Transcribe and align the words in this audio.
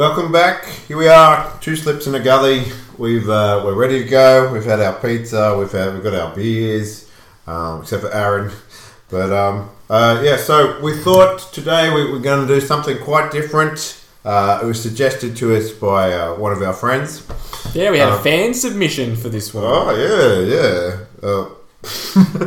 Welcome 0.00 0.32
back. 0.32 0.64
Here 0.88 0.96
we 0.96 1.08
are, 1.08 1.52
two 1.60 1.76
slips 1.76 2.06
in 2.06 2.14
a 2.14 2.20
gully. 2.20 2.64
We've 2.96 3.28
uh, 3.28 3.60
we're 3.62 3.74
ready 3.74 4.02
to 4.02 4.08
go. 4.08 4.50
We've 4.50 4.64
had 4.64 4.80
our 4.80 4.98
pizza. 4.98 5.54
We've 5.58 5.70
had 5.70 5.92
we've 5.92 6.02
got 6.02 6.14
our 6.14 6.34
beers, 6.34 7.06
um, 7.46 7.82
except 7.82 8.04
for 8.04 8.10
Aaron. 8.10 8.50
But 9.10 9.30
um, 9.30 9.68
uh, 9.90 10.22
yeah, 10.24 10.38
so 10.38 10.80
we 10.80 10.96
thought 10.96 11.52
today 11.52 11.92
we 11.94 12.10
were 12.10 12.18
going 12.18 12.48
to 12.48 12.54
do 12.54 12.62
something 12.62 12.96
quite 12.96 13.30
different. 13.30 14.02
Uh, 14.24 14.60
it 14.62 14.64
was 14.64 14.80
suggested 14.82 15.36
to 15.36 15.54
us 15.54 15.70
by 15.70 16.14
uh, 16.14 16.34
one 16.36 16.52
of 16.52 16.62
our 16.62 16.72
friends. 16.72 17.26
Yeah, 17.74 17.90
we 17.90 17.98
had 17.98 18.08
Uh, 18.08 18.16
a 18.16 18.22
fan 18.22 18.54
submission 18.54 19.16
for 19.16 19.28
this 19.28 19.52
one. 19.52 19.64
Oh 19.66 19.90
yeah, 19.92 20.56
yeah, 20.56 21.28
uh, 21.28 22.46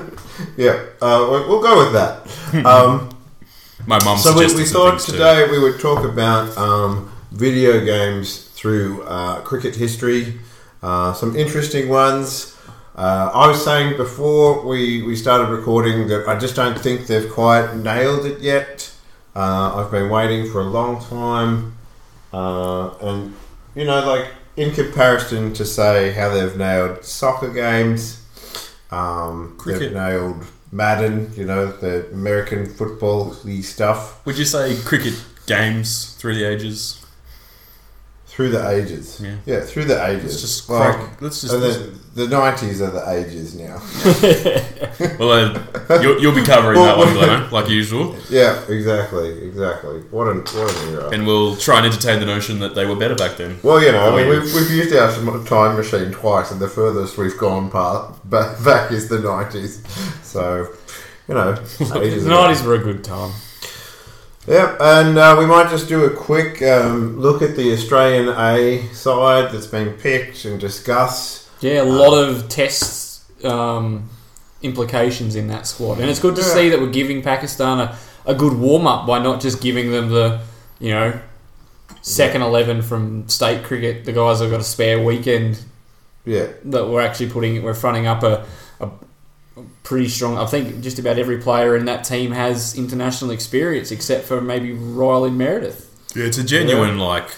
yeah. 0.58 0.86
Uh, 1.00 1.28
we'll, 1.30 1.48
we'll 1.48 1.62
go 1.62 1.78
with 1.84 1.94
that. 1.94 2.26
Um, 2.66 3.10
My 3.86 4.04
mum 4.04 4.18
so 4.18 4.34
we, 4.36 4.48
we 4.56 4.66
thought 4.66 4.92
things 5.02 5.06
too. 5.06 5.12
today 5.12 5.48
we 5.52 5.60
would 5.60 5.80
talk 5.80 6.04
about 6.04 6.58
um, 6.58 7.12
video 7.34 7.84
games 7.84 8.44
through 8.50 9.04
uh, 9.04 9.42
cricket 9.42 9.76
history. 9.76 10.40
Uh, 10.82 11.14
some 11.14 11.36
interesting 11.36 11.90
ones. 11.90 12.56
Uh, 12.96 13.32
I 13.34 13.48
was 13.48 13.64
saying 13.64 13.98
before 13.98 14.66
we, 14.66 15.02
we 15.02 15.16
started 15.16 15.50
recording 15.50 16.08
that 16.10 16.28
I 16.28 16.38
just 16.38 16.56
don't 16.56 16.78
think 16.78 17.08
they've 17.08 17.30
quite 17.32 17.76
nailed 17.76 18.26
it 18.26 18.40
yet. 18.40 18.94
Uh, 19.36 19.84
I've 19.84 19.90
been 19.92 20.12
waiting 20.12 20.52
for 20.52 20.62
a 20.62 20.66
long 20.66 21.04
time, 21.04 21.76
uh, 22.32 22.96
and 23.02 23.36
you 23.74 23.86
know, 23.86 24.06
like 24.06 24.28
in 24.56 24.72
comparison 24.72 25.54
to 25.54 25.66
say 25.66 26.12
how 26.12 26.30
they've 26.30 26.56
nailed 26.56 27.04
soccer 27.04 27.50
games, 27.52 28.24
um, 28.92 29.56
Cricket. 29.58 29.82
they've 29.82 29.94
nailed 29.94 30.46
Madden, 30.72 31.32
you 31.36 31.46
know, 31.46 31.72
the 31.72 32.08
American 32.12 32.68
football 32.68 33.34
stuff 33.62 34.24
Would 34.28 34.38
you 34.38 34.46
say 34.46 34.78
cricket 34.86 35.20
games 35.48 36.14
through 36.16 36.36
the 36.36 36.44
ages? 36.44 37.03
Through 38.34 38.50
the 38.50 38.68
ages. 38.70 39.22
Yeah. 39.24 39.36
yeah 39.46 39.60
through 39.62 39.86
the 39.86 40.04
ages. 40.08 40.24
Let's 40.24 40.42
just 40.42 40.70
Like, 40.70 41.22
let's 41.22 41.42
just- 41.42 41.54
and 41.54 41.62
the, 41.62 42.26
the 42.26 42.36
90s 42.36 42.82
are 42.82 42.90
the 42.90 43.08
ages 43.12 43.54
now. 43.56 43.78
Well, 45.20 45.56
uh, 45.90 46.00
you'll, 46.02 46.20
you'll 46.22 46.36
be 46.36 46.44
covering 46.44 46.80
that 46.80 46.98
one, 46.98 47.14
Glenn, 47.14 47.50
like 47.52 47.68
usual. 47.70 48.16
yeah, 48.30 48.64
exactly, 48.70 49.44
exactly. 49.48 50.00
What 50.12 50.28
an, 50.28 50.38
what 50.40 50.76
an 50.76 50.94
era. 50.94 51.10
And 51.10 51.26
we'll 51.28 51.56
try 51.58 51.78
and 51.78 51.86
entertain 51.88 52.20
the 52.20 52.26
notion 52.26 52.60
that 52.60 52.74
they 52.76 52.86
were 52.86 52.96
better 52.96 53.16
back 53.16 53.38
then. 53.38 53.60
Well, 53.64 53.82
you 53.84 53.92
know, 53.92 54.14
I 54.14 54.16
mean, 54.22 54.30
we've, 54.30 54.54
we've 54.54 54.70
used 54.72 54.96
our 54.96 55.12
time 55.46 55.76
machine 55.76 56.12
twice, 56.12 56.52
and 56.52 56.60
the 56.62 56.68
furthest 56.70 57.18
we've 57.18 57.38
gone 57.38 57.70
part, 57.72 58.28
back, 58.30 58.64
back 58.64 58.92
is 58.92 59.10
the 59.10 59.18
90s. 59.18 59.86
So, 60.24 60.68
you 61.28 61.34
know, 61.36 61.54
The 61.78 61.86
90s 61.86 62.66
were 62.66 62.76
a 62.76 62.80
good 62.80 63.04
time. 63.04 63.32
Yep, 64.48 64.78
and 64.82 65.18
uh, 65.18 65.36
we 65.40 65.46
might 65.46 65.70
just 65.70 65.88
do 65.88 66.04
a 66.04 66.10
quick 66.10 66.62
um, 66.62 67.18
look 67.18 67.42
at 67.42 67.56
the 67.56 67.72
Australian 67.72 68.28
A 68.30 68.88
side 68.94 69.54
that's 69.54 69.68
been 69.68 69.94
picked 69.94 70.44
and 70.44 70.60
discuss. 70.60 71.50
Yeah, 71.62 71.82
a 71.82 71.86
lot 71.86 72.14
of 72.14 72.50
tests 72.50 73.24
um, 73.46 74.10
implications 74.62 75.36
in 75.38 75.48
that 75.48 75.66
squad. 75.66 76.00
And 76.00 76.10
it's 76.10 76.20
good 76.20 76.36
to 76.36 76.42
Yeah. 76.42 76.48
see 76.48 76.70
that 76.70 76.80
we're 76.82 76.90
giving 76.92 77.22
Pakistan 77.22 77.80
a, 77.80 77.98
a 78.26 78.36
good 78.36 78.54
warm 78.54 78.86
up 78.86 79.08
by 79.08 79.20
not 79.20 79.40
just 79.40 79.62
giving 79.62 79.92
them 79.92 80.10
the, 80.10 80.42
you 80.80 80.92
know, 80.92 81.20
second 82.02 82.42
11 82.42 82.82
from 82.82 83.30
state 83.30 83.64
cricket. 83.64 84.04
The 84.04 84.12
guys 84.12 84.42
have 84.42 84.52
got 84.52 84.60
a 84.60 84.64
spare 84.66 85.02
weekend 85.02 85.60
Yeah, 86.26 86.48
that 86.66 86.90
we're 86.90 87.02
actually 87.02 87.30
putting, 87.30 87.64
we're 87.64 87.74
fronting 87.74 88.08
up 88.08 88.24
a 88.24 88.46
pretty 89.84 90.08
strong. 90.08 90.38
I 90.38 90.46
think 90.46 90.82
just 90.82 91.00
about 91.00 91.18
every 91.20 91.38
player 91.38 91.76
in 91.76 91.86
that 91.86 92.04
team 92.04 92.32
has 92.32 92.78
international 92.78 93.32
experience, 93.32 93.92
except 93.92 94.26
for 94.26 94.42
maybe 94.42 94.74
Riley 94.74 95.32
Meredith. 95.32 95.90
Yeah, 96.16 96.26
it's 96.26 96.38
a 96.38 96.44
genuine 96.44 97.00
like 97.00 97.30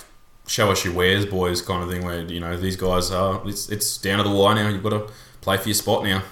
show 0.48 0.72
us 0.72 0.86
your 0.86 0.94
wares, 0.94 1.26
boys, 1.26 1.62
kind 1.62 1.84
of 1.84 1.90
thing. 1.90 2.06
Where 2.06 2.22
you 2.22 2.40
know 2.40 2.58
these 2.58 2.76
guys 2.76 3.12
are. 3.12 3.42
It's 3.48 3.70
it's 3.70 3.98
down 3.98 4.18
to 4.18 4.24
the 4.24 4.36
wire 4.36 4.56
now. 4.56 4.70
You've 4.70 4.84
got 4.84 4.90
to 4.90 5.12
play 5.42 5.58
for 5.58 5.68
your 5.68 5.76
spot 5.76 6.04
now. 6.04 6.24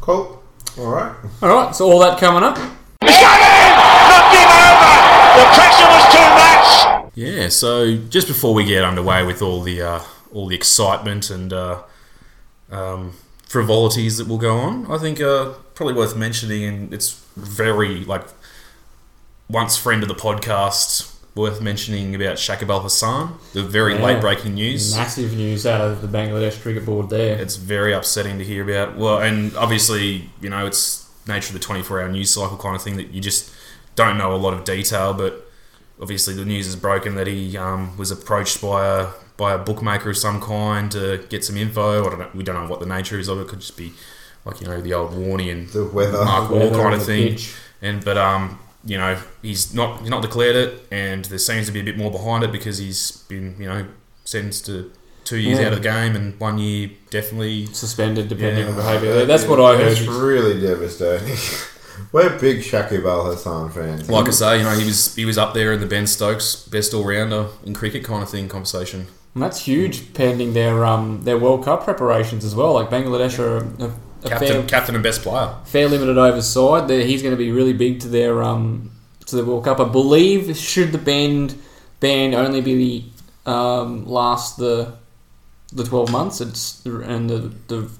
cool. 0.00 0.42
All 0.78 0.86
right. 0.90 1.14
All 1.40 1.48
right, 1.48 1.74
so 1.74 1.90
all 1.90 2.00
that 2.00 2.18
coming 2.18 2.42
up. 2.42 2.56
Knocked 2.56 4.34
him 4.34 4.50
over! 4.52 4.92
The 5.36 5.46
pressure 5.56 5.88
was 5.88 6.04
too 6.12 6.28
much! 6.36 7.12
Yeah. 7.14 7.48
So 7.48 7.96
just 7.96 8.28
before 8.28 8.52
we 8.52 8.64
get 8.64 8.84
underway 8.84 9.24
with 9.24 9.40
all 9.40 9.62
the 9.62 9.80
uh, 9.80 10.00
all 10.32 10.48
the 10.48 10.54
excitement 10.54 11.30
and 11.30 11.52
uh, 11.52 11.82
um, 12.70 13.14
frivolities 13.56 14.18
that 14.18 14.28
will 14.28 14.36
go 14.36 14.58
on, 14.58 14.84
I 14.90 14.98
think 14.98 15.18
are 15.18 15.54
probably 15.74 15.94
worth 15.94 16.14
mentioning, 16.14 16.62
and 16.64 16.92
it's 16.92 17.24
very 17.36 18.04
like 18.04 18.24
once 19.48 19.76
friend 19.78 20.02
of 20.02 20.08
the 20.08 20.14
podcast. 20.14 21.12
Worth 21.34 21.60
mentioning 21.60 22.14
about 22.14 22.36
Shakib 22.36 22.70
Al 22.70 22.80
Hasan, 22.82 23.34
the 23.52 23.62
very 23.62 23.94
Yeah. 23.94 24.04
late 24.06 24.20
breaking 24.22 24.54
news. 24.54 24.94
Massive 24.96 25.34
news 25.34 25.66
out 25.66 25.82
of 25.82 26.00
the 26.00 26.08
Bangladesh 26.08 26.62
cricket 26.62 26.86
board 26.86 27.10
there. 27.10 27.36
It's 27.38 27.56
very 27.56 27.92
upsetting 27.92 28.38
to 28.38 28.44
hear 28.44 28.62
about. 28.64 28.96
Well, 28.96 29.18
and 29.18 29.54
obviously, 29.54 30.30
you 30.40 30.48
know, 30.48 30.64
it's 30.64 31.04
nature 31.26 31.48
of 31.48 31.52
the 31.52 31.58
24 31.58 32.00
hour 32.00 32.08
news 32.08 32.30
cycle 32.32 32.56
kind 32.56 32.74
of 32.74 32.80
thing 32.80 32.96
that 32.96 33.08
you 33.12 33.20
just 33.20 33.50
don't 33.96 34.16
know 34.16 34.32
a 34.34 34.40
lot 34.46 34.54
of 34.54 34.64
detail. 34.64 35.12
But 35.12 35.46
obviously, 36.00 36.32
the 36.32 36.46
news 36.46 36.66
is 36.66 36.74
broken 36.76 37.16
that 37.16 37.26
he 37.26 37.54
um, 37.58 37.98
was 37.98 38.10
approached 38.10 38.62
by 38.62 38.86
a 38.86 39.06
by 39.36 39.52
a 39.52 39.58
bookmaker 39.58 40.10
of 40.10 40.16
some 40.16 40.40
kind 40.40 40.90
to 40.92 41.24
get 41.28 41.44
some 41.44 41.56
info. 41.56 42.06
I 42.06 42.10
don't 42.10 42.18
know. 42.18 42.28
We 42.34 42.42
don't 42.44 42.54
know 42.62 42.68
what 42.70 42.80
the 42.80 42.86
nature 42.86 43.18
is 43.18 43.28
of 43.28 43.38
it. 43.38 43.42
It 43.42 43.48
could 43.48 43.60
just 43.60 43.76
be 43.76 43.92
like 44.44 44.60
you 44.60 44.66
know 44.68 44.80
the 44.80 44.94
old 44.94 45.12
Warney 45.12 45.50
and 45.52 45.68
The 45.68 45.84
weather. 45.84 46.24
Mark 46.24 46.50
Waugh 46.50 46.58
Weather 46.58 46.76
kind 46.82 46.94
of 46.94 47.04
thing. 47.04 47.32
pitch. 47.32 47.54
And 47.82 48.04
but 48.04 48.16
um, 48.16 48.58
you 48.84 48.96
know, 48.98 49.18
he's 49.42 49.74
not 49.74 50.00
he's 50.00 50.10
not 50.10 50.22
declared 50.22 50.56
it, 50.56 50.86
and 50.90 51.24
there 51.26 51.38
seems 51.38 51.66
to 51.66 51.72
be 51.72 51.80
a 51.80 51.84
bit 51.84 51.98
more 51.98 52.10
behind 52.10 52.44
it 52.44 52.52
because 52.52 52.78
he's 52.78 53.18
been 53.28 53.56
you 53.58 53.66
know 53.66 53.86
sentenced 54.24 54.66
to 54.66 54.90
two 55.24 55.38
years 55.38 55.58
Yeah. 55.58 55.66
out 55.66 55.72
of 55.74 55.82
the 55.82 55.88
game, 55.88 56.14
and 56.16 56.38
one 56.40 56.56
year 56.58 56.90
definitely. 57.10 57.66
suspended 57.66 58.28
depending 58.28 58.64
Yeah. 58.64 58.70
on 58.70 58.76
behaviour. 58.76 59.26
That's 59.26 59.44
what 59.44 59.60
I 59.60 59.76
heard. 59.76 59.92
It's 59.92 60.06
really 60.06 60.60
devastating. 60.60 61.36
We're 62.12 62.38
big 62.38 62.58
Shakib 62.60 63.04
Al 63.06 63.30
Hasan 63.30 63.70
fans. 63.70 64.08
Like 64.10 64.28
I 64.28 64.30
say, 64.30 64.58
you 64.58 64.64
know, 64.64 64.78
he 64.78 64.84
was 64.84 65.14
he 65.14 65.24
was 65.24 65.36
up 65.38 65.54
there 65.54 65.72
in 65.72 65.80
the 65.80 65.86
Ben 65.86 66.06
Stokes 66.06 66.54
best 66.68 66.94
all 66.94 67.04
rounder 67.04 67.46
in 67.64 67.74
cricket 67.74 68.04
kind 68.04 68.22
of 68.22 68.30
thing 68.30 68.48
conversation. 68.48 69.06
And 69.36 69.42
that's 69.42 69.66
huge 69.66 70.14
pending 70.14 70.54
their 70.54 70.86
um 70.86 71.24
their 71.24 71.36
World 71.36 71.62
Cup 71.62 71.84
preparations 71.84 72.42
as 72.42 72.54
well. 72.54 72.72
Like 72.72 72.88
Bangladesh 72.88 73.38
are 73.38 73.58
a, 73.58 73.92
a 74.24 74.28
Captain, 74.30 74.48
fair, 74.48 74.62
captain 74.62 74.94
and 74.94 75.04
best 75.04 75.20
player. 75.20 75.54
fair 75.66 75.90
limited 75.90 76.16
overside. 76.16 76.88
They're, 76.88 77.04
he's 77.04 77.20
going 77.20 77.34
to 77.34 77.36
be 77.36 77.52
really 77.52 77.74
big 77.74 78.00
to 78.00 78.08
their 78.08 78.42
um 78.42 78.92
to 79.26 79.36
the 79.36 79.44
World 79.44 79.64
Cup. 79.64 79.78
I 79.78 79.84
believe 79.84 80.56
should 80.56 80.90
the 80.90 80.96
band 80.96 81.54
ban 82.00 82.32
only 82.32 82.62
be 82.62 83.12
um, 83.44 84.06
last 84.06 84.56
the 84.56 84.94
the 85.70 85.84
twelve 85.84 86.10
months, 86.10 86.40
it's 86.40 86.82
and 86.86 87.28
the 87.28 87.52
the 87.68 87.90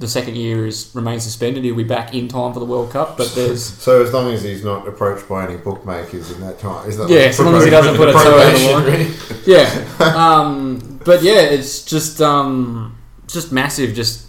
the 0.00 0.08
second 0.08 0.34
year 0.36 0.66
is 0.66 0.90
remains 0.94 1.22
suspended. 1.22 1.62
He'll 1.62 1.76
be 1.76 1.84
back 1.84 2.14
in 2.14 2.26
time 2.26 2.52
for 2.54 2.58
the 2.58 2.64
World 2.66 2.90
Cup, 2.90 3.16
but 3.18 3.32
there's 3.34 3.62
So 3.88 4.02
as 4.02 4.12
long 4.12 4.32
as 4.32 4.42
he's 4.42 4.64
not 4.64 4.88
approached 4.88 5.28
by 5.28 5.44
any 5.46 5.56
bookmakers 5.58 6.30
in 6.32 6.40
that 6.40 6.58
time, 6.58 6.88
is 6.88 6.96
that 6.96 7.08
Yeah, 7.10 7.20
as 7.20 7.38
long 7.38 7.54
as 7.54 7.64
he 7.64 7.70
doesn't 7.70 7.96
put 7.96 8.08
a 8.08 8.12
toe 8.12 8.38
the 8.38 8.98
line. 8.98 9.12
Yeah. 9.46 9.68
Um, 10.16 11.00
but 11.04 11.22
yeah, 11.22 11.42
it's 11.42 11.84
just 11.84 12.20
um, 12.20 12.96
just 13.28 13.52
massive. 13.52 13.94
Just 13.94 14.26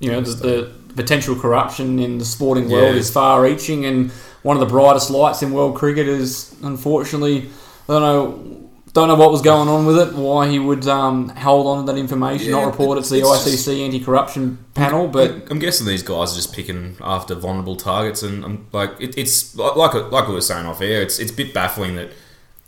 you 0.00 0.10
know, 0.10 0.20
the, 0.20 0.72
the 0.86 0.94
potential 0.94 1.34
corruption 1.36 1.98
in 1.98 2.18
the 2.18 2.24
sporting 2.24 2.68
world 2.68 2.94
Yeah. 2.94 3.00
is 3.00 3.10
far-reaching, 3.10 3.84
and 3.86 4.10
one 4.42 4.56
of 4.56 4.60
the 4.60 4.66
brightest 4.66 5.10
lights 5.10 5.42
in 5.42 5.52
world 5.52 5.76
cricket 5.76 6.06
is 6.08 6.54
unfortunately, 6.62 7.48
I 7.88 7.92
don't 7.92 8.02
know. 8.02 8.67
Don't 8.98 9.06
know 9.06 9.14
what 9.14 9.30
was 9.30 9.42
going 9.42 9.68
on 9.68 9.86
with 9.86 9.96
it. 9.96 10.14
Why 10.14 10.48
he 10.48 10.58
would 10.58 10.88
um, 10.88 11.28
hold 11.28 11.68
on 11.68 11.86
to 11.86 11.92
that 11.92 11.98
information, 11.98 12.50
Yeah, 12.50 12.62
not 12.62 12.66
report 12.66 12.98
it 12.98 13.04
to 13.04 13.14
the 13.14 13.20
ICC 13.20 13.52
just- 13.52 13.68
anti-corruption 13.68 14.58
panel. 14.74 15.06
But 15.06 15.48
I'm 15.52 15.60
guessing 15.60 15.86
these 15.86 16.02
guys 16.02 16.32
are 16.32 16.36
just 16.36 16.52
picking 16.52 16.96
after 17.00 17.36
vulnerable 17.36 17.76
targets, 17.76 18.24
and 18.24 18.44
um, 18.44 18.66
like 18.72 18.90
it, 18.98 19.16
it's 19.16 19.54
like 19.56 19.94
like 19.94 20.26
we 20.26 20.34
were 20.34 20.40
saying 20.40 20.66
off 20.66 20.80
air, 20.80 21.00
it's 21.00 21.20
it's 21.20 21.30
a 21.30 21.34
bit 21.34 21.54
baffling 21.54 21.94
that 21.94 22.10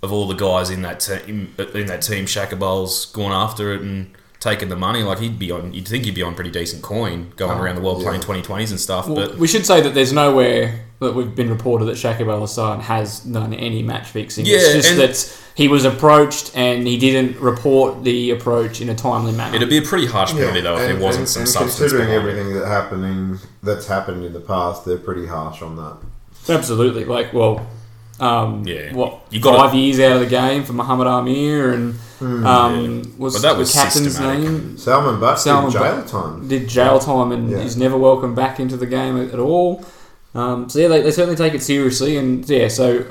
of 0.04 0.12
all 0.12 0.28
the 0.28 0.34
guys 0.34 0.70
in 0.70 0.82
that 0.82 1.00
team 1.00 1.52
in 1.74 1.86
that 1.86 2.02
team, 2.02 2.26
Shakib 2.26 2.62
Al's 2.62 3.06
gone 3.06 3.32
after 3.32 3.74
it 3.74 3.80
and 3.80 4.14
taking 4.38 4.68
the 4.68 4.76
money. 4.76 5.02
Like 5.02 5.18
he'd 5.18 5.36
be 5.36 5.50
on, 5.50 5.74
you'd 5.74 5.88
think 5.88 6.04
he'd 6.04 6.14
be 6.14 6.22
on 6.22 6.36
pretty 6.36 6.52
decent 6.52 6.82
coin 6.82 7.32
going 7.34 7.58
around 7.58 7.74
the 7.74 7.82
world 7.82 8.02
yeah. 8.02 8.18
playing 8.18 8.42
2020s 8.42 8.70
and 8.70 8.78
stuff. 8.78 9.08
Well, 9.08 9.16
but 9.28 9.38
we 9.38 9.48
should 9.48 9.66
say 9.66 9.80
that 9.80 9.94
there's 9.94 10.12
nowhere 10.12 10.86
that 11.00 11.14
we've 11.14 11.34
been 11.34 11.48
reported 11.50 11.86
that 11.86 11.96
Shakib 11.96 12.30
Al 12.30 12.40
Hasan 12.42 12.80
has 12.80 13.20
done 13.20 13.54
any 13.54 13.82
match 13.82 14.08
fixing. 14.08 14.44
Yeah, 14.44 14.58
it's 14.58 14.86
just 14.88 14.96
that 14.96 15.42
he 15.56 15.66
was 15.66 15.84
approached 15.86 16.52
and 16.54 16.86
he 16.86 16.98
didn't 16.98 17.38
report 17.40 18.04
the 18.04 18.30
approach 18.32 18.80
in 18.82 18.90
a 18.90 18.94
timely 18.94 19.32
manner. 19.32 19.56
it'd 19.56 19.70
be 19.70 19.78
a 19.78 19.82
pretty 19.82 20.06
harsh 20.06 20.32
penalty 20.32 20.60
though 20.60 20.76
if 20.76 20.86
there 20.88 21.00
wasn't 21.00 21.26
some 21.28 21.42
and 21.42 21.48
substance 21.48 21.78
considering 21.78 22.08
behind 22.08 22.28
everything 22.28 22.54
that 22.54 22.66
happening 22.66 23.38
that's 23.62 23.86
happened 23.86 24.24
in 24.24 24.32
the 24.34 24.40
past, 24.40 24.84
they're 24.84 24.98
pretty 24.98 25.26
harsh 25.26 25.62
on 25.62 25.76
that. 25.76 25.96
Absolutely. 26.54 27.04
Like, 27.06 27.32
well, 27.32 27.66
um, 28.20 28.64
Yeah. 28.66 28.92
what, 28.94 29.20
You 29.30 29.40
gotta- 29.40 29.56
five 29.56 29.74
years 29.74 29.98
out 30.00 30.12
of 30.12 30.20
the 30.20 30.26
game 30.26 30.64
for 30.64 30.74
Muhammad 30.74 31.06
Amir 31.06 31.72
and 31.72 31.94
um, 32.20 33.14
was, 33.16 33.32
But 33.34 33.42
that 33.42 33.56
was 33.56 33.72
the 33.72 33.78
captain's 33.80 34.04
systematic. 34.08 34.42
name? 34.44 34.76
Salman 34.76 35.18
Butt 35.18 35.40
Salman 35.40 35.70
did 35.72 35.78
jail 35.80 35.96
Butt 35.96 36.06
time. 36.08 36.48
did 36.48 36.68
jail 36.68 36.98
time 36.98 37.32
and 37.32 37.50
Yeah. 37.50 37.62
he's 37.62 37.78
never 37.78 37.96
welcome 37.96 38.34
back 38.34 38.60
into 38.60 38.76
the 38.76 38.84
game 38.86 39.16
at, 39.18 39.32
at 39.32 39.38
all. 39.40 39.82
Um, 40.34 40.68
so 40.68 40.78
yeah, 40.78 40.88
they, 40.88 41.02
they 41.02 41.10
certainly 41.10 41.36
take 41.36 41.54
it 41.54 41.62
seriously, 41.62 42.16
and 42.16 42.48
yeah, 42.48 42.68
so 42.68 43.06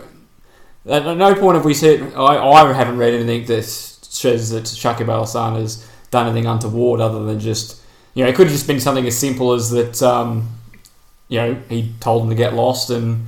at 0.86 1.04
no 1.18 1.36
point 1.36 1.56
have 1.56 1.66
we 1.66 1.74
said 1.74 2.14
I, 2.14 2.38
I 2.38 2.74
haven't 2.74 2.98
read 2.98 3.14
anything 3.14 3.46
that 3.46 3.64
says 3.64 4.52
that 4.52 4.64
Shakib 4.64 5.10
Al 5.10 5.22
Hasan 5.22 5.56
has 5.56 5.88
done 6.12 6.28
anything 6.28 6.48
untoward 6.48 7.02
other 7.02 7.24
than 7.26 7.40
just 7.40 7.82
you 8.14 8.24
know 8.24 8.30
it 8.30 8.36
could 8.36 8.48
have 8.48 8.54
just 8.54 8.68
been 8.68 8.80
something 8.80 9.06
as 9.06 9.18
simple 9.18 9.54
as 9.54 9.70
that 9.72 10.02
um, 10.02 10.50
you 11.28 11.40
know 11.40 11.62
he 11.68 11.94
told 12.00 12.24
him 12.24 12.30
to 12.30 12.36
get 12.36 12.54
lost 12.54 12.90
and 12.90 13.28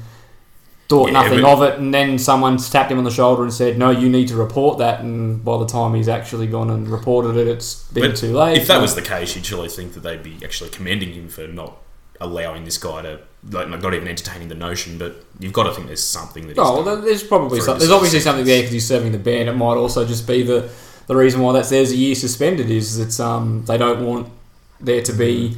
thought 0.92 1.08
Yeah, 1.08 1.22
nothing 1.22 1.46
of 1.46 1.62
it, 1.64 1.80
and 1.80 1.94
then 1.94 2.20
someone 2.20 2.58
tapped 2.58 2.92
him 2.92 2.98
on 2.98 3.06
the 3.06 3.12
shoulder 3.12 3.44
and 3.44 3.54
said, 3.54 3.78
"No, 3.78 3.92
you 3.92 4.10
need 4.10 4.28
to 4.28 4.36
report 4.36 4.78
that." 4.80 5.00
And 5.00 5.44
by 5.44 5.58
the 5.58 5.66
time 5.66 5.94
he's 5.96 6.10
actually 6.10 6.48
gone 6.48 6.70
and 6.70 6.88
reported 6.90 7.38
it, 7.38 7.48
it's 7.48 7.84
been 7.92 8.14
too 8.14 8.34
late. 8.36 8.58
If 8.58 8.68
that 8.68 8.82
was 8.82 8.96
the 8.96 9.02
case, 9.02 9.36
you'd 9.36 9.46
surely 9.46 9.70
think 9.70 9.94
that 9.94 10.02
they'd 10.02 10.22
be 10.24 10.38
actually 10.44 10.70
commending 10.70 11.14
him 11.14 11.30
for 11.30 11.48
not 11.48 11.78
allowing 12.22 12.64
this 12.64 12.78
guy 12.78 13.02
to, 13.02 13.20
like, 13.50 13.68
not 13.68 13.94
even 13.94 14.08
entertaining 14.08 14.48
the 14.48 14.56
notion. 14.56 14.98
But 14.98 15.26
you've 15.40 15.52
got 15.52 15.64
to 15.64 15.74
think 15.74 15.88
there's 15.88 16.04
something 16.04 16.48
that. 16.48 16.58
Oh, 16.58 16.84
well, 16.84 17.02
there's 17.02 17.24
probably 17.24 17.60
for 17.60 17.66
some, 17.66 17.80
there's 17.80 17.92
obviously 17.92 18.20
success. 18.20 18.32
something 18.32 18.46
there 18.46 18.62
because 18.62 18.72
he's 18.72 18.88
serving 18.88 19.12
the 19.12 19.20
ban. 19.20 19.50
It 19.50 19.56
might 19.56 19.76
also 19.76 20.06
just 20.06 20.26
be 20.26 20.44
the 20.44 20.72
the 21.08 21.16
reason 21.18 21.42
why 21.42 21.52
that's 21.52 21.70
there's 21.70 21.92
a 21.92 21.96
year 21.98 22.16
suspended 22.16 22.70
is 22.70 22.98
that 22.98 23.22
um, 23.22 23.66
they 23.66 23.78
don't 23.78 24.06
want 24.06 24.32
there 24.80 25.02
to 25.02 25.12
be. 25.12 25.58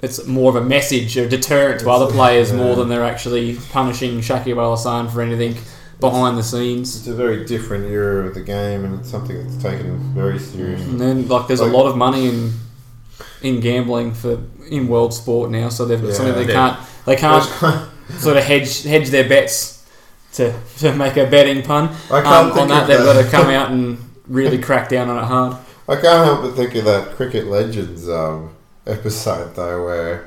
It's 0.00 0.24
more 0.26 0.50
of 0.50 0.54
a 0.54 0.64
message, 0.64 1.16
a 1.16 1.28
deterrent 1.28 1.80
to 1.80 1.90
other 1.90 2.06
players 2.12 2.52
more 2.52 2.76
than 2.76 2.88
they're 2.88 3.04
actually 3.04 3.56
punishing 3.72 4.20
Shakib 4.20 4.56
Al 4.56 4.76
Hasan 4.76 5.08
for 5.08 5.20
anything 5.20 5.56
behind 5.98 6.38
the 6.38 6.44
scenes. 6.44 6.96
It's 6.96 7.08
a 7.08 7.14
very 7.14 7.44
different 7.44 7.86
era 7.86 8.28
of 8.28 8.34
the 8.34 8.40
game, 8.40 8.84
and 8.84 9.00
it's 9.00 9.10
something 9.10 9.36
that's 9.36 9.60
taken 9.60 9.98
very 10.14 10.38
seriously. 10.38 10.88
And 10.90 11.00
then 11.00 11.26
like 11.26 11.48
there's 11.48 11.58
a 11.58 11.66
lot 11.66 11.88
of 11.88 11.96
money 11.96 12.28
in 12.28 12.52
in 13.42 13.60
gambling 13.60 14.14
for 14.14 14.38
in 14.68 14.88
world 14.88 15.14
sport 15.14 15.50
now, 15.50 15.68
so 15.68 15.84
they've 15.84 16.00
got 16.00 16.08
Yeah. 16.08 16.14
something 16.14 16.34
they 16.34 16.52
Yeah. 16.52 16.74
can't 16.76 16.76
they 17.06 17.16
can't 17.16 17.44
sort 18.18 18.36
of 18.36 18.44
hedge 18.44 18.82
hedge 18.82 19.10
their 19.10 19.28
bets 19.28 19.84
to, 20.34 20.52
to 20.78 20.94
make 20.94 21.16
a 21.16 21.26
betting 21.26 21.62
pun. 21.62 21.90
I 22.10 22.20
can't 22.22 22.26
Um, 22.26 22.46
think 22.50 22.58
on 22.62 22.68
that, 22.68 22.82
of 22.82 22.88
they've 22.88 22.98
that. 22.98 23.14
got 23.14 23.22
to 23.22 23.28
come 23.30 23.48
out 23.50 23.70
and 23.70 23.98
really 24.28 24.58
crack 24.58 24.88
down 24.88 25.08
on 25.08 25.16
it 25.18 25.24
hard. 25.26 25.56
I 25.88 25.94
can't 25.96 26.24
help 26.24 26.42
but 26.42 26.54
think 26.54 26.74
of 26.74 26.84
that 26.84 27.16
Cricket 27.16 27.46
Legends 27.46 28.08
um, 28.10 28.50
episode 28.86 29.54
though, 29.56 29.84
where 29.84 30.26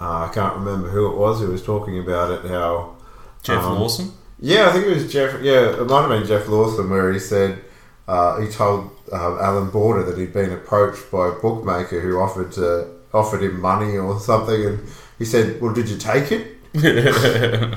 uh, 0.00 0.26
I 0.28 0.30
can't 0.34 0.54
remember 0.56 0.88
who 0.88 1.06
it 1.10 1.16
was 1.16 1.40
who 1.40 1.48
was 1.48 1.62
talking 1.62 1.98
about 1.98 2.30
it. 2.32 2.50
How 2.50 2.94
Geoff 3.42 3.62
um, 3.64 3.78
Lawson. 3.78 4.12
Yeah, 4.40 4.68
I 4.68 4.72
think 4.72 4.86
it 4.86 4.94
was 4.94 5.10
Geoff. 5.12 5.40
Yeah, 5.42 5.80
it 5.80 5.86
might 5.86 6.00
have 6.02 6.10
been 6.10 6.26
Geoff 6.26 6.48
Lawson 6.48 6.90
where 6.90 7.12
he 7.12 7.18
said 7.20 7.60
uh, 8.08 8.40
he 8.40 8.48
told 8.48 8.90
uh, 9.12 9.38
Allan 9.40 9.70
Border 9.70 10.02
that 10.04 10.18
he'd 10.18 10.32
been 10.32 10.52
approached 10.52 11.10
by 11.10 11.28
a 11.28 11.32
bookmaker 11.32 12.00
who 12.00 12.18
offered 12.18 12.52
to 12.52 12.88
offered 13.14 13.42
him 13.42 13.60
money 13.60 13.96
or 13.96 14.18
something, 14.20 14.64
and 14.64 14.88
he 15.18 15.24
said, 15.24 15.60
"Well, 15.60 15.72
did 15.72 15.88
you 15.88 15.96
take 15.96 16.32
it?" 16.32 16.56
and 16.74 17.76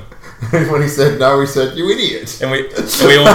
when 0.70 0.82
he 0.82 0.88
said 0.88 1.18
no, 1.18 1.40
he 1.40 1.46
said, 1.46 1.76
"You 1.76 1.90
idiot." 1.90 2.40
And 2.42 2.50
we, 2.50 2.68
and 2.68 3.06
we 3.06 3.16
all 3.16 3.28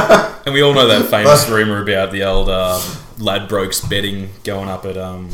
and 0.45 0.53
we 0.53 0.61
all 0.61 0.73
know 0.73 0.87
that 0.87 1.09
famous 1.09 1.49
rumor 1.49 1.81
about 1.81 2.11
the 2.11 2.23
old 2.23 2.49
uh, 2.49 2.79
Ladbrokes 3.17 3.87
betting 3.89 4.29
going 4.43 4.69
up 4.69 4.85
at 4.85 4.97
um 4.97 5.29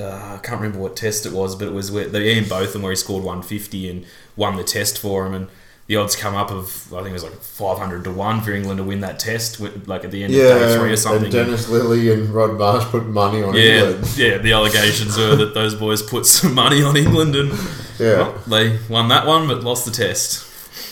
uh, 0.00 0.36
I 0.36 0.38
can't 0.38 0.60
remember 0.60 0.78
what 0.78 0.96
test 0.96 1.26
it 1.26 1.32
was, 1.32 1.56
but 1.56 1.66
it 1.66 1.74
was 1.74 1.90
where 1.90 2.08
the 2.08 2.22
Ian 2.24 2.48
Botham 2.48 2.82
where 2.82 2.92
he 2.92 2.96
scored 2.96 3.24
150 3.24 3.90
and 3.90 4.06
won 4.36 4.56
the 4.56 4.62
test 4.62 4.98
for 4.98 5.26
him, 5.26 5.34
and 5.34 5.48
the 5.88 5.96
odds 5.96 6.14
come 6.14 6.34
up 6.36 6.50
of 6.52 6.92
I 6.92 6.98
think 6.98 7.08
it 7.10 7.12
was 7.14 7.24
like 7.24 7.32
500 7.34 8.04
to 8.04 8.12
one 8.12 8.40
for 8.42 8.52
England 8.52 8.78
to 8.78 8.84
win 8.84 9.00
that 9.00 9.18
test, 9.18 9.58
like 9.88 10.04
at 10.04 10.10
the 10.12 10.22
end 10.22 10.32
of 10.34 10.38
day 10.40 10.76
three 10.76 10.88
Yeah, 10.88 10.92
or 10.92 10.96
something. 10.96 11.24
and 11.24 11.32
Dennis 11.32 11.66
Lillee 11.68 12.12
and 12.12 12.28
Rod 12.30 12.56
Marsh 12.58 12.84
put 12.84 13.06
money 13.06 13.42
on 13.42 13.54
yeah, 13.54 13.62
England. 13.88 14.16
yeah. 14.16 14.38
The 14.38 14.52
allegations 14.52 15.16
were 15.18 15.34
that 15.36 15.54
those 15.54 15.74
boys 15.74 16.02
put 16.02 16.26
some 16.26 16.54
money 16.54 16.82
on 16.82 16.96
England 16.96 17.34
and 17.34 17.50
Yeah. 17.98 18.18
well, 18.18 18.32
they 18.46 18.78
won 18.88 19.08
that 19.08 19.26
one 19.26 19.48
but 19.48 19.64
lost 19.64 19.84
the 19.86 19.90
test. 19.90 20.44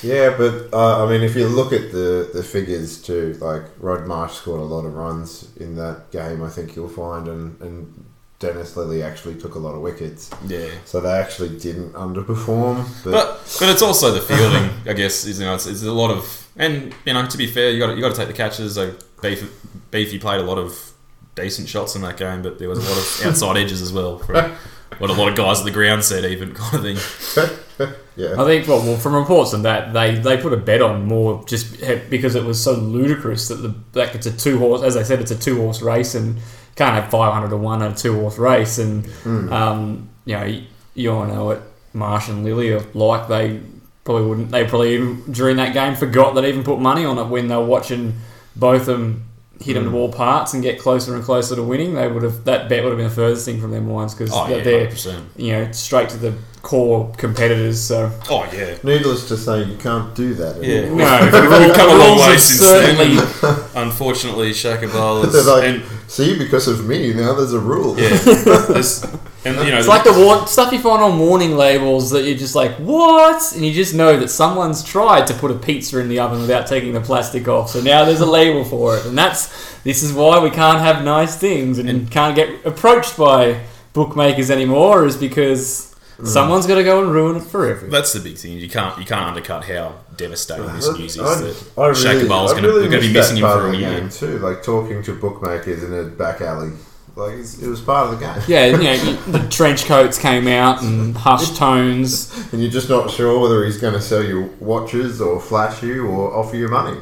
Yeah, 0.03 0.35
but 0.37 0.69
uh, 0.73 1.05
I 1.05 1.09
mean, 1.11 1.23
if 1.23 1.37
you 1.37 1.47
look 1.49 1.73
at 1.73 1.93
the, 1.93 2.29
the 2.35 2.43
figures 2.43 3.01
too, 3.01 3.35
like 3.41 3.63
Rod 3.79 4.07
Marsh 4.07 4.33
scored 4.35 4.61
a 4.61 4.65
lot 4.65 4.85
of 4.85 4.95
runs 4.95 5.51
in 5.57 5.77
that 5.77 6.11
game. 6.11 6.43
I 6.43 6.49
think 6.51 6.75
you'll 6.75 6.89
find, 6.89 7.29
and, 7.29 7.61
and 7.61 8.05
Dennis 8.39 8.75
Lillee 8.75 9.03
actually 9.03 9.35
took 9.41 9.55
a 9.55 9.59
lot 9.59 9.75
of 9.75 9.81
wickets. 9.81 10.31
Yeah. 10.47 10.69
So 10.85 11.01
they 11.01 11.13
actually 11.13 11.59
didn't 11.59 11.93
underperform. 11.93 12.87
But, 13.05 13.13
But 13.13 13.57
but 13.59 13.69
it's 13.71 13.83
also 13.83 14.13
the 14.13 14.21
fielding, 14.21 14.71
I 14.87 14.93
guess. 14.93 15.25
Is 15.25 15.41
you 15.41 15.47
know, 15.47 15.55
it's, 15.55 15.67
it's 15.67 15.83
a 15.83 15.93
lot 15.93 16.11
of 16.11 16.47
and 16.57 16.95
you 17.05 17.15
know 17.15 17.27
to 17.27 17.39
be 17.39 17.47
fair, 17.47 17.71
you 17.71 17.79
got 17.79 17.95
you 17.97 18.03
got 18.03 18.11
to 18.11 18.17
take 18.17 18.29
the 18.29 18.35
catches. 18.35 18.77
Like 18.77 18.95
Beef, 19.23 19.51
Beefy 19.91 20.19
played 20.19 20.41
a 20.41 20.45
lot 20.45 20.59
of 20.59 20.93
decent 21.35 21.69
shots 21.69 21.97
in 21.97 22.03
that 22.03 22.17
game, 22.17 22.43
but 22.43 22.59
there 22.59 22.69
was 22.69 22.79
a 22.79 22.83
lot 22.83 22.99
of 22.99 23.27
outside 23.33 23.57
edges 23.57 23.81
as 23.81 23.93
well. 23.93 24.19
For 24.19 24.57
what 24.99 25.11
a 25.11 25.15
lot 25.15 25.29
of 25.29 25.37
guys 25.37 25.61
at 25.61 25.65
the 25.65 25.71
ground 25.71 26.05
said, 26.05 26.25
even 26.25 26.55
kind 26.55 26.75
of 26.75 26.83
thing. 26.83 27.89
yeah, 28.17 28.35
I 28.41 28.45
think, 28.45 28.67
well, 28.67 28.81
well, 28.81 28.97
from 28.97 29.15
reports 29.15 29.53
on 29.53 29.63
that, 29.63 29.93
they, 29.93 30.15
they 30.15 30.41
put 30.41 30.53
a 30.53 30.57
bet 30.57 30.81
on 30.81 31.05
more 31.05 31.45
just 31.47 31.81
because 32.09 32.35
it 32.35 32.45
was 32.45 32.63
so 32.63 32.73
ludicrous 32.73 33.49
that 33.49 33.57
the 33.57 33.75
like 33.95 34.15
it's 34.15 34.27
a 34.27 34.37
two 34.37 34.59
horse, 34.59 34.83
as 34.83 34.97
I 34.97 35.03
said, 35.03 35.21
it's 35.21 35.31
a 35.31 35.39
two 35.39 35.57
horse 35.57 35.83
race 35.83 36.15
and 36.15 36.39
can't 36.77 36.95
have 36.95 37.11
five 37.11 37.33
hundred 37.33 37.51
to 37.51 37.57
one 37.57 37.83
on 37.83 37.93
a 37.93 37.95
two 37.95 38.15
horse 38.15 38.39
race, 38.39 38.79
and 38.79 39.07
um, 39.53 40.09
you 40.25 40.37
know 40.37 40.45
you, 40.45 40.63
you 40.95 41.11
all 41.11 41.27
know 41.27 41.45
what 41.47 41.63
Marsh 41.93 42.29
and 42.29 42.45
Lillee 42.47 42.79
are 42.81 42.87
like. 42.93 43.29
They 43.29 43.61
probably 44.05 44.29
wouldn't. 44.29 44.51
They 44.51 44.65
probably 44.65 44.95
even, 44.95 45.33
during 45.33 45.57
that 45.57 45.73
game 45.73 45.97
forgot 45.97 46.35
that 46.35 46.45
even 46.45 46.63
put 46.63 46.79
money 46.79 47.05
on 47.05 47.19
it 47.19 47.25
when 47.25 47.49
they 47.49 47.57
were 47.57 47.65
watching 47.65 48.15
both 48.55 48.83
of 48.89 48.99
them 48.99 49.25
hit 49.61 49.75
them 49.75 49.85
to 49.85 49.91
mm. 49.91 49.95
all 49.95 50.13
parts 50.13 50.53
and 50.55 50.63
get 50.63 50.79
closer 50.79 51.15
and 51.15 51.25
closer 51.25 51.57
to 51.57 51.63
winning, 51.63 51.95
they 51.95 52.09
would 52.09 52.23
have 52.23 52.45
that 52.45 52.69
bet 52.69 52.83
would 52.83 52.91
have 52.91 52.99
been 52.99 53.09
the 53.09 53.15
furthest 53.15 53.45
thing 53.47 53.61
from 53.61 53.71
them 53.71 53.87
ones 53.89 54.15
because 54.15 54.31
Oh, 54.33 54.47
yeah, 54.49 54.63
they're 54.63 54.89
100%. 54.89 55.23
you 55.37 55.53
know 55.53 55.73
straight 55.73 56.09
to 56.11 56.17
the 56.19 56.35
core 56.63 57.13
competitors. 57.17 57.81
So 57.81 58.11
Oh 58.29 58.49
yeah. 58.53 58.77
Needless 58.83 59.29
to 59.29 59.37
say, 59.37 59.63
you 59.65 59.77
can't 59.77 60.15
do 60.15 60.35
that. 60.35 60.63
Yeah. 60.63 60.79
anymore. 60.79 60.99
no, 60.99 61.61
We've 61.67 61.75
come 61.77 61.91
a 61.91 61.99
long 62.05 62.19
way 62.19 62.37
since 62.37 62.61
certainly. 62.61 63.17
then. 63.17 63.65
Unfortunately, 63.87 64.51
Shakib 64.51 64.93
Al 64.95 65.23
They're 65.23 65.41
is 65.41 65.47
like, 65.47 65.65
and 65.65 65.83
see, 66.09 66.37
because 66.37 66.67
of 66.69 66.87
me, 66.87 67.15
now 67.15 67.35
there's 67.35 67.53
a 67.53 67.61
rule. 67.61 67.99
yeah, 67.99 68.09
there's- 68.69 69.07
and 69.47 69.65
you 69.65 69.73
know 69.73 69.79
It's 69.79 69.89
like 69.89 70.05
the 70.05 70.13
war- 70.13 70.47
stuff 70.47 70.73
you 70.73 70.79
find 70.79 71.03
on 71.03 71.19
warning 71.19 71.57
labels 71.57 72.11
that 72.11 72.25
you're 72.25 72.37
just 72.37 72.55
like, 72.55 72.73
what? 72.77 73.53
And 73.55 73.65
you 73.65 73.73
just 73.73 73.95
know 73.95 74.19
that 74.19 74.29
someone's 74.29 74.83
tried 74.83 75.27
to 75.29 75.35
put 75.35 75.51
a 75.51 75.55
pizza 75.55 76.01
in 76.01 76.09
the 76.09 76.19
oven 76.19 76.41
without 76.41 76.67
taking 76.67 76.93
the 76.93 77.01
plastic 77.01 77.47
off. 77.47 77.71
So 77.71 77.81
now 77.81 78.05
there's 78.05 78.21
a 78.21 78.27
label 78.27 78.65
for 78.65 78.97
it. 78.97 79.07
And 79.07 79.17
that's 79.17 79.81
this 79.83 80.03
is 80.03 80.13
why 80.13 80.41
we 80.41 80.51
can't 80.51 80.81
have 80.81 81.05
nice 81.05 81.37
things 81.37 81.79
and, 81.79 82.11
can't 82.11 82.35
get 82.35 82.65
approached 82.67 83.17
by 83.17 83.61
bookmakers 83.93 84.51
anymore, 84.51 85.07
is 85.07 85.17
because 85.17 85.95
mm. 86.19 86.27
someone's 86.27 86.67
got 86.67 86.77
to 86.77 86.85
go 86.85 87.03
and 87.03 87.13
ruin 87.13 87.37
it 87.37 87.43
for 87.43 87.69
everyone. 87.69 87.91
That's 87.91 88.13
the 88.13 88.21
big 88.21 88.37
thing. 88.37 88.59
You 88.59 88.69
can't 88.69 88.99
you 88.99 89.05
can't 89.05 89.25
undercut 89.25 89.65
how 89.65 90.01
devastating 90.17 90.67
this 90.75 90.89
news 90.99 91.17
is. 91.17 91.21
I, 91.21 91.35
that 91.41 91.71
I 91.79 91.87
really, 91.89 92.01
Shakib 92.03 92.31
Al's 92.31 92.53
I 92.53 92.55
gonna, 92.57 92.69
really 92.69 92.83
we're 92.83 92.91
going 92.91 93.03
to 93.03 93.09
be 93.09 93.15
missing 93.15 93.37
that 93.37 93.41
him 93.41 93.47
part 93.47 93.61
for 93.61 93.69
of 93.69 93.75
a 93.75 93.77
the 93.77 93.83
year. 93.83 94.01
game 94.01 94.11
too, 94.11 94.39
like 94.39 94.63
talking 94.63 95.03
to 95.03 95.15
bookmakers 95.15 95.83
in 95.83 95.93
a 95.93 96.05
back 96.05 96.41
alley. 96.41 96.73
Like 97.17 97.33
it 97.39 97.67
was 97.67 97.81
part 97.81 98.13
of 98.13 98.21
the 98.21 98.27
game. 98.27 98.43
Yeah, 98.47 98.67
you 98.77 98.83
know, 98.83 99.15
the 99.39 99.49
trench 99.49 99.87
coats 99.87 100.19
came 100.19 100.47
out 100.47 100.83
and 100.83 101.17
hushed 101.27 101.57
tones. 101.57 102.31
and 102.53 102.61
you're 102.63 102.71
just 102.71 102.91
not 102.91 103.11
sure 103.11 103.41
whether 103.41 103.65
he's 103.65 103.79
going 103.79 103.95
to 103.95 104.03
sell 104.03 104.23
you 104.23 104.55
watches 104.61 105.21
or 105.21 105.41
flash 105.41 105.83
you 105.83 106.07
or 106.07 106.35
offer 106.35 106.57
you 106.57 106.69
money 106.69 107.01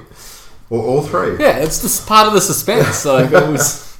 or 0.70 0.80
all 0.82 1.02
three. 1.02 1.36
Yeah, 1.38 1.58
it's 1.58 1.82
just 1.82 2.06
part 2.06 2.28
of 2.28 2.32
the 2.32 2.40
suspense. 2.40 3.04
Like 3.04 3.32
it 3.32 3.48
was. 3.48 3.98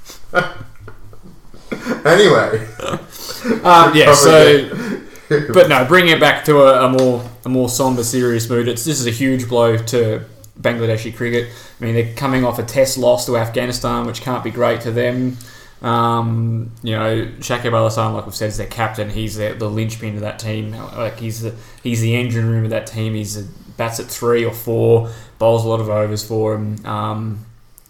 Anyway, 2.04 2.66
Um, 3.64 3.94
yeah, 3.94 4.14
so 4.14 4.68
but 5.52 5.68
no, 5.68 5.85
bringing 5.87 6.12
it 6.12 6.21
back 6.21 6.44
to 6.44 6.59
a, 6.62 6.87
a 6.87 6.88
more 6.90 7.28
a 7.44 7.49
more 7.49 7.68
somber, 7.68 8.04
serious 8.04 8.49
mood. 8.49 8.68
It's 8.68 8.85
this 8.85 9.00
is 9.00 9.06
a 9.06 9.11
huge 9.11 9.49
blow 9.49 9.76
to 9.76 10.25
Bangladeshi 10.61 11.14
cricket. 11.14 11.50
I 11.80 11.85
mean, 11.85 11.94
they're 11.94 12.14
coming 12.14 12.44
off 12.44 12.59
a 12.59 12.62
Test 12.62 12.99
loss 12.99 13.26
to 13.26 13.37
Afghanistan, 13.37 14.06
which 14.06 14.21
can't 14.21 14.44
be 14.44 14.50
great 14.50 14.80
to 14.83 14.90
them. 14.92 15.37
Um, 15.84 16.72
you 16.82 16.96
know, 16.96 17.26
Shakib 17.40 17.72
Al 17.74 17.84
Hasan, 17.84 18.14
like 18.14 18.24
we've 18.24 18.34
said, 18.34 18.48
is 18.48 18.56
their 18.56 18.66
captain. 18.66 19.10
He's 19.10 19.36
the, 19.36 19.52
the 19.52 19.68
linchpin 19.68 20.14
of 20.14 20.22
that 20.22 20.38
team. 20.38 20.72
Like 20.72 21.18
he's 21.18 21.42
the 21.42 21.54
he's 21.82 22.00
the 22.00 22.16
engine 22.16 22.48
room 22.48 22.64
of 22.64 22.70
that 22.70 22.86
team. 22.86 23.12
He's 23.14 23.36
a, 23.36 23.44
bats 23.76 24.00
at 24.00 24.06
three 24.06 24.44
or 24.44 24.52
four, 24.52 25.10
bowls 25.38 25.64
a 25.64 25.68
lot 25.68 25.80
of 25.80 25.90
overs 25.90 26.26
for 26.26 26.54
him. 26.54 26.84
Um, 26.86 27.44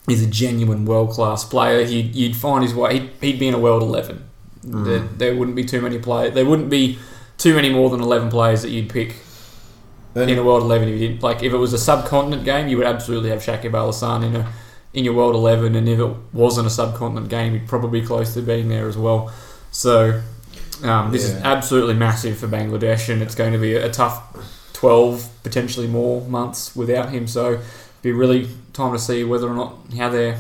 he's 0.09 0.25
a 0.25 0.27
genuine 0.27 0.87
world 0.87 1.11
class 1.11 1.45
player. 1.45 1.85
He'd, 1.85 2.17
you'd 2.17 2.35
find 2.37 2.65
his 2.65 2.75
way. 2.75 2.99
He'd, 2.99 3.11
he'd 3.21 3.39
be 3.39 3.47
in 3.47 3.55
a 3.55 3.61
world 3.61 3.83
eleven. 3.83 4.29
There, 4.65 4.99
there 4.99 5.37
wouldn't 5.37 5.57
be 5.57 5.65
too 5.65 5.81
many 5.81 5.99
players. 5.99 6.35
There 6.35 6.47
wouldn't 6.47 6.71
be 6.71 6.99
too 7.39 7.55
many 7.55 7.71
more 7.71 7.91
than 7.91 8.01
eleven 8.01 8.29
players 8.31 8.63
that 8.63 8.71
you'd 8.71 8.89
pick 8.89 9.15
And- 10.17 10.29
in 10.31 10.39
a 10.39 10.43
world 10.43 10.63
eleven. 10.63 10.89
If 10.89 11.01
you 11.01 11.09
didn't 11.09 11.23
like, 11.23 11.43
if 11.45 11.53
it 11.53 11.59
was 11.59 11.73
a 11.73 11.79
subcontinent 11.79 12.45
game, 12.45 12.67
you 12.67 12.77
would 12.79 12.87
absolutely 12.87 13.31
have 13.31 13.41
Shakib 13.41 13.73
Al 13.75 13.87
Hasan 13.87 14.25
in 14.25 14.37
a 14.37 14.53
in 14.95 15.05
your 15.05 15.15
world 15.15 15.35
eleven, 15.35 15.75
and 15.75 15.89
if 15.89 15.99
it 15.99 16.17
wasn't 16.33 16.67
a 16.67 16.71
subcontinent 16.71 17.29
game, 17.29 17.53
you'd 17.53 17.69
probably 17.69 18.01
be 18.01 18.07
close 18.07 18.33
to 18.35 18.41
being 18.43 18.69
there 18.69 18.89
as 18.89 18.97
well. 18.97 19.33
So 19.73 20.23
um, 20.83 21.11
this 21.11 21.25
is 21.25 21.35
absolutely 21.43 21.95
massive 21.95 22.39
for 22.39 22.47
Bangladesh, 22.49 23.13
and 23.13 23.21
it's 23.21 23.35
going 23.35 23.53
to 23.53 23.59
be 23.59 23.75
a 23.75 23.91
tough 23.91 24.23
twelve, 24.73 25.29
potentially 25.43 25.89
more 25.89 26.23
months 26.23 26.75
without 26.77 27.11
him. 27.11 27.27
So 27.27 27.61
be 28.03 28.13
really 28.13 28.49
time 28.73 28.93
to 28.93 28.99
see 28.99 29.25
whether 29.25 29.49
or 29.49 29.55
not 29.55 29.77
how 29.97 30.09
their 30.11 30.39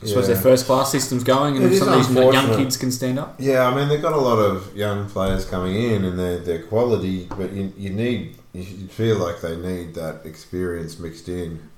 I 0.00 0.06
suppose 0.06 0.28
Yeah. 0.28 0.34
their 0.34 0.42
first 0.42 0.66
class 0.66 0.92
system's 0.92 1.24
going, 1.24 1.56
and 1.56 1.64
It 1.66 1.72
is 1.72 1.78
some 1.80 1.88
of 1.88 2.06
these 2.06 2.16
young 2.16 2.56
kids 2.56 2.76
can 2.76 2.92
stand 2.92 3.18
up. 3.18 3.34
Yeah, 3.38 3.66
I 3.66 3.74
mean 3.74 3.88
they've 3.88 4.00
got 4.00 4.12
a 4.12 4.16
lot 4.20 4.38
of 4.38 4.74
young 4.76 5.10
players 5.10 5.44
coming 5.44 5.74
in, 5.74 6.04
and 6.04 6.18
they're, 6.18 6.38
they're 6.38 6.62
quality, 6.62 7.26
but 7.36 7.52
you, 7.52 7.72
you 7.76 7.90
need 7.90 8.36
you 8.54 8.88
feel 8.88 9.18
like 9.18 9.40
they 9.40 9.56
need 9.56 9.94
that 9.94 10.20
experience 10.24 10.98
mixed 10.98 11.28
in. 11.28 11.68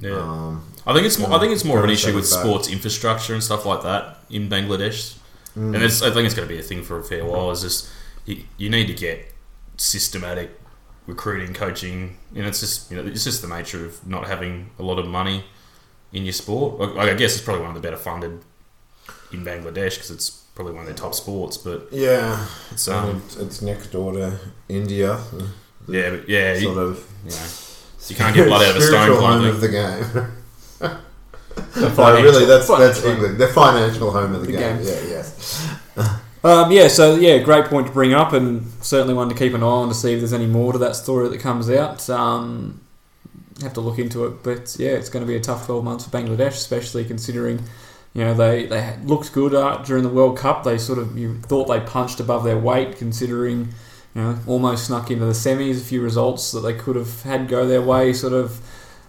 Yeah. 0.00 0.10
Um, 0.18 0.64
I 0.86 0.92
think 0.94 1.06
it's 1.06 1.18
more, 1.18 1.32
I 1.32 1.38
think 1.38 1.52
it's 1.52 1.64
more 1.64 1.78
of 1.78 1.84
an 1.84 1.90
issue 1.90 2.14
with 2.14 2.30
back. 2.30 2.40
sports 2.40 2.68
infrastructure 2.68 3.34
and 3.34 3.42
stuff 3.42 3.64
like 3.66 3.82
that 3.82 4.18
in 4.30 4.48
Bangladesh, 4.48 5.16
Mm. 5.56 5.74
and 5.74 5.82
it's, 5.82 6.02
I 6.02 6.10
think 6.10 6.26
it's 6.26 6.34
going 6.34 6.46
to 6.46 6.54
be 6.54 6.60
a 6.60 6.62
thing 6.62 6.82
for 6.84 6.98
a 6.98 7.02
fair 7.02 7.24
while. 7.24 7.50
Is 7.50 7.62
just 7.62 7.88
you, 8.26 8.44
you 8.58 8.70
need 8.70 8.86
to 8.86 8.94
get 8.94 9.32
systematic 9.76 10.50
recruiting, 11.06 11.54
coaching, 11.54 12.16
and 12.34 12.46
it's 12.46 12.60
just 12.60 12.90
you 12.90 12.96
know 12.96 13.04
it's 13.08 13.24
just 13.24 13.42
the 13.42 13.48
nature 13.48 13.84
of 13.86 14.06
not 14.06 14.26
having 14.26 14.70
a 14.78 14.82
lot 14.82 14.98
of 14.98 15.06
money 15.06 15.44
in 16.12 16.24
your 16.24 16.32
sport. 16.32 16.78
Like, 16.94 17.08
I 17.08 17.14
guess 17.14 17.34
it's 17.34 17.44
probably 17.44 17.62
one 17.62 17.74
of 17.74 17.82
the 17.82 17.86
better 17.86 17.96
funded 17.96 18.40
in 19.32 19.44
Bangladesh 19.44 19.94
because 19.94 20.10
it's 20.10 20.30
probably 20.54 20.72
one 20.74 20.82
of 20.82 20.86
their 20.86 20.96
top 20.96 21.14
sports. 21.14 21.56
But 21.56 21.88
yeah, 21.92 22.46
it's 22.70 22.86
um 22.88 23.22
it's, 23.38 23.62
next 23.62 23.88
door 23.88 24.12
to 24.12 24.38
India. 24.68 25.18
yeah, 25.88 26.10
but 26.10 26.28
yeah, 26.28 26.54
you, 26.54 26.60
sort 26.72 26.78
of. 26.78 27.10
you 27.24 27.30
know, 27.30 27.46
you 28.06 28.16
can't 28.16 28.34
get 28.34 28.46
blood 28.46 28.62
out 28.64 28.76
of 28.76 28.82
a 28.82 28.86
stone. 28.86 29.20
Home 29.20 29.44
of 29.44 29.54
of 29.54 29.60
thing. 29.60 29.72
the 29.72 29.76
game. 29.76 30.32
no, 31.80 31.90
Financial- 31.90 32.22
really, 32.22 32.44
that's 32.46 32.68
that's 32.68 33.00
financial. 33.00 33.10
England. 33.10 33.38
The 33.38 33.48
financial 33.48 34.10
home 34.12 34.34
of 34.34 34.40
the, 34.42 34.46
The 34.46 34.52
game. 34.58 34.76
game. 34.78 34.86
Yeah, 34.86 35.00
yes. 35.08 35.76
Um, 36.44 36.70
yeah, 36.70 36.86
so 36.86 37.16
yeah, 37.16 37.38
great 37.38 37.64
point 37.64 37.88
to 37.88 37.92
bring 37.92 38.14
up, 38.14 38.32
and 38.32 38.70
certainly 38.80 39.12
one 39.12 39.28
to 39.28 39.34
keep 39.34 39.54
an 39.54 39.62
eye 39.64 39.66
on 39.66 39.88
to 39.88 39.94
see 39.94 40.12
if 40.12 40.20
there's 40.20 40.32
any 40.32 40.46
more 40.46 40.72
to 40.72 40.78
that 40.78 40.94
story 40.94 41.28
that 41.28 41.40
comes 41.40 41.68
out. 41.68 42.08
Um, 42.08 42.80
have 43.60 43.72
to 43.74 43.80
look 43.80 43.98
into 43.98 44.24
it, 44.24 44.44
but 44.44 44.76
yeah, 44.78 44.90
it's 44.90 45.08
going 45.08 45.24
to 45.24 45.26
be 45.26 45.34
a 45.34 45.40
tough 45.40 45.66
12 45.66 45.82
months 45.82 46.04
for 46.04 46.10
Bangladesh, 46.16 46.52
especially 46.52 47.04
considering 47.04 47.64
you 48.14 48.22
know 48.24 48.34
they 48.34 48.66
they 48.66 48.96
looked 49.02 49.32
good 49.32 49.52
uh, 49.52 49.78
during 49.78 50.04
the 50.04 50.08
World 50.08 50.38
Cup. 50.38 50.62
They 50.62 50.78
sort 50.78 51.00
of 51.00 51.18
you 51.18 51.38
thought 51.40 51.64
they 51.66 51.80
punched 51.80 52.20
above 52.20 52.44
their 52.44 52.56
weight, 52.56 52.96
considering 52.98 53.70
you 54.18 54.24
know 54.24 54.38
almost 54.48 54.86
snuck 54.86 55.12
into 55.12 55.24
the 55.24 55.32
semis. 55.32 55.80
A 55.80 55.84
few 55.84 56.02
results 56.02 56.50
that 56.50 56.60
they 56.60 56.74
could 56.74 56.96
have 56.96 57.22
had 57.22 57.46
go 57.46 57.66
their 57.66 57.80
way, 57.80 58.12
sort 58.12 58.32
of 58.32 58.60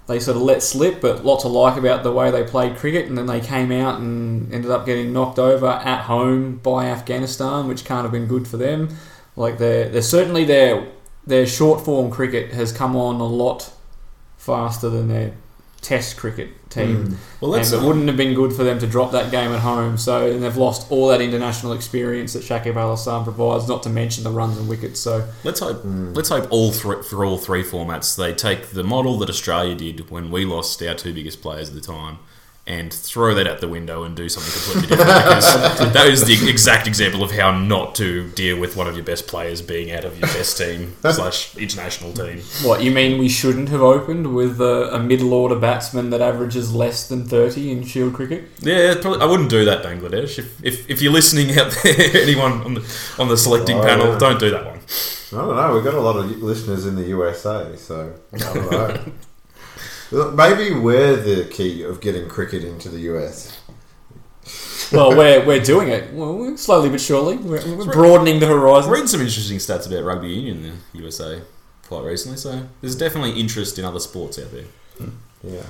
they 0.05 0.19
sort 0.19 0.37
of 0.37 0.43
let 0.43 0.61
slip, 0.61 1.01
but 1.01 1.25
lots 1.25 1.43
to 1.43 1.49
like 1.49 1.77
about 1.77 2.03
the 2.03 2.11
way 2.11 2.29
they 2.29 2.43
played 2.43 2.77
cricket. 2.77 3.07
And 3.07 3.17
then 3.17 3.25
they 3.25 3.39
came 3.39 3.71
out 3.71 3.99
and 3.99 4.53
ended 4.53 4.69
up 4.69 4.85
getting 4.85 5.11
knocked 5.11 5.39
over 5.39 5.67
at 5.67 6.01
home 6.01 6.57
by 6.57 6.85
Afghanistan, 6.85 7.67
which 7.67 7.85
can't 7.85 8.03
have 8.03 8.11
been 8.11 8.27
good 8.27 8.47
for 8.47 8.57
them. 8.57 8.89
Like 9.35 9.57
they're, 9.57 9.89
they're 9.89 10.01
certainly 10.03 10.45
their 10.45 10.87
their 11.25 11.47
short 11.47 11.83
form 11.83 12.11
cricket 12.11 12.53
has 12.53 12.71
come 12.71 12.95
on 12.95 13.19
a 13.19 13.25
lot 13.25 13.73
faster 14.37 14.89
than 14.89 15.07
their 15.07 15.33
Test 15.81 16.17
cricket 16.17 16.49
team. 16.69 17.07
Mm. 17.07 17.17
Well, 17.41 17.55
and 17.55 17.65
it 17.65 17.81
wouldn't 17.81 18.07
have 18.07 18.17
been 18.17 18.33
good 18.33 18.53
for 18.53 18.63
them 18.63 18.79
to 18.79 18.87
drop 18.87 19.11
that 19.11 19.31
game 19.31 19.51
at 19.51 19.61
home. 19.61 19.97
So 19.97 20.29
and 20.29 20.43
they've 20.43 20.57
lost 20.57 20.91
all 20.91 21.07
that 21.07 21.21
international 21.21 21.73
experience 21.73 22.33
that 22.33 22.43
Shakib 22.43 22.75
Al 22.75 22.91
Hasan 22.91 23.23
provides, 23.23 23.67
not 23.67 23.83
to 23.83 23.89
mention 23.89 24.23
the 24.23 24.31
runs 24.31 24.57
and 24.57 24.67
wickets. 24.67 24.99
So 24.99 25.27
Let's 25.43 25.61
hope. 25.61 25.83
Mm. 25.83 26.15
Let's 26.15 26.29
hope 26.29 26.47
all 26.51 26.71
three 26.71 27.01
for 27.03 27.23
all 27.25 27.37
three 27.37 27.63
formats 27.63 28.15
they 28.15 28.33
take 28.33 28.67
the 28.67 28.83
model 28.83 29.17
that 29.19 29.29
Australia 29.29 29.75
did 29.75 30.09
when 30.09 30.31
we 30.31 30.45
lost 30.45 30.81
our 30.83 30.95
two 30.95 31.13
biggest 31.13 31.41
players 31.41 31.69
at 31.69 31.75
the 31.75 31.81
time, 31.81 32.19
and 32.69 32.93
throw 32.93 33.33
that 33.33 33.47
out 33.47 33.59
the 33.59 33.67
window 33.67 34.03
and 34.03 34.15
do 34.15 34.29
something 34.29 34.53
completely 34.53 34.95
different. 34.95 35.23
because 35.25 35.93
that 35.93 36.07
is 36.07 36.23
the 36.25 36.47
exact 36.49 36.87
example 36.87 37.23
of 37.23 37.31
how 37.31 37.51
not 37.59 37.95
to 37.95 38.29
deal 38.31 38.59
with 38.59 38.77
one 38.77 38.87
of 38.87 38.95
your 38.95 39.03
best 39.03 39.27
players 39.27 39.61
being 39.61 39.91
out 39.91 40.05
of 40.05 40.17
your 40.19 40.27
best 40.29 40.57
team 40.57 40.95
slash 41.01 41.57
international 41.57 42.13
team. 42.13 42.39
What 42.63 42.83
you 42.83 42.91
mean? 42.91 43.17
We 43.19 43.27
shouldn't 43.27 43.69
have 43.69 43.81
opened 43.81 44.33
with 44.35 44.61
a, 44.61 44.93
a 44.93 44.99
middle 44.99 45.33
order 45.33 45.55
batsman 45.55 46.11
that 46.11 46.21
averages 46.21 46.73
less 46.73 47.07
than 47.09 47.25
thirty 47.25 47.71
in 47.71 47.83
Shield 47.83 48.13
cricket. 48.13 48.45
Yeah, 48.61 48.93
probably, 49.01 49.21
I 49.21 49.25
wouldn't 49.25 49.49
do 49.49 49.65
that, 49.65 49.83
Bangladesh. 49.83 50.37
If, 50.37 50.63
if, 50.63 50.89
if 50.89 51.01
you're 51.01 51.11
listening 51.11 51.57
out 51.57 51.71
there, 51.83 51.95
anyone 52.21 52.61
on 52.61 52.73
the 52.75 52.99
on 53.17 53.27
the 53.27 53.37
selecting 53.37 53.77
Oh, 53.79 53.83
panel, 53.83 54.07
yeah. 54.09 54.17
don't 54.19 54.39
do 54.39 54.51
that 54.51 54.65
one. 54.65 54.79
I 55.31 55.35
don't 55.45 55.55
know. 55.55 55.73
We've 55.75 55.83
got 55.83 55.93
a 55.95 55.99
lot 56.01 56.17
of 56.17 56.25
listeners 56.41 56.85
in 56.85 56.95
the 56.95 57.03
USA, 57.03 57.75
so 57.77 58.13
I 58.33 58.37
don't 58.37 58.71
know. 58.71 59.11
Look, 60.11 60.33
Maybe 60.33 60.73
we're 60.73 61.15
the 61.15 61.45
key 61.49 61.83
of 61.83 62.01
getting 62.01 62.27
cricket 62.27 62.63
into 62.63 62.89
the 62.89 62.99
US. 63.13 63.59
Well, 64.91 65.15
we're, 65.15 65.45
we're 65.45 65.63
doing 65.63 65.89
it 65.89 66.11
well, 66.13 66.57
slowly 66.57 66.89
but 66.89 66.99
surely. 66.99 67.37
We're, 67.37 67.75
we're 67.75 67.85
broadening 67.85 68.39
the 68.39 68.47
I 68.47 68.53
was 68.53 68.59
horizon. 68.85 68.91
reading 68.91 69.07
some 69.07 69.21
interesting 69.21 69.57
stats 69.57 69.85
about 69.85 70.03
rugby 70.03 70.29
union 70.29 70.65
in 70.65 70.77
the 70.93 70.99
USA 70.99 71.41
quite 71.87 72.03
recently, 72.05 72.37
so 72.37 72.67
there's 72.81 72.95
definitely 72.95 73.39
interest 73.39 73.77
in 73.77 73.85
other 73.85 73.99
sports 73.99 74.39
out 74.39 74.51
there. 74.51 74.65
Yeah. 75.43 75.63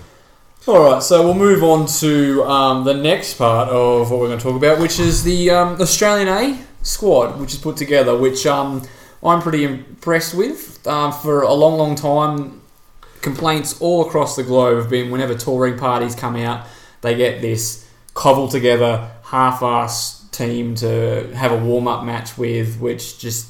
All 0.68 0.92
right, 0.92 1.04
so 1.04 1.24
we'll 1.24 1.34
move 1.34 1.64
on 1.64 1.86
to 2.00 2.44
um, 2.44 2.84
the 2.86 2.94
next 2.94 3.34
part 3.36 3.70
of 3.70 4.10
what 4.12 4.20
we're 4.20 4.28
going 4.28 4.38
to 4.40 4.44
talk 4.44 4.56
about, 4.56 4.80
which 4.80 5.00
is 5.00 5.24
the 5.24 5.50
um, 5.50 5.82
Australian 5.82 6.28
A 6.30 6.60
squad, 6.82 7.40
which 7.40 7.54
is 7.54 7.60
put 7.60 7.76
together, 7.78 8.18
which 8.18 8.46
um, 8.46 8.84
I'm 9.24 9.42
pretty 9.42 9.64
impressed 9.66 10.34
with. 10.34 10.86
Um, 10.88 11.12
for 11.12 11.42
a 11.42 11.54
long, 11.54 11.78
long 11.78 11.96
time, 11.96 12.59
complaints 13.22 13.80
all 13.82 14.08
across 14.08 14.36
the 14.36 14.44
globe 14.44 14.78
have 14.78 14.90
been 14.90 15.12
whenever 15.12 15.36
touring 15.36 15.78
parties 15.78 16.16
come 16.16 16.36
out, 16.36 16.66
they 17.02 17.16
get 17.16 17.42
this 17.42 17.88
cobbled 18.14 18.52
together, 18.52 19.12
half-ass 19.24 20.28
team 20.32 20.76
to 20.76 21.32
have 21.36 21.52
a 21.52 21.58
warm-up 21.58 22.04
match 22.04 22.38
with, 22.38 22.80
which 22.80 23.20
just 23.20 23.48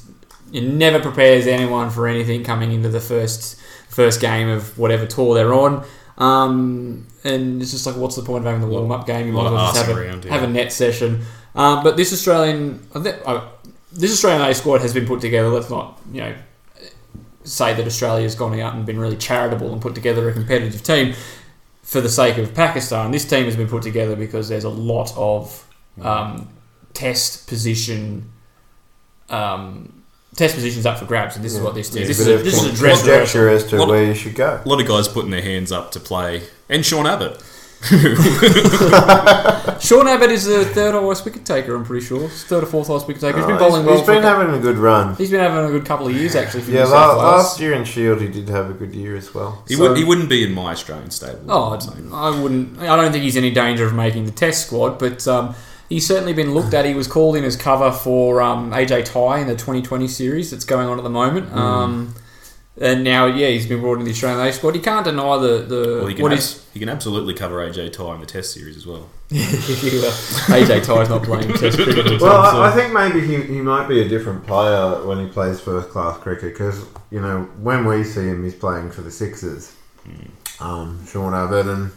it 0.52 0.62
never 0.62 1.00
prepares 1.00 1.46
anyone 1.46 1.90
for 1.90 2.08
anything 2.08 2.42
coming 2.42 2.72
into 2.72 2.88
the 2.88 3.00
first 3.00 3.60
first 3.88 4.20
game 4.20 4.48
of 4.48 4.78
whatever 4.78 5.06
tour 5.06 5.34
they're 5.34 5.54
on. 5.54 5.84
Um, 6.18 7.06
and 7.24 7.60
it's 7.60 7.70
just 7.70 7.86
like, 7.86 7.96
what's 7.96 8.16
the 8.16 8.22
point 8.22 8.44
of 8.44 8.52
having 8.52 8.60
the 8.60 8.72
warm 8.72 8.92
up 8.92 9.06
game? 9.06 9.26
You 9.26 9.32
might 9.32 9.46
as 9.46 9.52
well 9.52 9.72
just 9.72 9.86
have, 9.86 9.96
arsing 9.96 10.24
a, 10.24 10.26
yeah. 10.26 10.32
have 10.32 10.42
a 10.42 10.52
net 10.52 10.72
session. 10.72 11.22
Um, 11.54 11.82
but 11.82 11.96
this 11.96 12.12
Australian, 12.12 12.86
uh, 12.94 13.48
this 13.92 14.12
Australian 14.12 14.48
A 14.48 14.54
squad 14.54 14.82
has 14.82 14.94
been 14.94 15.06
put 15.06 15.20
together. 15.20 15.48
Let's 15.48 15.70
not, 15.70 16.00
you 16.12 16.20
know, 16.20 16.34
say 17.50 17.74
that 17.74 17.86
Australia's 17.86 18.34
gone 18.34 18.58
out 18.60 18.74
and 18.74 18.86
been 18.86 18.98
really 18.98 19.16
charitable 19.16 19.72
and 19.72 19.82
put 19.82 19.94
together 19.94 20.28
a 20.28 20.32
competitive 20.32 20.82
team 20.82 21.14
for 21.82 22.00
the 22.00 22.08
sake 22.08 22.38
of 22.38 22.54
Pakistan. 22.54 23.10
This 23.10 23.24
team 23.28 23.44
has 23.44 23.56
been 23.56 23.68
put 23.68 23.82
together 23.82 24.16
because 24.16 24.48
there's 24.48 24.64
a 24.64 24.70
lot 24.70 25.12
of 25.16 25.66
um, 26.00 26.48
test 26.94 27.48
position. 27.48 28.30
Um, 29.28 29.96
Test 30.36 30.54
positions 30.54 30.86
up 30.86 30.96
for 30.96 31.06
grabs, 31.06 31.34
and 31.34 31.44
this 31.44 31.54
is 31.54 31.60
what 31.60 31.74
this 31.74 31.88
is. 31.88 32.06
This, 32.06 32.20
is 32.20 32.28
a, 32.28 32.36
this 32.38 32.62
is 32.62 32.72
a 32.72 32.76
dress 32.76 33.04
rehearsal. 33.04 33.48
as 33.48 33.64
to 33.64 33.84
where 33.84 34.04
you 34.04 34.14
should 34.14 34.36
go. 34.36 34.62
A 34.64 34.68
lot 34.68 34.80
of 34.80 34.86
guys 34.86 35.08
putting 35.08 35.32
their 35.32 35.42
hands 35.42 35.72
up 35.72 35.90
to 35.90 36.00
play, 36.00 36.42
and 36.68 36.86
Sean 36.86 37.04
Abbott. 37.04 37.42
Sean 39.80 40.06
Abbott 40.06 40.30
is 40.30 40.44
the 40.44 40.64
third 40.74 40.94
highest 40.94 41.24
wicket 41.24 41.44
taker. 41.46 41.74
I'm 41.74 41.84
pretty 41.84 42.04
sure 42.04 42.28
third 42.28 42.64
or 42.64 42.66
fourth 42.66 42.88
highest 42.88 43.06
wicket 43.08 43.22
taker. 43.22 43.38
He's 43.38 43.46
been 43.46 43.56
Oh, 43.56 43.58
bowling 43.58 43.86
well. 43.86 43.96
He's 43.96 44.06
been 44.06 44.22
having 44.22 44.54
a 44.54 44.58
good 44.58 44.76
run. 44.76 45.16
he's 45.16 45.30
been 45.30 45.40
having 45.40 45.64
a 45.64 45.70
good 45.70 45.86
couple 45.86 46.06
of 46.06 46.12
years 46.14 46.36
actually. 46.36 46.62
For 46.62 46.70
Yeah, 46.72 46.84
New 46.84 46.90
la- 46.90 47.08
South 47.08 47.18
Wales. 47.18 47.22
last 47.44 47.60
year 47.60 47.72
in 47.72 47.84
Shield 47.84 48.20
he 48.20 48.28
did 48.28 48.48
have 48.50 48.68
a 48.70 48.74
good 48.74 48.94
year 48.94 49.16
as 49.16 49.32
well. 49.34 49.64
He, 49.66 49.74
So- 49.74 49.88
would, 49.88 49.96
he 49.96 50.04
wouldn't 50.04 50.28
be 50.28 50.44
in 50.44 50.52
my 50.52 50.72
Australian 50.72 51.10
stable. 51.10 51.40
Oh, 51.48 51.72
I'm 51.72 51.80
saying. 51.80 52.10
I 52.12 52.30
wouldn't. 52.40 52.78
I 52.80 52.96
don't 52.96 53.12
think 53.12 53.24
he's 53.24 53.36
any 53.36 53.50
danger 53.50 53.86
of 53.86 53.94
making 53.94 54.26
the 54.26 54.32
Test 54.32 54.66
squad, 54.66 54.98
but 54.98 55.26
um, 55.26 55.54
he's 55.88 56.06
certainly 56.06 56.32
been 56.34 56.52
looked 56.52 56.74
at. 56.74 56.84
He 56.84 56.94
was 56.94 57.06
called 57.08 57.36
in 57.36 57.44
as 57.44 57.56
cover 57.56 57.90
for 57.92 58.42
um, 58.42 58.72
AJ 58.72 59.06
Tye 59.06 59.38
in 59.40 59.46
the 59.46 59.54
2020 59.56 60.06
series 60.06 60.50
that's 60.50 60.64
going 60.66 60.86
on 60.86 60.98
at 60.98 61.02
the 61.04 61.10
moment. 61.10 61.48
Hmm. 61.48 61.58
Um, 61.58 62.14
and 62.80 63.04
now, 63.04 63.26
yeah, 63.26 63.48
he's 63.48 63.66
been 63.66 63.80
brought 63.80 63.98
in 63.98 64.04
the 64.04 64.10
Australian 64.10 64.46
A 64.46 64.52
squad. 64.52 64.74
You 64.74 64.80
can't 64.80 65.04
deny 65.04 65.36
the 65.38 65.58
the 65.62 65.96
Well, 65.98 66.06
he 66.06 66.14
can, 66.14 66.22
what 66.22 66.32
abs- 66.32 66.56
is 66.56 66.66
he 66.72 66.78
can 66.80 66.88
absolutely 66.88 67.34
cover 67.34 67.56
AJ 67.68 67.92
Tye 67.92 68.14
in 68.14 68.20
the 68.20 68.26
Test 68.26 68.52
series 68.52 68.76
as 68.76 68.86
well. 68.86 69.08
AJ 69.30 70.84
Tye's 70.84 71.08
not 71.08 71.22
playing 71.22 71.52
Test 71.54 71.78
cricket. 71.78 72.20
Well, 72.20 72.50
soon. 72.50 72.60
I, 72.60 72.68
I 72.68 72.70
think 72.72 72.92
maybe 72.92 73.20
he, 73.26 73.42
he 73.54 73.60
might 73.60 73.88
be 73.88 74.00
a 74.02 74.08
different 74.08 74.46
player 74.46 75.04
when 75.06 75.18
he 75.24 75.26
plays 75.32 75.60
first 75.60 75.90
class 75.90 76.18
cricket 76.18 76.52
because 76.54 76.84
you 77.10 77.20
know 77.20 77.42
when 77.60 77.84
we 77.84 78.02
see 78.04 78.22
him, 78.26 78.42
he's 78.44 78.54
playing 78.54 78.90
for 78.90 79.02
the 79.02 79.10
Sixers. 79.10 79.74
Um, 80.60 81.04
Sean 81.06 81.34
Abbott 81.34 81.66
and 81.66 81.90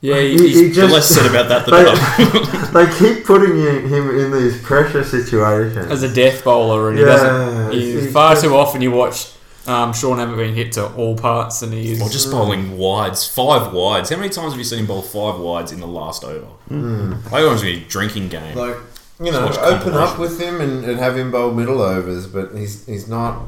yeah, 0.00 0.18
he, 0.20 0.30
he's, 0.32 0.58
he 0.60 0.68
The 0.68 0.74
just 0.74 0.92
less 0.92 1.08
said 1.08 1.26
about 1.30 1.48
that, 1.48 1.64
the 1.64 1.70
they, 1.76 1.84
better. 1.84 2.72
they 2.90 2.98
keep 2.98 3.24
putting 3.24 3.56
him 3.56 3.88
him 3.88 4.18
in 4.18 4.32
these 4.32 4.60
pressure 4.60 5.04
situations. 5.04 5.76
as 5.90 6.02
a 6.02 6.12
death 6.12 6.42
bowler, 6.42 6.88
and 6.90 6.98
he 6.98 7.04
doesn't. 7.04 7.72
He, 7.72 7.92
he's 7.92 8.12
far 8.12 8.32
just- 8.32 8.44
too 8.44 8.56
often 8.56 8.82
you 8.82 8.90
watch 8.90 9.30
um, 9.66 9.92
Sean 9.92 10.18
Abbott 10.18 10.36
being 10.36 10.54
hit 10.54 10.72
to 10.72 10.92
all 10.94 11.16
parts, 11.16 11.62
and 11.62 11.72
he 11.72 11.92
is 11.92 12.02
Or 12.02 12.08
just 12.08 12.30
bowling 12.30 12.76
wides, 12.76 13.26
five 13.26 13.72
wides. 13.72 14.10
How 14.10 14.16
many 14.16 14.28
times 14.28 14.52
have 14.52 14.58
you 14.58 14.64
seen 14.64 14.80
him 14.80 14.86
bowl 14.86 15.02
five 15.02 15.38
wides 15.38 15.72
in 15.72 15.80
the 15.80 15.86
last 15.86 16.24
over? 16.24 16.46
Hmm. 16.68 17.14
I 17.26 17.28
thought 17.28 17.42
it 17.42 17.48
was 17.50 17.64
a 17.64 17.80
drinking 17.80 18.28
game. 18.28 18.56
like 18.56 18.76
you 19.20 19.30
know, 19.30 19.46
open 19.60 19.94
up 19.94 20.18
with 20.18 20.40
him 20.40 20.60
and, 20.60 20.84
and 20.84 20.98
have 20.98 21.16
him 21.16 21.30
bowl 21.30 21.52
middle 21.52 21.80
overs, 21.80 22.26
but 22.26 22.54
he's 22.54 22.86
he's 22.86 23.08
not. 23.08 23.40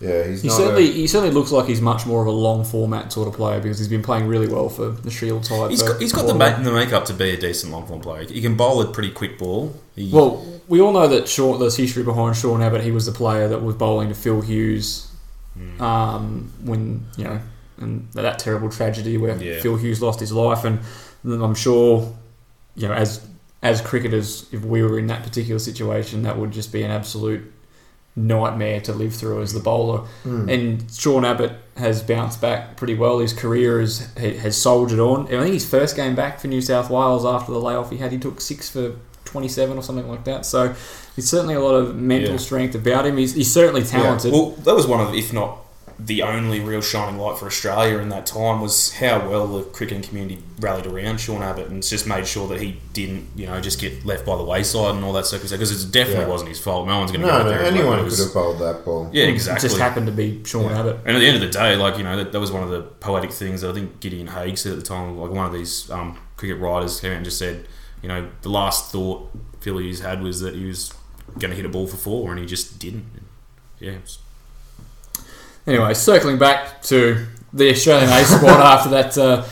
Yeah, 0.00 0.24
he's 0.24 0.42
He 0.42 0.48
not. 0.48 0.56
certainly 0.58 0.88
a, 0.90 0.92
he 0.92 1.06
certainly 1.06 1.34
looks 1.34 1.50
like 1.50 1.66
he's 1.66 1.80
much 1.80 2.04
more 2.06 2.20
of 2.20 2.26
a 2.26 2.30
long 2.30 2.64
format 2.64 3.12
sort 3.12 3.28
of 3.28 3.34
player 3.34 3.60
because 3.60 3.78
he's 3.78 3.88
been 3.88 4.02
playing 4.02 4.26
really 4.26 4.46
well 4.46 4.68
for 4.68 4.90
the 4.90 5.10
Shield 5.10 5.46
side. 5.46 5.70
He's 5.70 5.80
for 5.82 5.88
got, 5.92 6.00
he's 6.02 6.12
got 6.12 6.26
the, 6.26 6.34
ma- 6.34 6.58
the 6.58 6.70
makeup 6.72 7.06
to 7.06 7.14
be 7.14 7.30
a 7.30 7.36
decent 7.38 7.72
long 7.72 7.86
form 7.86 8.00
player. 8.02 8.24
He 8.24 8.42
can 8.42 8.56
bowl 8.56 8.80
a 8.82 8.86
pretty 8.92 9.10
quick 9.10 9.38
ball. 9.38 9.74
He, 9.94 10.10
Well, 10.12 10.44
we 10.68 10.80
all 10.82 10.92
know 10.92 11.08
that 11.08 11.28
Sean, 11.28 11.58
there's 11.58 11.76
history 11.76 12.02
behind 12.02 12.36
Sean 12.36 12.60
Abbott. 12.60 12.82
He 12.82 12.90
was 12.90 13.06
the 13.06 13.12
player 13.12 13.48
that 13.48 13.62
was 13.62 13.74
bowling 13.74 14.08
to 14.10 14.14
Phil 14.14 14.40
Hughes 14.42 15.10
Hmm. 15.56 15.80
um, 15.80 16.52
when 16.62 17.06
you 17.16 17.24
know, 17.24 17.40
and 17.78 18.06
that 18.12 18.38
terrible 18.38 18.68
tragedy 18.68 19.16
where 19.16 19.34
Yeah. 19.42 19.60
Phil 19.62 19.76
Hughes 19.76 20.02
lost 20.02 20.20
his 20.20 20.30
life. 20.30 20.64
And 20.64 20.80
I'm 21.24 21.54
sure, 21.54 22.14
you 22.74 22.86
know, 22.88 22.92
as 22.94 23.26
as 23.62 23.80
cricketers, 23.80 24.44
if 24.52 24.62
we 24.62 24.82
were 24.82 24.98
in 24.98 25.06
that 25.06 25.22
particular 25.22 25.58
situation, 25.58 26.24
that 26.24 26.38
would 26.38 26.50
just 26.50 26.70
be 26.72 26.82
an 26.82 26.90
absolute 26.90 27.50
nightmare 28.16 28.80
to 28.80 28.92
live 28.94 29.14
through 29.14 29.42
as 29.42 29.52
the 29.52 29.60
bowler. 29.60 29.98
Hmm. 30.22 30.48
And 30.48 30.90
Sean 30.90 31.24
Abbott 31.24 31.52
has 31.76 32.02
bounced 32.02 32.40
back 32.40 32.76
pretty 32.76 32.94
well. 32.94 33.18
His 33.18 33.32
career 33.34 33.80
has 33.80 34.10
has 34.16 34.56
soldiered 34.60 34.98
on. 35.00 35.26
I 35.26 35.42
think 35.42 35.52
his 35.54 35.68
first 35.68 35.94
game 35.96 36.14
back 36.14 36.40
for 36.40 36.46
New 36.48 36.62
South 36.62 36.88
Wales 36.90 37.24
after 37.26 37.52
the 37.52 37.60
layoff 37.60 37.90
he 37.90 37.98
had, 37.98 38.12
he 38.12 38.18
took 38.18 38.40
six 38.40 38.70
for 38.70 38.96
27 39.26 39.76
or 39.76 39.82
something 39.82 40.08
like 40.08 40.24
that. 40.24 40.46
So 40.46 40.74
he's 41.14 41.28
certainly 41.28 41.54
a 41.54 41.60
lot 41.60 41.74
of 41.74 41.94
mental 41.96 42.32
Yeah. 42.32 42.36
strength 42.38 42.74
about 42.74 43.04
him. 43.06 43.16
He's, 43.18 43.34
he's 43.34 43.52
certainly 43.52 43.82
talented. 43.82 44.32
well, 44.32 44.50
that 44.52 44.74
was 44.74 44.86
one 44.86 45.00
of, 45.00 45.14
if 45.14 45.32
not 45.32 45.58
the 45.98 46.22
only 46.22 46.60
real 46.60 46.82
shining 46.82 47.18
light 47.18 47.38
for 47.38 47.46
Australia 47.46 47.98
in 47.98 48.10
that 48.10 48.26
time, 48.26 48.60
was 48.60 48.92
how 48.94 49.28
well 49.28 49.46
the 49.46 49.62
cricketing 49.62 50.02
community 50.02 50.42
rallied 50.60 50.86
around 50.86 51.18
Sean 51.18 51.42
Abbott 51.42 51.68
and 51.68 51.82
just 51.82 52.06
made 52.06 52.26
sure 52.26 52.46
that 52.48 52.60
he 52.60 52.78
didn't, 52.92 53.26
you 53.34 53.46
know, 53.46 53.60
just 53.62 53.80
get 53.80 54.04
left 54.04 54.26
by 54.26 54.36
the 54.36 54.44
wayside 54.44 54.94
and 54.94 55.04
all 55.04 55.12
that 55.14 55.24
stuff. 55.24 55.40
Because 55.42 55.52
it 55.84 55.90
definitely 55.92 56.24
Yeah. 56.24 56.28
wasn't 56.30 56.50
his 56.50 56.60
fault. 56.60 56.86
No 56.86 56.98
one's 56.98 57.12
going 57.12 57.22
to 57.22 57.26
no, 57.26 57.38
go 57.38 57.44
no, 57.44 57.48
there 57.50 57.62
and 57.64 57.76
anyone 57.76 58.06
could 58.08 58.18
have 58.18 58.34
bowled 58.34 58.58
that 58.58 58.84
ball. 58.84 59.08
Yeah, 59.12 59.24
It 59.24 59.30
exactly. 59.30 59.68
just 59.68 59.80
happened 59.80 60.06
to 60.06 60.12
be 60.12 60.42
Sean 60.44 60.70
Abbott. 60.70 60.98
And 61.06 61.16
at 61.16 61.20
the 61.20 61.26
end 61.26 61.36
of 61.36 61.40
the 61.42 61.48
day, 61.58 61.76
like 61.76 61.96
you 61.96 62.04
know, 62.04 62.16
that, 62.18 62.30
that 62.32 62.40
was 62.40 62.52
one 62.52 62.62
of 62.62 62.68
the 62.70 62.82
poetic 62.82 63.32
things 63.32 63.62
that 63.62 63.70
I 63.70 63.72
think 63.72 64.00
Gideon 64.00 64.26
Haigh 64.28 64.54
said 64.56 64.72
at 64.72 64.78
the 64.78 64.84
time. 64.84 65.16
Like 65.18 65.30
one 65.30 65.46
of 65.46 65.52
these 65.54 65.90
um, 65.90 66.18
cricket 66.36 66.58
writers 66.60 67.00
came 67.00 67.12
out 67.12 67.16
and 67.16 67.24
just 67.24 67.38
said, 67.38 67.66
you 68.02 68.08
know, 68.08 68.28
the 68.42 68.50
last 68.50 68.92
thought 68.92 69.30
Phil 69.60 69.78
Hughes 69.78 70.00
had 70.00 70.22
was 70.22 70.40
that 70.40 70.54
he 70.54 70.66
was 70.66 70.92
going 71.38 71.50
to 71.50 71.56
hit 71.56 71.64
a 71.64 71.68
ball 71.70 71.86
for 71.86 71.96
four, 71.96 72.30
and 72.30 72.38
he 72.38 72.44
just 72.46 72.78
didn't. 72.78 73.06
Yeah, 73.80 73.92
it's- 73.92 74.18
Anyway, 75.66 75.94
circling 75.94 76.38
back 76.38 76.80
to 76.82 77.26
the 77.52 77.70
Australian 77.70 78.10
A 78.10 78.24
squad 78.24 78.60
after 78.60 78.90
that 78.90 79.18
uh, 79.18 79.44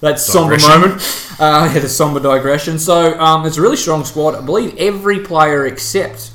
that 0.00 0.18
somber 0.18 0.58
moment, 0.58 1.00
uh, 1.38 1.70
yeah, 1.72 1.78
the 1.80 1.88
somber 1.88 2.20
digression. 2.20 2.78
So 2.78 3.18
um, 3.18 3.46
it's 3.46 3.56
a 3.56 3.62
really 3.62 3.76
strong 3.76 4.04
squad. 4.04 4.34
I 4.34 4.40
believe 4.40 4.76
every 4.76 5.20
player 5.20 5.66
except 5.66 6.32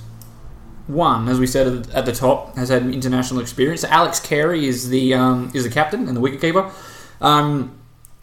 one, 0.87 1.27
as 1.27 1.37
we 1.39 1.45
said 1.47 1.87
at 1.93 2.05
the- 2.05 2.13
top, 2.13 2.55
has 2.55 2.69
had 2.69 2.83
international 2.83 3.41
experience. 3.41 3.83
Alex 3.83 4.19
Carey 4.19 4.65
is 4.65 4.89
the 4.89 5.13
um, 5.13 5.51
is 5.53 5.63
the 5.63 5.69
captain 5.69 6.07
and 6.07 6.15
the 6.17 6.21
wicketkeeper. 6.21 6.71
Um, 7.21 7.77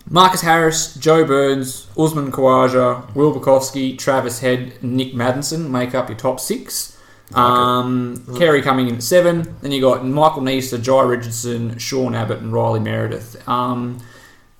Marcus 0.08 0.42
Harris, 0.42 0.94
Joe 0.96 1.24
Burns, 1.24 1.86
Usman 1.96 2.30
Khawaja, 2.30 3.14
Will 3.14 3.38
Pucovski, 3.38 3.96
Travis 3.98 4.40
Head, 4.40 4.82
Nick 4.82 5.14
Maddinson 5.14 5.70
make 5.70 5.94
up 5.94 6.08
your 6.08 6.18
top 6.18 6.40
six. 6.40 6.93
Um, 7.36 8.24
Carey 8.38 8.62
coming 8.62 8.88
in 8.88 8.96
at 8.96 9.02
seven. 9.02 9.56
Then 9.60 9.72
you 9.72 9.80
got 9.80 10.04
Michael 10.04 10.42
Neser, 10.42 10.78
Jhye 10.78 11.08
Richardson, 11.08 11.78
Sean 11.78 12.14
Abbott, 12.14 12.40
and 12.40 12.52
Riley 12.52 12.80
Meredith. 12.80 13.46
Um, 13.48 14.00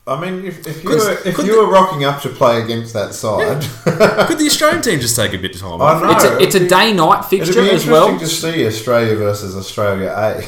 I 0.07 0.21
mean, 0.21 0.45
if, 0.45 0.67
if 0.67 0.85
you 0.85 0.91
Could- 0.91 0.99
were 0.99 1.13
if 1.25 1.35
could 1.35 1.47
you 1.47 1.59
were 1.65 1.73
rocking 1.73 2.05
up 2.05 2.21
to 2.23 2.29
play 2.29 2.61
against 2.63 2.93
that 2.93 3.15
side, 3.15 3.63
could 4.29 4.39
the 4.39 4.45
Australian 4.45 4.83
team 4.83 5.01
just 5.01 5.17
take 5.17 5.33
a 5.33 5.39
bit 5.39 5.55
of 5.55 5.63
time 5.63 5.81
I 5.81 5.85
off? 5.95 6.03
know. 6.03 6.11
it's 6.11 6.25
a, 6.25 6.37
it's 6.43 6.55
a 6.55 6.59
it'd 6.59 6.63
be- 6.69 6.69
day 6.69 6.93
night 6.93 7.21
It'd 7.21 7.31
fixture 7.31 7.55
be 7.63 7.71
as 7.71 7.87
interesting 7.87 7.91
well. 7.91 8.19
to 8.19 8.27
see 8.27 8.67
Australia 8.67 9.17
versus 9.17 9.57
Australia 9.57 10.13
A. 10.15 10.43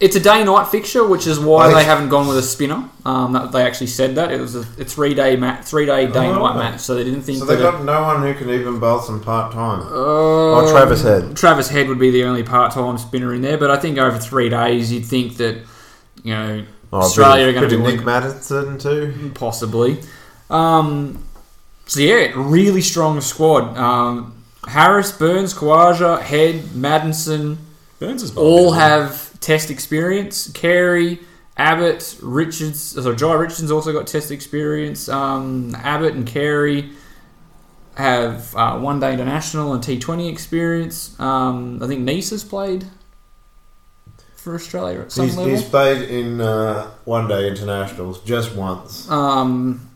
It's 0.00 0.16
a 0.16 0.20
day 0.20 0.42
night 0.44 0.68
fixture, 0.68 1.06
which 1.06 1.26
is 1.26 1.38
why 1.38 1.66
Like- 1.66 1.74
they 1.74 1.84
haven't 1.84 2.08
gone 2.08 2.26
with 2.26 2.38
a 2.38 2.42
spinner. 2.42 2.88
Um, 3.04 3.34
that, 3.34 3.52
they 3.52 3.62
actually 3.64 3.88
said 3.88 4.14
that 4.14 4.32
it 4.32 4.40
was 4.40 4.54
a, 4.56 4.60
a 4.60 4.84
three 4.86 5.12
day 5.12 5.36
mat, 5.36 5.62
three 5.66 5.84
day 5.84 6.06
day 6.06 6.28
Oh. 6.28 6.38
night 6.38 6.56
match. 6.56 6.80
So 6.80 6.94
they 6.94 7.04
didn't 7.04 7.20
think 7.20 7.36
So 7.40 7.44
that. 7.44 7.56
they 7.56 7.60
it- 7.60 7.70
got 7.70 7.84
no 7.84 8.00
one 8.04 8.22
who 8.22 8.32
can 8.32 8.48
even 8.48 8.78
bowl 8.80 9.00
some 9.00 9.20
part 9.22 9.52
time. 9.52 9.82
Um, 9.88 9.92
or 9.92 10.70
Travis 10.70 11.02
Head. 11.02 11.36
Travis 11.36 11.68
Head 11.68 11.86
would 11.88 11.98
be 11.98 12.10
the 12.10 12.24
only 12.24 12.44
part-time 12.44 12.96
spinner 12.96 13.34
in 13.34 13.42
there, 13.42 13.58
but 13.58 13.70
I 13.70 13.76
think 13.76 13.98
over 13.98 14.18
three 14.18 14.48
days 14.48 14.90
you'd 14.90 15.04
think 15.04 15.36
that 15.36 15.58
you 16.22 16.32
know 16.32 16.64
Oh, 16.92 16.98
Australia 16.98 17.48
are 17.48 17.52
going 17.52 17.68
to 17.70 17.76
bit 17.76 17.84
be 17.84 17.96
Nick 17.96 18.00
Maddinson 18.04 18.80
too. 18.80 19.30
possibly. 19.34 20.00
Um, 20.50 21.24
so 21.86 22.00
yeah, 22.00 22.32
really 22.34 22.82
strong 22.82 23.20
squad. 23.20 23.76
Um, 23.78 24.44
Harris, 24.66 25.10
Burns, 25.10 25.54
Khawaja, 25.54 26.20
Head, 26.20 26.56
Maddinson, 26.56 27.56
Burns 27.98 28.22
is 28.22 28.36
all 28.36 28.72
in. 28.72 28.78
have 28.78 29.40
test 29.40 29.70
experience. 29.70 30.50
Carey, 30.52 31.18
Abbott, 31.56 32.18
Richards, 32.22 32.80
so 32.80 33.14
Jhye 33.14 33.38
Richardson's 33.38 33.70
also 33.70 33.92
got 33.92 34.06
test 34.06 34.30
experience. 34.30 35.08
Um, 35.08 35.74
Abbott 35.76 36.14
and 36.14 36.26
Carey 36.26 36.90
have 37.96 38.54
uh, 38.54 38.78
one 38.78 39.00
day 39.00 39.12
international 39.12 39.72
and 39.72 39.82
T20 39.82 40.30
experience. 40.30 41.18
Um, 41.18 41.82
I 41.82 41.86
think 41.86 42.00
Nice 42.00 42.30
has 42.30 42.44
played 42.44 42.84
for 44.42 44.54
Australia 44.54 45.00
at 45.00 45.12
some 45.12 45.26
He's, 45.26 45.36
level. 45.36 45.52
he's 45.52 45.62
played 45.62 46.02
in 46.10 46.40
uh, 46.40 46.90
one 47.04 47.28
day 47.28 47.46
internationals 47.48 48.20
just 48.24 48.54
once. 48.56 49.08
um, 49.10 49.88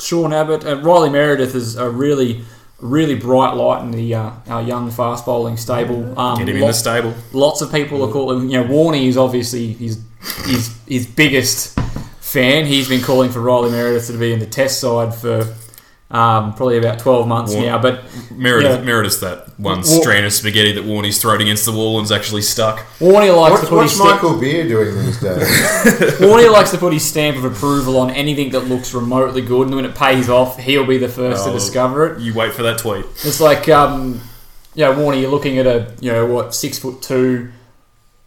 Sean 0.00 0.32
Abbott 0.32 0.64
and 0.64 0.84
Riley 0.84 1.10
Meredith 1.10 1.54
is 1.54 1.76
a 1.76 1.88
really, 1.88 2.44
really 2.80 3.14
bright 3.14 3.54
light 3.54 3.82
in 3.82 3.90
the 3.92 4.14
uh, 4.14 4.30
our 4.48 4.62
young 4.62 4.90
fast 4.90 5.24
bowling 5.24 5.56
stable. 5.56 6.18
Um, 6.18 6.38
Get 6.38 6.48
him 6.48 6.56
in 6.56 6.62
the 6.66 6.72
stable. 6.72 7.14
Lots 7.32 7.60
of 7.62 7.70
people 7.70 8.02
are 8.04 8.12
calling. 8.12 8.50
You 8.50 8.62
know, 8.62 8.64
Warney 8.68 9.06
is 9.06 9.16
obviously 9.16 9.72
his 9.74 10.00
his 10.46 10.76
his 10.88 11.06
biggest 11.06 11.78
fan. 12.20 12.66
He's 12.66 12.88
been 12.88 13.02
calling 13.02 13.30
for 13.30 13.40
Riley 13.40 13.70
Meredith 13.70 14.08
to 14.08 14.18
be 14.18 14.32
in 14.32 14.40
the 14.40 14.46
Test 14.46 14.80
side 14.80 15.14
for 15.14 15.44
Um, 16.10 16.54
probably 16.54 16.78
about 16.78 17.00
12 17.00 17.26
months 17.26 17.54
Wa- 17.54 17.60
now. 17.62 17.78
But 17.78 18.02
Meredith, 18.30 18.78
Yeah. 18.78 18.84
Meredith's 18.84 19.16
that 19.18 19.58
one 19.58 19.78
Wa- 19.78 19.82
strand 19.82 20.26
of 20.26 20.32
spaghetti 20.32 20.72
that 20.72 20.84
Warney's 20.84 21.20
thrown 21.20 21.40
against 21.40 21.64
the 21.64 21.72
wall 21.72 21.98
and's 21.98 22.12
actually 22.12 22.42
stuck. 22.42 22.80
Warney 23.00 23.34
likes 23.34 23.52
What's, 23.52 23.60
to 23.62 23.68
put 23.68 23.76
what's 23.76 23.90
his 23.92 24.00
stamp, 24.00 24.22
Michael 24.22 24.38
Beer 24.38 24.68
doing 24.68 24.94
these 25.04 25.18
days? 25.20 25.38
Warney 26.20 26.52
likes 26.52 26.70
to 26.70 26.78
put 26.78 26.92
his 26.92 27.04
stamp 27.04 27.36
of 27.38 27.44
approval 27.44 27.98
on 27.98 28.10
anything 28.10 28.50
that 28.50 28.60
looks 28.68 28.94
remotely 28.94 29.40
good, 29.42 29.66
and 29.66 29.74
when 29.76 29.84
it 29.86 29.94
pays 29.96 30.28
off, 30.28 30.58
he'll 30.58 30.86
be 30.86 30.98
the 30.98 31.08
first 31.08 31.44
to 31.44 31.50
Oh. 31.50 31.54
discover 31.54 32.14
it. 32.14 32.20
You 32.20 32.32
wait 32.34 32.52
for 32.52 32.62
that 32.62 32.78
tweet. 32.78 33.06
It's 33.24 33.40
like, 33.40 33.68
um, 33.70 34.20
yeah, 34.74 34.94
Warney, 34.94 35.20
you're 35.22 35.30
looking 35.30 35.58
at 35.58 35.66
a, 35.66 35.92
you 36.00 36.12
know, 36.12 36.26
what, 36.26 36.54
six 36.54 36.78
foot 36.78 37.02
two 37.02 37.50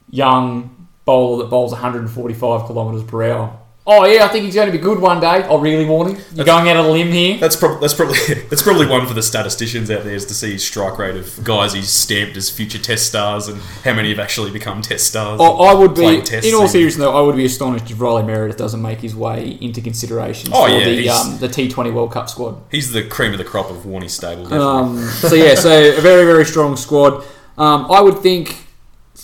young 0.09 0.87
bowler 1.05 1.43
that 1.43 1.49
bowls 1.49 1.71
145 1.71 2.67
kilometres 2.67 3.03
per 3.03 3.23
hour. 3.31 3.57
Oh, 3.89 4.06
yeah, 4.06 4.26
I 4.26 4.28
think 4.28 4.43
he's 4.43 4.54
going 4.54 4.67
to 4.67 4.71
be 4.73 4.78
good 4.78 5.00
one 5.00 5.21
day. 5.21 5.45
Oh, 5.47 5.60
really, 5.60 5.86
Warney? 5.86 6.21
You're 6.36 6.45
going 6.45 6.67
out 6.67 6.76
on 6.76 6.86
a 6.88 6.89
limb 6.89 7.08
here? 7.08 7.38
That's, 7.38 7.56
prob- 7.56 7.80
that's 7.80 7.93
probably 7.93 8.17
that's 8.50 8.62
probably 8.62 8.86
one 8.86 9.08
for 9.08 9.13
the 9.13 9.23
statisticians 9.23 9.89
out 9.89 10.04
there 10.04 10.13
is 10.13 10.26
to 10.26 10.34
see 10.34 10.52
his 10.52 10.65
strike 10.65 10.97
rate 10.97 11.15
of 11.15 11.41
guys 11.45 11.71
he's 11.71 11.88
stamped 11.89 12.36
as 12.36 12.50
future 12.50 12.80
Test 12.80 13.08
stars 13.08 13.47
and 13.47 13.62
how 13.86 13.93
many 13.93 14.10
have 14.10 14.19
actually 14.19 14.52
become 14.52 14.82
Test 14.82 15.08
stars. 15.08 15.39
Oh, 15.41 15.63
I 15.63 15.73
would 15.73 15.95
be, 15.95 16.21
tests 16.21 16.45
in 16.45 16.54
all 16.54 16.67
seriousness, 16.67 17.02
though, 17.06 17.17
I 17.17 17.21
would 17.21 17.38
be 17.38 17.45
astonished 17.45 17.89
if 17.89 18.02
Riley 18.02 18.23
Meredith 18.23 18.58
doesn't 18.58 18.82
make 18.82 19.00
his 19.00 19.15
way 19.15 19.58
into 19.62 19.80
consideration 19.80 20.50
Oh, 20.54 20.65
for 20.65 20.69
yeah, 20.69 20.84
the 20.84 21.10
um, 21.10 21.38
the 21.39 21.47
T20 21.47 21.93
World 21.93 22.12
Cup 22.12 22.30
squad. 22.30 22.62
He's 22.69 22.91
the 22.91 23.04
cream 23.08 23.32
of 23.32 23.38
the 23.38 23.45
crop 23.45 23.71
of 23.71 23.86
Warney's 23.86 24.12
stable. 24.12 24.54
Um, 24.54 24.97
so 24.97 25.34
yeah, 25.34 25.56
so 25.56 25.69
a 25.71 26.02
very 26.02 26.26
very 26.26 26.43
strong 26.43 26.76
squad. 26.76 27.23
Um, 27.58 27.89
I 27.89 28.02
would 28.02 28.19
think 28.19 28.66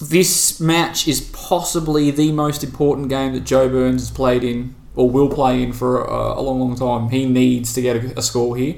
this 0.02 0.60
match 0.60 1.08
is 1.08 1.22
possibly 1.34 2.12
the 2.12 2.32
most 2.32 2.64
important 2.64 3.10
game 3.10 3.34
that 3.34 3.44
Joe 3.44 3.70
Burns 3.70 4.02
has 4.02 4.12
played 4.12 4.44
in 4.44 4.76
or 4.96 5.10
will 5.10 5.30
play 5.30 5.62
in 5.64 5.74
for 5.74 6.04
a, 6.04 6.40
a 6.40 6.42
long 6.42 6.60
long 6.60 6.76
time. 6.76 7.10
He 7.10 7.26
needs 7.26 7.74
to 7.74 7.82
get 7.82 7.96
a, 7.98 8.20
a 8.20 8.22
score 8.22 8.56
here. 8.56 8.76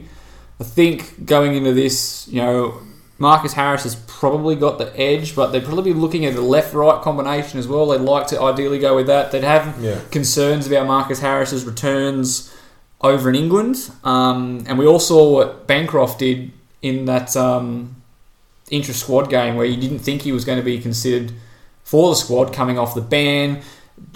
I 0.59 0.63
think 0.63 1.25
going 1.25 1.55
into 1.55 1.73
this, 1.73 2.27
you 2.29 2.41
know, 2.41 2.79
Marcus 3.17 3.53
Harris 3.53 3.83
has 3.83 3.95
probably 4.07 4.55
got 4.55 4.77
the 4.77 4.97
edge, 4.99 5.35
but 5.35 5.47
they'd 5.51 5.63
probably 5.63 5.93
be 5.93 5.99
looking 5.99 6.25
at 6.25 6.35
a 6.35 6.41
left-right 6.41 7.01
combination 7.01 7.59
as 7.59 7.67
well. 7.67 7.87
They'd 7.87 8.01
like 8.01 8.27
to 8.27 8.41
ideally 8.41 8.79
go 8.79 8.95
with 8.95 9.07
that. 9.07 9.31
They'd 9.31 9.43
have 9.43 9.81
Yeah. 9.81 9.99
concerns 10.11 10.67
about 10.67 10.87
Marcus 10.87 11.19
Harris's 11.19 11.65
returns 11.65 12.53
over 13.01 13.29
in 13.29 13.35
England, 13.35 13.89
um, 14.03 14.63
and 14.67 14.77
we 14.79 14.85
all 14.85 14.99
saw 14.99 15.29
what 15.33 15.67
Bancroft 15.67 16.19
did 16.19 16.51
in 16.81 17.05
that 17.05 17.35
um, 17.37 17.94
intra-squad 18.69 19.29
game 19.29 19.55
where 19.55 19.65
you 19.65 19.77
didn't 19.77 19.99
think 19.99 20.23
he 20.23 20.31
was 20.31 20.45
going 20.45 20.57
to 20.57 20.65
be 20.65 20.79
considered 20.79 21.31
for 21.83 22.09
the 22.09 22.15
squad 22.15 22.53
coming 22.53 22.79
off 22.79 22.95
the 22.95 23.01
ban. 23.01 23.61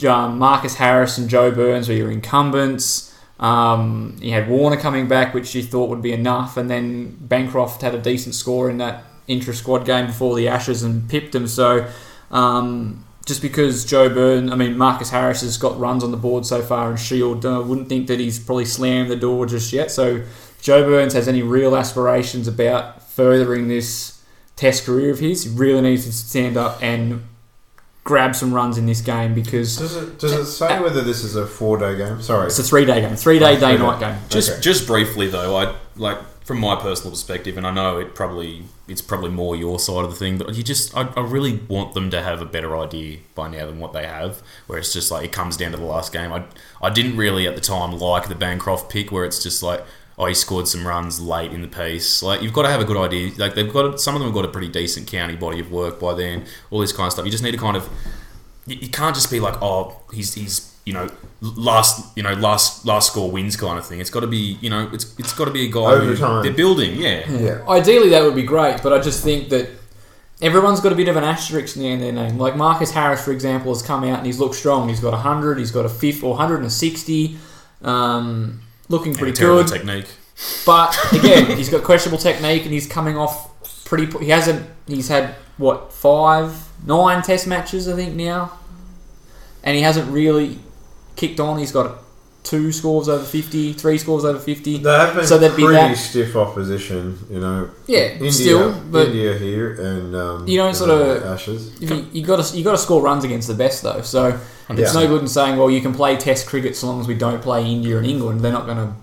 Um, 0.08 0.40
Marcus 0.40 0.76
Harris 0.76 1.18
and 1.18 1.30
Joe 1.30 1.52
Burns 1.52 1.88
were 1.88 1.96
your 1.96 2.12
incumbents. 2.12 3.16
Um, 3.40 4.20
had 4.22 4.50
Warner 4.50 4.76
coming 4.78 5.08
back, 5.08 5.34
which 5.34 5.56
you 5.56 5.64
thought 5.64 5.90
would 5.90 6.02
be 6.02 6.12
enough, 6.12 6.58
and 6.58 6.70
then 6.70 7.16
Bancroft 7.22 7.82
had 7.82 7.96
a 7.96 8.02
decent 8.02 8.36
score 8.36 8.70
in 8.70 8.80
that 8.80 9.04
intra-squad 9.28 9.86
game 9.86 10.08
before 10.08 10.36
the 10.36 10.48
Ashes 10.48 10.84
and 10.84 11.08
pipped 11.10 11.34
him. 11.34 11.48
So 11.48 11.88
um, 12.32 13.06
just 13.26 13.42
because 13.42 13.86
Joe 13.86 14.10
Burns, 14.10 14.52
I 14.52 14.56
mean 14.56 14.78
Marcus 14.78 15.12
Harris 15.12 15.42
has 15.42 15.58
got 15.58 15.80
runs 15.80 16.04
on 16.04 16.12
the 16.12 16.18
board 16.18 16.46
so 16.46 16.62
far 16.62 16.92
in 16.92 16.98
Shield, 16.98 17.46
I 17.46 17.60
wouldn't 17.60 17.88
think 17.88 18.08
that 18.08 18.20
he's 18.20 18.40
probably 18.40 18.66
slammed 18.66 19.10
the 19.10 19.16
door 19.16 19.46
just 19.46 19.72
yet. 19.72 19.92
So 19.92 20.24
Joe 20.62 20.84
Burns 20.84 21.14
has 21.14 21.28
any 21.28 21.44
real 21.44 21.78
aspirations 21.78 22.48
about 22.48 23.04
furthering 23.04 23.68
this 23.68 24.19
Test 24.60 24.86
career 24.86 25.10
of 25.12 25.20
his, 25.20 25.44
he 25.46 25.50
really 25.58 25.80
needs 25.82 26.04
to 26.06 26.12
stand 26.12 26.58
up 26.58 26.84
and 26.84 27.24
grab 28.04 28.36
some 28.36 28.54
runs 28.54 28.78
in 28.78 28.86
this 28.86 29.00
game 29.02 29.34
because 29.34 29.78
Does 29.78 29.96
it 29.96 30.20
does 30.20 30.34
it 30.34 30.46
say 30.48 30.80
whether 30.82 31.02
this 31.02 31.24
is 31.24 31.36
a 31.38 31.46
four 31.48 31.78
day 31.78 31.96
game? 31.98 32.22
Sorry. 32.22 32.48
it's 32.48 32.60
a 32.60 32.64
three-day 32.64 33.02
game, 33.02 33.16
three-day 33.16 33.56
Oh, 33.56 33.60
day 33.60 33.78
three-day. 33.78 33.84
night 33.84 34.00
game. 34.02 34.18
Just 34.30 34.52
Okay. 34.52 34.62
just 34.62 34.86
briefly 34.86 35.28
though, 35.30 35.56
I 35.56 35.76
like 35.96 36.18
from 36.44 36.60
my 36.60 36.76
personal 36.76 37.12
perspective, 37.12 37.58
and 37.58 37.66
I 37.66 37.72
know 37.72 38.00
it 38.00 38.16
probably 38.16 38.64
it's 38.88 39.02
probably 39.02 39.30
more 39.30 39.56
your 39.56 39.80
side 39.80 40.04
of 40.04 40.10
the 40.10 40.16
thing, 40.18 40.38
but 40.40 40.56
you 40.56 40.64
just 40.64 40.94
I, 40.98 41.08
I 41.16 41.22
really 41.22 41.60
want 41.70 41.94
them 41.94 42.10
to 42.10 42.22
have 42.22 42.42
a 42.42 42.46
better 42.46 42.76
idea 42.76 43.20
by 43.36 43.48
now 43.48 43.66
than 43.68 43.80
what 43.80 43.94
they 43.94 44.06
have. 44.08 44.42
Where 44.68 44.80
it's 44.80 44.92
just 44.92 45.10
like 45.12 45.24
it 45.24 45.32
comes 45.32 45.56
down 45.56 45.72
to 45.72 45.78
the 45.78 45.86
last 45.86 46.12
game. 46.12 46.34
I 46.34 46.44
I 46.82 46.90
didn't 46.90 47.16
really 47.16 47.48
at 47.48 47.56
the 47.56 47.62
time 47.62 47.92
like 47.98 48.28
the 48.28 48.36
Bancroft 48.36 48.90
pick, 48.92 49.12
where 49.12 49.24
it's 49.26 49.42
just 49.42 49.64
like. 49.64 49.86
Oh, 50.22 50.26
he 50.26 50.34
scored 50.34 50.68
some 50.68 50.86
runs 50.86 51.22
late 51.22 51.54
in 51.54 51.62
the 51.62 51.68
piece. 51.70 52.22
Like 52.22 52.42
you've 52.42 52.52
got 52.54 52.64
to 52.64 52.70
have 52.70 52.82
a 52.82 52.86
good 52.86 52.98
idea. 52.98 53.32
Like 53.38 53.56
they've 53.56 53.72
got 53.72 54.02
some 54.02 54.16
of 54.16 54.20
them 54.20 54.28
have 54.28 54.36
got 54.36 54.44
a 54.44 54.50
pretty 54.50 54.68
decent 54.68 55.08
county 55.08 55.38
body 55.38 55.62
of 55.62 55.72
work 55.72 55.98
by 56.00 56.14
then. 56.14 56.46
All 56.70 56.80
this 56.82 56.92
kind 56.92 57.08
of 57.08 57.14
stuff. 57.14 57.24
You 57.26 57.32
just 57.32 57.44
need 57.44 57.52
to 57.52 57.58
kind 57.58 57.78
of 57.78 57.90
you, 58.68 58.76
you 58.82 58.90
can't 58.90 59.16
just 59.16 59.32
be 59.32 59.40
like, 59.40 59.56
oh, 59.62 60.02
he's 60.14 60.34
he's 60.34 60.76
you 60.86 60.94
know 60.94 61.10
last 61.42 62.18
you 62.18 62.24
know 62.24 62.34
last 62.34 62.86
last 62.86 63.12
score 63.12 63.32
wins 63.32 63.56
kind 63.56 63.80
of 63.80 63.86
thing. 63.86 64.02
It's 64.02 64.10
got 64.10 64.20
to 64.20 64.28
be 64.28 64.58
you 64.60 64.70
know 64.70 64.90
it's 64.92 65.18
it's 65.18 65.34
got 65.34 65.46
to 65.46 65.52
be 65.52 65.66
a 65.66 65.72
guy 65.72 65.80
Over 65.80 66.06
who 66.06 66.18
time. 66.18 66.44
they're 66.44 66.54
building. 66.54 67.00
Yeah. 67.00 67.30
yeah. 67.32 67.64
Ideally, 67.70 68.10
that 68.10 68.22
would 68.24 68.36
be 68.36 68.44
great, 68.44 68.84
but 68.84 68.92
I 68.92 69.00
just 69.00 69.24
think 69.24 69.48
that 69.50 69.70
everyone's 70.42 70.82
got 70.82 70.92
a 70.92 70.96
bit 70.96 71.08
of 71.08 71.16
an 71.16 71.24
asterisk 71.24 71.78
near 71.78 71.98
their 71.98 72.12
name. 72.12 72.38
Like 72.38 72.56
Marcus 72.58 72.92
Harris, 72.92 73.24
for 73.24 73.32
example, 73.32 73.74
has 73.74 73.82
come 73.82 74.04
out 74.04 74.18
and 74.18 74.26
he's 74.26 74.40
looked 74.40 74.56
strong. 74.56 74.90
He's 74.90 75.00
got 75.00 75.12
100, 75.14 75.58
he's 75.60 75.72
got 75.72 75.86
a 75.86 75.90
fifth 75.90 76.24
or 76.24 76.32
160, 76.32 77.38
um, 77.84 78.62
looking 78.90 79.14
pretty 79.14 79.34
terrible 79.34 79.64
good. 79.64 79.72
technique. 79.72 80.08
But 80.66 80.98
again, 81.14 81.58
he's 81.58 81.70
got 81.70 81.84
questionable 81.84 82.18
technique 82.22 82.64
and 82.64 82.74
he's 82.74 82.88
coming 82.88 83.18
off 83.18 83.86
pretty. 83.86 84.06
He 84.20 84.30
hasn't. 84.30 84.70
He's 84.88 85.08
had 85.08 85.36
what 85.58 85.94
five, 85.94 86.68
nine 86.86 87.22
Test 87.22 87.48
matches, 87.48 87.88
I 87.88 87.96
think 87.96 88.16
now, 88.16 88.58
and 89.64 89.76
he 89.76 89.82
hasn't 89.82 90.12
really 90.12 90.60
kicked 91.16 91.40
on. 91.40 91.60
He's 91.60 91.72
got 91.72 91.98
two 92.44 92.72
scores 92.72 93.10
over 93.10 93.24
50, 93.24 93.74
three 93.74 93.98
scores 93.98 94.26
over 94.26 94.40
50. 94.40 94.78
They 94.78 94.90
have 94.92 95.16
been 95.16 95.26
so 95.26 95.38
there'd 95.38 95.56
be 95.56 95.64
pretty 95.64 95.76
that. 95.80 95.98
stiff 95.98 96.36
opposition, 96.36 97.18
you 97.30 97.40
know. 97.40 97.70
Yeah, 97.86 98.14
India, 98.14 98.32
still, 98.32 98.80
but 98.90 99.08
India 99.08 99.38
here 99.38 99.74
and 99.74 100.16
um, 100.16 100.48
You 100.48 100.58
don't 100.58 100.74
sort 100.74 100.90
of- 100.90 101.24
Ashes. 101.26 101.80
You, 101.82 102.08
you 102.12 102.26
got 102.26 102.44
to 102.44 102.58
you 102.58 102.64
got 102.64 102.72
to 102.72 102.78
score 102.78 103.02
runs 103.02 103.24
against 103.24 103.48
the 103.48 103.54
best 103.54 103.84
though. 103.84 104.02
So 104.02 104.40
it's 104.70 104.94
no 104.94 105.08
good 105.08 105.22
in 105.22 105.28
saying, 105.28 105.58
well, 105.58 105.70
you 105.70 105.82
can 105.82 105.94
play 105.94 106.16
Test 106.16 106.48
cricket 106.48 106.76
so 106.76 106.88
long 106.88 107.00
as 107.02 107.08
we 107.08 107.16
don't 107.16 107.42
play 107.42 107.66
India 107.66 107.98
and 107.98 108.06
England. 108.08 108.42
They're 108.42 108.52
not 108.52 108.66
going 108.66 108.78
to 108.78 108.94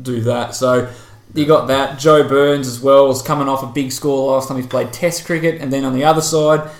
do 0.00 0.20
that. 0.22 0.54
So 0.54 0.92
you 1.34 1.46
got 1.46 1.66
that. 1.68 1.98
Joe 1.98 2.28
Burns 2.28 2.66
as 2.66 2.80
well 2.80 3.08
was 3.08 3.22
coming 3.22 3.48
off 3.48 3.62
a 3.62 3.66
big 3.66 3.92
score 3.92 4.32
last 4.32 4.48
time 4.48 4.56
he's 4.58 4.66
played 4.66 4.92
Test 4.92 5.24
cricket, 5.24 5.60
and 5.60 5.72
then 5.72 5.84
on 5.84 5.92
the 5.94 6.04
other 6.04 6.20
side, 6.20 6.70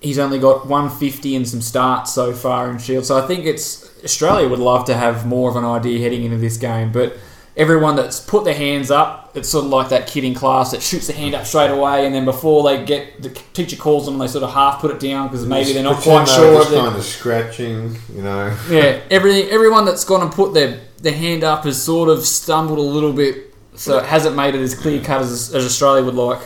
he's 0.00 0.18
only 0.18 0.38
got 0.38 0.66
150 0.66 1.36
and 1.36 1.48
some 1.48 1.60
starts 1.60 2.12
so 2.12 2.32
far 2.32 2.70
in 2.70 2.78
Shield. 2.78 3.04
So 3.04 3.22
I 3.22 3.26
think 3.26 3.44
it's 3.44 3.85
Australia 4.04 4.48
would 4.48 4.58
love 4.58 4.84
to 4.86 4.94
have 4.94 5.26
more 5.26 5.50
of 5.50 5.56
an 5.56 5.64
idea 5.64 6.00
heading 6.00 6.24
into 6.24 6.38
this 6.38 6.56
game, 6.56 6.92
but. 6.92 7.16
Everyone 7.58 7.96
that's 7.96 8.20
put 8.20 8.44
their 8.44 8.52
hands 8.52 8.90
up, 8.90 9.34
it's 9.34 9.48
sort 9.48 9.64
of 9.64 9.70
like 9.70 9.88
that 9.88 10.06
kid 10.06 10.24
in 10.24 10.34
class 10.34 10.72
that 10.72 10.82
shoots 10.82 11.06
their 11.06 11.16
hand 11.16 11.34
up 11.34 11.46
straight 11.46 11.70
away, 11.70 12.04
and 12.04 12.14
then 12.14 12.26
before 12.26 12.62
they 12.62 12.84
get 12.84 13.22
the 13.22 13.30
teacher 13.30 13.76
calls 13.76 14.04
them, 14.04 14.18
they 14.18 14.26
sort 14.26 14.44
of 14.44 14.52
half 14.52 14.78
put 14.78 14.90
it 14.90 15.00
down 15.00 15.28
because 15.28 15.46
maybe 15.46 15.72
they're 15.72 15.82
not 15.82 16.02
quite 16.02 16.28
sure. 16.28 16.52
Just 16.52 16.66
Of 16.66 16.72
their, 16.72 16.82
kind 16.82 16.96
of 16.96 17.02
scratching, 17.02 17.96
you 18.14 18.20
know. 18.20 18.54
yeah, 18.68 19.00
everything. 19.10 19.48
Everyone 19.48 19.86
that's 19.86 20.04
gone 20.04 20.20
and 20.20 20.30
put 20.30 20.52
their 20.52 20.80
their 20.98 21.14
hand 21.14 21.44
up 21.44 21.64
has 21.64 21.82
sort 21.82 22.10
of 22.10 22.26
stumbled 22.26 22.78
a 22.78 22.82
little 22.82 23.14
bit, 23.14 23.54
so 23.74 23.96
it 23.96 24.04
hasn't 24.04 24.36
made 24.36 24.54
it 24.54 24.60
as 24.60 24.74
clear 24.74 25.02
cut 25.02 25.22
as, 25.22 25.54
as 25.54 25.64
Australia 25.64 26.04
would 26.04 26.14
like. 26.14 26.42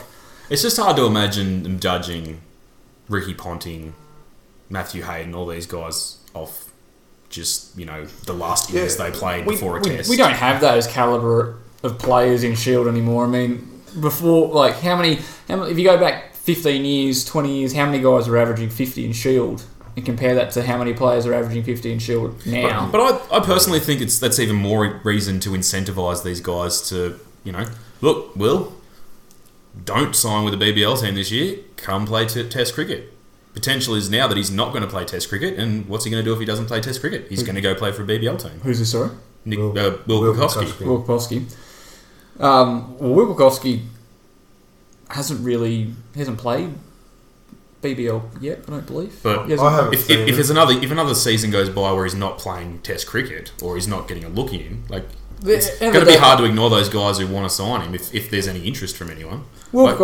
It's 0.49 0.61
just 0.61 0.77
hard 0.77 0.95
to 0.95 1.05
imagine 1.05 1.63
them 1.63 1.77
judging 1.81 2.39
Ricky 3.09 3.33
Ponting, 3.33 3.95
Matthew 4.69 5.03
Hayden, 5.03 5.35
all 5.35 5.47
these 5.47 5.65
guys 5.65 6.19
off 6.33 6.70
just 7.31 7.77
you 7.77 7.85
know 7.85 8.05
the 8.25 8.33
last 8.33 8.69
years 8.71 8.97
Yeah, 8.99 9.09
they 9.09 9.17
played 9.17 9.45
We, 9.45 9.55
before 9.55 9.77
a 9.77 9.81
we, 9.81 9.89
test. 9.89 10.09
we 10.09 10.17
don't 10.17 10.33
have 10.33 10.61
those 10.61 10.85
caliber 10.87 11.57
of 11.83 11.97
players 11.97 12.43
in 12.43 12.53
Shield 12.55 12.87
anymore. 12.87 13.25
I 13.25 13.27
mean, 13.27 13.81
before 13.99 14.49
like 14.49 14.75
how 14.81 14.95
many? 14.95 15.19
How 15.47 15.55
many 15.57 15.71
if 15.71 15.77
you 15.79 15.85
go 15.85 15.97
back 15.97 16.35
fifteen 16.35 16.85
years, 16.85 17.25
twenty 17.25 17.59
years, 17.59 17.73
how 17.73 17.85
many 17.85 18.01
guys 18.03 18.27
were 18.27 18.37
averaging 18.37 18.69
fifty 18.69 19.05
in 19.05 19.13
Shield? 19.13 19.63
And 19.97 20.05
compare 20.05 20.35
that 20.35 20.51
to 20.51 20.63
how 20.63 20.77
many 20.77 20.93
players 20.93 21.25
are 21.25 21.33
averaging 21.33 21.63
fifty 21.63 21.91
in 21.91 21.99
Shield 21.99 22.45
now. 22.45 22.87
But 22.91 23.01
I, 23.31 23.37
I 23.37 23.39
personally 23.41 23.79
think 23.81 23.99
it's 23.99 24.19
that's 24.19 24.39
even 24.39 24.55
more 24.55 25.01
reason 25.03 25.39
to 25.41 25.49
incentivise 25.49 26.23
these 26.23 26.39
guys 26.39 26.81
to, 26.89 27.19
you 27.43 27.51
know, 27.51 27.65
look, 27.99 28.33
Will, 28.37 28.73
don't 29.83 30.15
sign 30.15 30.45
with 30.45 30.57
the 30.57 30.65
BBL 30.65 31.01
team 31.01 31.15
this 31.15 31.29
year. 31.31 31.57
Come 31.75 32.05
play 32.05 32.25
t- 32.25 32.47
Test 32.47 32.73
cricket. 32.73 33.11
Potential 33.53 33.95
is 33.95 34.09
now 34.09 34.27
that 34.27 34.37
he's 34.37 34.49
not 34.51 34.71
going 34.71 34.81
to 34.83 34.87
play 34.89 35.03
Test 35.05 35.27
cricket, 35.29 35.59
and 35.59 35.87
what's 35.87 36.05
he 36.05 36.11
going 36.11 36.23
to 36.23 36.27
do 36.27 36.33
if 36.33 36.39
he 36.39 36.45
doesn't 36.45 36.67
play 36.67 36.79
Test 36.79 37.01
cricket? 37.01 37.27
He's 37.29 37.43
going 37.43 37.55
to 37.55 37.61
go 37.61 37.75
play 37.75 37.91
for 37.91 38.03
a 38.03 38.05
BBL 38.05 38.41
team. 38.41 38.59
Who's 38.61 38.79
this? 38.79 38.91
Sorry. 38.91 39.09
Nick, 39.43 39.59
Will- 39.59 39.77
uh, 39.77 39.97
Will, 40.07 40.21
Will 40.21 40.33
Pucovski. 40.33 40.65
Pucovski. 40.65 40.85
Will 40.85 41.03
Pucovski. 41.03 41.55
Um, 42.39 42.97
well, 42.97 43.11
Will 43.13 43.35
Pucovski 43.35 43.83
hasn't 45.09 45.43
really 45.45 45.93
hasn't 46.15 46.37
played 46.37 46.73
BBL 47.81 48.41
yet. 48.41 48.59
I 48.67 48.71
don't 48.71 48.85
believe. 48.87 49.19
But 49.21 49.51
I 49.51 49.71
haven't 49.75 49.93
If, 49.93 50.09
if, 50.09 50.29
if 50.29 50.35
there's 50.35 50.49
another 50.49 50.73
if 50.73 50.91
another 50.91 51.15
season 51.15 51.51
goes 51.51 51.69
by 51.69 51.91
where 51.91 52.05
he's 52.05 52.15
not 52.15 52.37
playing 52.37 52.79
Test 52.79 53.07
cricket 53.07 53.51
or 53.61 53.75
he's 53.75 53.87
not 53.87 54.07
getting 54.07 54.23
a 54.23 54.29
look 54.29 54.53
in, 54.53 54.83
like 54.89 55.03
The- 55.09 55.17
it's 55.45 55.79
going 55.79 55.93
to 55.93 56.05
be 56.05 56.15
hard 56.15 56.37
to 56.39 56.45
ignore 56.45 56.69
those 56.69 56.89
guys 56.89 57.17
who 57.19 57.27
want 57.27 57.49
to 57.49 57.53
sign 57.55 57.81
him 57.81 57.95
if, 57.95 58.13
if 58.13 58.29
there's 58.29 58.47
any 58.47 58.61
interest 58.67 58.95
from 58.97 59.09
anyone. 59.09 59.43
Will 59.71 59.85
Like- 59.85 59.97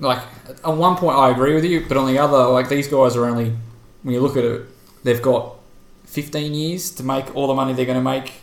like 0.00 0.22
on 0.64 0.78
one 0.78 0.96
point, 0.96 1.16
I 1.18 1.30
agree 1.30 1.54
with 1.54 1.64
you, 1.64 1.84
but 1.88 1.96
on 1.96 2.06
the 2.06 2.18
other, 2.18 2.44
like 2.48 2.68
these 2.68 2.88
guys 2.88 3.16
are 3.16 3.24
only 3.24 3.56
when 4.02 4.14
you 4.14 4.20
look 4.20 4.36
at 4.36 4.44
it, 4.44 4.62
they've 5.04 5.20
got 5.22 5.56
15 6.06 6.54
years 6.54 6.90
to 6.92 7.02
make 7.02 7.34
all 7.34 7.46
the 7.46 7.54
money 7.54 7.72
they're 7.72 7.84
going 7.86 7.98
to 7.98 8.02
make 8.02 8.34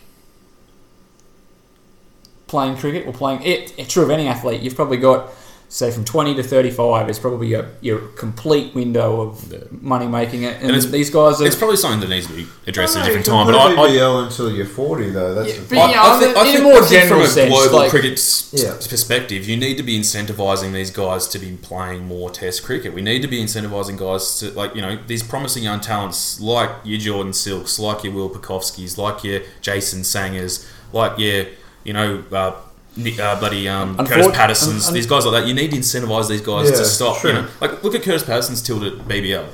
playing 2.47 2.77
cricket 2.77 3.07
or 3.07 3.13
playing 3.13 3.41
it. 3.43 3.73
It's 3.77 3.91
true 3.91 4.03
of 4.03 4.09
any 4.09 4.27
athlete. 4.27 4.61
You've 4.61 4.75
probably 4.75 4.97
got 4.97 5.29
say 5.75 5.91
from 5.91 6.05
20 6.05 6.35
to 6.35 6.41
35 6.43 7.09
is 7.09 7.19
probably 7.19 7.47
your, 7.47 7.65
your 7.81 7.99
complete 8.15 8.73
window 8.73 9.19
of 9.19 9.81
money 9.83 10.07
making 10.07 10.43
it. 10.43 10.53
And, 10.55 10.67
And 10.67 10.75
it's- 10.77 10.85
these 10.89 11.09
guys 11.09 11.41
are. 11.41 11.45
It's 11.45 11.55
probably 11.57 11.75
something 11.75 11.99
that 11.99 12.07
needs 12.07 12.27
to 12.27 12.33
be 12.33 12.47
addressed 12.65 12.95
at 12.95 13.01
a 13.01 13.05
different 13.07 13.25
can 13.25 13.33
time. 13.33 13.45
put 13.47 13.51
But 13.51 13.71
a 13.77 13.81
I, 13.81 13.83
I, 13.83 13.89
BBL 13.89 14.23
until 14.27 14.51
you're 14.51 14.65
40, 14.65 15.09
though. 15.09 15.33
That's 15.35 15.49
Yeah, 15.49 15.55
the 15.55 15.61
but 15.61 15.69
thing. 15.69 15.89
yeah, 15.89 16.01
I 16.03 16.19
think- 16.19 16.55
in 16.55 16.61
a 16.61 16.63
more 16.63 16.81
general 16.87 17.07
from 17.07 17.21
a 17.21 17.27
sense, 17.27 17.49
global 17.51 17.75
like- 17.79 17.89
cricket 17.89 18.13
s- 18.13 18.49
Yeah. 18.53 18.73
perspective, 18.89 19.49
you 19.49 19.57
need 19.57 19.75
to 19.75 19.83
be 19.83 19.99
incentivizing 19.99 20.71
these 20.71 20.91
guys 20.91 21.27
to 21.27 21.39
be 21.39 21.57
playing 21.61 22.05
more 22.07 22.29
Test 22.29 22.63
cricket. 22.63 22.93
We 22.93 23.01
need 23.01 23.21
to 23.23 23.27
be 23.27 23.43
incentivizing 23.43 23.97
guys 23.97 24.39
to 24.39 24.51
like 24.51 24.75
you 24.75 24.81
know 24.81 24.97
these 25.07 25.23
promising 25.23 25.63
young 25.63 25.81
talents 25.81 26.39
like 26.39 26.69
your 26.85 26.99
Jordan 26.99 27.33
Silks, 27.33 27.77
like 27.79 28.03
your 28.05 28.13
Will 28.13 28.29
Pucovskis, 28.29 28.97
like 28.97 29.23
your 29.25 29.41
Jason 29.61 30.01
Sanghas, 30.03 30.65
like 30.93 31.19
your 31.19 31.47
you 31.83 31.91
know. 31.91 32.23
Uh, 32.31 32.53
Nick, 32.53 32.74
uh, 32.97 33.39
bloody 33.39 33.67
um, 33.67 33.97
Kurtis 33.97 34.23
Unfor- 34.23 34.33
Pattersons, 34.33 34.83
un- 34.85 34.87
un- 34.89 34.93
these 34.93 35.05
guys 35.07 35.25
like 35.25 35.41
that. 35.41 35.47
You 35.47 35.53
need 35.53 35.71
to 35.71 35.77
incentivize 35.77 36.29
these 36.29 36.41
guys 36.41 36.69
Yeah, 36.69 36.77
to 36.77 36.85
stop. 36.85 37.17
true. 37.19 37.31
You 37.31 37.35
know, 37.41 37.47
like 37.61 37.83
look 37.83 37.95
at 37.95 38.01
Kurtis 38.01 38.25
Patterson's 38.25 38.61
tilt 38.61 38.83
at 38.83 38.93
BBL. 39.07 39.45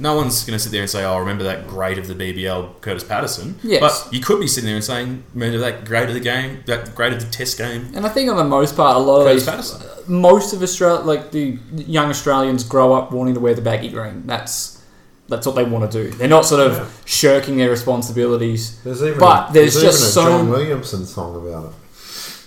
No 0.00 0.14
one's 0.14 0.44
going 0.44 0.56
to 0.56 0.60
sit 0.62 0.70
there 0.70 0.82
and 0.82 0.88
say, 0.90 1.04
"Oh, 1.04 1.18
remember 1.18 1.42
that 1.44 1.66
great 1.66 1.98
of 1.98 2.06
the 2.06 2.14
BBL, 2.14 2.74
Kurtis 2.80 3.06
Patterson." 3.08 3.58
Yes. 3.64 3.80
But 3.80 4.12
you 4.14 4.20
could 4.20 4.38
be 4.40 4.46
sitting 4.46 4.66
there 4.68 4.76
and 4.76 4.84
saying, 4.84 5.24
"Remember 5.34 5.58
that 5.58 5.84
great 5.84 6.08
of 6.08 6.14
the 6.14 6.20
game, 6.20 6.62
that 6.66 6.94
great 6.94 7.12
of 7.12 7.18
the 7.20 7.26
Test 7.26 7.58
game." 7.58 7.88
And 7.94 8.06
I 8.06 8.08
think 8.08 8.30
on 8.30 8.36
the 8.36 8.44
most 8.44 8.76
part, 8.76 8.96
a 8.96 9.00
lot 9.00 9.22
of 9.22 9.26
Kurtis 9.26 9.32
these, 9.34 9.44
Patterson. 9.44 9.80
most 10.06 10.52
of 10.52 10.62
Australia, 10.62 11.00
like 11.04 11.32
the 11.32 11.58
young 11.74 12.10
Australians, 12.10 12.62
grow 12.62 12.92
up 12.94 13.10
wanting 13.10 13.34
to 13.34 13.40
wear 13.40 13.54
the 13.54 13.60
baggy 13.62 13.88
green. 13.88 14.22
That's 14.26 14.78
that's 15.28 15.46
what 15.46 15.56
they 15.56 15.64
want 15.64 15.90
to 15.90 16.04
do. 16.04 16.10
They're 16.10 16.28
not 16.28 16.46
sort 16.46 16.60
of 16.66 16.76
Yeah. 16.76 16.86
shirking 17.04 17.56
their 17.58 17.68
responsibilities. 17.70 18.78
There's 18.84 19.02
even 19.02 19.18
but 19.18 19.50
a, 19.50 19.52
there's, 19.52 19.74
there's 19.74 19.84
just 19.98 19.98
even 19.98 20.08
a 20.08 20.12
so 20.12 20.38
John 20.38 20.48
Williamson 20.48 21.06
song 21.06 21.34
about 21.36 21.64
it. 21.66 21.70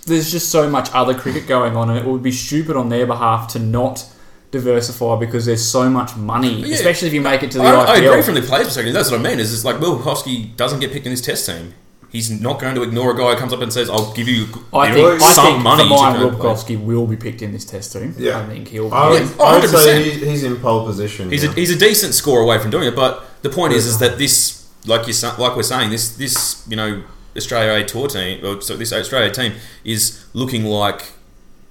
There's 0.05 0.31
just 0.31 0.49
so 0.49 0.69
much 0.69 0.89
other 0.93 1.13
cricket 1.13 1.47
going 1.47 1.75
on, 1.77 1.89
and 1.89 1.99
it 1.99 2.05
would 2.05 2.23
be 2.23 2.31
stupid 2.31 2.75
on 2.75 2.89
their 2.89 3.05
behalf 3.05 3.47
to 3.53 3.59
not 3.59 4.05
diversify 4.51 5.17
because 5.17 5.45
there's 5.45 5.65
so 5.65 5.89
much 5.89 6.15
money, 6.15 6.61
Yeah. 6.61 6.73
especially 6.75 7.07
if 7.07 7.13
you 7.13 7.21
make 7.21 7.43
it 7.43 7.51
to 7.51 7.57
the 7.59 7.63
I, 7.63 7.95
I 7.95 7.97
agree 7.97 8.21
from 8.21 8.35
the 8.35 8.41
player's 8.41 8.65
perspective. 8.67 8.93
That's 8.93 9.09
what 9.11 9.19
I 9.19 9.23
mean. 9.23 9.39
Is 9.39 9.53
it's 9.53 9.63
like 9.63 9.79
Will 9.79 9.97
Pucovski 9.97 10.55
doesn't 10.57 10.79
get 10.79 10.91
picked 10.91 11.05
in 11.05 11.11
this 11.13 11.21
Test 11.21 11.45
team. 11.45 11.73
He's 12.09 12.29
not 12.29 12.59
going 12.59 12.75
to 12.75 12.83
ignore 12.83 13.11
a 13.11 13.17
guy 13.17 13.31
who 13.31 13.37
comes 13.37 13.53
up 13.53 13.61
and 13.61 13.71
says, 13.71 13.89
"I'll 13.89 14.11
give 14.11 14.27
you, 14.27 14.47
I 14.73 14.89
you 14.89 14.93
think, 14.95 15.07
know, 15.07 15.25
I 15.25 15.31
some 15.31 15.45
think 15.53 15.63
money." 15.63 15.83
for 15.83 15.89
to 15.89 15.95
mine, 15.95 16.37
go 16.37 16.79
Will 16.79 17.01
will 17.01 17.07
be 17.07 17.15
picked 17.15 17.41
in 17.41 17.53
this 17.53 17.63
test 17.63 17.93
team. 17.93 18.13
Yeah. 18.17 18.39
I 18.39 18.47
think 18.47 18.67
he'll. 18.67 18.89
Be, 18.89 18.95
I 18.95 19.09
would, 19.11 19.21
Yeah, 19.21 19.29
oh, 19.39 19.45
I 19.45 19.59
would 19.61 19.69
100%. 19.69 19.83
say 19.83 20.03
he's, 20.09 20.21
he's 20.21 20.43
in 20.43 20.57
pole 20.57 20.85
position. 20.85 21.31
He's 21.31 21.45
now. 21.45 21.51
a, 21.51 21.53
he's 21.53 21.73
a 21.73 21.79
decent 21.79 22.13
score 22.13 22.41
away 22.41 22.59
from 22.59 22.69
doing 22.69 22.85
it, 22.89 22.95
but 22.97 23.23
the 23.43 23.49
point 23.49 23.71
is, 23.71 23.85
is 23.85 23.99
that 23.99 24.17
this, 24.17 24.67
like 24.85 25.07
you 25.07 25.13
like 25.37 25.55
we're 25.55 25.63
saying, 25.63 25.91
this 25.91 26.17
this 26.17 26.65
you 26.67 26.75
know 26.75 27.01
Australia 27.37 27.81
A 27.81 27.85
tour 27.87 28.07
team, 28.07 28.43
or 28.45 28.61
so 28.61 28.75
this 28.75 28.91
Australia 28.93 29.31
team 29.31 29.53
is 29.83 30.25
looking 30.33 30.65
like 30.65 31.11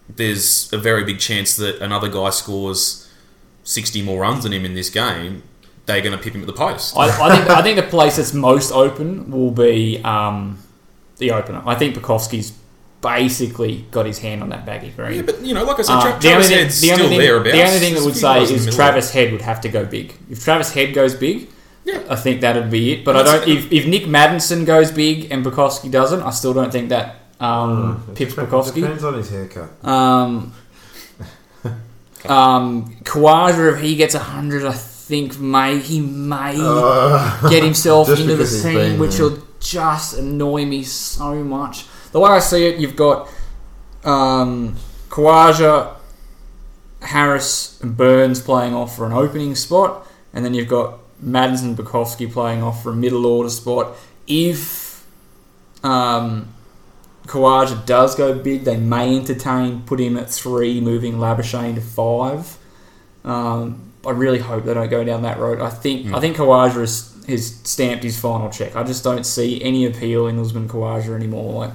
there's 0.09 0.73
a 0.73 0.79
very 0.79 1.05
big 1.05 1.19
chance 1.19 1.57
that 1.57 1.81
another 1.81 2.09
guy 2.09 2.31
scores 2.31 3.09
sixty 3.65 4.03
more 4.03 4.21
runs 4.23 4.43
than 4.45 4.53
him 4.53 4.65
in 4.65 4.75
this 4.75 4.91
game. 4.91 5.43
They're 5.87 6.01
going 6.03 6.17
to 6.17 6.23
pip 6.23 6.35
him 6.35 6.41
at 6.43 6.47
the 6.47 6.53
post. 6.53 6.97
I, 6.97 7.09
I 7.09 7.37
think 7.37 7.51
I 7.51 7.63
think 7.63 7.77
the 7.77 7.83
place 7.85 8.17
that's 8.17 8.33
most 8.33 8.71
open 8.73 9.31
will 9.31 9.51
be 9.51 10.01
um, 10.05 10.59
the 11.19 11.33
opener. 11.33 11.63
I 11.67 11.75
think 11.75 11.97
Pucovski's 11.97 12.53
basically 13.01 13.87
got 13.91 14.05
his 14.07 14.19
hand 14.19 14.43
on 14.43 14.51
that 14.51 14.67
baggy 14.67 14.91
green. 14.91 15.15
yeah, 15.17 15.23
but 15.23 15.41
you 15.41 15.55
know, 15.55 15.65
like 15.65 15.79
I 15.79 15.83
said, 15.83 15.95
Uh, 15.95 16.03
Tra- 16.03 16.11
the, 16.11 16.17
only 16.17 16.21
Travis 16.29 16.49
thing, 16.49 16.59
Head's 16.59 16.81
the, 16.81 16.91
only 16.93 16.99
still 17.03 17.09
thing, 17.09 17.19
thereabouts. 17.19 17.57
the 17.57 17.63
only 17.65 17.79
thing 17.79 17.95
that 17.95 18.05
would 18.05 18.15
say 18.17 18.23
guys 18.23 18.51
in 18.51 18.59
the 18.63 18.69
is 18.69 18.75
Travis 18.77 19.11
Head 19.11 19.33
would 19.33 19.41
have 19.43 19.61
to 19.63 19.69
go 19.69 19.85
big. 19.85 20.15
If 20.31 20.45
Travis 20.45 20.73
Head 20.73 20.95
goes 20.95 21.15
big, 21.15 21.49
I 22.09 22.17
think 22.17 22.41
that'd 22.41 22.71
be 22.71 22.93
it. 22.93 23.05
But 23.05 23.17
I 23.17 23.23
don't. 23.23 23.49
If, 23.49 23.71
if 23.73 23.87
Nick 23.87 24.05
Maddinson 24.05 24.65
goes 24.67 24.91
big 24.91 25.31
and 25.31 25.45
Pucovski 25.45 25.91
doesn't, 25.91 26.23
I 26.23 26.31
still 26.31 26.53
don't 26.55 26.71
think 26.73 26.89
that 26.91 27.17
um, 27.41 28.05
It 28.11 28.15
pips 28.17 28.35
dep- 28.35 28.49
Pucovski. 28.49 28.75
Depends 28.77 29.05
on 29.05 29.15
his 29.15 29.31
haircut. 29.31 29.85
Um, 29.85 30.53
um, 32.29 32.97
Khawaja, 33.03 33.75
if 33.75 33.81
he 33.81 33.97
gets 33.97 34.15
hundred, 34.15 34.65
I 34.65 34.73
think 34.73 35.39
may 35.41 35.79
he 35.79 36.01
may 36.01 36.57
get 37.49 37.65
himself 37.65 38.09
into 38.11 38.23
the 38.25 38.33
because 38.35 38.53
he's 38.53 38.63
team, 38.63 38.75
been 38.75 38.99
which 39.01 39.17
there. 39.17 39.29
will 39.31 39.39
just 39.59 40.19
annoy 40.19 40.65
me 40.67 40.83
so 40.83 41.35
much. 41.43 41.87
The 42.13 42.21
way 42.21 42.31
I 42.31 42.39
see 42.41 42.67
it, 42.67 42.79
you've 42.79 42.97
got 42.97 43.29
um, 44.05 44.77
Khawaja, 45.09 45.95
Harris, 47.03 47.81
and 47.83 47.97
Burns 47.97 48.41
playing 48.43 48.75
off 48.75 48.97
for 48.97 49.07
an 49.07 49.13
opening 49.13 49.55
spot, 49.55 50.07
and 50.35 50.45
then 50.45 50.55
you've 50.55 50.69
got 50.69 51.00
Maddinson, 51.25 51.77
Pucovski 51.77 52.31
playing 52.31 52.63
off 52.63 52.83
for 52.83 52.93
a 52.93 52.97
middle 52.97 53.27
order 53.27 53.51
spot. 53.51 53.97
If 54.27 55.07
um, 55.83 56.53
Khawaja 57.27 57.85
does 57.87 58.15
go 58.15 58.39
big, 58.39 58.65
they 58.65 58.77
may 58.77 59.17
entertain, 59.17 59.83
put 59.83 60.01
him 60.01 60.17
at 60.17 60.31
three, 60.31 60.81
moving 60.81 61.15
Labuschagne 61.15 61.75
to 61.75 61.81
five. 61.81 62.59
Um, 63.25 63.93
I 64.07 64.11
really 64.11 64.39
hope 64.39 64.65
they 64.65 64.75
don't 64.75 64.89
go 64.89 65.05
down 65.05 65.23
that 65.23 65.39
road. 65.39 65.61
I 65.61 65.69
think 65.69 66.13
I 66.13 66.21
think 66.21 66.37
Khawaja 66.37 66.81
has, 66.81 67.23
has 67.29 67.55
stamped 67.65 68.03
his 68.03 68.19
final 68.19 68.49
check. 68.49 68.75
I 68.75 68.83
just 68.83 69.05
don't 69.05 69.25
see 69.25 69.63
any 69.63 69.85
appeal 69.85 70.27
in 70.27 70.39
Usman 70.39 70.69
Khawaja 70.69 71.15
anymore. 71.15 71.53
Like 71.53 71.73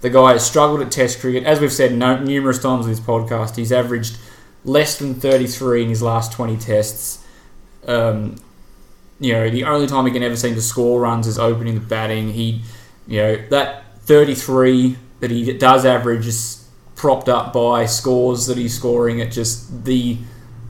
the 0.00 0.10
guy 0.10 0.32
has 0.32 0.46
struggled 0.46 0.80
at 0.80 0.92
Test 0.92 1.20
cricket, 1.20 1.44
as 1.44 1.60
we've 1.60 1.72
said 1.72 1.94
no, 1.94 2.18
numerous 2.18 2.60
times 2.60 2.86
in 2.86 2.92
this 2.92 3.00
podcast. 3.00 3.56
He's 3.56 3.72
averaged 3.72 4.18
less 4.64 4.98
than 4.98 5.14
33 5.14 5.82
in 5.82 5.88
his 5.88 6.02
last 6.02 6.32
20 6.32 6.56
tests. 6.58 7.24
Um, 7.86 8.36
you 9.20 9.32
know, 9.32 9.48
the 9.48 9.64
only 9.64 9.86
time 9.86 10.06
he 10.06 10.12
can 10.12 10.22
ever 10.22 10.36
seem 10.36 10.54
to 10.54 10.62
score 10.62 11.00
runs 11.00 11.26
is 11.26 11.38
opening 11.38 11.74
the 11.74 11.80
batting. 11.80 12.32
He, 12.32 12.62
you 13.06 13.22
know, 13.22 13.36
that 13.50 13.98
33 14.00 14.96
that 15.20 15.30
he 15.30 15.52
does 15.54 15.84
average 15.84 16.26
is 16.26 16.68
propped 16.96 17.28
up 17.28 17.52
by 17.52 17.86
scores 17.86 18.46
that 18.46 18.56
he's 18.56 18.74
scoring 18.74 19.20
at 19.20 19.30
just 19.30 19.84
the 19.84 20.18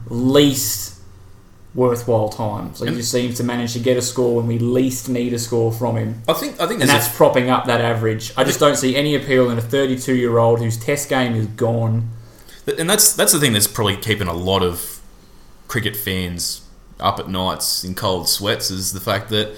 least 0.09 1.01
worthwhile 1.75 2.29
times. 2.29 2.81
Like 2.81 2.91
he 2.91 2.97
just 2.97 3.11
seems 3.11 3.37
to 3.39 3.45
manage 3.45 3.73
to 3.73 3.81
get 3.81 3.97
a 3.97 4.03
score 4.03 4.37
when 4.37 4.47
we 4.47 4.59
least 4.59 5.09
need 5.09 5.33
a 5.33 5.39
score 5.39 5.73
from 5.73 5.97
him. 5.97 6.23
I 6.29 6.35
think 6.35 6.61
I 6.61 6.67
think 6.67 6.81
And 6.81 6.89
that's 6.89 7.09
a, 7.09 7.17
propping 7.17 7.51
up 7.51 7.67
that 7.67 7.81
average. 7.81 8.33
I 8.37 8.45
just 8.45 8.61
don't 8.61 8.77
see 8.77 8.95
any 8.95 9.15
appeal 9.15 9.51
in 9.51 9.59
a 9.59 9.63
32 9.63 10.15
year 10.15 10.39
old 10.39 10.61
whose 10.61 10.77
test 10.77 11.09
game 11.09 11.35
is 11.35 11.47
gone. 11.47 12.11
and 12.79 12.89
that's 12.89 13.13
that's 13.15 13.33
the 13.33 13.41
thing 13.41 13.53
that's 13.53 13.67
probably 13.67 13.97
keeping 13.97 14.29
a 14.29 14.33
lot 14.33 14.63
of 14.63 15.01
cricket 15.67 15.97
fans 15.97 16.64
up 17.01 17.19
at 17.19 17.29
nights 17.29 17.85
in 17.85 17.95
cold 17.95 18.29
sweats 18.29 18.71
is 18.71 18.93
the 18.93 19.01
fact 19.01 19.29
that 19.31 19.55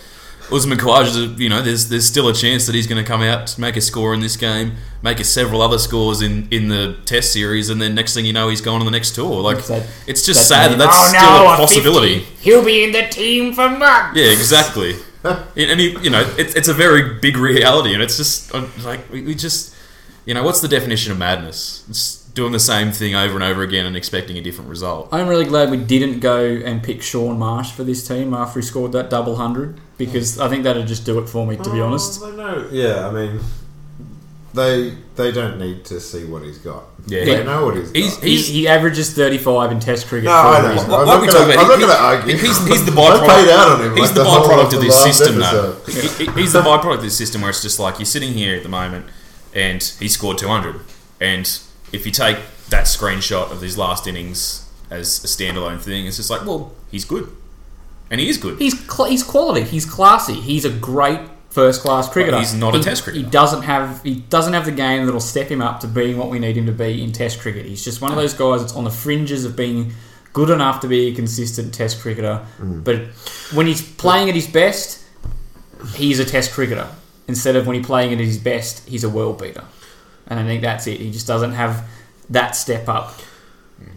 Usman 0.53 0.79
Khawaja, 0.79 1.37
you 1.39 1.49
know, 1.49 1.61
there's 1.61 1.89
there's 1.89 2.07
still 2.07 2.29
a 2.29 2.33
chance 2.33 2.67
that 2.67 2.75
he's 2.75 2.87
going 2.87 3.03
to 3.03 3.07
come 3.07 3.21
out, 3.21 3.59
make 3.59 3.77
a 3.77 3.81
score 3.81 4.15
in 4.15 4.21
this 4.21 4.37
game, 4.37 4.77
make 5.03 5.19
a 5.19 5.25
several 5.25 5.61
other 5.61 5.79
scores 5.79 6.23
in, 6.23 6.47
in 6.53 6.69
the 6.69 6.97
Test 7.05 7.33
series, 7.33 7.69
and 7.69 7.83
then 7.83 7.97
next 7.97 8.15
thing 8.15 8.25
you 8.25 8.33
know, 8.33 8.49
he's 8.49 8.61
going 8.61 8.79
on 8.81 8.85
the 8.87 8.93
next 8.93 9.17
tour. 9.17 9.41
Like 9.43 9.65
That- 9.67 9.87
it's 10.07 10.25
just 10.25 10.49
that's 10.49 10.49
sad 10.49 10.71
that 10.71 10.79
that's 10.79 10.97
Oh, 10.97 11.07
still 11.09 11.21
no, 11.23 11.49
a 11.51 11.55
a 11.55 11.57
possibility. 11.57 12.19
50. 12.21 12.35
He'll 12.43 12.65
be 12.65 12.85
in 12.85 12.93
the 12.93 13.09
team 13.09 13.55
for 13.55 13.69
months. 13.69 14.17
Yeah, 14.17 14.27
exactly. 14.31 14.95
and 15.25 15.81
he, 15.81 15.99
you 16.01 16.11
know, 16.11 16.23
it's 16.39 16.55
it's 16.55 16.69
a 16.69 16.75
very 16.75 17.19
big 17.19 17.37
reality, 17.37 17.93
and 17.95 18.01
it's 18.03 18.17
just 18.17 18.55
like 18.85 19.11
we, 19.11 19.23
we 19.23 19.35
just, 19.35 19.75
you 20.27 20.35
know, 20.35 20.45
what's 20.45 20.61
the 20.61 20.69
definition 20.69 21.11
of 21.11 21.19
madness? 21.19 21.85
It's 21.91 22.26
doing 22.37 22.53
the 22.53 22.61
same 22.61 22.93
thing 22.93 23.15
over 23.17 23.35
and 23.35 23.43
over 23.43 23.63
again 23.63 23.87
and 23.87 23.97
expecting 23.97 24.37
a 24.39 24.41
different 24.43 24.71
result. 24.71 25.09
I'm 25.11 25.27
really 25.27 25.47
glad 25.47 25.71
we 25.71 25.79
didn't 25.79 26.21
go 26.21 26.45
and 26.45 26.83
pick 26.83 27.03
Shaun 27.03 27.39
Marsh 27.39 27.73
for 27.73 27.83
this 27.83 28.07
team 28.07 28.33
after 28.35 28.61
he 28.61 28.65
scored 28.67 28.93
that 28.93 29.11
double 29.11 29.37
hundred 29.37 29.81
because 29.99 30.39
I 30.39 30.49
think 30.49 30.63
that'd 30.65 30.87
just 30.87 31.05
do 31.05 31.19
it 31.19 31.29
for 31.29 31.45
me, 31.47 31.57
to 31.57 31.71
be 31.73 31.81
oh, 31.81 31.87
honest. 31.87 32.21
Oh, 32.23 32.31
they 32.31 32.37
know. 32.37 32.69
Yeah, 32.71 33.09
I 33.09 33.11
mean, 33.11 33.41
they 34.55 34.95
they 35.17 35.33
don't 35.33 35.59
need 35.59 35.85
to 35.87 35.99
see 35.99 36.25
what 36.27 36.43
he's 36.43 36.59
got. 36.59 36.85
Yeah, 37.07 37.25
they 37.25 37.43
know 37.45 37.65
what 37.67 37.77
he's, 37.77 37.91
he's- 37.93 38.15
got. 38.15 38.25
He, 38.25 38.31
he's- 38.37 38.49
he 38.49 38.69
averages 38.69 39.15
35 39.15 39.73
in 39.73 39.81
Test 39.81 40.07
cricket 40.09 40.25
No, 40.27 40.31
for 40.33 40.37
I 40.37 40.59
a 40.59 40.63
know. 40.63 40.73
reason. 40.73 40.85
I'm 40.93 40.93
Like 40.93 41.07
not 41.07 41.21
we 41.21 41.27
gonna- 41.29 41.45
about, 41.53 41.59
I'm 41.59 41.69
not 41.69 41.81
gonna 41.81 41.93
argue. 41.93 42.37
He's, 42.37 42.67
he's 42.69 42.85
the 42.85 42.93
I 42.93 42.95
byproduct. 42.95 43.29
paid 43.29 43.49
out 43.49 43.69
on 43.71 43.81
him 43.87 43.91
He's 43.97 44.01
like 44.01 44.15
the 44.15 44.23
the 44.25 44.29
byproduct 44.29 44.59
of 44.61 44.65
of 44.67 44.71
the 44.73 44.79
this 44.79 45.05
last 45.07 45.19
system, 45.19 45.39
though. 45.41 45.71
episode. 45.81 46.19
He- 46.21 46.25
he- 46.27 46.41
He's 46.43 46.53
the 46.53 46.61
byproduct 46.61 46.97
of 46.97 47.03
this 47.03 47.17
system 47.17 47.41
where 47.41 47.51
it's 47.51 47.63
just 47.63 47.79
like 47.79 47.99
you're 47.99 48.05
sitting 48.07 48.35
here 48.35 48.55
at 48.57 48.63
the 48.63 48.69
moment, 48.69 49.07
and 49.55 49.83
he 50.01 50.09
scored 50.09 50.37
200, 50.39 50.81
and 51.21 51.61
if 51.97 52.07
you 52.07 52.13
take 52.13 52.37
that 52.71 52.85
screenshot 52.85 53.51
of 53.51 53.61
his 53.61 53.77
last 53.77 54.07
innings 54.07 54.71
as 54.91 55.23
a 55.25 55.27
standalone 55.27 55.81
thing, 55.81 56.07
it's 56.07 56.17
just 56.17 56.31
like, 56.31 56.45
well, 56.47 56.73
he's 56.91 57.05
good, 57.05 57.29
and 58.11 58.21
he 58.21 58.29
is 58.29 58.39
good. 58.39 58.59
He's 58.59 58.79
cl- 58.89 59.09
he's 59.09 59.23
quality. 59.25 59.63
He's 59.63 59.85
classy. 59.87 60.35
He's 60.35 60.65
a 60.65 60.71
great 60.71 61.21
first 61.51 61.81
class 61.81 62.09
cricketer. 62.09 62.39
he's 62.39 62.53
not 62.55 62.75
a 62.75 62.79
He- 62.79 62.85
Test 62.85 63.03
cricketer. 63.05 63.25
He 63.25 63.31
doesn't 63.31 63.63
have 63.63 64.03
he 64.03 64.17
doesn't 64.17 64.53
have 64.53 64.65
the 64.67 64.73
game 64.73 65.07
that'll 65.07 65.21
step 65.21 65.49
him 65.49 65.63
up 65.63 65.81
to 65.81 65.87
being 65.89 66.19
what 66.19 66.29
we 66.29 66.39
need 66.39 66.57
him 66.57 66.67
to 66.67 66.73
be 66.73 67.03
in 67.03 67.13
Test 67.13 67.41
cricket. 67.41 67.65
He's 67.67 67.83
just 67.85 68.01
one 68.03 68.11
of 68.13 68.17
those 68.17 68.35
guys 68.35 68.61
that's 68.61 68.75
on 68.77 68.85
the 68.85 68.91
fringes 68.91 69.45
of 69.45 69.57
being 69.57 69.93
good 70.35 70.51
enough 70.51 70.81
to 70.81 70.87
be 70.89 71.09
a 71.09 71.15
consistent 71.15 71.73
Test 71.73 72.01
cricketer. 72.03 72.45
Mm. 72.61 72.85
But 72.85 72.99
when 73.57 73.67
he's 73.67 73.81
playing 73.81 74.29
at 74.29 74.35
his 74.35 74.47
best, 74.47 75.03
he's 75.95 76.19
a 76.19 76.25
Test 76.27 76.53
cricketer. 76.53 76.89
Instead 77.29 77.57
of 77.57 77.67
when 77.67 77.75
he's 77.77 77.87
playing 77.87 78.13
at 78.13 78.21
his 78.21 78.39
best, 78.39 78.87
he's 78.89 79.03
a 79.03 79.09
world 79.09 79.41
beater. 79.41 79.65
And 80.29 80.41
I 80.41 80.45
think 80.45 80.63
that's 80.63 80.87
it. 80.87 81.01
He 81.01 81.11
just 81.11 81.27
doesn't 81.27 81.53
have 81.53 81.89
that 82.31 82.57
step 82.57 82.89
up 82.89 83.21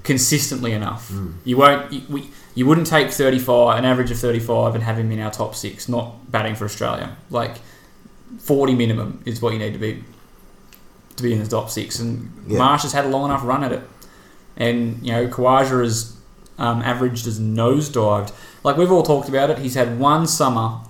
consistently 0.03 0.73
enough. 0.73 1.11
You 1.43 1.57
won't. 1.57 1.91
You, 1.91 2.01
we, 2.09 2.29
you 2.55 2.65
wouldn't 2.65 2.87
take 2.87 3.11
thirty 3.11 3.39
five, 3.39 3.79
an 3.79 3.85
average 3.85 4.11
of 4.11 4.19
thirty 4.19 4.39
five, 4.39 4.75
and 4.75 4.83
have 4.83 4.97
him 4.99 5.11
in 5.11 5.19
our 5.19 5.31
top 5.31 5.55
six. 5.55 5.87
Not 5.89 6.31
batting 6.31 6.55
for 6.55 6.65
Australia. 6.65 7.15
Like 7.29 7.57
forty 8.39 8.75
minimum 8.75 9.21
is 9.25 9.41
what 9.41 9.53
you 9.53 9.59
need 9.59 9.73
to 9.73 9.79
be 9.79 10.03
to 11.15 11.23
be 11.23 11.33
in 11.33 11.39
the 11.39 11.47
top 11.47 11.69
six, 11.69 11.99
and 11.99 12.31
Yeah. 12.47 12.57
Marsh 12.59 12.83
has 12.83 12.93
had 12.93 13.05
a 13.05 13.09
long 13.09 13.25
enough 13.25 13.43
run 13.43 13.63
at 13.63 13.71
it. 13.71 13.81
And 14.57 15.05
you 15.05 15.11
know, 15.13 15.27
Khawaja 15.27 15.81
has 15.83 16.15
um, 16.57 16.81
averaged 16.81 17.25
as 17.27 17.39
nosedived. 17.39 18.33
Like 18.63 18.77
we've 18.77 18.91
all 18.91 19.03
talked 19.03 19.29
about 19.29 19.49
it. 19.49 19.59
He's 19.59 19.75
had 19.75 19.99
one 19.99 20.27
summer. 20.27 20.81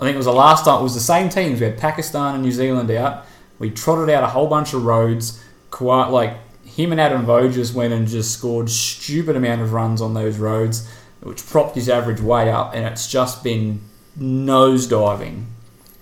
I 0.00 0.04
think 0.04 0.14
it 0.14 0.18
was 0.18 0.26
the 0.26 0.32
last 0.32 0.64
time. 0.64 0.80
It 0.80 0.82
was 0.82 0.94
the 0.94 1.00
same 1.00 1.28
teams. 1.28 1.60
We 1.60 1.66
had 1.66 1.78
Pakistan 1.78 2.34
and 2.34 2.42
New 2.42 2.50
Zealand 2.50 2.90
out. 2.90 3.24
We 3.58 3.70
trotted 3.70 4.12
out 4.12 4.24
a 4.24 4.28
whole 4.28 4.46
bunch 4.46 4.74
of 4.74 4.84
roads. 4.84 5.42
Quite 5.70 6.08
like 6.08 6.36
him 6.64 6.92
and 6.92 7.00
Adam 7.00 7.24
Voges 7.26 7.74
went 7.74 7.92
and 7.92 8.06
just 8.06 8.32
scored 8.32 8.70
stupid 8.70 9.36
amount 9.36 9.62
of 9.62 9.72
runs 9.72 10.00
on 10.00 10.14
those 10.14 10.38
roads, 10.38 10.88
which 11.20 11.46
propped 11.46 11.74
his 11.74 11.88
average 11.88 12.20
way 12.20 12.50
up. 12.50 12.74
And 12.74 12.84
it's 12.84 13.10
just 13.10 13.44
been 13.44 13.80
nosediving 14.18 15.44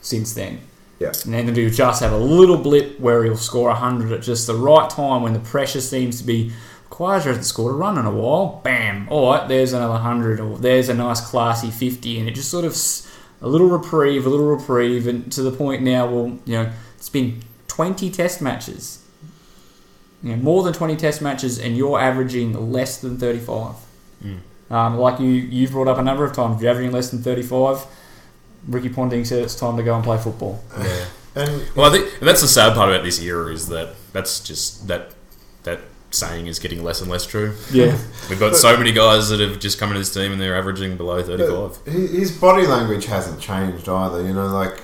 since 0.01 0.33
then. 0.33 0.61
Yeah. 0.99 1.13
And 1.25 1.33
then 1.33 1.55
he'll 1.55 1.71
just 1.71 2.03
have 2.03 2.13
a 2.13 2.19
little 2.19 2.59
blip 2.59 3.01
where 3.01 3.25
he'll 3.25 3.37
score 3.37 3.69
100 3.69 4.13
at 4.13 4.23
just 4.23 4.47
the 4.47 4.55
right 4.55 4.89
time 4.89 5.23
when 5.23 5.33
the 5.33 5.41
pressure 5.41 5.81
seems 5.81 6.21
to 6.21 6.27
be. 6.27 6.53
Khawaja 6.91 7.25
hasn't 7.25 7.47
scored 7.47 7.75
a 7.75 7.77
run 7.77 7.97
in 7.97 8.05
a 8.05 8.11
while. 8.11 8.61
Bam! 8.63 9.09
All 9.09 9.31
right, 9.31 9.49
there's 9.49 9.73
another 9.73 9.95
100, 9.95 10.41
or 10.41 10.59
there's 10.59 10.89
a 10.89 10.95
nice 10.95 11.21
classy 11.21 11.71
50, 11.71 12.19
and 12.19 12.29
it 12.29 12.35
just 12.35 12.51
sort 12.51 12.65
of 12.65 12.77
a 13.41 13.49
little 13.49 13.69
reprieve, 13.69 14.27
a 14.27 14.29
little 14.29 14.47
reprieve, 14.47 15.07
and 15.07 15.31
to 15.33 15.43
the 15.43 15.53
point 15.53 15.83
now, 15.83 16.07
well, 16.07 16.39
you 16.45 16.55
know, 16.55 16.73
it's 17.01 17.09
been 17.09 17.43
20 17.67 18.11
test 18.11 18.41
matches. 18.41 19.03
You 20.23 20.37
know, 20.37 20.43
more 20.43 20.63
than 20.63 20.75
20 20.75 20.97
test 20.97 21.23
matches, 21.23 21.59
and 21.59 21.77
you're 21.77 21.99
averaging 21.99 22.71
less 22.71 22.99
than 23.01 23.17
35. 23.19 23.75
Um, 24.71 24.99
like 24.99 25.19
you, 25.19 25.29
you've 25.29 25.73
brought 25.73 25.89
up 25.89 25.99
a 25.99 26.03
number 26.03 26.25
of 26.25 26.33
times, 26.33 26.61
you're 26.63 26.71
averaging 26.71 26.93
less 26.93 27.11
than 27.11 27.23
35, 27.23 27.87
Ricky 28.69 28.91
Ponting 28.91 29.25
said 29.25 29.43
it's 29.43 29.57
time 29.57 29.77
to 29.79 29.83
go 29.83 29.95
and 29.97 30.05
play 30.05 30.19
football. 30.19 30.63
Yeah. 30.79 31.07
And 31.33 31.65
Well, 31.77 31.89
I 31.89 31.97
think 31.97 32.19
that's 32.19 32.41
the 32.43 32.49
sad 32.49 32.75
part 32.75 32.91
about 32.91 33.05
this 33.05 33.23
era 33.23 33.53
is 33.53 33.69
that 33.69 33.95
that's 34.13 34.41
just 34.41 34.89
that 34.89 35.15
that 35.63 35.79
saying 36.11 36.49
is 36.49 36.59
getting 36.59 36.83
less 36.83 37.01
and 37.01 37.09
less 37.09 37.25
true. 37.25 37.55
Yeah. 37.71 37.97
We've 38.29 38.41
got 38.41 38.57
so 38.57 38.77
many 38.77 38.91
guys 38.91 39.29
that 39.29 39.39
have 39.39 39.61
just 39.61 39.79
come 39.79 39.91
into 39.91 40.01
this 40.01 40.13
team 40.13 40.33
and 40.33 40.41
they're 40.41 40.57
averaging 40.57 40.97
below 40.97 41.23
thirty-five. 41.23 41.87
His 41.87 42.11
his 42.11 42.33
body 42.33 42.67
language 42.67 43.07
hasn't 43.07 43.41
changed 43.41 43.89
either. 43.89 44.27
You 44.27 44.35
know, 44.35 44.49
like 44.49 44.83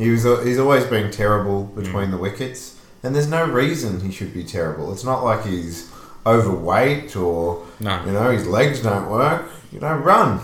he 0.00 0.10
was. 0.10 0.24
He's 0.44 0.58
always 0.58 0.84
been 0.84 1.10
terrible 1.10 1.64
between 1.64 2.08
mm. 2.08 2.10
the 2.12 2.16
wickets, 2.18 2.78
and 3.02 3.14
there's 3.14 3.28
no 3.28 3.44
reason 3.46 4.00
he 4.00 4.10
should 4.10 4.32
be 4.34 4.44
terrible. 4.44 4.92
It's 4.92 5.04
not 5.04 5.22
like 5.24 5.44
he's 5.46 5.90
overweight 6.26 7.16
or 7.16 7.66
No. 7.80 8.04
you 8.04 8.12
know 8.12 8.30
his 8.30 8.46
legs 8.46 8.82
don't 8.82 9.08
work. 9.10 9.50
You 9.72 9.80
know, 9.80 9.94
run, 9.94 10.40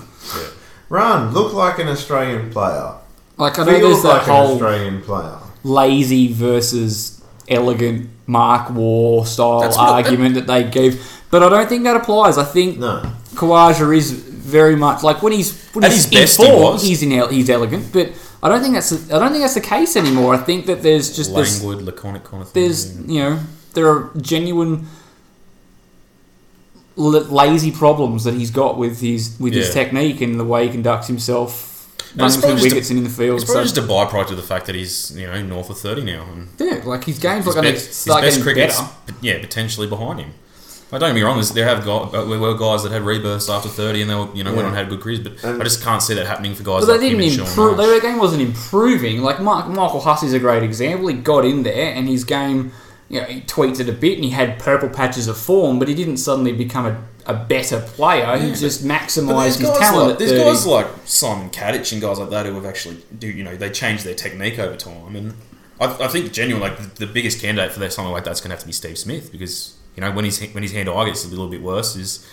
run. 0.88 1.33
Look 1.33 1.53
like 1.53 1.79
an 1.79 1.88
Australian 1.88 2.51
player. 2.51 2.95
Like 3.37 3.59
I 3.59 3.64
know 3.64 3.79
Feel 3.79 3.88
there's 3.90 4.03
that 4.03 4.09
like 4.09 4.23
an 4.23 4.35
whole 4.35 4.53
Australian 4.55 5.03
player. 5.03 5.38
lazy 5.62 6.33
versus 6.33 7.23
elegant 7.49 8.09
Mark 8.27 8.71
Waugh 8.71 9.25
style 9.25 9.61
That's 9.61 9.77
argument 9.77 10.35
that 10.37 10.47
they 10.47 10.64
give, 10.64 11.23
but 11.31 11.42
I 11.42 11.49
don't 11.49 11.69
think 11.69 11.85
that 11.85 11.97
applies. 11.97 12.38
I 12.38 12.45
think 12.45 12.79
No. 12.79 13.03
Khawaja 13.35 13.95
is 13.97 14.12
very 14.12 14.77
much 14.77 15.03
like 15.03 15.23
when 15.23 15.33
he's 15.35 15.51
when 15.75 15.85
At 15.85 15.92
he's 15.92 16.07
his 16.07 16.14
best 16.14 16.40
in 16.40 16.47
he 16.47 16.53
was. 16.53 16.83
he's 16.83 17.03
in 17.03 17.11
he's 17.31 17.51
elegant, 17.51 17.92
but 17.92 18.12
I 18.46 18.48
don't 18.48 18.62
think 18.62 18.74
that's 18.74 18.92
I 19.12 19.18
don't 19.18 19.30
think 19.32 19.42
that's 19.42 19.54
the 19.54 19.61
case 19.61 19.96
anymore. 19.96 20.35
I 20.35 20.38
think 20.38 20.66
that 20.66 20.82
there's 20.82 21.16
just 21.16 21.35
this 21.35 21.62
Languid, 21.62 21.85
laconic 21.85 22.22
kind 22.24 22.42
of 22.42 22.50
thing. 22.50 22.62
there's 22.62 22.96
you 23.09 23.20
know 23.20 23.40
there 23.74 23.88
are 23.88 24.11
genuine 24.20 24.87
l- 26.96 27.11
lazy 27.42 27.70
problems 27.72 28.24
that 28.24 28.35
he's 28.35 28.50
got 28.50 28.78
with 28.78 29.00
his 29.00 29.37
with 29.40 29.52
his 29.54 29.72
technique 29.72 30.20
and 30.20 30.38
the 30.38 30.44
way 30.44 30.66
he 30.66 30.72
conducts 30.72 31.06
himself 31.09 31.72
And 32.12 32.20
running 32.22 32.40
between 32.40 32.70
just 32.70 32.90
a- 32.90 32.92
and 32.92 32.98
in 32.98 33.04
the 33.04 33.11
field. 33.11 33.40
It's 33.40 33.44
probably 33.50 33.68
So- 33.68 33.74
just 33.74 33.78
a 33.78 33.92
byproduct 33.92 34.30
of 34.30 34.37
the 34.37 34.42
fact 34.42 34.66
that 34.66 34.74
he's 34.74 35.16
you 35.16 35.26
know 35.26 35.42
north 35.42 35.70
of 35.70 35.78
thirty 35.78 36.02
now, 36.04 36.24
yeah, 36.59 36.82
like 36.85 37.04
his 37.04 37.18
game's 37.18 37.44
his, 37.44 37.54
not 37.54 37.62
going 37.62 37.74
to 37.74 37.80
his 37.80 37.94
start 37.96 38.22
best 38.22 38.38
getting 38.38 38.42
cricket's 38.54 38.80
better. 38.80 38.92
yeah 39.20 39.38
potentially 39.40 39.87
behind 39.87 40.20
him. 40.20 40.32
I 40.92 40.99
don't 40.99 41.09
get 41.11 41.14
me 41.16 41.22
wrong. 41.22 41.35
there's- 41.37 41.51
There 41.51 41.64
have 41.66 41.85
got 41.85 42.14
uh, 42.14 42.25
there 42.25 42.38
were 42.38 42.57
guys 42.57 42.85
that 42.85 42.92
had 42.92 43.03
rebirths 43.03 43.49
after 43.51 43.68
thirty, 43.68 44.03
and 44.03 44.11
they 44.11 44.14
were 44.14 44.29
you 44.35 44.44
know 44.44 44.51
went 44.55 44.66
on 44.66 44.68
and 44.68 44.77
had 44.77 44.88
good 44.88 45.01
careers, 45.01 45.20
but 45.20 45.42
And- 45.42 45.61
I 45.61 45.64
just 45.64 45.83
can't 45.83 46.01
see 46.03 46.14
that 46.14 46.27
happening 46.27 46.55
for 46.55 46.62
guys 46.62 46.83
But 46.87 46.92
like 46.92 47.01
they 47.01 47.11
him 47.11 47.18
didn't 47.18 47.40
improve. 47.40 47.77
Their 47.77 48.01
game 48.01 48.18
wasn't 48.18 48.42
improving. 48.42 49.22
Like 49.22 49.40
Mark, 49.40 49.68
Michael 49.68 50.01
Hussey's 50.01 50.33
a 50.33 50.38
great 50.38 50.62
example. 50.62 51.09
He 51.09 51.14
got 51.14 51.44
in 51.44 51.62
there 51.64 51.92
and 51.94 52.09
his 52.09 52.25
game, 52.25 52.72
you 53.09 53.20
know, 53.20 53.27
he 53.27 53.40
tweaked 53.42 53.81
it 53.81 53.88
a 53.88 53.92
bit 53.92 54.14
and 54.14 54.25
he 54.25 54.31
had 54.31 54.59
purple 54.59 54.88
patches 54.88 55.27
of 55.29 55.37
form, 55.37 55.79
but 55.79 55.88
he 55.88 55.94
didn't 55.94 56.18
suddenly 56.18 56.53
become 56.53 56.87
a, 56.87 57.03
a 57.27 57.35
better 57.35 57.81
player. 57.81 58.37
he 58.38 58.53
just 58.53 58.85
maximised 58.85 59.59
his 59.59 59.68
talent 59.79 60.05
like 60.07 60.12
at 60.12 60.18
there's 60.20 60.31
30. 60.33 60.44
guys 60.44 60.66
like 60.66 60.87
Simon 61.05 61.51
Katich 61.51 61.92
and 61.92 62.01
guys 62.01 62.18
like 62.20 62.31
that 62.31 62.46
who 62.46 62.55
have 62.55 62.64
actually 62.66 62.99
do 63.18 63.27
you 63.27 63.42
know 63.44 63.57
they 63.57 63.70
change 63.70 64.03
their 64.05 64.14
technique 64.14 64.59
over 64.61 64.77
time, 64.77 65.16
and 65.16 65.35
I, 65.81 65.87
I 66.05 66.09
think 66.09 66.33
genuinely 66.33 66.68
like 66.70 66.79
the, 66.94 67.07
the 67.07 67.12
biggest 67.12 67.40
candidate 67.40 67.72
for 67.72 67.81
that 67.81 67.92
something 67.92 68.12
like 68.12 68.25
that's 68.25 68.40
going 68.40 68.51
to 68.51 68.55
have 68.55 68.61
to 68.61 68.66
be 68.66 68.72
Steve 68.72 68.96
Smith 68.99 69.31
because 69.33 69.75
you 69.96 70.02
know 70.02 70.12
when 70.12 70.24
his 70.24 70.40
when 70.52 70.62
his 70.62 70.72
hand 70.72 70.88
eye 70.88 71.06
gets 71.06 71.24
a 71.24 71.28
little 71.28 71.48
bit 71.48 71.62
worse 71.62 71.96
is 71.96 72.26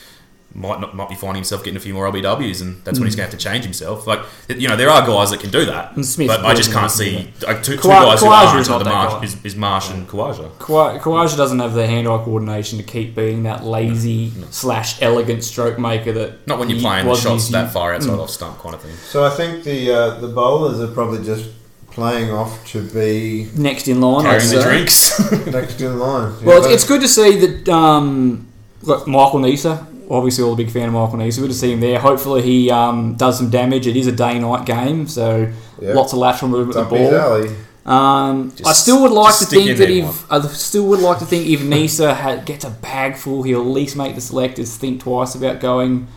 might 0.55 0.79
not 0.79 0.95
might 0.95 1.09
be 1.09 1.15
finding 1.15 1.37
himself 1.37 1.63
getting 1.63 1.77
a 1.77 1.79
few 1.79 1.95
more 1.95 2.07
LBWs, 2.11 2.61
and 2.61 2.83
that's 2.85 2.99
when 2.99 3.07
he's 3.07 3.15
going 3.15 3.27
to 3.27 3.31
have 3.31 3.39
to 3.39 3.43
change 3.43 3.63
himself. 3.63 4.05
Like 4.05 4.19
you 4.47 4.67
know 4.67 4.75
there 4.75 4.89
are 4.89 5.03
guys 5.03 5.31
that 5.31 5.39
can 5.39 5.49
do 5.49 5.65
that, 5.65 5.95
Smith 6.05 6.27
but 6.27 6.45
I 6.45 6.53
just 6.53 6.71
can't 6.71 6.91
see 6.91 7.33
like, 7.47 7.63
two, 7.63 7.73
two 7.75 7.81
Kawa- 7.81 8.05
guys 8.05 8.19
who 8.19 8.27
Khawaja 8.27 8.47
aren't 8.49 8.59
is 8.61 8.67
the 8.67 8.77
that 8.77 8.85
Marsh 8.85 9.23
is, 9.23 9.45
is 9.45 9.55
Marsh 9.55 9.89
and 9.89 10.07
Khawaja. 10.07 10.59
Kawa- 10.59 10.99
Khawaja 10.99 11.35
doesn't 11.37 11.57
have 11.57 11.73
the 11.73 11.87
hand-eye 11.87 12.23
coordination 12.23 12.77
to 12.77 12.83
keep 12.83 13.15
being 13.15 13.41
that 13.43 13.63
lazy 13.63 14.31
slash 14.51 15.01
elegant 15.01 15.43
stroke 15.43 15.79
maker 15.79 16.11
that 16.11 16.45
Not 16.47 16.59
when 16.59 16.69
you're 16.69 16.79
playing 16.81 17.05
the 17.05 17.09
was 17.09 17.25
in 17.25 17.31
shots 17.31 17.49
that 17.49 17.71
far 17.73 17.95
outside 17.95 18.11
Mm. 18.11 18.19
off 18.19 18.29
stump 18.29 18.59
kind 18.59 18.75
of 18.75 18.81
thing. 18.81 18.95
So 19.09 19.23
I 19.23 19.31
think 19.31 19.63
the 19.63 19.91
uh, 19.91 20.19
the 20.19 20.27
bowlers 20.27 20.79
are 20.79 20.93
probably 20.93 21.25
just 21.25 21.49
playing 21.93 22.31
off 22.31 22.65
to 22.67 22.81
be 22.89 23.47
Next 23.55 23.87
in 23.87 24.01
line, 24.01 24.23
Carrying 24.25 24.49
the 24.49 24.61
drinks. 24.61 25.19
next 25.47 25.79
in 25.81 25.99
line. 25.99 26.43
Well, 26.43 26.57
it's, 26.63 26.67
it's 26.67 26.87
good 26.87 27.01
to 27.01 27.07
see 27.07 27.37
that 27.45 27.69
um, 27.69 28.47
look, 28.81 29.07
Michael 29.07 29.39
Neser. 29.39 29.85
Obviously, 30.09 30.43
all 30.43 30.53
a 30.53 30.55
big 30.55 30.69
fan 30.69 30.87
of 30.87 30.93
Michael 30.93 31.17
Neser. 31.19 31.39
Good 31.41 31.51
to 31.51 31.53
see 31.53 31.71
him 31.71 31.79
there. 31.79 31.99
Hopefully, 31.99 32.41
he 32.41 32.69
um, 32.71 33.15
does 33.15 33.37
some 33.37 33.49
damage. 33.49 33.87
It 33.87 33.95
is 33.95 34.07
a 34.07 34.11
day-night 34.11 34.65
game, 34.65 35.07
so 35.07 35.51
Yeah. 35.81 35.93
lots 35.93 36.13
of 36.13 36.19
lateral 36.19 36.49
movement 36.51 36.77
Up 36.77 36.91
with 36.91 37.09
the 37.09 37.17
ball. 37.17 37.19
alley. 37.19 37.55
Um, 37.85 38.51
Just 38.51 38.65
I 38.67 38.73
still 38.73 39.01
would 39.01 39.11
like 39.11 39.37
to 39.39 39.45
think 39.45 39.77
that 39.77 39.87
there, 39.87 40.05
if 40.05 40.31
I 40.31 40.41
still 40.47 40.85
would 40.87 41.01
like 41.01 41.19
to 41.19 41.25
think 41.25 41.47
if 41.47 41.59
Neser 41.61 42.15
had, 42.15 42.45
gets 42.45 42.63
a 42.63 42.69
bag 42.69 43.17
full, 43.17 43.43
he'll 43.43 43.59
at 43.61 43.67
least 43.67 43.95
make 43.97 44.15
the 44.15 44.21
selectors 44.21 44.75
think 44.77 45.01
twice 45.01 45.35
about 45.35 45.59
going 45.59 46.07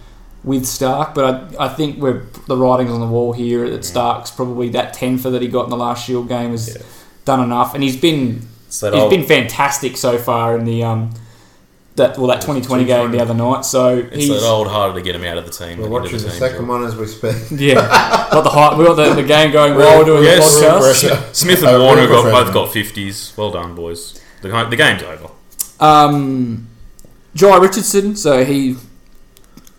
with 0.46 0.64
Stark. 0.64 1.14
But 1.14 1.54
I, 1.58 1.66
I 1.66 1.68
think 1.68 1.98
we're 1.98 2.22
the 2.46 2.56
writing's 2.56 2.90
on 2.92 3.00
the 3.00 3.06
wall 3.06 3.34
here 3.34 3.68
that 3.68 3.84
Stark's 3.84 4.30
probably 4.30 4.70
that 4.70 4.94
tenfer 4.96 5.30
that 5.32 5.42
he 5.42 5.48
got 5.48 5.64
in 5.64 5.70
the 5.70 5.76
last 5.76 6.06
Shield 6.06 6.28
game 6.28 6.52
has 6.52 6.74
Yeah. 6.76 6.82
done 7.26 7.42
enough, 7.42 7.74
and 7.74 7.82
he's 7.82 7.96
been 8.00 8.46
It's 8.68 8.80
that 8.80 8.94
he's 8.94 9.02
old- 9.02 9.10
been 9.10 9.24
fantastic 9.24 9.98
so 9.98 10.16
far 10.16 10.56
in 10.56 10.64
the 10.64 10.82
um 10.84 11.10
that 11.96 12.18
well 12.18 12.26
that 12.26 12.42
2020 12.42 12.84
game 12.84 13.10
the 13.10 13.20
other 13.20 13.32
night. 13.34 13.64
So 13.64 13.96
It's 13.96 14.16
he's 14.16 14.28
that 14.28 14.42
old 14.46 14.68
harder 14.68 14.94
to 14.94 15.00
get 15.02 15.14
him 15.14 15.24
out 15.24 15.38
of 15.38 15.46
the 15.46 15.50
team. 15.50 15.78
We're 15.78 15.84
than 15.84 15.92
watching 15.92 16.12
into 16.14 16.24
the 16.26 16.30
team 16.30 16.38
second 16.38 16.58
job. 16.58 16.68
one 16.68 16.84
as 16.84 16.94
we 16.94 17.06
speak. 17.06 17.36
yeah 17.58 17.74
got 18.30 18.42
the 18.44 18.50
hype. 18.50 18.76
We 18.78 18.84
got 18.84 18.94
the, 18.96 19.14
the 19.14 19.22
game 19.22 19.50
going 19.50 19.74
while 19.74 19.98
we're 19.98 20.04
doing 20.04 20.24
Yes. 20.24 20.60
the 20.60 20.66
podcast. 20.66 21.34
Smith 21.34 21.62
and 21.62 21.82
Warner 21.82 22.02
real 22.06 22.22
got, 22.22 22.44
both 22.44 22.52
got 22.54 22.72
fifties. 22.72 23.32
Well 23.36 23.50
done, 23.50 23.74
boys. 23.74 24.20
The, 24.42 24.48
the 24.68 24.76
game's 24.76 25.02
over. 25.02 25.30
Um, 25.80 26.68
Jhye 27.34 27.60
Richardson, 27.60 28.14
so 28.16 28.44
he 28.44 28.76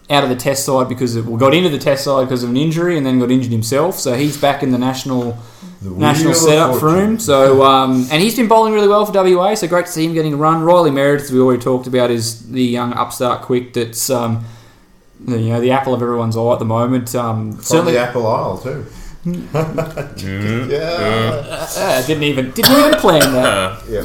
out 0.10 0.24
of 0.24 0.30
the 0.30 0.36
test 0.36 0.65
side 0.65 0.88
because 0.88 1.15
it, 1.15 1.26
well, 1.26 1.38
got 1.38 1.54
into 1.54 1.70
the 1.70 1.78
test 1.78 2.04
side 2.06 2.24
because 2.26 2.43
of 2.43 2.50
an 2.50 2.58
injury 2.58 2.98
and 2.98 3.06
then 3.06 3.20
got 3.20 3.30
injured 3.30 3.52
himself. 3.52 4.00
So 4.00 4.13
he's 4.15 4.38
back 4.38 4.63
in 4.63 4.72
the 4.72 4.78
national 4.78 5.38
The 5.82 5.89
national 5.89 6.34
setup 6.34 6.74
for 6.76 6.80
fortune. 6.80 7.00
him. 7.12 7.20
So 7.20 7.63
um, 7.63 8.08
and 8.12 8.22
he's 8.22 8.36
been 8.36 8.48
bowling 8.48 8.74
really 8.74 8.88
well 8.88 9.06
for 9.06 9.12
WA. 9.12 9.54
So 9.56 9.67
great 9.67 9.86
to 9.88 9.91
see 9.91 10.06
him 10.06 10.13
getting 10.13 10.34
a 10.34 10.38
run. 10.38 10.63
Riley 10.63 10.91
Meredith, 10.91 11.26
as 11.26 11.32
we 11.34 11.39
already 11.39 11.62
talked 11.62 11.88
about, 11.88 12.10
is 12.10 12.50
the 12.52 12.63
young 12.63 12.93
upstart 12.93 13.41
quick 13.41 13.74
that's. 13.74 14.10
Um, 14.10 14.46
the- 15.20 15.39
you 15.39 15.50
know 15.50 15.60
the 15.60 15.72
apple 15.72 15.96
of 15.96 16.02
everyone's 16.04 16.38
eye 16.38 16.54
at 16.54 16.60
the 16.60 16.65
moment. 16.65 17.13
Um, 17.15 17.60
certainly, 17.62 17.93
the 17.93 18.00
Apple 18.00 18.28
Isle 18.28 18.60
too. 18.60 18.86
yeah. 19.26 20.08
uh, 21.76 22.06
didn't 22.06 22.22
even 22.24 22.52
didn't 22.52 22.72
even 22.78 22.93
plan 23.00 23.22
that. 23.34 23.84
yeah. 23.89 24.02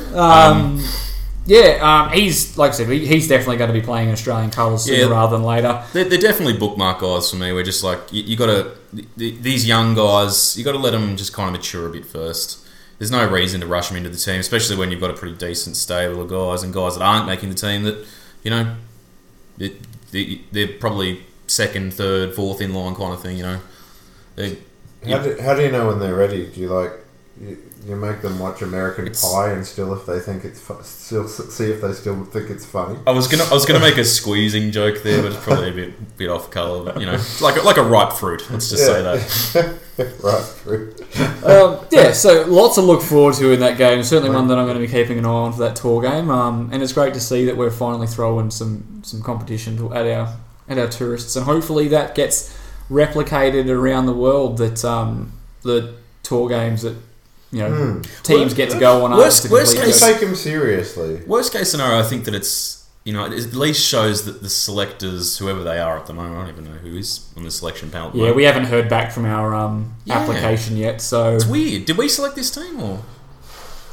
Yeah, 1.53 1.81
um, 2.07 2.13
he's 2.13 2.57
like 2.57 2.71
I 2.71 2.75
said, 2.75 2.89
he's 2.89 3.29
definitely 3.29 3.59
going 3.59 3.69
to 3.69 3.79
be 3.79 3.85
playing 3.85 4.09
in 4.09 4.15
Australian 4.15 4.51
colours 4.51 4.85
sooner 4.85 5.01
Yeah. 5.01 5.11
rather 5.11 5.37
than 5.37 5.45
later. 5.45 5.85
They're, 5.93 6.05
they're 6.05 6.19
definitely 6.19 6.57
bookmark 6.57 7.01
guys 7.01 7.29
for 7.29 7.37
me. 7.37 7.53
We're 7.53 7.63
just 7.63 7.85
like 7.85 7.99
you, 8.11 8.23
you 8.23 8.37
got 8.39 8.47
to 8.47 8.73
these 9.19 9.67
young 9.67 9.95
guys. 9.95 10.57
You 10.57 10.65
got 10.65 10.73
to 10.73 10.79
let 10.79 10.93
them 10.93 11.15
just 11.15 11.35
kind 11.35 11.49
of 11.49 11.53
mature 11.61 11.87
a 11.87 11.91
bit 11.91 12.07
first. 12.07 12.67
There's 12.99 13.11
no 13.11 13.29
reason 13.29 13.61
to 13.61 13.67
rush 13.67 13.89
them 13.89 13.99
into 13.99 14.09
the 14.09 14.17
team, 14.17 14.41
especially 14.41 14.77
when 14.77 14.91
you've 14.91 15.01
got 15.01 15.11
a 15.11 15.15
pretty 15.15 15.37
decent 15.37 15.77
stable 15.77 16.23
of 16.23 16.29
guys 16.31 16.63
and 16.63 16.73
guys 16.73 16.97
that 16.97 17.05
aren't 17.05 17.27
making 17.27 17.51
the 17.51 17.55
team. 17.55 17.83
That 17.83 18.03
you 18.43 18.51
know, 18.51 18.75
they, 19.59 19.77
they, 20.11 20.41
they're 20.53 20.69
probably 20.79 21.23
second, 21.49 21.93
third, 21.93 22.35
fourth 22.35 22.63
in 22.63 22.73
line 22.73 22.95
kind 22.95 23.13
of 23.13 23.21
thing. 23.21 23.37
You 23.37 23.43
know, 23.43 23.61
they, 24.37 24.57
How 25.07 25.19
do, 25.23 25.37
how 25.39 25.55
do 25.55 25.63
you 25.63 25.71
know 25.71 25.89
when 25.89 25.99
they're 25.99 26.15
ready? 26.15 26.47
Do 26.47 26.61
you 26.61 26.69
like 26.71 26.93
You, 27.85 27.91
you 27.91 27.97
make 27.97 28.23
them 28.23 28.39
watch 28.39 28.63
American 28.63 29.07
It's- 29.07 29.23
Pie 29.23 29.51
and 29.53 29.67
still, 29.67 29.93
if 29.95 30.07
they 30.07 30.21
think 30.21 30.45
it's 30.45 30.61
fu- 30.61 30.83
still 30.83 31.29
see 31.29 31.71
if 31.71 31.81
they 31.81 31.93
still 31.93 32.25
think 32.25 32.51
it's 32.51 32.65
funny. 32.65 32.99
I 33.07 33.11
was 33.13 33.29
gonna 33.29 33.45
I 33.45 33.53
was 33.53 33.67
gonna 33.67 33.81
make 33.81 33.99
a 33.99 34.05
squeezing 34.05 34.71
joke 34.71 35.03
there, 35.03 35.23
but 35.23 35.33
it's 35.33 35.43
probably 35.45 35.71
a 35.71 35.73
bit 35.73 36.17
bit 36.17 36.29
off 36.31 36.51
colour. 36.51 36.85
But, 36.85 37.01
you 37.01 37.07
know, 37.07 37.19
like 37.41 37.57
a, 37.57 37.63
like 37.63 37.77
a 37.77 37.83
ripe 37.83 38.13
fruit. 38.13 38.49
Let's 38.51 38.71
just 38.71 38.85
say 38.85 39.03
that. 39.03 39.79
right. 40.23 40.55
True. 40.63 40.95
um, 41.45 41.85
yeah, 41.91 42.13
so 42.13 42.45
lots 42.47 42.77
to 42.77 42.81
look 42.81 43.03
forward 43.03 43.35
to 43.35 43.53
in 43.53 43.61
that 43.61 43.77
game. 43.79 44.03
Certainly 44.03 44.35
one 44.35 44.49
that 44.49 44.59
I'm 44.59 44.65
going 44.67 44.81
to 44.81 44.87
be 44.87 44.91
keeping 44.91 45.19
an 45.19 45.27
eye 45.27 45.29
on 45.29 45.53
for 45.53 45.61
that 45.61 45.77
tour 45.77 46.01
game. 46.03 46.31
Um, 46.31 46.71
and 46.73 46.83
it's 46.83 46.93
great 46.93 47.15
to 47.15 47.21
see 47.21 47.45
that 47.47 47.57
we're 47.57 47.71
finally 47.71 48.07
throwing 48.07 48.51
some 48.51 49.03
some 49.05 49.23
competition 49.23 49.77
to, 49.79 49.93
at 49.95 50.07
our 50.07 50.37
at 50.69 50.79
our 50.79 50.89
tourists, 50.89 51.37
and 51.37 51.45
hopefully 51.45 51.89
that 51.89 52.15
gets 52.15 52.57
replicated 52.91 53.69
around 53.69 54.07
the 54.07 54.15
world. 54.15 54.59
That 54.59 54.85
um, 54.85 55.33
the 55.63 55.95
tour 56.23 56.49
games 56.49 56.83
that 56.83 56.97
you 57.53 57.59
know 57.61 58.01
teams 58.23 58.55
get 58.55 58.71
to 58.71 58.79
go 58.79 59.05
on. 59.05 59.11
Worst- 59.13 59.45
to 59.45 59.51
worst 59.53 59.77
case- 59.77 60.01
Take 60.01 60.21
them 60.21 60.35
seriously. 60.35 61.21
Worst 61.27 61.53
case 61.53 61.71
scenario, 61.71 61.99
I 62.01 62.03
think 62.03 62.25
that 62.25 62.35
it's 62.35 62.79
you 63.05 63.13
know 63.13 63.25
it 63.27 63.33
at 63.33 63.53
least 63.55 63.85
shows 63.87 64.25
that 64.25 64.43
the 64.43 64.49
selectors, 64.49 65.37
whoever 65.39 65.63
they 65.63 65.79
are 65.79 65.97
at 65.99 66.07
the 66.07 66.13
moment, 66.15 66.37
I 66.37 66.41
don't 66.43 66.51
even 66.51 66.65
know 66.65 66.79
who 66.79 66.97
is 66.97 67.21
on 67.37 67.43
the 67.45 67.51
selection 67.51 67.91
panel. 67.91 68.11
Yeah, 68.15 68.21
moment. 68.21 68.37
we 68.37 68.45
haven't 68.45 68.65
heard 68.65 68.89
back 68.89 69.13
from 69.13 69.25
our 69.27 69.55
um, 69.55 69.93
Yeah. 70.05 70.19
application 70.19 70.77
yet, 70.77 71.01
so 71.01 71.35
It's 71.37 71.45
weird. 71.47 71.85
Did 71.85 71.97
we 71.99 72.09
select 72.09 72.37
this 72.37 72.51
team 72.51 72.81
or? 72.81 73.01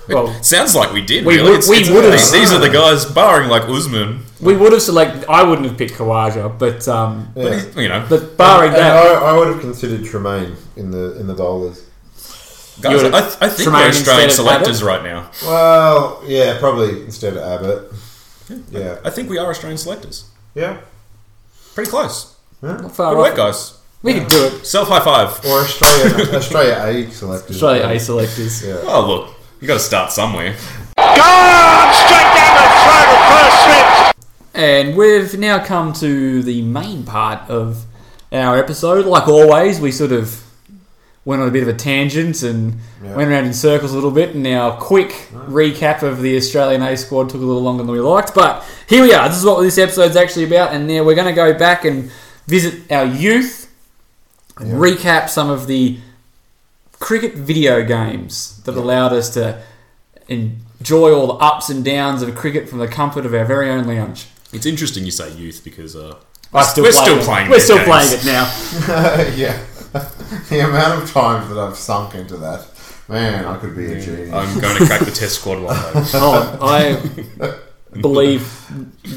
well, 0.07 0.27
It 0.29 0.45
sounds 0.45 0.73
like 0.75 0.91
we 0.93 1.01
did. 1.01 1.25
We 1.25 1.35
really. 1.35 1.49
would- 1.51 1.57
It's- 1.59 1.69
we 1.69 1.77
it's- 1.77 1.93
would've- 1.93 2.11
These, 2.11 2.31
these 2.31 2.53
are 2.53 2.59
the 2.59 2.69
guys, 2.69 3.05
barring 3.05 3.49
like 3.49 3.63
Usman. 3.69 4.19
we 4.39 4.55
would 4.55 4.71
have 4.73 4.81
selected. 4.81 5.25
I 5.27 5.43
wouldn't 5.43 5.67
have 5.67 5.77
picked 5.77 5.95
Khawaja, 5.95 6.57
but 6.57 6.87
um, 6.87 7.27
But 7.35 7.75
you 7.75 7.89
know, 7.89 8.05
but 8.09 8.37
barring 8.37 8.69
And 8.73 8.77
that, 8.81 8.95
I, 8.95 9.31
I 9.31 9.37
would 9.37 9.47
have 9.49 9.59
considered 9.59 10.05
Tremain 10.05 10.55
in 10.77 10.91
the 10.91 11.19
in 11.19 11.27
the 11.27 11.33
bowlers. 11.33 11.81
Guys, 12.81 12.91
you 12.91 12.97
would've- 12.97 13.13
I, 13.15 13.21
th- 13.21 13.37
I 13.41 13.49
think 13.49 13.69
Tremain 13.69 13.81
we're 13.81 13.87
Australian 13.89 14.29
selectors 14.31 14.83
right 14.83 15.03
now. 15.03 15.29
Well, 15.43 16.21
yeah, 16.25 16.57
probably 16.59 17.03
instead 17.03 17.35
of 17.35 17.43
Abbott. 17.43 17.91
Yeah, 18.71 18.97
I 19.03 19.09
think 19.09 19.29
we 19.29 19.37
are 19.37 19.49
Australian 19.49 19.77
selectors. 19.77 20.25
yeah, 20.55 20.77
Pretty 21.75 21.89
close. 21.91 22.35
not 22.61 22.95
far 22.95 23.13
Good 23.15 23.21
off. 23.21 23.27
work, 23.27 23.35
guys. 23.37 23.77
We 24.01 24.13
can 24.13 24.27
do 24.29 24.45
it. 24.45 24.65
Self 24.65 24.87
high 24.87 25.01
five. 25.01 25.29
or 25.45 25.59
Australia 25.59 26.35
Australia 26.35 26.81
A 26.85 27.11
selectors. 27.11 27.55
Australia 27.57 27.87
A 27.87 27.99
selectors. 27.99 28.65
Yeah. 28.65 28.79
Oh 28.83 29.05
look, 29.07 29.35
you 29.61 29.67
got 29.67 29.73
to 29.75 29.79
start 29.81 30.11
somewhere. 30.11 30.55
Gone 30.97 31.93
straight 31.93 32.31
down 32.35 32.55
the 32.55 32.69
throat 32.83 33.09
of 33.11 33.21
first 33.29 33.63
slip. 33.65 34.15
And 34.55 34.95
we've 34.97 35.37
now 35.37 35.63
come 35.63 35.91
to 35.93 36.41
the 36.43 36.61
main 36.61 37.03
part 37.03 37.49
of 37.49 37.85
our 38.31 38.57
episode. 38.57 39.05
Like 39.05 39.27
always, 39.27 39.79
we 39.81 39.91
sort 39.91 40.11
of 40.13 40.43
went 41.25 41.41
on 41.41 41.47
a 41.47 41.51
bit 41.51 41.61
of 41.63 41.69
a 41.69 41.73
tangent 41.73 42.41
and 42.43 42.79
Yeah. 43.03 43.15
went 43.15 43.29
around 43.29 43.45
in 43.45 43.53
circles 43.53 43.91
a 43.91 43.95
little 43.95 44.11
bit. 44.11 44.33
And 44.35 44.45
our 44.47 44.71
quick 44.77 45.27
recap 45.33 46.01
of 46.01 46.21
the 46.21 46.35
Australian 46.37 46.81
A 46.81 46.95
squad 46.97 47.29
took 47.29 47.41
a 47.41 47.45
little 47.45 47.61
longer 47.61 47.83
than 47.83 47.91
we 47.91 47.99
liked. 47.99 48.33
But 48.33 48.63
here 48.87 49.03
we 49.03 49.13
are. 49.13 49.27
This 49.29 49.37
is 49.37 49.45
what 49.45 49.61
this 49.61 49.77
episode's 49.77 50.15
actually 50.15 50.45
about. 50.45 50.71
And 50.73 50.87
now 50.87 51.03
we're 51.03 51.15
going 51.15 51.27
to 51.27 51.33
go 51.33 51.53
back 51.57 51.85
and 51.85 52.09
visit 52.47 52.89
our 52.91 53.05
youth 53.05 53.69
and 54.57 54.73
recap 54.73 55.29
some 55.29 55.49
of 55.49 55.67
the 55.67 55.99
cricket 56.99 57.35
video 57.35 57.83
games 57.83 58.61
that 58.63 58.75
allowed 58.75 59.13
us 59.13 59.29
to 59.35 59.61
enjoy 60.27 61.13
all 61.13 61.27
the 61.27 61.33
ups 61.35 61.69
and 61.69 61.83
downs 61.85 62.21
of 62.21 62.35
cricket 62.35 62.67
from 62.69 62.79
the 62.79 62.87
comfort 62.87 63.25
of 63.25 63.33
our 63.33 63.45
very 63.45 63.69
own 63.69 63.85
lounge. 63.87 64.27
It's 64.51 64.65
interesting 64.65 65.05
you 65.05 65.11
say 65.11 65.31
youth 65.33 65.61
because 65.63 65.95
uh, 65.95 66.15
I 66.53 66.63
still 66.63 66.83
we're 66.83 66.91
play 66.91 67.03
still 67.03 67.23
playing. 67.23 67.49
We're 67.49 67.59
still 67.59 67.77
games. 67.77 67.87
playing 67.87 68.13
it 68.13 68.25
now. 68.25 69.33
yeah. 69.35 69.59
the 70.49 70.59
amount 70.67 71.03
of 71.03 71.11
times 71.11 71.49
that 71.49 71.57
I've 71.57 71.75
sunk 71.77 72.15
into 72.15 72.37
that, 72.37 72.65
man, 73.07 73.45
I 73.45 73.57
could 73.57 73.75
be 73.75 73.85
a 73.85 73.99
genius. 73.99 74.31
I'm 74.33 74.59
going 74.59 74.77
to 74.77 74.85
crack 74.85 75.01
the 75.01 75.11
test 75.11 75.35
squad 75.41 75.61
one 75.61 75.75
day. 75.75 76.09
Oh, 76.13 76.57
I 76.61 77.59
believe 78.01 78.43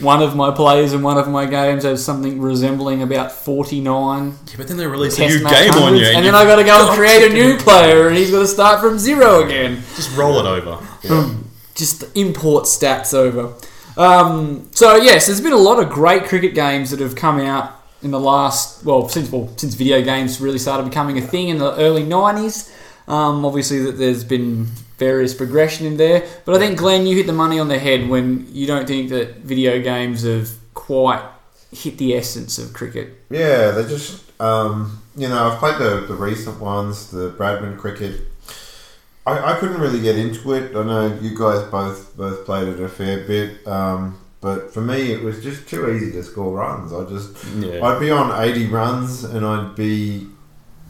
one 0.03 0.23
of 0.23 0.35
my 0.35 0.51
players 0.51 0.95
in 0.95 1.03
one 1.03 1.19
of 1.19 1.29
my 1.29 1.45
games 1.45 1.85
has 1.85 2.03
something 2.03 2.41
resembling 2.41 3.03
about 3.03 3.31
49 3.31 4.29
Yeah, 4.47 4.55
but 4.57 4.67
then 4.69 4.79
they 4.79 4.87
release 4.87 5.15
a 5.19 5.23
test 5.23 5.37
new 5.37 5.45
match 5.45 5.53
game 5.53 5.71
on 5.73 5.77
you, 5.77 5.83
hundreds, 6.05 6.09
and 6.17 6.25
then 6.25 6.35
I've 6.35 6.47
got 6.47 6.57
to 6.57 6.65
go 6.65 6.89
and 6.89 6.97
create 6.97 7.31
a 7.31 7.35
new 7.35 7.59
player, 7.59 8.09
and 8.09 8.17
he's 8.17 8.31
got 8.31 8.41
to 8.41 8.47
start 8.47 8.81
from 8.81 8.99
zero 8.99 9.45
again. 9.45 9.83
just 9.95 10.17
roll 10.17 10.39
it 10.39 10.47
over. 10.47 10.79
Just 11.75 12.05
import 12.17 12.65
stats 12.65 13.13
over. 13.15 13.55
Um, 13.97 14.69
so 14.73 14.97
yes, 14.97 15.27
there's 15.27 15.41
been 15.41 15.53
a 15.53 15.57
lot 15.57 15.83
of 15.83 15.91
great 15.91 16.25
cricket 16.25 16.55
games 16.55 16.91
that 16.91 17.01
have 17.01 17.15
come 17.15 17.39
out 17.41 17.82
in 18.03 18.11
the 18.11 18.21
last 18.21 18.85
well 18.85 19.09
since 19.09 19.31
well 19.31 19.49
since 19.57 19.75
video 19.75 20.03
games 20.03 20.41
really 20.41 20.59
started 20.59 20.85
becoming 20.85 21.19
a 21.19 21.23
thing 21.23 21.49
in 21.49 21.59
the 21.59 21.75
early 21.77 22.05
'90s. 22.05 22.73
Um, 23.09 23.45
obviously, 23.45 23.81
that 23.81 23.93
there's 23.93 24.25
been 24.25 24.67
various 24.99 25.35
progression 25.35 25.87
in 25.87 25.97
there, 25.97 26.25
but 26.45 26.55
I 26.55 26.59
think 26.59 26.79
Glenn, 26.79 27.07
you 27.07 27.17
hit 27.17 27.27
the 27.27 27.33
money 27.33 27.59
on 27.59 27.67
the 27.67 27.79
head 27.79 28.09
when 28.09 28.47
you 28.55 28.67
don't 28.67 28.87
think 28.87 29.11
that 29.11 29.39
video 29.39 29.83
games 29.83 30.23
have 30.23 30.51
quite 30.75 31.23
hit 31.73 31.99
the 31.99 32.15
essence 32.15 32.59
of 32.59 32.73
cricket. 32.73 33.19
Yeah, 33.31 33.73
they 33.73 33.89
just, 33.89 34.23
um, 34.41 35.03
you 35.17 35.29
know, 35.29 35.51
I've 35.51 35.59
played 35.59 35.79
the, 35.79 36.07
the 36.07 36.15
recent 36.15 36.61
ones, 36.61 37.11
the 37.11 37.31
Bradman 37.31 37.79
cricket. 37.79 38.21
I, 39.27 39.55
I 39.55 39.59
couldn't 39.59 39.81
really 39.81 40.01
get 40.01 40.17
into 40.17 40.53
it. 40.53 40.77
I 40.77 40.83
know 40.85 41.19
you 41.21 41.37
guys 41.37 41.69
both 41.71 42.17
both 42.17 42.45
played 42.45 42.69
it 42.69 42.81
a 42.81 42.89
fair 42.89 43.27
bit, 43.27 43.67
um, 43.67 44.19
but 44.43 44.75
for 44.75 44.83
me, 44.83 45.13
it 45.13 45.23
was 45.23 45.43
just 45.43 45.67
too 45.69 45.89
easy 45.91 46.13
to 46.13 46.23
score 46.23 46.53
runs. 46.55 46.93
I 46.93 47.05
just, 47.09 47.31
Yeah. 47.57 47.83
I'd 47.87 47.99
be 48.01 48.11
on 48.11 48.27
eighty 48.47 48.67
runs 48.67 49.25
and 49.25 49.47
I'd 49.47 49.75
be 49.75 50.27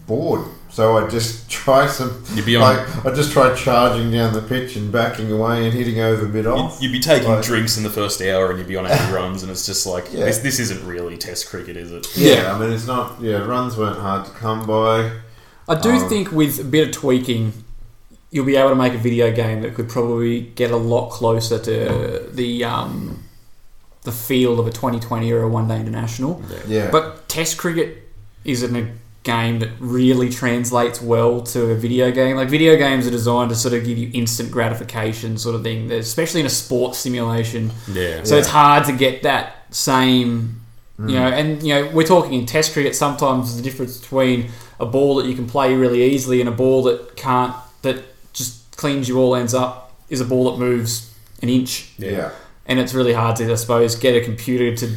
bored. 0.09 0.45
So 0.71 0.97
I'd 0.97 1.11
just 1.11 1.51
try 1.63 1.87
some, 1.87 2.25
You'd 2.35 2.47
be 2.47 2.57
on- 2.57 2.63
like 2.63 3.05
I'd 3.07 3.15
just 3.15 3.31
try 3.33 3.55
charging 3.55 4.11
down 4.11 4.33
the 4.33 4.41
pitch 4.41 4.75
and 4.77 4.91
backing 4.91 5.31
away 5.31 5.65
and 5.67 5.73
hitting 5.75 6.01
over 6.01 6.27
mid 6.27 6.47
You'd, 6.47 6.55
off. 6.55 6.79
you'd 6.81 6.93
be 6.93 6.99
taking 7.01 7.29
Like- 7.29 7.45
drinks 7.45 7.77
in 7.77 7.83
the 7.83 7.91
first 7.91 8.23
hour 8.23 8.49
and 8.51 8.59
you'd 8.59 8.69
be 8.69 8.77
on 8.77 8.87
80 8.87 9.13
runs, 9.13 9.43
and 9.43 9.53
it's 9.53 9.67
just 9.67 9.87
like, 9.87 10.07
Yeah. 10.13 10.25
this, 10.25 10.39
this 10.39 10.59
isn't 10.59 10.85
really 10.87 11.19
test 11.19 11.49
cricket, 11.51 11.77
is 11.77 11.93
it? 11.93 12.07
Yeah, 12.17 12.55
I 12.55 12.59
mean 12.59 12.73
it's 12.73 12.87
not. 12.87 13.21
Yeah, 13.21 13.45
runs 13.45 13.77
weren't 13.77 13.99
hard 13.99 14.25
to 14.25 14.31
come 14.33 14.67
by. 14.67 15.13
I 15.69 15.79
do 15.79 15.91
Um, 15.91 16.09
think 16.09 16.33
with 16.33 16.59
a 16.59 16.65
bit 16.65 16.89
of 16.89 16.95
tweaking, 16.95 17.53
you'll 18.31 18.47
be 18.47 18.57
able 18.57 18.71
to 18.71 18.75
make 18.75 18.95
a 18.95 18.99
video 18.99 19.31
game 19.31 19.61
that 19.61 19.75
could 19.75 19.91
probably 19.91 20.41
get 20.41 20.71
a 20.71 20.77
lot 20.77 21.11
closer 21.11 21.59
to 21.59 22.29
the 22.33 22.65
um, 22.65 23.12
the 24.03 24.13
feel 24.13 24.59
of 24.59 24.67
a 24.67 24.71
2020 24.71 25.31
or 25.33 25.43
a 25.43 25.49
one 25.49 25.69
day 25.69 25.79
international. 25.81 26.43
Yeah, 26.67 26.91
But 26.91 27.29
Test 27.29 27.57
cricket 27.59 28.09
isn't 28.45 28.75
a 28.75 28.91
game 29.23 29.61
that 29.61 29.71
really 29.79 30.29
translates 30.29 31.01
well 31.01 31.41
to 31.43 31.71
a 31.71 31.75
video 31.77 32.11
game. 32.11 32.35
Like 32.37 32.49
video 32.49 32.77
games 32.77 33.07
are 33.07 33.11
designed 33.13 33.51
to 33.51 33.57
sort 33.57 33.73
of 33.75 33.85
give 33.85 33.97
you 33.97 34.11
instant 34.13 34.51
gratification, 34.51 35.39
sort 35.39 35.55
of 35.55 35.63
thing. 35.63 35.91
Especially 35.93 36.41
in 36.41 36.47
a 36.47 36.51
sports 36.51 36.99
simulation. 36.99 37.71
Yeah. 37.93 38.25
So 38.25 38.37
it's 38.37 38.49
hard 38.49 38.85
to 38.87 38.93
get 38.93 39.23
that 39.23 39.73
same, 39.75 40.61
you 40.99 41.15
know, 41.15 41.31
Mm. 41.31 41.39
and 41.41 41.63
you 41.63 41.75
know, 41.75 41.89
we're 41.95 42.07
talking 42.07 42.33
in 42.35 42.47
Test 42.47 42.73
cricket. 42.73 42.97
Sometimes 42.97 43.57
the 43.57 43.63
difference 43.63 43.99
between 43.99 44.51
a 44.81 44.87
ball 44.87 45.15
that 45.17 45.27
you 45.27 45.35
can 45.37 45.47
play 45.47 45.75
really 45.75 46.03
easily 46.03 46.41
and 46.41 46.49
a 46.49 46.53
ball 46.53 46.83
that 46.83 47.15
can't, 47.17 47.55
that 47.83 48.03
just 48.33 48.77
cleans 48.77 49.09
you 49.09 49.19
all 49.21 49.37
ends 49.37 49.55
up, 49.55 49.93
is 50.11 50.21
a 50.21 50.25
ball 50.25 50.51
that 50.51 50.59
moves 50.59 51.15
an 51.41 51.49
inch, 51.49 51.93
yeah. 51.99 52.31
And 52.67 52.79
it's 52.79 52.95
really 52.95 53.13
hard 53.13 53.37
to, 53.37 53.51
I 53.51 53.55
suppose, 53.57 53.95
get 53.97 54.15
a 54.15 54.21
computer 54.25 54.75
to 54.77 54.97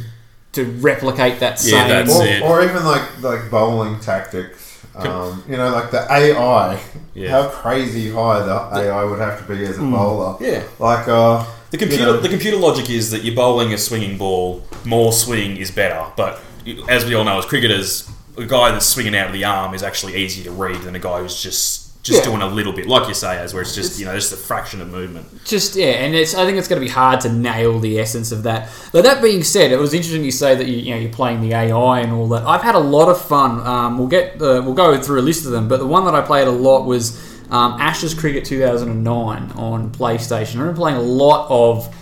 to 0.52 0.64
replicate 0.64 1.40
that 1.40 1.62
Yeah, 1.64 1.86
same. 1.86 1.88
that's 1.88 2.14
or, 2.18 2.24
it. 2.24 2.42
or 2.42 2.64
even 2.64 2.84
like 2.84 3.22
like 3.22 3.50
bowling 3.50 4.00
tactics. 4.00 4.64
Um, 4.94 5.44
you 5.46 5.58
know, 5.58 5.68
like 5.70 5.90
the 5.90 6.10
AI. 6.10 6.80
Yeah. 7.12 7.30
How 7.30 7.48
crazy 7.50 8.10
high 8.10 8.40
the 8.40 8.54
AI 8.80 9.04
would 9.04 9.18
have 9.18 9.38
to 9.46 9.52
be 9.54 9.62
as 9.64 9.76
a 9.76 9.82
bowler. 9.82 10.36
Yeah. 10.40 10.62
Like 10.78 11.06
uh, 11.06 11.44
The 11.70 11.76
computer, 11.76 12.04
you 12.04 12.12
know- 12.12 12.20
the 12.20 12.30
computer 12.30 12.56
logic 12.56 12.88
is 12.88 13.10
that 13.10 13.22
you're 13.22 13.34
bowling 13.34 13.74
a 13.74 13.78
swinging 13.78 14.16
ball. 14.16 14.62
More 14.86 15.12
swing 15.12 15.58
is 15.58 15.70
better, 15.70 16.02
but 16.16 16.40
as 16.88 17.04
we 17.04 17.14
all 17.14 17.24
know, 17.24 17.38
as 17.38 17.44
cricketers, 17.44 18.08
a 18.38 18.46
guy 18.46 18.70
that's 18.70 18.86
swinging 18.86 19.14
out 19.14 19.26
of 19.26 19.32
the 19.34 19.44
arm 19.44 19.74
is 19.74 19.82
actually 19.82 20.16
easier 20.16 20.44
to 20.44 20.50
read 20.52 20.76
than 20.82 20.94
a 20.94 20.98
guy 20.98 21.20
who's 21.20 21.42
just 21.42 21.85
just 22.06 22.20
Yeah. 22.24 22.30
doing 22.30 22.42
a 22.42 22.48
little 22.48 22.72
bit, 22.72 22.86
like 22.86 23.08
you 23.08 23.14
say, 23.14 23.36
as 23.38 23.52
where 23.52 23.62
it's 23.62 23.74
just 23.74 23.98
you 23.98 24.04
know 24.06 24.14
just 24.14 24.32
a 24.32 24.36
fraction 24.36 24.80
of 24.80 24.88
movement. 24.88 25.26
just 25.44 25.74
yeah, 25.76 25.86
and 26.04 26.14
it's 26.14 26.34
I 26.34 26.44
think 26.46 26.56
it's 26.58 26.68
going 26.68 26.80
to 26.80 26.86
be 26.86 26.90
hard 26.92 27.20
to 27.22 27.28
nail 27.32 27.78
the 27.80 27.98
essence 27.98 28.32
of 28.32 28.44
that. 28.44 28.68
But 28.92 29.04
that 29.04 29.20
being 29.22 29.42
said, 29.42 29.72
it 29.72 29.78
was 29.78 29.92
interesting 29.92 30.24
you 30.24 30.30
say 30.30 30.54
that 30.54 30.66
you, 30.66 30.76
you 30.76 30.90
know 30.94 31.00
you're 31.00 31.12
playing 31.12 31.40
the 31.42 31.54
AI 31.54 32.00
and 32.00 32.12
all 32.12 32.28
that. 32.28 32.44
I've 32.44 32.62
had 32.62 32.74
a 32.74 32.80
lot 32.96 33.08
of 33.08 33.20
fun. 33.20 33.66
Um, 33.66 33.98
we'll 33.98 34.08
get 34.08 34.38
the, 34.38 34.62
we'll 34.62 34.74
go 34.74 35.00
through 35.00 35.20
a 35.20 35.26
list 35.30 35.44
of 35.44 35.50
them, 35.52 35.68
but 35.68 35.78
the 35.80 35.86
one 35.86 36.04
that 36.06 36.14
I 36.14 36.20
played 36.22 36.46
a 36.48 36.52
lot 36.52 36.84
was 36.86 37.16
um, 37.50 37.72
Ashes 37.80 38.14
Cricket 38.14 38.44
2009 38.44 39.52
on 39.52 39.90
PlayStation. 39.92 40.56
I 40.56 40.60
remember 40.60 40.78
playing 40.80 40.96
a 40.98 41.02
lot 41.02 41.48
of 41.50 41.94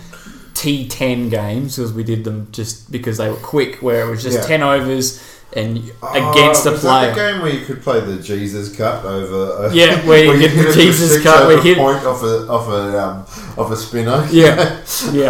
T10 0.53 1.29
games 1.29 1.75
because 1.75 1.93
we 1.93 2.03
did 2.03 2.23
them 2.23 2.47
just 2.51 2.91
because 2.91 3.17
they 3.17 3.29
were 3.29 3.35
quick, 3.35 3.81
where 3.81 4.07
it 4.07 4.09
was 4.09 4.23
just 4.23 4.37
Yeah. 4.39 4.45
10 4.45 4.63
overs 4.63 5.21
and 5.53 5.91
oh, 6.03 6.31
against 6.33 6.65
a 6.65 6.71
was 6.71 6.81
player. 6.81 7.07
that 7.07 7.15
the 7.15 7.21
game 7.33 7.41
where 7.41 7.51
you 7.53 7.65
could 7.65 7.81
play 7.81 7.99
the 8.01 8.21
Jesus 8.21 8.75
cut 8.75 9.05
over? 9.05 9.65
Uh, 9.67 9.71
Yeah, 9.73 10.05
where 10.05 10.23
you 10.25 10.39
get 10.39 10.49
the 10.55 10.63
hit 10.63 10.69
a 10.69 10.73
Jesus 10.73 11.23
cut, 11.23 11.47
where 11.47 11.61
hit- 11.61 11.77
point 11.77 12.03
off 12.05 12.21
a 12.23 12.47
off 12.47 12.67
a 12.67 12.99
um, 13.01 13.19
off 13.57 13.71
a 13.71 13.75
spinner. 13.75 14.27
Yeah, 14.31 14.81
yeah. 15.11 15.29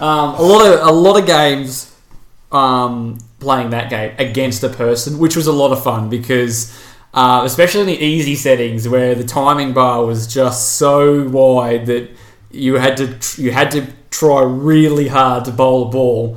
Um, 0.00 0.34
a 0.36 0.42
lot 0.42 0.66
of 0.66 0.86
a 0.88 0.92
lot 0.92 1.18
of 1.20 1.26
games 1.26 1.94
um, 2.52 3.18
playing 3.38 3.70
that 3.70 3.90
game 3.90 4.14
against 4.18 4.62
a 4.64 4.68
person, 4.68 5.18
which 5.18 5.36
was 5.36 5.46
a 5.46 5.52
lot 5.52 5.72
of 5.72 5.82
fun 5.82 6.08
because 6.08 6.76
uh, 7.12 7.42
especially 7.44 7.80
in 7.80 7.86
the 7.86 7.98
easy 8.04 8.34
settings 8.36 8.88
where 8.88 9.14
the 9.14 9.24
timing 9.24 9.72
bar 9.72 10.04
was 10.06 10.26
just 10.32 10.76
so 10.78 11.28
wide 11.28 11.86
that 11.86 12.08
you 12.50 12.74
had 12.76 12.96
to 12.96 13.18
tr- 13.18 13.40
you 13.42 13.50
had 13.52 13.70
to 13.72 13.86
try 14.10 14.42
really 14.42 15.08
hard 15.08 15.44
to 15.44 15.50
bowl 15.52 15.88
a 15.88 15.90
ball 15.90 16.36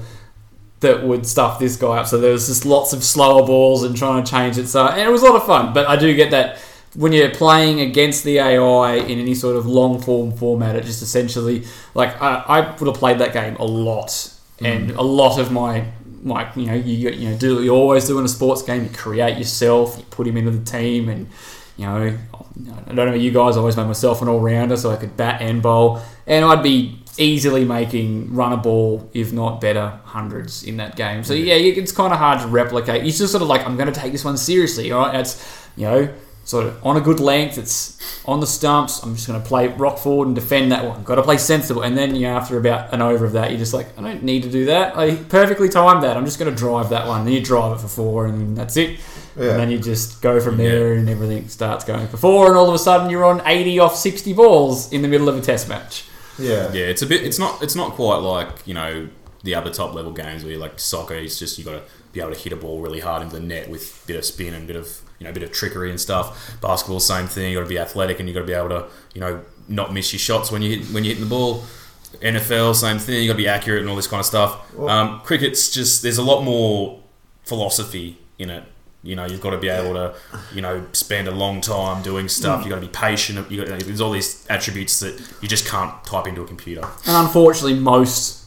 that 0.84 1.04
would 1.04 1.26
stuff 1.26 1.60
this 1.60 1.76
guy 1.76 1.98
up. 1.98 2.08
So 2.08 2.20
there 2.20 2.32
was 2.32 2.48
just 2.48 2.66
lots 2.66 2.94
of 2.94 3.04
slower 3.04 3.46
balls 3.46 3.84
and 3.84 3.98
trying 3.98 4.24
to 4.24 4.30
change 4.30 4.58
it. 4.58 4.68
So 4.68 4.88
and 4.88 5.02
it 5.02 5.12
was 5.12 5.24
a 5.24 5.26
lot 5.26 5.36
of 5.36 5.46
fun. 5.46 5.74
But 5.74 5.88
I 5.88 5.96
do 5.96 6.14
get 6.16 6.32
that 6.32 6.60
when 6.96 7.12
you're 7.12 7.32
playing 7.32 7.82
against 7.82 8.24
the 8.24 8.38
AI 8.38 8.96
in 8.96 9.20
any 9.20 9.34
sort 9.34 9.56
of 9.56 9.66
long 9.66 10.00
form 10.00 10.32
format, 10.32 10.76
it 10.76 10.86
just 10.86 11.02
essentially 11.02 11.66
like 11.94 12.22
I, 12.22 12.44
I 12.48 12.76
would 12.76 12.88
have 12.88 12.98
played 12.98 13.18
that 13.20 13.34
game 13.34 13.56
a 13.56 13.66
lot, 13.66 14.08
mm. 14.08 14.66
and 14.66 14.92
a 14.92 15.02
lot 15.02 15.40
of 15.40 15.52
my 15.52 15.86
my 16.22 16.54
you 16.56 16.66
know 16.68 16.74
you 16.74 17.10
you 17.10 17.30
know 17.30 17.38
do 17.38 17.56
what 17.56 17.64
you 17.64 17.72
always 17.72 18.08
do 18.08 18.20
in 18.20 18.26
a 18.26 18.30
sports 18.30 18.62
game. 18.62 18.84
You 18.84 18.90
create 18.90 19.38
yourself, 19.38 19.98
you 19.98 20.04
put 20.06 20.28
him 20.28 20.38
into 20.38 20.52
the 20.52 20.64
team, 20.64 21.10
and 21.10 21.28
you 21.78 21.86
know 21.86 22.18
I 22.88 22.94
don't 22.94 23.08
know 23.08 23.14
you 23.14 23.32
guys. 23.32 23.58
I 23.58 23.60
always 23.60 23.78
made 23.78 23.88
myself 23.88 24.22
an 24.22 24.28
all 24.28 24.40
rounder 24.40 24.78
so 24.78 24.92
I 24.92 24.98
could 24.98 25.18
bat 25.18 25.42
and 25.42 25.62
bowl, 25.62 26.02
and 26.28 26.46
I'd 26.46 26.64
be 26.64 27.03
easily 27.18 27.66
making 27.66 28.34
run 28.34 28.54
a 28.54 28.58
ball, 28.58 29.10
if 29.14 29.32
not 29.32 29.62
better, 29.62 30.00
hundreds 30.06 30.64
in 30.64 30.78
that 30.78 30.96
game. 30.96 31.24
So 31.24 31.34
yeah, 31.34 31.56
it's 31.56 31.92
kind 31.92 32.14
of 32.14 32.20
hard 32.20 32.42
to 32.42 32.48
replicate. 32.48 33.06
It's 33.06 33.18
just 33.18 33.32
sort 33.32 33.42
of 33.42 33.50
like 33.50 33.66
I'm 33.66 33.76
going 33.76 33.92
to 33.92 34.00
take 34.00 34.12
this 34.12 34.26
one 34.26 34.38
seriously. 34.38 34.92
All 34.92 35.06
right, 35.06 35.20
it's 35.20 35.68
you 35.76 35.86
know 35.86 36.14
sort 36.46 36.66
of 36.66 36.86
on 36.86 36.98
a 36.98 37.02
good 37.02 37.20
length. 37.20 37.58
It's 37.58 37.98
on 38.26 38.40
the 38.40 38.48
stumps. 38.48 39.02
I'm 39.04 39.16
just 39.16 39.28
going 39.28 39.42
to 39.42 39.48
play 39.48 39.68
rock 39.68 39.98
forward 39.98 40.28
and 40.28 40.36
defend 40.36 40.72
that 40.72 40.86
one. 40.86 41.04
Got 41.04 41.16
to 41.16 41.24
play 41.24 41.38
sensible. 41.38 41.82
And 41.82 41.98
then 41.98 42.16
you 42.16 42.24
know, 42.24 42.36
after 42.36 42.58
about 42.58 42.94
an 42.94 43.02
over 43.02 43.26
of 43.26 43.34
that, 43.34 43.50
you're 43.50 43.60
just 43.60 43.74
like, 43.74 43.98
I 43.98 44.02
don't 44.02 44.24
need 44.24 44.44
to 44.44 44.50
do 44.50 44.66
that. 44.66 44.98
I 44.98 45.16
perfectly 45.16 45.70
timed 45.70 46.04
that. 46.04 46.18
I'm 46.18 46.26
just 46.26 46.40
going 46.40 46.54
to 46.54 46.58
drive 46.58 46.90
that 46.90 47.08
one. 47.08 47.26
Then 47.26 47.34
you 47.34 47.42
drive 47.42 47.78
it 47.78 47.82
for 47.82 47.88
four, 47.88 48.26
and 48.26 48.58
that's 48.58 48.78
it. 48.78 49.00
Yeah. 49.36 49.52
And 49.52 49.60
then 49.60 49.72
you 49.72 49.80
just 49.80 50.22
go 50.22 50.40
from 50.40 50.58
there, 50.58 50.94
and 50.94 51.10
everything 51.10 51.48
starts 51.48 51.86
going 51.86 52.08
for 52.08 52.18
four, 52.18 52.48
and 52.48 52.58
all 52.58 52.68
of 52.68 52.76
a 52.76 52.80
sudden 52.80 53.10
you're 53.10 53.24
on 53.24 53.42
80 53.46 53.80
off 53.80 53.96
60 53.96 54.34
balls 54.34 54.92
in 54.92 55.02
the 55.02 55.08
middle 55.08 55.30
of 55.30 55.38
a 55.38 55.42
test 55.42 55.68
match. 55.68 56.06
Yeah. 56.40 56.72
Yeah, 56.72 56.86
it's 56.86 57.02
a 57.02 57.06
bit. 57.06 57.24
It's 57.24 57.40
not. 57.40 57.62
It's 57.62 57.76
not 57.76 57.94
quite 57.94 58.18
like 58.18 58.66
you 58.66 58.74
know 58.74 59.10
the 59.44 59.56
other 59.56 59.70
top 59.70 59.94
level 59.94 60.12
games 60.12 60.44
where 60.44 60.54
you 60.54 60.60
like 60.60 60.80
soccer. 60.80 61.16
It's 61.16 61.38
just 61.38 61.58
you 61.58 61.66
got 61.66 61.74
to 61.74 61.84
be 62.12 62.22
able 62.22 62.34
to 62.34 62.40
hit 62.40 62.54
a 62.54 62.56
ball 62.56 62.82
really 62.82 63.00
hard 63.00 63.22
into 63.22 63.36
the 63.36 63.42
net 63.42 63.70
with 63.70 64.04
a 64.04 64.08
bit 64.08 64.16
of 64.16 64.26
spin 64.26 64.54
and 64.54 64.64
a 64.64 64.68
bit 64.68 64.76
of 64.76 65.02
you 65.20 65.26
know 65.26 65.32
a 65.32 65.34
bit 65.34 65.44
of 65.44 65.52
trickery 65.52 65.90
and 65.90 66.00
stuff. 66.00 66.58
Basketball, 66.62 67.00
same 67.00 67.28
thing. 67.28 67.52
You 67.52 67.58
got 67.58 67.64
to 67.64 67.70
be 67.70 67.80
athletic 67.80 68.20
and 68.20 68.28
you 68.28 68.34
got 68.34 68.42
to 68.42 68.46
be 68.48 68.54
able 68.54 68.70
to 68.70 68.86
you 69.14 69.22
know 69.22 69.44
not 69.68 69.94
miss 69.94 70.12
your 70.14 70.20
shots 70.20 70.52
when 70.52 70.62
you 70.62 70.78
hit 70.78 70.88
when 70.94 71.04
you're 71.04 71.16
hitting 71.16 71.30
the 71.30 71.30
ball. 71.30 71.64
NFL, 72.22 72.76
same 72.76 73.00
thing. 73.00 73.24
You 73.24 73.28
got 73.28 73.34
to 73.34 73.38
be 73.38 73.48
accurate 73.48 73.82
and 73.82 73.90
all 73.90 73.96
this 73.96 74.08
kind 74.08 74.20
of 74.20 74.26
stuff. 74.26 74.78
Um, 74.80 75.22
cricket's 75.22 75.72
just 75.72 76.04
there's 76.04 76.20
a 76.20 76.24
lot 76.24 76.44
more 76.44 77.02
philosophy 77.44 78.20
in 78.38 78.50
it. 78.50 78.64
You 79.04 79.18
know, 79.18 79.26
you've 79.26 79.42
got 79.42 79.50
to 79.50 79.58
be 79.58 79.68
able 79.68 79.94
to, 79.96 80.16
you 80.54 80.62
know, 80.62 80.86
spend 80.94 81.28
a 81.28 81.32
long 81.32 81.60
time 81.60 82.02
doing 82.02 82.30
stuff. 82.30 82.62
Mm. 82.62 82.64
You've 82.64 82.70
got 82.70 82.80
to 82.80 82.88
be 82.88 82.94
patient. 82.94 83.52
You 83.52 83.66
got, 83.66 83.80
there's 83.80 84.00
all 84.00 84.12
these 84.12 84.48
attributes 84.50 85.00
that 85.02 85.22
you 85.42 85.50
just 85.50 85.68
can't 85.68 86.04
type 86.06 86.26
into 86.26 86.42
a 86.42 86.48
computer. 86.48 86.84
And 87.06 87.18
unfortunately, 87.18 87.78
most 87.78 88.46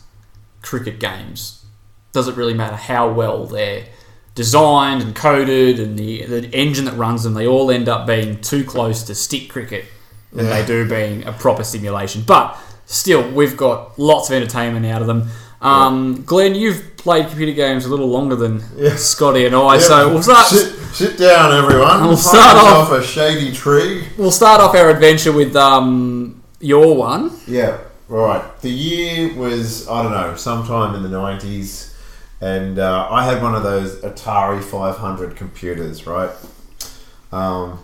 cricket 0.63 0.99
games 0.99 1.65
doesn't 2.13 2.37
really 2.37 2.55
matter 2.55 2.77
how 2.77 3.13
well 3.13 3.45
they're 3.45 3.87
designed 4.35 5.03
and 5.03 5.15
coded, 5.15 5.79
and 5.79 5.99
the 5.99 6.25
the 6.25 6.51
engine 6.53 6.87
that 6.87 6.95
runs 6.95 7.23
them. 7.23 7.35
They 7.35 7.47
all 7.47 7.71
end 7.71 7.89
up 7.89 8.07
being 8.07 8.41
too 8.41 8.65
close 8.65 9.03
to 9.05 9.15
stick 9.15 9.51
cricket 9.51 9.85
than 10.33 10.47
they 10.47 10.65
do 10.65 10.89
being 10.89 11.27
a 11.27 11.33
proper 11.33 11.65
simulation. 11.65 12.23
But 12.27 12.59
still, 12.87 13.31
we've 13.31 13.57
got 13.57 13.99
lots 13.99 14.31
of 14.31 14.37
entertainment 14.37 14.87
out 14.87 15.01
of 15.01 15.07
them. 15.07 15.29
Um, 15.67 16.23
Glenn, 16.25 16.55
you've 16.55 16.97
played 16.97 17.27
computer 17.29 17.53
games 17.53 17.85
a 17.87 17.89
little 17.89 18.09
longer 18.09 18.37
than 18.37 18.61
Scotty 18.97 19.47
and 19.47 19.55
I, 19.55 19.79
so 19.79 20.09
we'll 20.09 20.23
start. 20.23 20.47
Sit, 20.47 20.73
sit 20.95 21.19
down, 21.19 21.53
everyone. 21.53 21.99
We'll 22.01 22.09
We'll 22.11 22.17
start 22.17 22.57
off- 22.57 22.91
off 22.91 22.93
a 22.93 23.03
shady 23.03 23.53
tree. 23.53 24.05
We'll 24.17 24.31
start 24.33 24.61
off 24.61 24.75
our 24.75 24.91
adventure 24.91 25.33
with 25.33 25.55
um, 25.57 26.43
your 26.61 26.95
one. 26.97 27.33
Yeah, 27.47 27.79
right. 28.09 28.43
The 28.61 28.71
year 28.71 29.35
was 29.35 29.89
I 29.89 30.03
don't 30.03 30.13
know, 30.13 30.37
sometime 30.37 30.95
in 30.95 31.03
the 31.03 31.09
nineties, 31.09 31.95
and 32.41 32.79
uh, 32.79 33.09
I 33.11 33.25
had 33.25 33.43
one 33.43 33.55
of 33.55 33.63
those 33.63 33.97
Atari 34.03 34.63
five 34.63 34.97
hundred 34.97 35.37
computers, 35.37 36.07
right? 36.07 36.31
Um, 37.33 37.81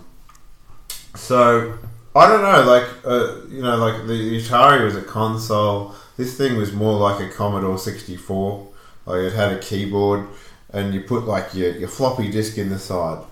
so 1.15 1.77
I 2.15 2.27
don't 2.27 2.41
know, 2.41 2.63
like 2.69 2.87
uh, 3.05 3.45
you 3.49 3.61
know, 3.61 3.77
like 3.77 4.07
the 4.07 4.39
Atari 4.41 4.83
was 4.83 4.95
a 4.95 5.01
console. 5.01 5.95
This 6.17 6.37
thing 6.37 6.57
was 6.57 6.73
more 6.73 6.99
like 6.99 7.19
a 7.19 7.33
Commodore 7.33 7.77
sixty 7.77 8.17
four. 8.17 8.69
Like 9.05 9.19
it 9.19 9.33
had 9.33 9.51
a 9.51 9.59
keyboard, 9.59 10.27
and 10.71 10.93
you 10.93 11.01
put 11.01 11.25
like 11.25 11.53
your, 11.53 11.71
your 11.71 11.89
floppy 11.89 12.31
disk 12.31 12.57
in 12.57 12.69
the 12.69 12.79
side. 12.79 13.23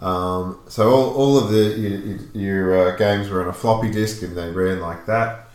Um, 0.00 0.60
so 0.68 0.90
all, 0.90 1.14
all 1.14 1.38
of 1.38 1.50
the 1.50 1.78
your, 1.78 2.18
your 2.34 2.88
uh, 2.88 2.96
games 2.96 3.28
were 3.28 3.42
on 3.42 3.48
a 3.48 3.52
floppy 3.52 3.90
disk, 3.90 4.22
and 4.22 4.36
they 4.36 4.50
ran 4.50 4.80
like 4.80 5.06
that. 5.06 5.48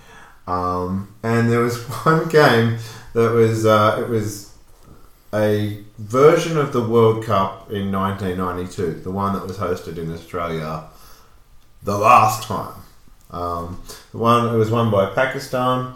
Um, 0.47 1.13
and 1.23 1.51
there 1.51 1.59
was 1.59 1.77
one 2.05 2.27
game 2.29 2.77
that 3.13 3.31
was 3.31 3.65
uh, 3.65 3.97
it 4.01 4.09
was 4.09 4.49
a 5.33 5.83
version 5.97 6.57
of 6.57 6.73
the 6.73 6.81
World 6.81 7.23
Cup 7.23 7.71
in 7.71 7.91
1992, 7.91 9.01
the 9.01 9.11
one 9.11 9.33
that 9.33 9.45
was 9.45 9.57
hosted 9.57 9.97
in 9.97 10.11
Australia 10.11 10.85
the 11.83 11.97
last 11.97 12.43
time. 12.43 12.73
Um, 13.31 13.81
the 14.11 14.17
one 14.17 14.53
it 14.53 14.57
was 14.57 14.71
won 14.71 14.89
by 14.89 15.13
Pakistan, 15.13 15.93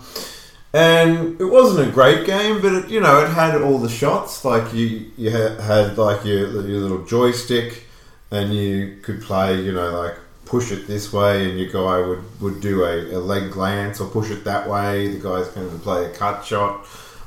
and 0.74 1.40
it 1.40 1.46
wasn't 1.46 1.88
a 1.88 1.92
great 1.92 2.26
game, 2.26 2.60
but 2.62 2.74
it, 2.74 2.90
you 2.90 3.00
know 3.00 3.24
it 3.24 3.30
had 3.30 3.62
all 3.62 3.78
the 3.78 3.90
shots. 3.90 4.44
Like 4.44 4.74
you, 4.74 5.12
you 5.18 5.30
had, 5.30 5.98
like 5.98 6.26
your 6.26 6.48
your 6.68 6.82
little 6.82 7.06
joystick, 7.06 7.86
and 8.32 8.54
you 8.54 8.98
could 9.04 9.22
play. 9.22 9.62
You 9.62 9.74
know, 9.74 9.92
like 9.92 10.16
push 10.46 10.72
it 10.72 10.88
this 10.88 11.14
way, 11.14 11.50
and 11.50 11.60
your 11.60 11.72
guy 11.72 12.06
would 12.08 12.42
would 12.42 12.60
do 12.60 12.84
a, 12.84 13.16
a 13.16 13.20
leg 13.20 13.52
glance, 13.52 14.02
or 14.02 14.10
push 14.10 14.32
it 14.32 14.44
that 14.46 14.68
way. 14.68 15.10
The 15.10 15.20
guy's 15.20 15.48
going 15.50 15.70
to 15.70 15.78
play 15.78 16.06
a 16.06 16.10
cut 16.10 16.44
shot. 16.44 16.86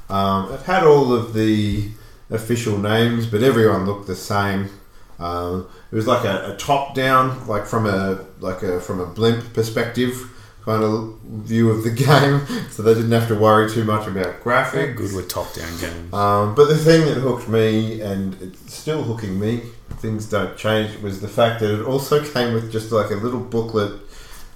Um, 0.09 0.53
it 0.53 0.63
had 0.63 0.85
all 0.85 1.13
of 1.13 1.33
the 1.33 1.89
official 2.31 2.79
names, 2.79 3.27
but 3.27 3.43
everyone 3.43 3.87
looked 3.87 4.09
the 4.09 4.17
same. 4.17 4.71
Um, 5.19 5.69
it 5.91 5.95
was 5.95 6.07
like 6.07 6.25
a, 6.25 6.53
a 6.53 6.57
top 6.57 6.95
down, 6.97 7.47
like 7.47 7.65
from 7.67 7.87
a 7.87 8.25
like 8.41 8.65
a 8.65 8.81
from 8.81 8.99
a 8.99 9.07
blimp 9.07 9.55
perspective 9.55 10.33
kind 10.67 10.83
of 10.83 11.19
view 11.23 11.71
of 11.71 11.85
the 11.85 11.91
game, 12.07 12.47
so 12.71 12.83
they 12.83 12.93
didn't 12.93 13.13
have 13.13 13.29
to 13.29 13.37
worry 13.37 13.71
too 13.71 13.85
much 13.85 14.07
about 14.07 14.43
graphics. 14.43 14.97
Good 14.97 15.15
with 15.15 15.29
top 15.29 15.55
down 15.55 15.79
games. 15.79 16.13
Um, 16.13 16.55
but 16.55 16.69
the 16.69 16.77
thing 16.77 17.07
that 17.07 17.15
hooked 17.15 17.49
me, 17.49 18.03
and 18.03 18.37
it's 18.43 18.75
still 18.75 19.03
hooking 19.05 19.41
me, 19.41 19.63
things 19.99 20.27
don't 20.27 20.59
change, 20.59 21.01
was 21.01 21.23
the 21.23 21.29
fact 21.29 21.61
that 21.61 21.81
it 21.81 21.85
also 21.85 22.23
came 22.33 22.53
with 22.53 22.71
just 22.71 22.93
like 22.93 23.11
a 23.11 23.15
little 23.15 23.41
booklet 23.41 24.03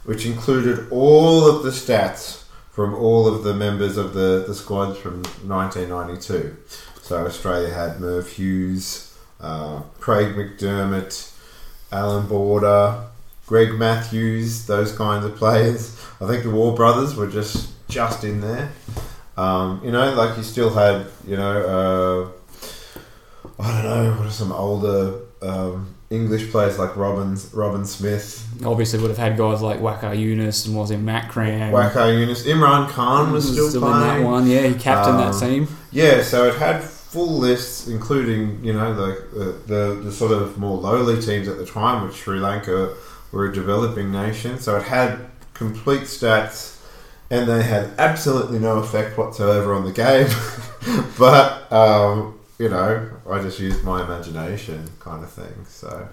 which 0.04 0.26
included 0.26 0.90
all 0.90 1.46
of 1.46 1.62
the 1.62 1.70
stats 1.70 2.44
from 2.70 2.94
all 2.94 3.28
of 3.28 3.44
the 3.44 3.54
members 3.54 3.96
of 3.96 4.14
the, 4.14 4.44
the 4.46 4.54
squads 4.54 4.98
from 4.98 5.22
1992. 5.46 6.56
So 7.02 7.26
Australia 7.26 7.72
had 7.72 8.00
Merv 8.00 8.28
Hughes, 8.28 9.16
uh, 9.40 9.82
Craig 9.98 10.34
McDermott, 10.34 11.32
Allan 11.92 12.26
Border, 12.26 13.04
Greg 13.46 13.74
Matthews, 13.74 14.66
those 14.66 14.92
kinds 14.92 15.24
of 15.24 15.34
players. 15.36 15.99
I 16.20 16.26
think 16.26 16.42
the 16.44 16.50
Waugh 16.50 16.74
Brothers 16.74 17.14
were 17.16 17.26
just 17.28 17.70
just 17.88 18.24
in 18.24 18.40
there. 18.40 18.70
Um, 19.36 19.80
you 19.84 19.90
know, 19.90 20.12
like 20.14 20.36
you 20.36 20.42
still 20.42 20.70
had, 20.70 21.06
you 21.26 21.36
know, 21.36 22.32
uh, 23.58 23.60
I 23.62 23.82
don't 23.82 23.84
know, 23.84 24.14
what 24.18 24.26
are 24.26 24.30
some 24.30 24.52
older 24.52 25.20
um, 25.42 25.94
English 26.10 26.50
players 26.50 26.78
like 26.78 26.94
Robin, 26.96 27.38
Robin 27.54 27.84
Smith, 27.86 28.46
Obviously, 28.64 28.98
would 29.00 29.08
have 29.08 29.18
had 29.18 29.38
guys 29.38 29.62
like 29.62 29.78
Waqar 29.80 30.14
Younis 30.16 30.66
and 30.66 30.76
was 30.76 30.90
in 30.90 31.04
Matt 31.04 31.30
Cram. 31.30 31.72
Waqar 31.72 32.12
Younis, 32.12 32.44
Imran 32.44 32.88
Khan 32.90 33.32
was 33.32 33.50
still, 33.50 33.66
in 33.66 33.80
playing. 33.80 34.22
that 34.22 34.22
one. 34.28 34.46
Yeah, 34.46 34.66
he 34.66 34.74
captained 34.74 35.18
that 35.20 35.34
Um, 35.34 35.40
team. 35.40 35.68
Yeah, 35.90 36.22
so 36.22 36.46
it 36.48 36.56
had 36.56 36.82
full 36.82 37.38
lists, 37.38 37.88
including 37.88 38.62
you 38.62 38.72
know 38.74 38.92
the, 38.94 39.24
the 39.32 39.74
the 39.74 40.00
the 40.04 40.12
sort 40.12 40.32
of 40.32 40.58
more 40.58 40.76
lowly 40.78 41.20
teams 41.22 41.48
at 41.48 41.56
the 41.56 41.64
time, 41.64 42.06
which 42.06 42.16
Sri 42.16 42.38
Lanka 42.38 42.94
were 43.32 43.46
a 43.46 43.52
developing 43.54 44.12
nation. 44.12 44.58
So 44.58 44.76
it 44.76 44.82
had 44.82 45.29
complete 45.60 46.04
stats, 46.04 46.80
and 47.30 47.46
they 47.46 47.62
had 47.62 47.90
absolutely 47.98 48.58
no 48.58 48.78
effect 48.78 49.18
whatsoever 49.18 49.74
on 49.74 49.84
the 49.84 49.92
game. 49.92 50.26
but 51.18 51.70
um, 51.70 52.38
you 52.58 52.70
know, 52.70 53.10
I 53.30 53.42
just 53.42 53.60
used 53.60 53.84
my 53.84 54.02
imagination, 54.02 54.90
kind 55.00 55.22
of 55.22 55.30
thing. 55.30 55.66
So 55.68 56.08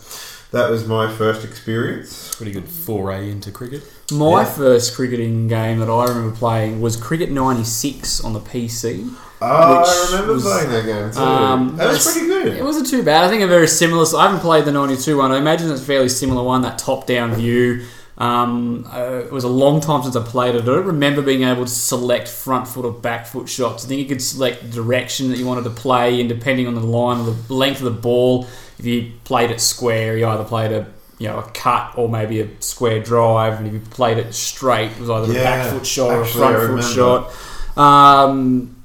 that 0.51 0.69
was 0.69 0.85
my 0.85 1.09
first 1.15 1.45
experience. 1.45 2.35
Pretty 2.35 2.51
good 2.51 2.67
foray 2.67 3.31
into 3.31 3.51
cricket. 3.51 3.83
My 4.11 4.41
Yeah. 4.41 4.45
first 4.45 4.95
cricketing 4.95 5.47
game 5.47 5.79
that 5.79 5.89
I 5.89 6.05
remember 6.05 6.35
playing 6.35 6.81
was 6.81 6.97
Cricket 6.97 7.31
'96 7.31 8.21
on 8.25 8.33
the 8.33 8.41
PC. 8.41 9.09
Oh, 9.39 9.45
I 9.45 10.11
remember 10.11 10.33
was, 10.33 10.43
playing 10.43 10.69
that 10.71 10.85
game 10.85 11.11
too. 11.11 11.19
Um, 11.19 11.77
that 11.77 11.87
was 11.87 12.11
pretty 12.11 12.27
good. 12.27 12.47
It 12.57 12.65
wasn't 12.65 12.87
too 12.89 13.01
bad. 13.03 13.23
I 13.23 13.29
think 13.29 13.43
a 13.43 13.47
very 13.47 13.67
similar. 13.67 14.05
I 14.17 14.23
haven't 14.25 14.41
played 14.41 14.65
the 14.65 14.71
'92 14.73 15.15
one. 15.17 15.31
I 15.31 15.37
imagine 15.37 15.71
it's 15.71 15.81
a 15.81 15.85
fairly 15.85 16.09
similar 16.09 16.43
one. 16.43 16.63
That 16.63 16.77
top-down 16.77 17.33
view. 17.35 17.85
Um, 18.18 18.89
uh, 18.91 19.22
it 19.26 19.32
was 19.32 19.43
a 19.43 19.49
long 19.49 19.80
time 19.80 20.01
since 20.01 20.15
I 20.15 20.24
played 20.24 20.55
it. 20.55 20.63
I 20.63 20.65
don't 20.65 20.86
remember 20.86 21.22
being 21.22 21.43
able 21.43 21.65
to 21.65 21.72
select 21.72 22.28
front 22.28 22.68
foot 22.68 22.84
or 22.84 22.91
back 22.91 23.28
foot 23.28 23.47
shots. 23.47 23.86
I 23.86 23.88
think 23.88 23.99
you 24.01 24.07
could 24.07 24.24
select 24.24 24.63
the 24.63 24.70
direction 24.70 25.30
that 25.30 25.38
you 25.38 25.45
wanted 25.45 25.65
to 25.65 25.70
play, 25.70 26.20
and 26.20 26.28
depending 26.28 26.68
on 26.68 26.74
the 26.74 26.82
line, 26.82 27.20
or 27.20 27.32
the 27.32 27.53
length 27.53 27.78
of 27.80 27.86
the 27.86 28.01
ball, 28.01 28.47
if 28.80 28.86
you 28.86 29.11
played 29.24 29.51
it 29.51 29.61
square, 29.61 30.18
you 30.18 30.26
either 30.26 30.43
played 30.43 30.72
a 30.72 30.88
you 31.20 31.28
know 31.28 31.39
a 31.39 31.49
cut 31.51 31.97
or 31.97 32.09
maybe 32.09 32.41
a 32.41 32.49
square 32.59 32.99
drive, 32.99 33.59
and 33.59 33.68
if 33.68 33.74
you 33.74 33.80
played 33.80 34.18
it 34.18 34.34
straight, 34.34 34.91
it 34.91 34.99
was 34.99 35.09
either 35.11 35.32
a 35.32 35.36
back 35.36 35.72
foot 35.72 35.86
shot 35.86 36.11
or 36.11 36.22
a 36.22 36.26
front 36.26 36.82
foot 36.82 36.93
shot. 36.93 37.32
Um, 37.78 38.76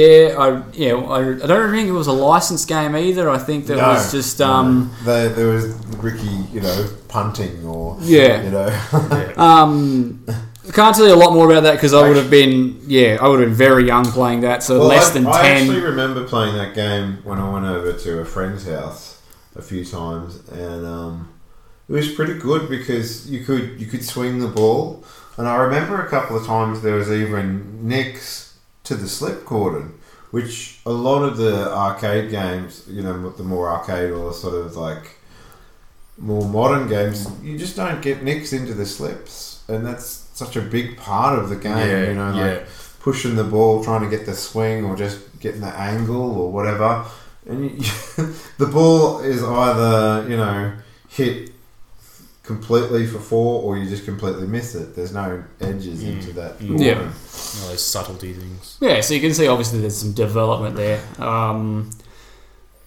yeah, 0.00 0.34
I 0.44 0.62
yeah, 0.72 0.94
I, 0.94 1.20
I 1.44 1.46
don't 1.46 1.70
think 1.70 1.88
it 1.88 1.92
was 2.02 2.06
a 2.06 2.12
licensed 2.30 2.68
game 2.68 2.94
either. 2.96 3.28
I 3.30 3.38
think 3.38 3.66
that 3.68 3.76
No, 3.76 3.88
was 3.94 4.12
just 4.12 4.40
um, 4.40 4.90
no. 5.00 5.04
There- 5.12 5.28
there 5.36 5.48
was 5.56 5.64
Ricky, 6.06 6.36
you 6.52 6.60
know, 6.60 6.78
punting 7.08 7.64
or 7.66 7.96
Yeah. 8.00 8.42
you 8.42 8.50
know. 8.56 8.68
um, 9.36 10.24
I 10.68 10.72
can't 10.72 10.94
tell 10.96 11.06
you 11.06 11.14
a 11.14 11.22
lot 11.24 11.32
more 11.32 11.46
about 11.50 11.62
that 11.62 11.74
because 11.74 11.94
I 11.94 12.06
would 12.08 12.16
have 12.16 12.30
been 12.30 12.80
yeah, 12.86 13.18
I 13.20 13.28
would 13.28 13.40
have 13.40 13.48
been 13.48 13.56
very 13.68 13.84
young 13.86 14.04
playing 14.04 14.40
that, 14.40 14.62
so 14.62 14.78
Well, 14.80 14.88
less 14.88 15.10
I, 15.10 15.14
than 15.14 15.26
I 15.26 15.42
ten. 15.42 15.56
actually 15.62 15.80
remember 15.80 16.24
playing 16.24 16.54
that 16.56 16.74
game 16.74 17.18
when 17.24 17.38
I 17.38 17.48
went 17.48 17.66
over 17.66 17.92
to 17.92 18.18
a 18.20 18.24
friend's 18.24 18.66
house 18.66 19.20
a 19.54 19.62
few 19.62 19.84
times, 19.84 20.40
and 20.50 20.84
um, 20.86 21.28
it 21.88 21.92
was 21.92 22.08
pretty 22.12 22.34
good 22.34 22.68
because 22.68 23.30
you 23.30 23.44
could 23.44 23.80
you 23.80 23.86
could 23.86 24.04
swing 24.04 24.40
the 24.40 24.48
ball, 24.48 25.04
and 25.38 25.46
I 25.48 25.54
remember 25.56 26.00
a 26.04 26.08
couple 26.08 26.36
of 26.36 26.44
times 26.46 26.82
there 26.82 26.96
was 26.96 27.10
even 27.10 27.86
nicks 27.88 28.45
to 28.86 28.94
the 28.94 29.08
slip 29.08 29.44
cordon, 29.44 29.98
which 30.30 30.80
a 30.86 30.92
lot 30.92 31.22
of 31.22 31.36
the 31.36 31.70
arcade 31.72 32.30
games, 32.30 32.84
you 32.88 33.02
know, 33.02 33.30
the 33.30 33.42
more 33.42 33.68
arcade 33.68 34.10
or 34.10 34.32
sort 34.32 34.54
of 34.54 34.76
like 34.76 35.16
more 36.18 36.48
modern 36.48 36.88
games, 36.88 37.28
you 37.42 37.58
just 37.58 37.76
don't 37.76 38.00
get 38.00 38.22
nicks 38.22 38.52
into 38.52 38.74
the 38.74 38.86
slips, 38.86 39.64
and 39.68 39.84
that's 39.84 40.28
such 40.34 40.56
a 40.56 40.62
big 40.62 40.96
part 40.96 41.38
of 41.38 41.48
the 41.48 41.56
game. 41.56 41.76
Yeah, 41.76 42.08
you 42.08 42.14
know, 42.14 42.34
yeah. 42.34 42.44
like 42.44 42.68
pushing 43.00 43.34
the 43.34 43.44
ball, 43.44 43.82
trying 43.82 44.02
to 44.02 44.08
get 44.08 44.24
the 44.24 44.34
swing, 44.34 44.84
or 44.84 44.96
just 44.96 45.40
getting 45.40 45.60
the 45.60 45.76
angle 45.76 46.40
or 46.40 46.52
whatever. 46.52 47.04
And 47.46 47.64
you, 47.64 47.78
the 48.58 48.66
ball 48.66 49.20
is 49.20 49.42
either 49.42 50.28
you 50.28 50.36
know 50.36 50.72
hit 51.08 51.50
completely 52.46 53.06
for 53.06 53.18
four, 53.18 53.62
or 53.62 53.76
you 53.76 53.88
just 53.88 54.04
completely 54.04 54.46
miss 54.46 54.74
it. 54.74 54.94
There's 54.96 55.12
no 55.12 55.42
edges 55.60 56.02
into 56.02 56.32
that. 56.34 56.58
Mm. 56.58 56.78
Yeah. 56.80 56.94
cordon. 56.94 57.08
All 57.62 57.68
those 57.70 57.84
subtlety 57.84 58.32
things. 58.32 58.78
Yeah, 58.80 59.00
so 59.00 59.14
you 59.14 59.20
can 59.20 59.34
see 59.34 59.46
obviously 59.48 59.80
there's 59.80 59.96
some 59.96 60.12
development 60.12 60.76
there. 60.76 61.02
Um, 61.18 61.90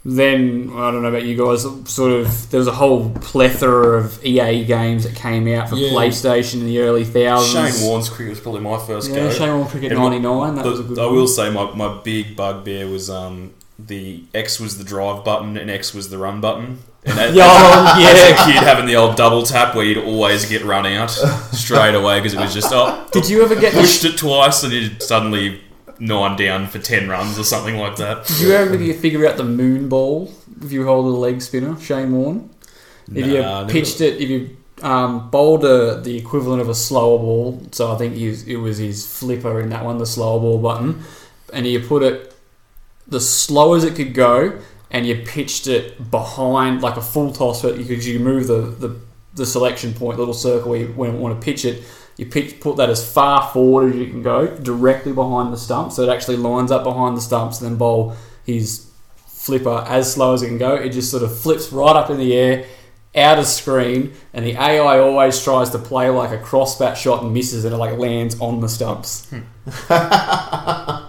then 0.05 0.69
I 0.73 0.91
don't 0.91 1.01
know 1.01 1.09
about 1.09 1.25
you 1.25 1.35
guys. 1.35 1.63
Sort 1.91 2.11
of, 2.13 2.49
there 2.51 2.57
was 2.59 2.67
a 2.67 2.73
whole 2.73 3.09
plethora 3.15 3.97
of 3.99 4.23
EA 4.25 4.63
games 4.63 5.03
that 5.03 5.13
came 5.15 5.47
out 5.49 5.69
for 5.69 5.75
Yeah. 5.75 5.89
PlayStation 5.91 6.55
in 6.61 6.67
the 6.67 6.79
early 6.79 7.03
thousands. 7.03 7.77
Shane 7.79 7.87
Warne's 7.87 8.09
cricket 8.09 8.29
was 8.31 8.39
probably 8.39 8.61
my 8.61 8.77
first 8.79 9.09
Yeah, 9.09 9.15
go. 9.17 9.29
Shane 9.31 9.55
Warne 9.57 9.67
Cricket 9.67 9.91
And 9.91 9.99
99, 10.01 10.55
that 10.55 10.63
the- 10.63 10.69
was 10.71 10.79
a 10.79 10.83
good 10.83 10.99
I 10.99 11.05
one. 11.05 11.15
will 11.15 11.27
say 11.27 11.49
my, 11.51 11.73
my 11.75 11.99
big 12.01 12.35
bugbear 12.37 12.87
was 12.87 13.09
um, 13.09 13.51
the 13.77 14.23
X 14.33 14.59
was 14.59 14.77
the 14.77 14.85
drive 14.85 15.25
button 15.25 15.57
and 15.57 15.69
X 15.69 15.93
was 15.93 16.09
the 16.09 16.17
run 16.17 16.39
button. 16.39 16.79
And 17.09 17.19
as, 17.19 17.35
Yeah, 17.35 17.95
as 17.97 18.31
a 18.31 18.45
kid 18.45 18.63
having 18.63 18.85
the 18.85 18.95
old 18.95 19.15
double 19.15 19.43
tap 19.43 19.75
where 19.75 19.85
you'd 19.85 19.97
always 20.03 20.45
get 20.45 20.63
run 20.63 20.85
out 20.85 21.09
straight 21.09 21.95
away 21.95 22.19
because 22.19 22.33
it 22.33 22.39
was 22.39 22.53
just 22.53 22.69
oh 22.73 23.07
Did 23.11 23.29
you 23.29 23.43
ever 23.43 23.55
get? 23.55 23.73
pushed 23.73 24.05
it 24.05 24.17
twice 24.17 24.63
and 24.63 24.71
you'd 24.73 25.01
suddenly 25.01 25.61
nine 25.99 26.37
down 26.37 26.67
for 26.67 26.79
ten 26.79 27.09
runs 27.09 27.37
or 27.37 27.43
something 27.43 27.77
like 27.77 27.95
that. 27.97 28.25
Did 28.27 28.39
you 28.39 28.51
ever 28.53 28.77
figure 28.93 29.27
out 29.27 29.37
the 29.37 29.43
moon 29.43 29.89
ball 29.89 30.31
if 30.63 30.71
you 30.71 30.85
hold 30.85 31.05
a 31.05 31.17
leg 31.17 31.41
spinner, 31.41 31.79
Shane 31.79 32.11
Warne? 32.11 32.49
If 33.13 33.25
you 33.25 33.41
Nah, 33.41 33.61
never- 33.61 33.71
pitched 33.71 34.01
it, 34.01 34.21
if 34.21 34.29
you 34.29 34.55
um, 34.81 35.29
bowled 35.29 35.65
a, 35.65 35.99
the 35.99 36.15
equivalent 36.15 36.61
of 36.61 36.69
a 36.69 36.75
slower 36.75 37.17
ball, 37.17 37.61
so 37.71 37.91
I 37.91 37.97
think 37.97 38.13
was, 38.15 38.47
it 38.47 38.55
was 38.57 38.77
his 38.77 39.05
flipper 39.05 39.59
in 39.59 39.69
that 39.71 39.83
one, 39.83 39.97
the 39.97 40.05
slower 40.05 40.39
ball 40.39 40.57
button, 40.59 41.03
and 41.51 41.65
you 41.67 41.81
put 41.81 42.01
it 42.03 42.33
the 43.07 43.19
slow 43.19 43.73
as 43.73 43.83
it 43.83 43.95
could 43.95 44.13
go, 44.13 44.57
and 44.91 45.05
you 45.05 45.23
pitched 45.25 45.67
it 45.67 46.09
behind 46.09 46.81
like 46.81 46.97
a 46.97 47.01
full 47.01 47.31
toss, 47.31 47.61
but 47.61 47.77
you 47.77 47.85
could 47.85 48.03
you 48.03 48.19
move 48.19 48.47
the, 48.47 48.61
the, 48.61 48.99
the 49.35 49.45
selection 49.45 49.93
point, 49.93 50.17
little 50.17 50.33
circle 50.33 50.71
where 50.71 50.81
you 50.81 50.93
want 50.93 51.39
to 51.39 51.43
pitch 51.43 51.65
it. 51.65 51.83
You 52.17 52.25
pitch, 52.25 52.59
put 52.59 52.75
that 52.77 52.89
as 52.89 53.13
far 53.13 53.49
forward 53.51 53.93
as 53.93 53.99
you 53.99 54.07
can 54.07 54.21
go, 54.21 54.47
directly 54.57 55.13
behind 55.13 55.53
the 55.53 55.57
stump, 55.57 55.93
so 55.93 56.03
it 56.03 56.09
actually 56.09 56.35
lines 56.37 56.69
up 56.69 56.83
behind 56.83 57.15
the 57.15 57.21
stumps, 57.21 57.61
and 57.61 57.69
then 57.69 57.77
bowl 57.77 58.13
his 58.45 58.91
flipper 59.27 59.85
as 59.87 60.13
slow 60.13 60.33
as 60.33 60.41
it 60.41 60.47
can 60.47 60.57
go. 60.57 60.75
It 60.75 60.89
just 60.89 61.11
sort 61.11 61.23
of 61.23 61.39
flips 61.39 61.71
right 61.71 61.95
up 61.95 62.09
in 62.09 62.17
the 62.17 62.33
air, 62.33 62.65
out 63.15 63.39
of 63.39 63.45
screen, 63.45 64.13
and 64.33 64.45
the 64.45 64.53
AI 64.53 64.99
always 64.99 65.41
tries 65.41 65.69
to 65.69 65.79
play 65.79 66.09
like 66.09 66.31
a 66.31 66.43
crossbat 66.43 66.97
shot 66.97 67.23
and 67.23 67.33
misses, 67.33 67.63
and 67.63 67.73
it 67.73 67.77
like 67.77 67.97
lands 67.97 68.39
on 68.41 68.59
the 68.59 68.67
stumps. 68.67 69.29
Hmm. 69.29 71.05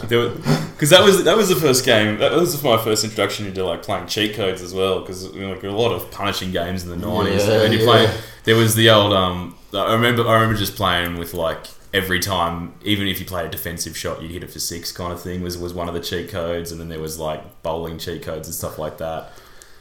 Because 0.00 0.90
that 0.90 1.02
was 1.04 1.24
that 1.24 1.36
was 1.36 1.48
the 1.48 1.56
first 1.56 1.84
game. 1.84 2.18
That 2.18 2.32
was 2.32 2.62
my 2.62 2.82
first 2.82 3.04
introduction 3.04 3.46
into 3.46 3.64
like 3.64 3.82
playing 3.82 4.06
cheat 4.06 4.34
codes 4.34 4.62
as 4.62 4.74
well. 4.74 5.00
Because 5.00 5.26
you 5.34 5.40
know, 5.40 5.52
like 5.52 5.62
a 5.62 5.70
lot 5.70 5.92
of 5.92 6.10
punishing 6.10 6.52
games 6.52 6.84
in 6.84 6.90
the 6.90 6.96
nineties. 6.96 7.46
Yeah, 7.46 7.62
and 7.62 7.72
you 7.72 7.80
yeah. 7.80 7.84
play, 7.84 8.20
there 8.44 8.56
was 8.56 8.74
the 8.74 8.90
old. 8.90 9.12
Um, 9.12 9.56
I 9.74 9.92
remember. 9.92 10.26
I 10.26 10.34
remember 10.34 10.56
just 10.56 10.76
playing 10.76 11.18
with 11.18 11.34
like 11.34 11.66
every 11.92 12.20
time, 12.20 12.74
even 12.82 13.08
if 13.08 13.18
you 13.20 13.26
played 13.26 13.46
a 13.46 13.50
defensive 13.50 13.96
shot, 13.96 14.22
you'd 14.22 14.30
hit 14.30 14.44
it 14.44 14.50
for 14.50 14.58
six 14.58 14.92
kind 14.92 15.12
of 15.12 15.20
thing. 15.20 15.42
Was 15.42 15.58
was 15.58 15.74
one 15.74 15.88
of 15.88 15.94
the 15.94 16.00
cheat 16.00 16.30
codes, 16.30 16.72
and 16.72 16.80
then 16.80 16.88
there 16.88 17.00
was 17.00 17.18
like 17.18 17.62
bowling 17.62 17.98
cheat 17.98 18.22
codes 18.22 18.48
and 18.48 18.54
stuff 18.54 18.78
like 18.78 18.98
that. 18.98 19.32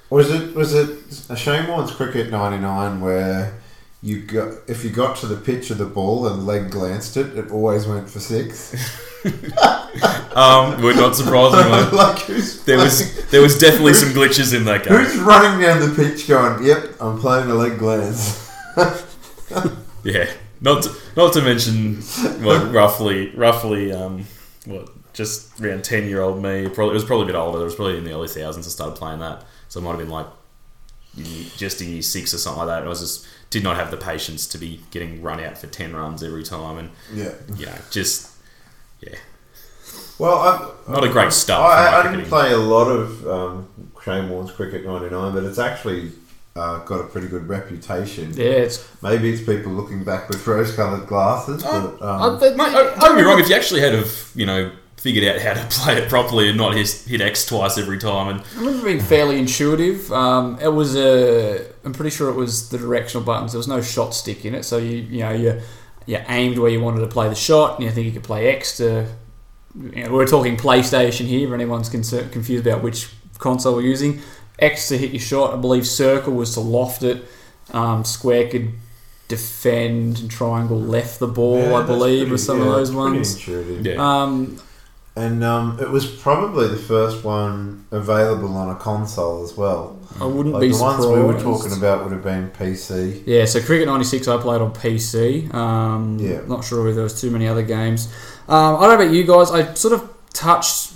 Was 0.09 0.31
it 0.31 0.55
was 0.55 0.73
it 0.73 1.29
a 1.29 1.35
Shane 1.35 1.67
Warne's 1.67 1.91
cricket 1.91 2.31
'99 2.31 3.01
where 3.01 3.59
you 4.01 4.21
got 4.21 4.53
if 4.67 4.83
you 4.83 4.89
got 4.89 5.17
to 5.17 5.27
the 5.27 5.35
pitch 5.35 5.71
of 5.71 5.77
the 5.77 5.85
ball 5.85 6.27
and 6.27 6.45
leg 6.45 6.71
glanced 6.71 7.17
it, 7.17 7.37
it 7.37 7.51
always 7.51 7.85
went 7.85 8.09
for 8.09 8.19
six. 8.19 8.75
Um, 10.35 10.81
we're 10.81 10.95
not 10.95 11.15
surprisingly. 11.15 11.91
like 11.97 12.25
There 12.65 12.77
was 12.77 13.25
there 13.29 13.41
was 13.41 13.57
definitely 13.57 13.93
some 13.95 14.09
glitches 14.09 14.55
in 14.55 14.63
that 14.65 14.85
game. 14.85 14.97
Who's 14.97 15.17
running 15.17 15.59
down 15.59 15.81
the 15.81 15.93
pitch 15.93 16.27
going? 16.27 16.63
Yep, 16.63 17.01
I'm 17.01 17.19
playing 17.19 17.49
a 17.49 17.55
leg 17.55 17.77
glance. 17.79 18.49
Yeah, 20.03 20.31
not 20.61 20.83
to, 20.83 20.95
not 21.17 21.33
to 21.33 21.41
mention 21.41 21.95
what 22.41 22.71
roughly 22.71 23.35
roughly 23.35 23.91
um 23.91 24.25
what 24.63 24.89
just 25.11 25.59
around 25.59 25.83
ten 25.83 26.07
year 26.07 26.21
old 26.21 26.41
me. 26.41 26.69
Probably 26.69 26.91
it 26.91 26.93
was 26.93 27.03
probably 27.03 27.23
a 27.23 27.27
bit 27.27 27.35
older. 27.35 27.59
It 27.59 27.65
was 27.65 27.75
probably 27.75 27.97
in 27.97 28.05
the 28.05 28.13
early 28.13 28.29
thousands. 28.29 28.65
I 28.65 28.69
started 28.69 28.95
playing 28.95 29.19
that, 29.19 29.43
so 29.67 29.79
it 29.79 29.83
might 29.83 29.89
have 29.89 29.99
been 29.99 30.09
like 30.09 30.27
just 31.57 31.81
in 31.81 31.89
year 31.89 32.01
six 32.01 32.33
or 32.33 32.37
something 32.37 32.59
like 32.59 32.67
that. 32.67 32.77
And 32.79 32.85
I 32.85 32.89
was 32.89 33.01
just 33.01 33.27
did 33.49 33.63
not 33.63 33.75
have 33.77 33.89
the 33.91 33.97
patience 33.97 34.45
to 34.47 34.57
be 34.57 34.81
getting 34.91 35.21
run 35.21 35.39
out 35.39 35.57
for 35.57 35.67
ten 35.67 35.95
runs 35.95 36.23
every 36.23 36.43
time, 36.43 36.77
and 36.77 36.89
Yeah. 37.13 37.31
you 37.55 37.65
know 37.65 37.75
just 37.91 38.29
yeah. 39.01 39.15
Well, 40.17 40.37
I, 40.37 40.91
Not 40.91 41.03
a 41.05 41.09
great 41.09 41.31
start 41.31 41.71
I, 41.71 41.85
for 41.85 41.91
my 41.91 41.97
I 41.97 42.03
didn't 42.03 42.27
cricketing. 42.27 42.29
play 42.29 42.51
a 42.51 42.57
lot 42.57 42.87
of 42.87 43.27
um, 43.27 43.67
Shane 44.03 44.29
Warne's 44.29 44.51
cricket 44.51 44.85
'99, 44.85 45.33
but 45.33 45.43
it's 45.45 45.57
actually 45.59 46.11
uh, 46.55 46.79
got 46.79 46.99
a 46.99 47.05
pretty 47.05 47.27
good 47.27 47.47
reputation. 47.47 48.33
Yeah, 48.35 48.45
it's 48.67 48.85
Maybe 49.01 49.31
it's 49.31 49.41
people 49.41 49.71
looking 49.71 50.03
back 50.03 50.27
with 50.29 50.45
rose-coloured 50.45 51.07
glasses, 51.07 51.63
Oh, 51.65 51.97
but 51.99 52.05
um, 52.05 52.57
Mate, 52.57 52.75
uh, 52.75 52.95
don't 52.99 53.15
be 53.17 53.23
wrong. 53.23 53.39
If 53.39 53.47
you 53.49 53.55
actually 53.55 53.79
had 53.81 53.93
have 53.93 54.31
you 54.35 54.45
know 54.45 54.71
figured 54.97 55.23
out 55.23 55.41
how 55.41 55.53
to 55.53 55.65
play 55.69 55.95
it 55.97 56.09
properly 56.09 56.49
and 56.49 56.57
not 56.57 56.75
hit, 56.75 56.89
hit 57.07 57.21
X 57.21 57.45
twice 57.45 57.77
every 57.77 57.97
time, 57.97 58.27
and 58.27 58.41
I 58.57 58.59
remember 58.59 58.85
being 58.85 58.99
fairly 58.99 59.39
intuitive. 59.39 60.11
Um, 60.11 60.59
it 60.61 60.67
was 60.73 60.95
a. 60.97 61.65
I'm 61.83 61.93
pretty 61.93 62.09
sure 62.15 62.29
it 62.29 62.35
was 62.35 62.69
the 62.69 62.77
directional 62.77 63.23
buttons. 63.25 63.51
There 63.53 63.59
was 63.59 63.67
no 63.67 63.81
shot 63.81 64.13
stick 64.13 64.45
in 64.45 64.53
it, 64.55 64.63
so 64.63 64.77
you 64.77 64.97
you 64.97 65.19
know 65.21 65.31
you 65.31 65.61
you 66.05 66.19
aimed 66.27 66.57
where 66.57 66.69
you 66.71 66.81
wanted 66.81 67.01
to 67.01 67.07
play 67.07 67.29
the 67.29 67.35
shot, 67.35 67.75
and 67.75 67.83
you 67.85 67.91
think 67.91 68.05
you 68.05 68.11
could 68.11 68.23
play 68.23 68.47
X 68.55 68.77
to. 68.77 69.07
You 69.75 70.03
know, 70.05 70.11
we're 70.11 70.25
talking 70.27 70.57
PlayStation 70.57 71.25
here. 71.27 71.47
If 71.47 71.53
anyone's 71.53 71.89
concerned, 71.89 72.31
confused 72.31 72.65
about 72.65 72.81
which 72.83 73.09
console 73.37 73.75
we're 73.75 73.81
using, 73.83 74.19
X 74.57 74.87
to 74.89 74.97
hit 74.97 75.11
your 75.11 75.19
shot. 75.21 75.53
I 75.53 75.57
believe 75.57 75.85
circle 75.87 76.33
was 76.33 76.53
to 76.55 76.59
loft 76.59 77.03
it. 77.03 77.23
Um, 77.71 78.03
square 78.03 78.49
could 78.49 78.71
defend, 79.27 80.19
and 80.19 80.31
triangle 80.31 80.79
left 80.79 81.19
the 81.19 81.27
ball. 81.27 81.59
yeah, 81.59 81.75
I 81.75 81.85
believe 81.85 82.19
pretty- 82.21 82.31
were 82.31 82.37
some 82.37 82.59
yeah, 82.59 82.65
of 82.65 82.71
those 82.73 82.91
ones. 82.91 83.47
yeah. 83.47 83.93
Um, 83.97 84.59
And 85.15 85.43
um, 85.43 85.77
it 85.81 85.89
was 85.89 86.05
probably 86.05 86.67
the 86.69 86.77
first 86.77 87.25
one 87.25 87.85
available 87.91 88.55
on 88.55 88.69
a 88.69 88.75
console 88.75 89.43
as 89.43 89.57
well. 89.57 89.99
I 90.21 90.25
wouldn't 90.25 90.53
Like 90.55 90.61
be 90.61 90.67
the 90.69 90.75
surprised. 90.75 90.99
ones 90.99 91.17
we 91.19 91.23
were 91.23 91.39
talking 91.39 91.73
about 91.77 92.03
would 92.03 92.13
have 92.13 92.23
been 92.23 92.49
PC. 92.51 93.23
Yeah, 93.25 93.43
so 93.45 93.61
Cricket 93.61 93.87
96 93.87 94.27
I 94.29 94.37
played 94.37 94.61
on 94.61 94.71
PC. 94.73 95.53
Um, 95.53 96.19
Yeah. 96.19 96.41
Not 96.47 96.63
sure 96.63 96.87
if 96.87 96.95
there 96.95 97.03
was 97.03 97.19
too 97.19 97.31
many 97.31 97.47
other 97.47 97.63
games. 97.63 98.07
Um, 98.47 98.77
I 98.77 98.81
don't 98.87 98.97
know 98.97 99.03
about 99.05 99.13
you 99.13 99.23
guys. 99.25 99.51
I 99.51 99.73
sort 99.73 99.93
of 99.93 100.09
touched, 100.33 100.93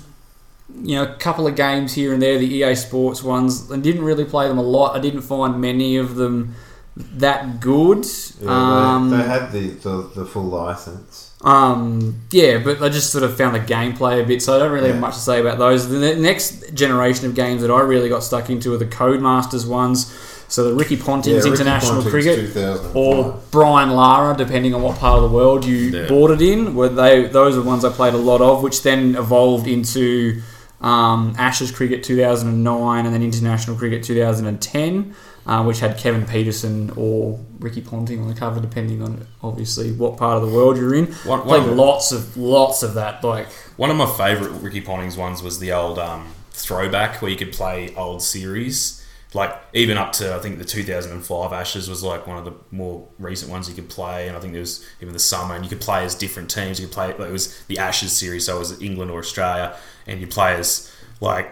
you 0.82 0.96
know, 0.96 1.04
a 1.04 1.16
couple 1.16 1.46
of 1.46 1.56
games 1.56 1.94
here 1.94 2.14
and 2.14 2.22
there, 2.22 2.38
the 2.40 2.48
EA 2.48 2.76
Sports 2.76 3.24
ones, 3.24 3.70
and 3.72 3.84
didn't 3.84 4.04
really 4.04 4.26
play 4.26 4.48
them 4.48 4.58
a 4.58 4.64
lot. 4.64 4.96
I 4.96 5.00
didn't 5.00 5.22
find 5.24 5.60
many 5.60 5.98
of 5.98 6.16
them 6.16 6.56
that 6.96 7.60
good. 7.60 8.06
Yeah, 8.42 8.94
um, 8.96 9.10
they, 9.10 9.18
they 9.18 9.24
had 9.24 9.52
the, 9.52 9.68
the, 9.70 10.12
the 10.16 10.26
full 10.26 10.44
license. 10.46 11.23
Um, 11.44 12.22
yeah, 12.32 12.58
but 12.58 12.82
I 12.82 12.90
just 12.90 13.12
sort 13.12 13.24
of 13.24 13.38
found 13.38 13.56
the 13.56 13.60
gameplay 13.60 14.24
a 14.24 14.26
bit, 14.26 14.42
so 14.42 14.56
I 14.56 14.60
don't 14.60 14.72
really 14.72 14.90
have 14.92 15.00
much 15.00 15.16
to 15.16 15.20
say 15.20 15.42
about 15.42 15.58
those. 15.58 15.90
The 15.90 16.16
next 16.16 16.74
generation 16.74 17.26
of 17.26 17.36
games 17.36 17.62
that 17.62 17.72
I 17.72 17.82
really 17.82 18.08
got 18.10 18.24
stuck 18.24 18.50
into 18.50 18.74
are 18.74 18.78
the 18.78 18.86
Codemasters 18.86 19.68
ones. 19.68 20.12
So 20.48 20.66
the 20.70 20.76
Ricky 20.76 20.98
Ponting's 20.98 21.44
Yeah, 21.46 21.52
Ricky 21.52 21.62
International 21.64 22.04
Ponting's 22.04 22.12
Cricket 22.12 22.96
or 22.96 23.40
Brian 23.50 23.90
Lara, 23.92 24.38
depending 24.38 24.76
on 24.76 24.84
what 24.84 24.98
part 25.00 25.18
of 25.18 25.24
the 25.30 25.36
world 25.36 25.66
you 25.66 25.76
Yeah. 25.78 26.08
bought 26.08 26.30
it 26.32 26.42
in. 26.42 26.76
Were 26.76 26.90
they 26.90 27.26
those 27.26 27.58
are 27.58 27.62
the 27.62 27.68
ones 27.68 27.84
I 27.84 27.90
played 27.90 28.14
a 28.14 28.18
lot 28.18 28.40
of, 28.42 28.62
which 28.62 28.84
then 28.84 29.16
evolved 29.16 29.68
into 29.68 30.42
um, 30.82 31.34
Ashes 31.38 31.72
Cricket 31.72 32.04
2009, 32.04 33.06
and 33.06 33.14
then 33.16 33.24
International 33.24 33.76
Cricket 33.76 34.04
2010, 34.04 35.16
uh, 35.46 35.64
which 35.64 35.80
had 35.80 35.98
Kevin 35.98 36.26
Pietersen 36.26 36.96
or 36.98 37.40
Ricky 37.60 37.82
Ponting 37.82 38.22
on 38.22 38.28
the 38.28 38.34
cover, 38.34 38.60
depending 38.60 39.02
on 39.02 39.26
obviously 39.42 39.92
what 39.92 40.18
part 40.18 40.42
of 40.42 40.48
the 40.50 40.56
world 40.56 40.78
you're 40.78 40.96
in. 40.96 41.08
One- 41.26 41.42
Played 41.42 41.64
lots 41.64 42.12
of 42.12 42.38
lots 42.38 42.84
of 42.84 42.94
that. 42.96 43.24
Like 43.24 43.48
One 43.78 43.90
of 43.90 43.98
my 43.98 44.06
favourite 44.18 44.62
Ricky 44.62 44.82
Ponting's 44.82 45.18
ones 45.18 45.44
was 45.44 45.60
the 45.60 45.72
old 45.74 46.00
um, 46.00 46.34
throwback 46.52 47.22
where 47.22 47.30
you 47.32 47.38
could 47.38 47.52
play 47.54 47.94
old 47.96 48.22
series. 48.22 49.00
Like 49.36 49.52
even 49.74 49.98
up 49.98 50.12
to 50.14 50.36
I 50.36 50.40
think 50.40 50.60
the 50.60 50.64
2005 50.66 51.54
Ashes 51.54 51.90
was 51.90 52.04
like 52.04 52.28
one 52.28 52.38
of 52.38 52.46
the 52.46 52.54
more 52.70 53.08
recent 53.18 53.50
ones 53.52 53.68
you 53.68 53.74
could 53.74 53.90
play, 53.90 54.28
and 54.28 54.38
I 54.38 54.40
think 54.40 54.54
there 54.54 54.60
was 54.60 54.86
even 55.02 55.12
the 55.14 55.20
summer, 55.20 55.56
and 55.56 55.64
you 55.66 55.70
could 55.70 55.82
play 55.82 56.04
as 56.06 56.14
different 56.14 56.52
teams. 56.52 56.80
You 56.80 56.86
could 56.86 56.94
play 56.94 57.08
like, 57.08 57.30
it 57.30 57.32
was 57.32 57.60
the 57.66 57.80
Ashes 57.80 58.12
series, 58.12 58.46
so 58.46 58.58
it 58.58 58.60
was 58.60 58.80
England 58.82 59.10
or 59.10 59.18
Australia, 59.20 59.76
and 60.06 60.22
you 60.22 60.28
play 60.28 60.54
as 60.54 60.94
like 61.20 61.52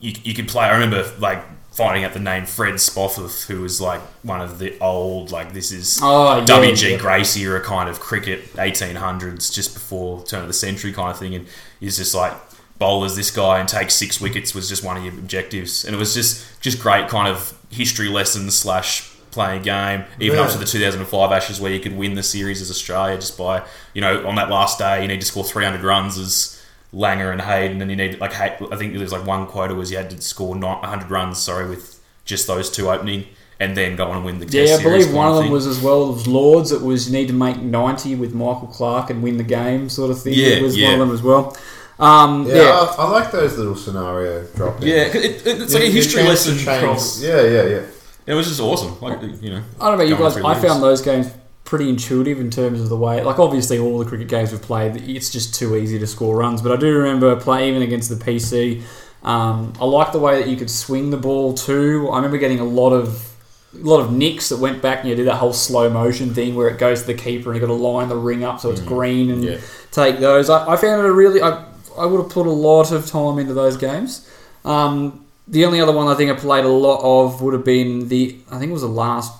you, 0.00 0.12
you 0.24 0.34
could 0.34 0.48
play. 0.48 0.64
I 0.64 0.72
remember 0.72 1.08
like 1.20 1.44
finding 1.72 2.04
out 2.04 2.12
the 2.12 2.20
name 2.20 2.44
Fred 2.46 2.74
Spofforth, 2.74 3.46
who 3.46 3.62
was 3.62 3.80
like 3.80 4.00
one 4.22 4.40
of 4.40 4.58
the 4.58 4.78
old 4.78 5.30
like 5.30 5.52
this 5.52 5.72
is 5.72 5.98
Oh, 6.02 6.38
yeah, 6.38 6.44
WG 6.44 6.92
yeah. 6.92 6.96
Gracie 6.98 7.42
era 7.42 7.60
kind 7.60 7.88
of 7.88 7.98
cricket, 7.98 8.52
1800s, 8.54 9.52
just 9.52 9.74
before 9.74 10.22
turn 10.24 10.42
of 10.42 10.48
the 10.48 10.54
century 10.54 10.92
kind 10.92 11.10
of 11.10 11.18
thing, 11.18 11.34
and 11.34 11.46
he's 11.80 11.96
just 11.96 12.14
like 12.14 12.34
bowlers 12.78 13.16
this 13.16 13.30
guy 13.30 13.60
and 13.60 13.68
take 13.68 13.90
six 13.90 14.20
wickets 14.20 14.54
was 14.54 14.68
just 14.68 14.84
one 14.84 14.96
of 14.96 15.04
your 15.04 15.14
objectives, 15.14 15.84
and 15.84 15.94
it 15.94 15.98
was 15.98 16.14
just 16.14 16.60
just 16.60 16.80
great 16.80 17.08
kind 17.08 17.28
of 17.28 17.58
history 17.70 18.08
lessons 18.08 18.54
slash 18.56 19.08
playing 19.30 19.62
a 19.62 19.64
game, 19.64 20.04
even 20.20 20.38
up 20.38 20.50
to 20.50 20.58
the 20.58 20.66
2005 20.66 21.32
Ashes 21.32 21.58
where 21.58 21.72
you 21.72 21.80
could 21.80 21.96
win 21.96 22.14
the 22.14 22.22
series 22.22 22.60
as 22.60 22.70
Australia 22.70 23.16
just 23.16 23.38
by 23.38 23.64
you 23.94 24.02
know 24.02 24.26
on 24.26 24.34
that 24.34 24.50
last 24.50 24.78
day 24.78 25.00
you 25.00 25.08
need 25.08 25.20
to 25.20 25.26
score 25.26 25.42
300 25.42 25.82
runs 25.82 26.18
as 26.18 26.61
Langer 26.94 27.32
and 27.32 27.40
Hayden, 27.40 27.80
and 27.80 27.90
you 27.90 27.96
need 27.96 28.20
like 28.20 28.32
Hay- 28.34 28.56
I 28.70 28.76
think 28.76 28.94
there's 28.96 29.12
like 29.12 29.26
one 29.26 29.46
quota 29.46 29.74
was 29.74 29.90
you 29.90 29.96
had 29.96 30.10
to 30.10 30.20
score 30.20 30.54
not 30.54 30.82
100 30.82 31.10
runs, 31.10 31.38
sorry, 31.38 31.68
with 31.68 32.00
just 32.24 32.46
those 32.46 32.70
two 32.70 32.90
opening, 32.90 33.26
and 33.58 33.76
then 33.76 33.96
go 33.96 34.06
on 34.08 34.16
and 34.16 34.24
win 34.24 34.38
the 34.38 34.46
yeah, 34.46 34.66
Test 34.66 34.80
I 34.80 34.84
believe 34.84 35.12
one 35.14 35.28
of 35.28 35.34
them 35.36 35.44
thing. 35.44 35.52
was 35.52 35.66
as 35.66 35.80
well 35.80 36.14
as 36.14 36.26
Lords. 36.26 36.70
It 36.70 36.82
was 36.82 37.06
you 37.08 37.12
need 37.18 37.28
to 37.28 37.34
make 37.34 37.58
90 37.60 38.16
with 38.16 38.34
Michael 38.34 38.68
Clarke 38.68 39.10
and 39.10 39.22
win 39.22 39.36
the 39.38 39.44
game, 39.44 39.88
sort 39.88 40.10
of 40.10 40.20
thing. 40.20 40.34
Yeah, 40.34 40.48
it 40.48 40.62
was 40.62 40.80
one 40.80 40.92
of 40.94 40.98
them 41.00 41.12
as 41.12 41.22
well. 41.22 41.56
Um, 41.98 42.46
Yeah, 42.48 42.54
yeah, 42.56 42.70
I, 42.70 42.94
I 43.04 43.10
like 43.10 43.30
those 43.30 43.56
little 43.56 43.76
scenario 43.76 44.44
drop 44.56 44.82
Yeah, 44.82 45.02
it, 45.04 45.14
it, 45.14 45.42
it's 45.46 45.72
like 45.74 45.84
a 45.84 45.90
history 45.90 46.22
lesson 46.24 46.58
across. 46.68 47.22
Yeah, 47.22 47.42
yeah, 47.42 47.64
yeah. 47.64 47.82
It 48.26 48.34
was 48.34 48.48
just 48.48 48.60
awesome. 48.60 49.00
Like 49.00 49.20
you 49.40 49.50
know, 49.50 49.62
I 49.80 49.88
don't 49.88 49.98
know 49.98 50.04
about 50.04 50.08
you 50.08 50.16
guys. 50.16 50.36
I 50.36 50.40
leagues. 50.54 50.64
found 50.66 50.82
those 50.82 51.00
games 51.02 51.28
pretty 51.72 51.88
intuitive 51.88 52.38
in 52.38 52.50
terms 52.50 52.82
of 52.82 52.90
the 52.90 52.96
way. 52.98 53.22
Like 53.24 53.38
obviously, 53.38 53.78
all 53.78 53.98
the 53.98 54.04
cricket 54.04 54.28
games 54.28 54.52
we've 54.52 54.60
played, 54.60 54.94
it's 55.08 55.30
just 55.30 55.54
too 55.54 55.74
easy 55.74 55.98
to 55.98 56.06
score 56.06 56.36
runs. 56.36 56.60
But 56.60 56.70
I 56.72 56.76
do 56.76 56.94
remember 56.98 57.34
playing 57.34 57.70
even 57.70 57.80
against 57.80 58.10
the 58.10 58.16
PC. 58.22 58.82
Um, 59.22 59.72
I 59.80 59.86
like 59.86 60.12
the 60.12 60.18
way 60.18 60.38
that 60.38 60.48
you 60.50 60.56
could 60.58 60.68
swing 60.68 61.08
the 61.08 61.16
ball 61.16 61.54
too. 61.54 62.10
I 62.12 62.16
remember 62.16 62.36
getting 62.36 62.60
a 62.60 62.64
lot 62.64 62.90
of 62.92 63.32
a 63.74 63.78
lot 63.78 64.00
of 64.00 64.12
nicks 64.12 64.50
that 64.50 64.58
went 64.58 64.82
back 64.82 65.00
and 65.00 65.08
you 65.08 65.16
do 65.16 65.24
that 65.24 65.36
whole 65.36 65.54
slow 65.54 65.88
motion 65.88 66.34
thing 66.34 66.54
where 66.54 66.68
it 66.68 66.78
goes 66.78 67.00
to 67.00 67.06
the 67.06 67.14
keeper 67.14 67.50
and 67.50 67.58
you 67.58 67.66
got 67.66 67.72
to 67.72 67.80
line 67.90 68.10
the 68.10 68.16
ring 68.16 68.44
up 68.44 68.60
so 68.60 68.70
it's 68.70 68.82
green 68.82 69.30
and 69.30 69.42
Yeah. 69.42 69.56
take 69.92 70.18
those. 70.18 70.50
I, 70.50 70.72
I 70.74 70.76
found 70.76 71.00
it 71.00 71.08
a 71.08 71.12
really. 71.12 71.40
I, 71.40 71.64
I 71.96 72.04
would 72.04 72.20
have 72.22 72.30
put 72.30 72.46
a 72.46 72.50
lot 72.50 72.92
of 72.92 73.06
time 73.06 73.38
into 73.38 73.54
those 73.54 73.78
games. 73.78 74.28
Um, 74.66 75.24
the 75.48 75.64
only 75.64 75.80
other 75.80 75.92
one 75.92 76.06
I 76.08 76.14
think 76.14 76.30
I 76.30 76.34
played 76.34 76.66
a 76.66 76.68
lot 76.68 77.00
of 77.02 77.40
would 77.40 77.54
have 77.54 77.64
been 77.64 78.08
the. 78.08 78.36
I 78.50 78.58
think 78.58 78.68
it 78.68 78.74
was 78.74 78.82
the 78.82 78.88
last 78.88 79.32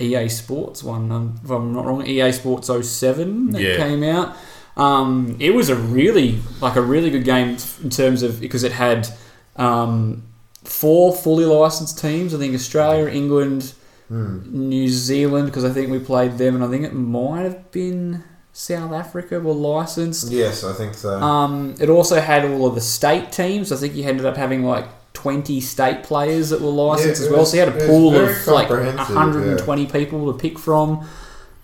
EA 0.00 0.28
Sports 0.28 0.82
one, 0.82 1.10
um, 1.12 1.40
if 1.44 1.50
I'm 1.50 1.72
not 1.72 1.84
wrong. 1.86 2.06
EA 2.06 2.32
Sports 2.32 2.68
07 2.68 3.50
that 3.52 3.62
Yeah. 3.62 3.76
came 3.76 4.02
out. 4.02 4.36
Um, 4.76 5.36
it 5.38 5.54
was 5.54 5.68
a 5.68 5.76
really 5.76 6.40
like 6.60 6.74
a 6.76 6.82
really 6.82 7.10
good 7.10 7.24
game 7.24 7.56
in 7.82 7.90
terms 7.90 8.22
of 8.22 8.40
because 8.40 8.64
it 8.64 8.72
had 8.72 9.08
um, 9.56 10.24
four 10.64 11.14
fully 11.14 11.44
licensed 11.44 11.98
teams. 12.00 12.34
I 12.34 12.38
think 12.38 12.54
Australia, 12.54 13.06
England, 13.08 13.72
New 14.10 14.88
Zealand 14.88 15.46
because 15.46 15.64
I 15.64 15.70
think 15.70 15.90
we 15.90 15.98
played 15.98 16.38
them, 16.38 16.54
and 16.56 16.64
I 16.64 16.68
think 16.68 16.84
it 16.84 16.92
might 16.94 17.42
have 17.42 17.70
been 17.70 18.24
South 18.52 18.92
Africa 18.92 19.38
were 19.40 19.52
licensed. 19.52 20.30
Yes, 20.30 20.64
I 20.64 20.72
think 20.72 20.94
so. 20.94 21.20
Um, 21.20 21.74
it 21.80 21.88
also 21.88 22.20
had 22.20 22.44
all 22.44 22.66
of 22.66 22.74
the 22.74 22.80
state 22.80 23.32
teams. 23.32 23.70
I 23.72 23.76
think 23.76 23.94
you 23.94 24.04
ended 24.04 24.26
up 24.26 24.36
having 24.36 24.64
like 24.64 24.86
20 25.14 25.60
state 25.60 26.02
players 26.02 26.50
that 26.50 26.60
were 26.60 26.68
licensed 26.70 27.20
Yeah, 27.22 27.26
as 27.26 27.30
well. 27.30 27.40
was- 27.40 27.50
So 27.50 27.56
you 27.56 27.64
had 27.64 27.68
a 27.82 27.86
pool 27.86 28.14
of 28.14 28.46
like 28.46 28.68
comprehensive, 28.68 29.16
120 29.16 29.86
people 29.86 30.32
to 30.32 30.38
pick 30.38 30.58
from. 30.58 31.06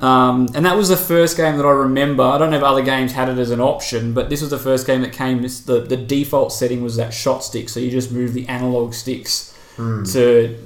Um, 0.01 0.48
and 0.55 0.64
that 0.64 0.78
was 0.78 0.88
the 0.88 0.96
first 0.96 1.36
game 1.36 1.59
that 1.59 1.66
I 1.66 1.70
remember. 1.72 2.22
I 2.22 2.38
don't 2.38 2.51
know 2.51 2.57
if 2.57 2.62
other 2.62 2.80
games 2.82 3.12
had 3.12 3.28
it 3.28 3.36
as 3.38 3.51
an 3.51 3.61
option, 3.61 4.14
but 4.14 4.30
this 4.30 4.40
was 4.40 4.48
the 4.48 4.59
first 4.59 4.86
game 4.86 5.03
that 5.03 5.12
came. 5.12 5.42
The, 5.42 5.84
the 5.86 5.96
default 5.98 6.55
setting 6.55 6.82
was 6.82 6.96
that 6.96 7.12
shot 7.12 7.44
stick, 7.44 7.68
so 7.68 7.80
you 7.80 7.90
just 7.90 8.11
move 8.11 8.32
the 8.32 8.46
analog 8.48 8.94
sticks 8.94 9.55
Hmm. 9.76 10.05
to 10.05 10.57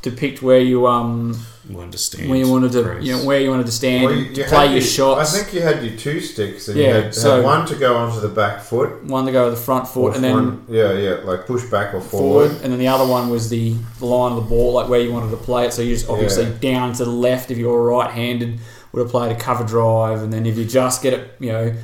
depict 0.00 0.42
where 0.42 0.60
you 0.60 0.86
um 0.86 1.38
You 1.68 1.80
understand. 1.80 2.30
where 2.30 2.38
you 2.38 2.48
wanted 2.50 2.72
to 2.72 2.82
Chris. 2.82 3.04
you 3.04 3.12
know 3.16 3.24
where 3.24 3.40
you 3.40 3.50
wanted 3.50 3.66
to 3.66 3.72
stand 3.72 4.04
Well, 4.04 4.14
you- 4.14 4.34
to 4.34 4.44
play 4.44 4.66
had 4.68 4.72
your 4.72 4.80
shots. 4.80 5.34
I 5.34 5.38
think 5.38 5.52
you 5.54 5.60
had 5.60 5.84
your 5.84 5.96
two 5.96 6.18
sticks, 6.20 6.68
and 6.68 6.78
you 6.78 6.84
Yeah, 6.84 6.92
had, 6.94 7.04
had 7.04 7.14
so- 7.14 7.42
one 7.42 7.66
to 7.66 7.74
go 7.74 7.96
onto 7.96 8.20
the 8.20 8.28
back 8.28 8.62
foot, 8.62 9.04
one 9.04 9.26
to 9.26 9.32
go 9.32 9.44
to 9.44 9.50
the 9.50 9.56
front 9.60 9.86
foot, 9.86 10.12
or 10.12 10.14
and 10.14 10.24
then 10.24 10.62
yeah, 10.68 10.92
yeah, 10.94 11.16
like 11.24 11.46
push 11.46 11.64
back 11.64 11.92
or 11.94 12.00
forward, 12.00 12.48
forward. 12.48 12.62
and 12.64 12.72
then 12.72 12.78
the 12.78 12.88
other 12.88 13.06
one 13.06 13.28
was 13.28 13.50
the, 13.50 13.74
the 13.98 14.06
line 14.06 14.32
of 14.32 14.36
the 14.42 14.48
ball, 14.48 14.72
like 14.72 14.88
where 14.88 15.00
you 15.00 15.12
wanted 15.12 15.30
to 15.30 15.36
play 15.36 15.66
it. 15.66 15.72
So 15.74 15.82
you 15.82 15.94
just 15.94 16.08
obviously 16.08 16.44
Yeah. 16.44 16.52
down 16.72 16.92
to 16.94 17.04
the 17.04 17.10
left 17.10 17.50
if 17.50 17.58
you 17.58 17.68
were 17.68 17.84
right-handed 17.84 18.58
would 18.92 19.00
have 19.02 19.10
played 19.10 19.30
a 19.30 19.34
cover 19.38 19.64
drive, 19.64 20.22
and 20.22 20.32
then 20.32 20.46
if 20.46 20.56
you 20.56 20.64
just 20.64 21.02
get 21.02 21.12
it, 21.12 21.34
you 21.38 21.52
know, 21.52 21.74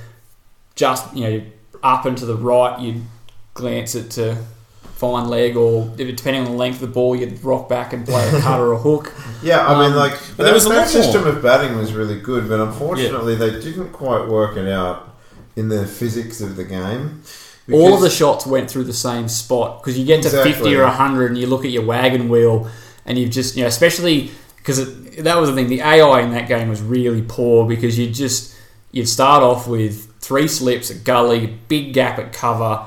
just 0.74 1.14
you 1.14 1.22
know 1.28 1.42
up 1.82 2.06
and 2.06 2.16
to 2.16 2.24
the 2.24 2.34
right, 2.36 2.80
you'd 2.80 3.02
glance 3.52 3.94
it 3.94 4.10
to 4.12 4.38
fine 5.04 5.28
leg, 5.28 5.56
or 5.56 5.86
depending 5.96 6.42
on 6.42 6.50
the 6.52 6.56
length 6.56 6.76
of 6.76 6.88
the 6.88 6.94
ball, 6.94 7.14
you'd 7.16 7.42
rock 7.44 7.68
back 7.68 7.92
and 7.92 8.06
play 8.06 8.26
a 8.28 8.40
cut 8.46 8.58
or 8.60 8.72
a 8.72 8.78
hook. 8.78 9.12
Yeah, 9.42 9.66
I 9.66 9.72
mean, 9.80 9.92
Um, 9.92 9.96
like 9.96 10.12
but 10.36 10.36
that, 10.36 10.44
there 10.44 10.54
was 10.54 10.64
that 10.68 10.88
system 10.88 11.22
more. 11.24 11.32
of 11.32 11.42
batting 11.42 11.76
was 11.76 11.92
really 11.92 12.18
good, 12.20 12.48
but 12.48 12.60
unfortunately, 12.60 13.34
they 13.34 13.50
didn't 13.50 13.90
quite 13.92 14.26
work 14.28 14.56
it 14.56 14.68
out 14.68 15.14
in 15.56 15.68
the 15.68 15.86
physics 15.86 16.40
of 16.40 16.56
the 16.56 16.64
game. 16.64 17.22
All 17.72 17.94
of 17.94 18.00
the 18.02 18.10
shots 18.10 18.46
went 18.46 18.70
through 18.70 18.84
the 18.84 18.92
same 19.08 19.26
spot 19.28 19.82
because 19.82 19.98
you 19.98 20.04
get 20.04 20.22
to 20.22 20.28
Exactly. 20.28 20.52
50 20.52 20.76
or 20.76 20.82
100 20.84 21.26
and 21.30 21.38
you 21.38 21.46
look 21.46 21.64
at 21.64 21.70
your 21.70 21.84
wagon 21.84 22.28
wheel 22.28 22.68
and 23.06 23.16
you've 23.18 23.30
just, 23.30 23.56
you 23.56 23.62
know, 23.62 23.68
especially 23.68 24.30
because 24.58 24.78
that 25.16 25.36
was 25.38 25.48
the 25.50 25.54
thing, 25.56 25.68
the 25.68 25.80
AI 25.80 26.20
in 26.20 26.30
that 26.32 26.46
game 26.48 26.68
was 26.68 26.82
really 26.82 27.22
poor 27.22 27.66
because 27.66 27.98
you 27.98 28.10
just, 28.10 28.54
you'd 28.92 29.08
start 29.08 29.42
off 29.42 29.66
with 29.68 30.12
three 30.20 30.48
slips 30.48 30.90
at 30.90 31.04
gully, 31.04 31.58
big 31.68 31.94
gap 31.94 32.18
at 32.18 32.32
cover, 32.32 32.84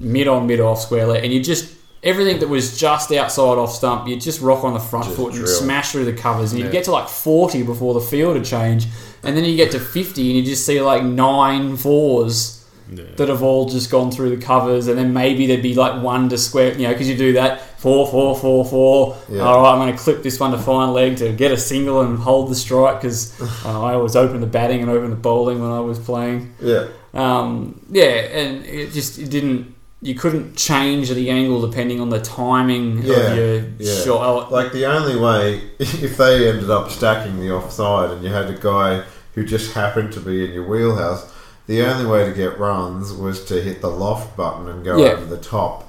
mid 0.00 0.26
on, 0.26 0.46
mid 0.46 0.58
off, 0.60 0.80
square 0.80 1.06
leg, 1.06 1.22
and 1.24 1.32
you 1.32 1.40
just, 1.42 1.72
everything 2.02 2.38
that 2.40 2.48
was 2.48 2.78
just 2.78 3.12
outside 3.12 3.58
off 3.58 3.72
stump, 3.72 4.08
you'd 4.08 4.20
just 4.20 4.40
rock 4.40 4.64
on 4.64 4.72
the 4.74 4.80
front 4.80 5.04
Just 5.04 5.16
foot 5.16 5.34
and 5.34 5.44
drill. 5.44 5.46
smash 5.60 5.92
through 5.92 6.06
the 6.06 6.12
covers 6.14 6.50
and 6.52 6.58
you'd 6.60 6.66
Yeah. 6.66 6.72
get 6.72 6.84
to 6.84 6.92
like 6.92 7.08
40 7.08 7.62
before 7.62 7.92
the 7.94 8.00
field 8.00 8.36
had 8.36 8.44
changed 8.46 8.88
and 9.22 9.36
then 9.36 9.44
you 9.44 9.54
get 9.56 9.70
to 9.72 9.78
50 9.78 10.28
and 10.30 10.38
you 10.38 10.42
just 10.42 10.64
see 10.64 10.80
like 10.80 11.04
nine 11.04 11.76
fours 11.76 12.56
that 13.16 13.28
have 13.28 13.40
all 13.42 13.68
just 13.68 13.88
gone 13.88 14.10
through 14.10 14.30
the 14.34 14.42
covers, 14.44 14.88
and 14.88 14.98
then 14.98 15.12
maybe 15.12 15.46
there'd 15.46 15.62
be 15.62 15.74
like 15.76 16.02
one 16.02 16.28
to 16.28 16.36
square, 16.36 16.72
you 16.76 16.82
know, 16.88 16.92
because 16.92 17.08
you 17.08 17.16
do 17.16 17.34
that 17.34 17.78
four, 17.78 18.04
four, 18.10 18.34
four, 18.36 18.64
four. 18.64 19.16
Yeah. 19.28 19.42
All 19.42 19.62
right, 19.62 19.70
I'm 19.74 19.78
going 19.78 19.92
to 19.96 20.02
clip 20.02 20.24
this 20.24 20.40
one 20.40 20.50
to 20.50 20.58
fine 20.58 20.92
leg 20.92 21.16
to 21.18 21.32
get 21.32 21.52
a 21.52 21.56
single 21.56 22.00
and 22.00 22.18
hold 22.18 22.50
the 22.50 22.56
strike 22.56 23.00
because 23.00 23.40
uh, 23.64 23.80
I 23.84 23.94
always 23.94 24.16
open 24.16 24.40
the 24.40 24.48
batting 24.48 24.80
and 24.80 24.90
open 24.90 25.10
the 25.10 25.14
bowling 25.16 25.60
when 25.62 25.70
I 25.70 25.78
was 25.78 26.00
playing. 26.00 26.52
yeah, 26.60 26.88
Um, 27.14 27.80
yeah, 27.90 28.02
and 28.04 28.64
it 28.66 28.90
just 28.92 29.20
it 29.20 29.30
didn't. 29.30 29.72
You 30.02 30.14
couldn't 30.14 30.56
change 30.56 31.10
the 31.10 31.28
angle 31.28 31.60
depending 31.66 32.00
on 32.00 32.08
the 32.08 32.20
timing 32.20 33.02
Yeah, 33.02 33.14
of 33.16 33.36
your 33.36 33.54
yeah. 33.78 34.02
shot. 34.04 34.22
Oh, 34.26 34.48
like 34.52 34.72
the 34.72 34.86
only 34.86 35.16
way 35.16 35.62
if 35.78 36.16
they 36.16 36.48
ended 36.48 36.70
up 36.70 36.90
stacking 36.90 37.38
the 37.38 37.50
offside 37.52 38.10
and 38.10 38.22
you 38.24 38.30
had 38.30 38.48
a 38.48 38.54
guy 38.58 39.04
who 39.34 39.44
just 39.44 39.74
happened 39.74 40.12
to 40.14 40.20
be 40.20 40.44
in 40.44 40.52
your 40.52 40.66
wheelhouse, 40.66 41.30
the 41.66 41.82
only 41.82 42.06
way 42.06 42.24
to 42.24 42.32
get 42.32 42.58
runs 42.58 43.12
was 43.12 43.44
to 43.46 43.60
hit 43.60 43.80
the 43.82 43.90
loft 43.90 44.36
button 44.36 44.68
and 44.68 44.84
go 44.84 44.96
Yeah. 44.96 45.10
over 45.12 45.26
the 45.26 45.36
top. 45.36 45.86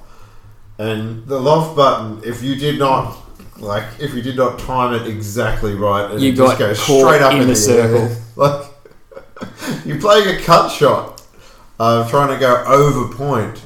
And 0.78 1.26
the 1.26 1.40
loft 1.40 1.74
button, 1.76 2.20
if 2.24 2.42
you 2.42 2.54
did 2.54 2.78
not 2.78 3.16
like, 3.58 3.84
if 3.98 4.12
you 4.14 4.22
did 4.22 4.36
not 4.36 4.58
time 4.58 4.92
it 4.94 5.06
exactly 5.06 5.74
right, 5.74 6.10
and 6.10 6.20
You 6.20 6.32
it 6.32 6.36
just 6.36 6.58
goes 6.58 6.80
straight 6.80 7.22
up 7.22 7.32
in 7.32 7.42
in, 7.42 7.46
the 7.46 7.54
the, 7.54 7.56
circle. 7.56 7.98
air. 7.98 8.16
Like 8.36 8.64
you're 9.86 10.00
playing 10.00 10.36
a 10.36 10.40
cut 10.42 10.68
shot, 10.70 11.22
uh, 11.78 12.08
trying 12.10 12.28
to 12.28 12.38
go 12.38 12.62
over 12.66 13.14
point, 13.14 13.62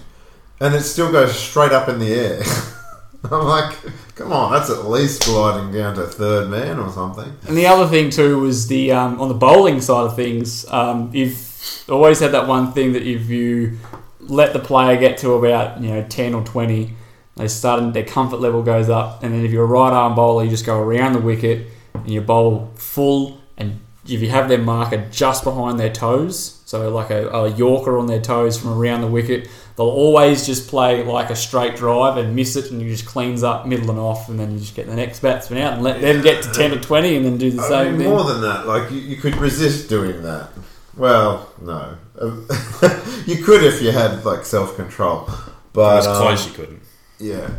and 0.60 0.74
it 0.74 0.82
still 0.82 1.12
goes 1.12 1.38
straight 1.38 1.72
up 1.72 1.88
in 1.88 1.98
the 1.98 2.12
air. 2.12 2.42
I'm 3.24 3.44
like, 3.44 3.76
come 4.14 4.32
on, 4.32 4.52
that's 4.52 4.70
at 4.70 4.86
least 4.86 5.24
gliding 5.24 5.72
down 5.72 5.96
to 5.96 6.06
third 6.06 6.48
man 6.48 6.78
or 6.78 6.90
something. 6.90 7.36
And 7.48 7.56
the 7.56 7.66
other 7.66 7.88
thing 7.88 8.10
too 8.10 8.40
was 8.40 8.68
the 8.68 8.92
um, 8.92 9.20
on 9.20 9.28
the 9.28 9.34
bowling 9.34 9.80
side 9.80 10.04
of 10.04 10.16
things. 10.16 10.66
Um, 10.70 11.10
you've 11.12 11.84
always 11.88 12.20
had 12.20 12.32
that 12.32 12.46
one 12.46 12.72
thing 12.72 12.92
that 12.92 13.02
if 13.02 13.28
you 13.28 13.78
let 14.20 14.52
the 14.52 14.58
player 14.58 14.98
get 14.98 15.18
to 15.18 15.32
about 15.32 15.80
you 15.80 15.90
know 15.90 16.06
ten 16.08 16.34
or 16.34 16.44
twenty, 16.44 16.94
they 17.36 17.48
start 17.48 17.92
their 17.92 18.04
comfort 18.04 18.40
level 18.40 18.62
goes 18.62 18.88
up, 18.88 19.22
and 19.22 19.34
then 19.34 19.44
if 19.44 19.50
you're 19.50 19.64
a 19.64 19.68
right 19.68 19.92
arm 19.92 20.14
bowler, 20.14 20.44
you 20.44 20.50
just 20.50 20.66
go 20.66 20.80
around 20.80 21.14
the 21.14 21.20
wicket 21.20 21.68
and 21.94 22.10
you 22.10 22.20
bowl 22.20 22.72
full, 22.76 23.40
and 23.56 23.80
if 24.04 24.20
you 24.22 24.30
have 24.30 24.48
their 24.48 24.58
marker 24.58 25.04
just 25.10 25.42
behind 25.42 25.80
their 25.80 25.92
toes, 25.92 26.60
so 26.64 26.88
like 26.90 27.10
a, 27.10 27.28
a 27.28 27.48
Yorker 27.48 27.98
on 27.98 28.06
their 28.06 28.20
toes 28.20 28.58
from 28.58 28.70
around 28.78 29.00
the 29.00 29.08
wicket, 29.08 29.48
they'll 29.76 29.86
always 29.86 30.46
just 30.46 30.68
play 30.68 31.02
like 31.04 31.30
a 31.30 31.36
straight 31.36 31.76
drive 31.76 32.16
and 32.16 32.34
miss 32.34 32.56
it, 32.56 32.70
and 32.70 32.80
you 32.80 32.88
just 32.88 33.06
cleans 33.06 33.42
up 33.42 33.66
middle 33.66 33.90
and 33.90 33.98
off, 33.98 34.28
and 34.28 34.38
then 34.40 34.52
you 34.52 34.58
just 34.58 34.74
get 34.74 34.86
the 34.86 34.96
next 34.96 35.20
batsman 35.20 35.60
out 35.62 35.74
and 35.74 35.82
let 35.82 36.00
them 36.00 36.22
get 36.22 36.42
to 36.44 36.52
ten 36.52 36.72
or 36.72 36.80
twenty, 36.80 37.16
and 37.16 37.24
then 37.24 37.36
do 37.38 37.50
the 37.50 37.62
I 37.62 37.68
same 37.68 37.92
mean, 37.92 38.00
thing. 38.00 38.10
more 38.10 38.24
than 38.24 38.40
that, 38.42 38.66
like 38.66 38.90
you, 38.90 38.98
you 38.98 39.16
could 39.16 39.36
resist 39.36 39.88
doing 39.88 40.22
that. 40.22 40.50
Well, 40.96 41.52
no, 41.60 41.96
Um, 42.18 42.48
you 43.26 43.36
could 43.44 43.62
if 43.62 43.82
you 43.82 43.92
had 43.92 44.24
like 44.24 44.44
self 44.46 44.76
control, 44.76 45.28
but 45.74 45.98
As 45.98 46.06
um, 46.06 46.16
close 46.16 46.46
you 46.48 46.54
couldn't. 46.54 46.82
yeah, 47.18 47.50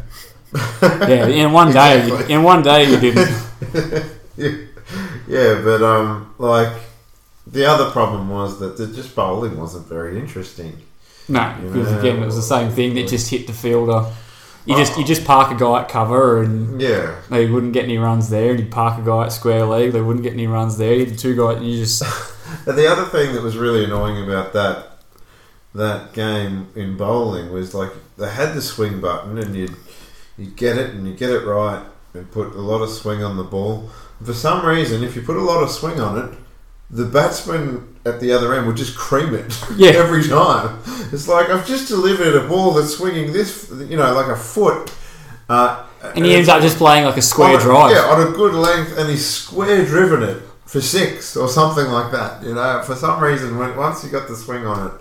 yeah, 0.82 1.28
in 1.28 1.52
one 1.52 1.72
day, 1.72 2.04
Exactly. 2.08 2.34
in 2.34 2.42
one 2.44 2.64
day 2.64 2.90
you 2.90 3.00
didn't. 3.00 3.30
yeah, 5.28 5.62
but 5.64 5.84
um, 5.84 6.34
like 6.40 6.74
the 7.46 7.66
other 7.66 7.92
problem 7.92 8.30
was 8.30 8.60
that 8.60 8.78
the 8.78 8.88
just 8.88 9.16
bowling 9.16 9.58
wasn't 9.58 9.88
very 9.88 10.18
interesting. 10.20 10.82
No, 11.30 11.54
because 11.62 11.92
Yeah. 11.92 12.00
again, 12.00 12.24
it 12.24 12.26
was 12.26 12.36
the 12.36 12.42
same 12.42 12.72
thing 12.72 12.96
that 12.96 13.08
just 13.08 13.30
hit 13.30 13.48
the 13.48 13.54
fielder. 13.54 14.06
You 14.66 14.76
just 14.76 14.98
you 14.98 15.04
oh. 15.04 15.08
just 15.08 15.24
park 15.24 15.52
a 15.52 15.56
guy 15.56 15.82
at 15.82 15.90
cover 15.90 16.42
and 16.42 16.82
Yeah, 16.82 17.16
they 17.30 17.46
wouldn't 17.50 17.74
get 17.74 17.86
any 17.86 17.98
runs 17.98 18.30
there. 18.30 18.52
And 18.52 18.60
you'd 18.60 18.72
park 18.72 19.00
a 19.00 19.02
guy 19.02 19.26
at 19.26 19.32
square 19.32 19.66
leg, 19.66 19.94
they 19.94 20.02
wouldn't 20.02 20.24
get 20.24 20.34
any 20.34 20.48
runs 20.48 20.78
there. 20.78 20.94
You 20.94 21.06
had 21.06 21.18
two 21.18 21.36
guys, 21.36 21.58
and 21.58 21.68
you 21.68 21.78
just 21.80 22.02
and 22.66 22.78
the 22.78 22.88
other 22.88 23.06
thing 23.06 23.34
that 23.34 23.44
was 23.44 23.58
really 23.58 23.86
annoying 23.86 24.22
about 24.24 24.54
that 24.54 25.00
that 25.74 26.14
game 26.14 26.68
in 26.76 26.98
bowling 26.98 27.52
was 27.52 27.74
like 27.74 27.92
they 28.18 28.30
had 28.30 28.54
the 28.54 28.62
swing 28.62 29.00
button 29.00 29.38
and 29.38 29.56
you'd 29.56 29.76
you 30.38 30.48
get 30.48 30.78
it 30.78 30.94
and 30.94 31.08
you 31.08 31.14
get 31.14 31.30
it 31.30 31.46
right 31.46 31.86
and 32.14 32.30
put 32.32 32.54
a 32.54 32.62
lot 32.62 32.82
of 32.82 32.90
swing 32.90 33.24
on 33.24 33.38
the 33.38 33.44
ball. 33.44 33.90
For 34.24 34.34
some 34.34 34.66
reason, 34.66 35.04
if 35.04 35.16
you 35.16 35.22
put 35.22 35.38
a 35.38 35.42
lot 35.42 35.64
of 35.64 35.70
swing 35.70 36.00
on 36.00 36.18
it, 36.18 36.38
the 36.90 37.06
batsman 37.06 37.97
at 38.08 38.20
the 38.20 38.32
other 38.32 38.54
end 38.56 38.66
would 38.68 38.78
just 38.78 38.96
cream 38.96 39.34
it 39.36 39.52
Yeah. 39.76 39.92
every 39.92 40.24
time. 40.28 40.80
It's 41.12 41.28
like 41.28 41.50
I've 41.50 41.66
just 41.68 41.88
delivered 41.88 42.36
a 42.36 42.48
ball 42.48 42.72
that's 42.74 42.96
swinging 42.98 43.34
this, 43.34 43.72
you 43.90 43.98
know, 43.98 44.14
like 44.14 44.28
a 44.28 44.36
foot. 44.36 44.92
Uh, 45.50 45.86
and 46.16 46.26
he 46.26 46.36
ends 46.36 46.50
up 46.50 46.62
just 46.62 46.78
playing 46.78 47.06
like 47.06 47.18
a 47.18 47.22
square 47.22 47.58
a- 47.58 47.62
drive. 47.62 47.92
Yeah, 47.92 48.04
on 48.14 48.28
a 48.28 48.32
good 48.32 48.54
length, 48.54 48.98
and 48.98 49.10
he's 49.10 49.26
square 49.26 49.86
driven 49.86 50.22
it 50.24 50.42
for 50.66 50.82
six 50.82 51.36
or 51.38 51.48
something 51.48 51.86
like 51.88 52.12
that. 52.12 52.44
You 52.44 52.54
know, 52.56 52.82
for 52.86 52.96
some 52.96 53.22
reason, 53.24 53.58
when 53.58 53.76
once 53.78 54.04
you 54.04 54.10
got 54.10 54.28
the 54.28 54.36
swing 54.36 54.66
on 54.66 54.88
it, 54.88 54.94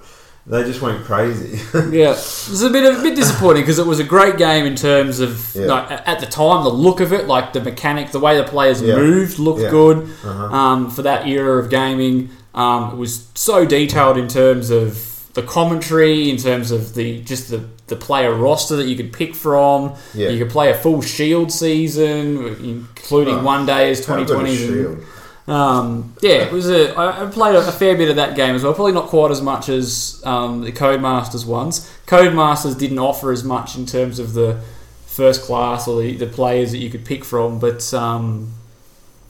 they 0.46 0.62
just 0.62 0.80
went 0.80 1.04
crazy. 1.04 1.58
Yeah, 1.90 2.10
it 2.12 2.48
was 2.50 2.62
a 2.62 2.70
bit 2.70 2.84
a 2.96 3.02
bit 3.02 3.16
disappointing 3.16 3.62
because 3.62 3.80
it 3.80 3.86
was 3.86 3.98
a 3.98 4.04
great 4.04 4.38
game 4.38 4.64
in 4.64 4.76
terms 4.76 5.18
of 5.18 5.52
Yeah. 5.56 5.66
like, 5.66 5.90
at 6.08 6.20
the 6.20 6.26
time 6.26 6.62
the 6.62 6.70
look 6.70 7.00
of 7.00 7.12
it, 7.12 7.26
like 7.26 7.52
the 7.52 7.60
mechanic, 7.60 8.12
the 8.12 8.20
way 8.20 8.36
the 8.36 8.44
players 8.44 8.80
Yeah. 8.80 8.94
moved 8.96 9.40
looked 9.40 9.62
Yeah. 9.62 9.70
good 9.70 9.98
Uh-huh. 10.24 10.44
um, 10.56 10.90
for 10.90 11.02
that 11.02 11.26
era 11.26 11.58
of 11.58 11.68
gaming. 11.68 12.30
Um, 12.56 12.92
it 12.92 12.96
was 12.96 13.28
so 13.34 13.64
detailed 13.66 14.16
in 14.16 14.28
terms 14.28 14.70
of 14.70 15.30
the 15.34 15.42
commentary, 15.42 16.30
in 16.30 16.38
terms 16.38 16.70
of 16.70 16.94
the 16.94 17.20
just 17.20 17.50
the, 17.50 17.68
the 17.88 17.96
player 17.96 18.34
roster 18.34 18.76
that 18.76 18.86
you 18.86 18.96
could 18.96 19.12
pick 19.12 19.34
from. 19.34 19.94
Yeah. 20.14 20.30
You 20.30 20.42
could 20.42 20.50
play 20.50 20.70
a 20.70 20.74
full 20.74 21.02
Shield 21.02 21.52
season, 21.52 22.46
including 22.64 23.34
Oh, 23.36 23.42
one 23.44 23.66
day 23.66 23.90
as 23.90 24.04
How 24.06 24.14
twenty 24.14 24.24
good 24.24 24.32
a 24.36 24.38
twenty. 24.40 24.56
shield. 24.56 25.04
Um, 25.48 26.14
yeah, 26.22 26.44
it 26.46 26.52
was 26.52 26.68
a. 26.68 26.92
I 26.96 27.24
I 27.26 27.30
played 27.30 27.54
a, 27.54 27.58
a 27.68 27.70
fair 27.70 27.96
bit 27.96 28.08
of 28.08 28.16
that 28.16 28.34
game 28.34 28.54
as 28.56 28.64
well. 28.64 28.74
Probably 28.74 28.92
not 28.94 29.06
quite 29.08 29.30
as 29.30 29.40
much 29.42 29.68
as 29.68 30.20
um, 30.24 30.62
the 30.62 30.72
Codemasters 30.72 31.46
ones. 31.46 31.88
Codemasters 32.06 32.76
didn't 32.78 32.98
offer 32.98 33.30
as 33.30 33.44
much 33.44 33.76
in 33.76 33.86
terms 33.86 34.18
of 34.18 34.32
the 34.32 34.58
first 35.06 35.42
class 35.42 35.86
or 35.86 36.00
the, 36.02 36.14
the 36.16 36.26
players 36.26 36.72
that 36.72 36.78
you 36.78 36.90
could 36.90 37.04
pick 37.04 37.24
from, 37.24 37.58
but 37.60 37.92
um, 37.94 38.54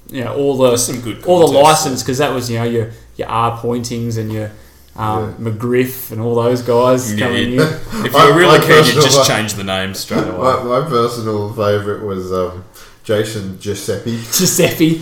you 0.08 0.22
know 0.24 0.34
all 0.34 0.56
the 0.56 0.76
some 0.78 1.00
good 1.02 1.22
all 1.24 1.40
the 1.50 1.58
license 1.58 2.02
because 2.02 2.18
that 2.18 2.32
was 2.32 2.48
you 2.50 2.58
know 2.58 2.64
your 2.64 2.92
your 3.16 3.28
R 3.28 3.58
pointings 3.58 4.16
and 4.16 4.32
your 4.32 4.50
um, 4.96 5.34
McGriff 5.34 6.10
and 6.12 6.20
all 6.20 6.34
those 6.34 6.62
guys 6.62 7.12
Yeah, 7.14 7.26
coming 7.26 7.52
in. 7.54 7.60
if 7.60 8.12
you 8.12 8.18
I- 8.18 8.30
were 8.30 8.36
really 8.38 8.58
I 8.58 8.60
keen, 8.60 8.84
you'd 8.94 9.02
just 9.02 9.26
change 9.28 9.54
the 9.54 9.64
name 9.64 9.94
straight 9.94 10.26
away. 10.26 10.38
My, 10.38 10.62
my 10.62 10.88
personal 10.88 11.52
favourite 11.52 12.02
was 12.04 12.32
um, 12.32 12.64
Jason 13.04 13.58
Giuseppe. 13.60 14.16
Giuseppe. 14.32 15.00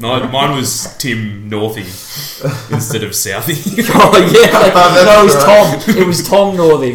Mine, 0.00 0.30
mine 0.30 0.56
was 0.56 0.96
Tim 0.98 1.48
Northy 1.50 1.84
instead 2.72 3.02
of 3.04 3.14
Southey. 3.14 3.54
Oh 3.96 4.18
yeah, 4.18 4.50
that's 4.74 5.04
no, 5.04 5.20
it 5.20 5.24
was. 5.24 5.44
Tom. 5.44 5.96
It 6.02 6.06
was 6.06 6.28
Tom 6.28 6.56
Northey. 6.56 6.94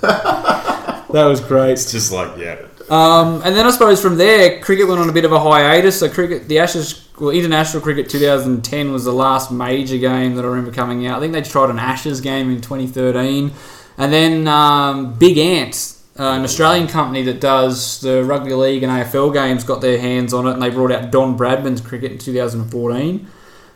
that 0.00 1.24
was 1.26 1.40
great. 1.40 1.72
it's 1.72 1.90
just 1.92 2.12
like, 2.12 2.36
yeah. 2.38 2.56
Um, 2.88 3.42
and 3.44 3.54
then 3.54 3.66
I 3.66 3.70
suppose 3.70 4.00
from 4.02 4.16
there, 4.16 4.60
cricket 4.60 4.88
went 4.88 5.00
on 5.00 5.08
a 5.08 5.12
bit 5.12 5.24
of 5.24 5.32
a 5.32 5.38
hiatus. 5.40 5.98
So 6.00 6.08
cricket, 6.08 6.48
the 6.48 6.58
Ashes, 6.58 7.08
well, 7.20 7.30
international 7.30 7.82
cricket 7.82 8.08
2010 8.08 8.92
was 8.92 9.04
the 9.04 9.12
last 9.12 9.52
major 9.52 9.98
game 9.98 10.34
that 10.36 10.44
I 10.44 10.48
remember 10.48 10.72
coming 10.72 11.06
out. 11.06 11.18
I 11.18 11.20
think 11.20 11.34
they 11.34 11.42
tried 11.42 11.68
an 11.68 11.78
Ashes 11.78 12.20
game 12.20 12.50
in 12.50 12.62
2013, 12.62 13.52
and 13.98 14.12
then 14.12 14.48
um, 14.48 15.18
Big 15.18 15.36
Ant, 15.36 15.96
uh, 16.18 16.30
an 16.30 16.42
Australian 16.42 16.88
company 16.88 17.22
that 17.24 17.40
does 17.40 18.00
the 18.00 18.24
rugby 18.24 18.54
league 18.54 18.82
and 18.82 18.90
AFL 18.90 19.34
games, 19.34 19.64
got 19.64 19.82
their 19.82 19.98
hands 19.98 20.32
on 20.32 20.46
it, 20.46 20.54
and 20.54 20.62
they 20.62 20.70
brought 20.70 20.92
out 20.92 21.10
Don 21.10 21.36
Bradman's 21.36 21.82
cricket 21.82 22.12
in 22.12 22.18
2014. 22.18 23.28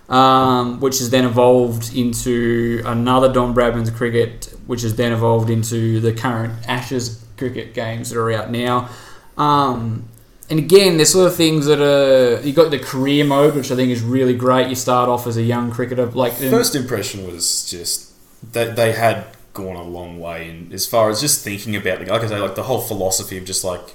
Um, 0.07 0.81
which 0.81 0.99
has 0.99 1.09
then 1.09 1.25
evolved 1.25 1.97
into 1.97 2.83
another 2.85 3.33
Don 3.33 3.55
Bradman's 3.55 3.89
cricket, 3.89 4.55
which 4.67 4.83
has 4.83 4.97
then 4.97 5.13
evolved 5.13 5.49
into 5.49 5.99
the 5.99 6.13
current 6.13 6.53
Ashes 6.69 7.25
cricket 7.39 7.73
games 7.73 8.11
that 8.11 8.19
are 8.19 8.31
out 8.31 8.51
now. 8.51 8.91
Um, 9.39 10.07
and 10.51 10.59
again, 10.59 10.97
there's 10.97 11.13
sort 11.13 11.27
of 11.27 11.35
things 11.37 11.67
that 11.67 11.81
are 11.81 12.41
you 12.47 12.53
got 12.53 12.71
the 12.71 12.79
career 12.79 13.25
mode, 13.25 13.55
which 13.55 13.71
I 13.71 13.77
think 13.77 13.91
is 13.91 14.03
really 14.03 14.35
great. 14.35 14.69
You 14.69 14.75
start 14.75 15.09
off 15.09 15.27
as 15.27 15.37
a 15.37 15.43
young 15.43 15.71
cricketer, 15.71 16.07
like 16.07 16.35
First 16.35 16.75
impression 16.75 17.27
was 17.27 17.69
just 17.69 18.13
that 18.53 18.77
they 18.77 18.93
had 18.93 19.27
gone 19.55 19.77
a 19.77 19.83
long 19.83 20.21
way 20.21 20.51
in 20.51 20.73
as 20.73 20.87
far 20.87 21.09
as 21.09 21.21
just 21.21 21.43
thinking 21.43 21.77
about, 21.77 22.01
like 22.01 22.11
I 22.11 22.27
say, 22.27 22.39
like 22.39 22.57
the 22.57 22.65
whole 22.65 22.81
philosophy 22.81 23.39
of 23.39 23.45
just 23.45 23.65
like 23.65 23.95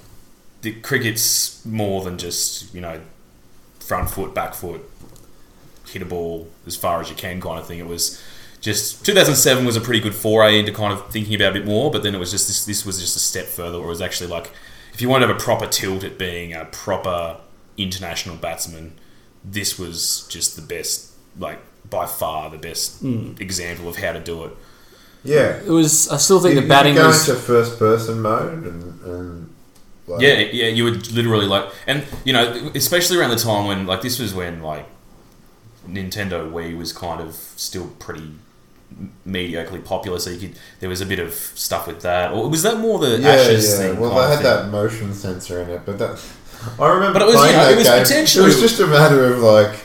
the 0.62 0.72
cricket's 0.72 1.64
more 1.64 2.02
than 2.02 2.18
just 2.18 2.74
you 2.74 2.80
know 2.80 3.00
front 3.78 4.10
foot, 4.10 4.34
back 4.34 4.54
foot, 4.54 4.82
hit 5.86 6.02
a 6.02 6.04
ball 6.04 6.48
as 6.66 6.76
far 6.76 7.00
as 7.00 7.10
you 7.10 7.16
can 7.16 7.40
kind 7.40 7.60
of 7.60 7.66
thing. 7.66 7.78
It 7.78 7.86
was 7.86 8.20
just 8.60 9.04
2007 9.06 9.64
was 9.64 9.76
a 9.76 9.80
pretty 9.80 10.00
good 10.00 10.14
foray 10.14 10.58
into 10.58 10.72
kind 10.72 10.92
of 10.92 11.10
thinking 11.10 11.34
about 11.34 11.50
a 11.50 11.60
bit 11.60 11.66
more, 11.66 11.90
but 11.90 12.02
then 12.02 12.14
it 12.14 12.18
was 12.18 12.32
just 12.32 12.48
this. 12.48 12.64
This 12.64 12.84
was 12.84 12.98
just 13.00 13.16
a 13.16 13.20
step 13.20 13.46
further, 13.46 13.78
where 13.78 13.86
it 13.86 13.90
was 13.90 14.02
actually 14.02 14.30
like 14.30 14.50
if 14.92 15.00
you 15.00 15.08
want 15.08 15.22
to 15.22 15.28
have 15.28 15.36
a 15.36 15.38
proper 15.38 15.66
tilt 15.66 16.04
at 16.04 16.18
being 16.18 16.52
a 16.52 16.64
proper 16.66 17.38
international 17.76 18.36
batsman, 18.36 18.92
this 19.44 19.78
was 19.78 20.26
just 20.28 20.56
the 20.56 20.62
best, 20.62 21.12
like 21.38 21.58
by 21.88 22.06
far 22.06 22.50
the 22.50 22.58
best 22.58 23.00
hmm. 23.00 23.32
example 23.40 23.88
of 23.88 23.96
how 23.96 24.12
to 24.12 24.20
do 24.20 24.44
it. 24.44 24.52
Yeah. 25.24 25.60
it 25.60 25.68
was. 25.68 26.08
I 26.08 26.16
still 26.16 26.40
think 26.40 26.54
You, 26.54 26.60
the 26.60 26.66
you 26.66 26.68
batting 26.68 26.94
could 26.94 27.02
go 27.02 27.06
was. 27.08 27.28
into 27.28 27.40
first 27.40 27.78
person 27.78 28.20
mode 28.22 28.64
and, 28.64 29.00
and 29.02 29.54
like, 30.06 30.20
Yeah, 30.22 30.38
yeah, 30.38 30.68
you 30.68 30.84
would 30.84 31.10
literally 31.12 31.46
like, 31.46 31.70
and 31.86 32.04
you 32.24 32.32
know, 32.32 32.70
especially 32.74 33.18
around 33.18 33.30
the 33.30 33.36
time 33.36 33.66
when 33.66 33.86
like 33.86 34.02
this 34.02 34.18
was 34.18 34.34
when 34.34 34.62
like 34.62 34.86
Nintendo 35.86 36.50
Wii 36.50 36.76
was 36.76 36.92
kind 36.92 37.20
of 37.20 37.34
still 37.34 37.88
pretty 37.98 38.32
mediocrely 39.26 39.84
popular, 39.84 40.18
so 40.18 40.30
you 40.30 40.48
could 40.48 40.58
there 40.80 40.88
was 40.88 41.00
a 41.00 41.06
bit 41.06 41.18
of 41.18 41.32
stuff 41.32 41.86
with 41.86 42.02
that, 42.02 42.32
or 42.32 42.48
was 42.48 42.62
that 42.62 42.78
more 42.78 42.98
the 42.98 43.18
yeah, 43.18 43.30
Ashes 43.30 43.70
yeah. 43.70 43.76
thing? 43.88 44.00
Well, 44.00 44.14
they 44.14 44.28
had 44.28 44.36
thing? 44.36 44.44
that 44.44 44.68
motion 44.70 45.14
sensor 45.14 45.62
in 45.62 45.70
it, 45.70 45.82
but 45.86 45.98
that 45.98 46.22
I 46.78 46.88
remember. 46.88 47.18
But 47.18 47.22
it 47.22 47.34
was, 47.34 47.46
you 47.46 47.56
know, 47.56 47.70
it 47.70 47.76
was 47.76 47.88
potentially- 47.88 48.44
It 48.44 48.48
was 48.48 48.60
just 48.60 48.80
a 48.80 48.86
matter 48.86 49.24
of 49.32 49.38
like 49.38 49.80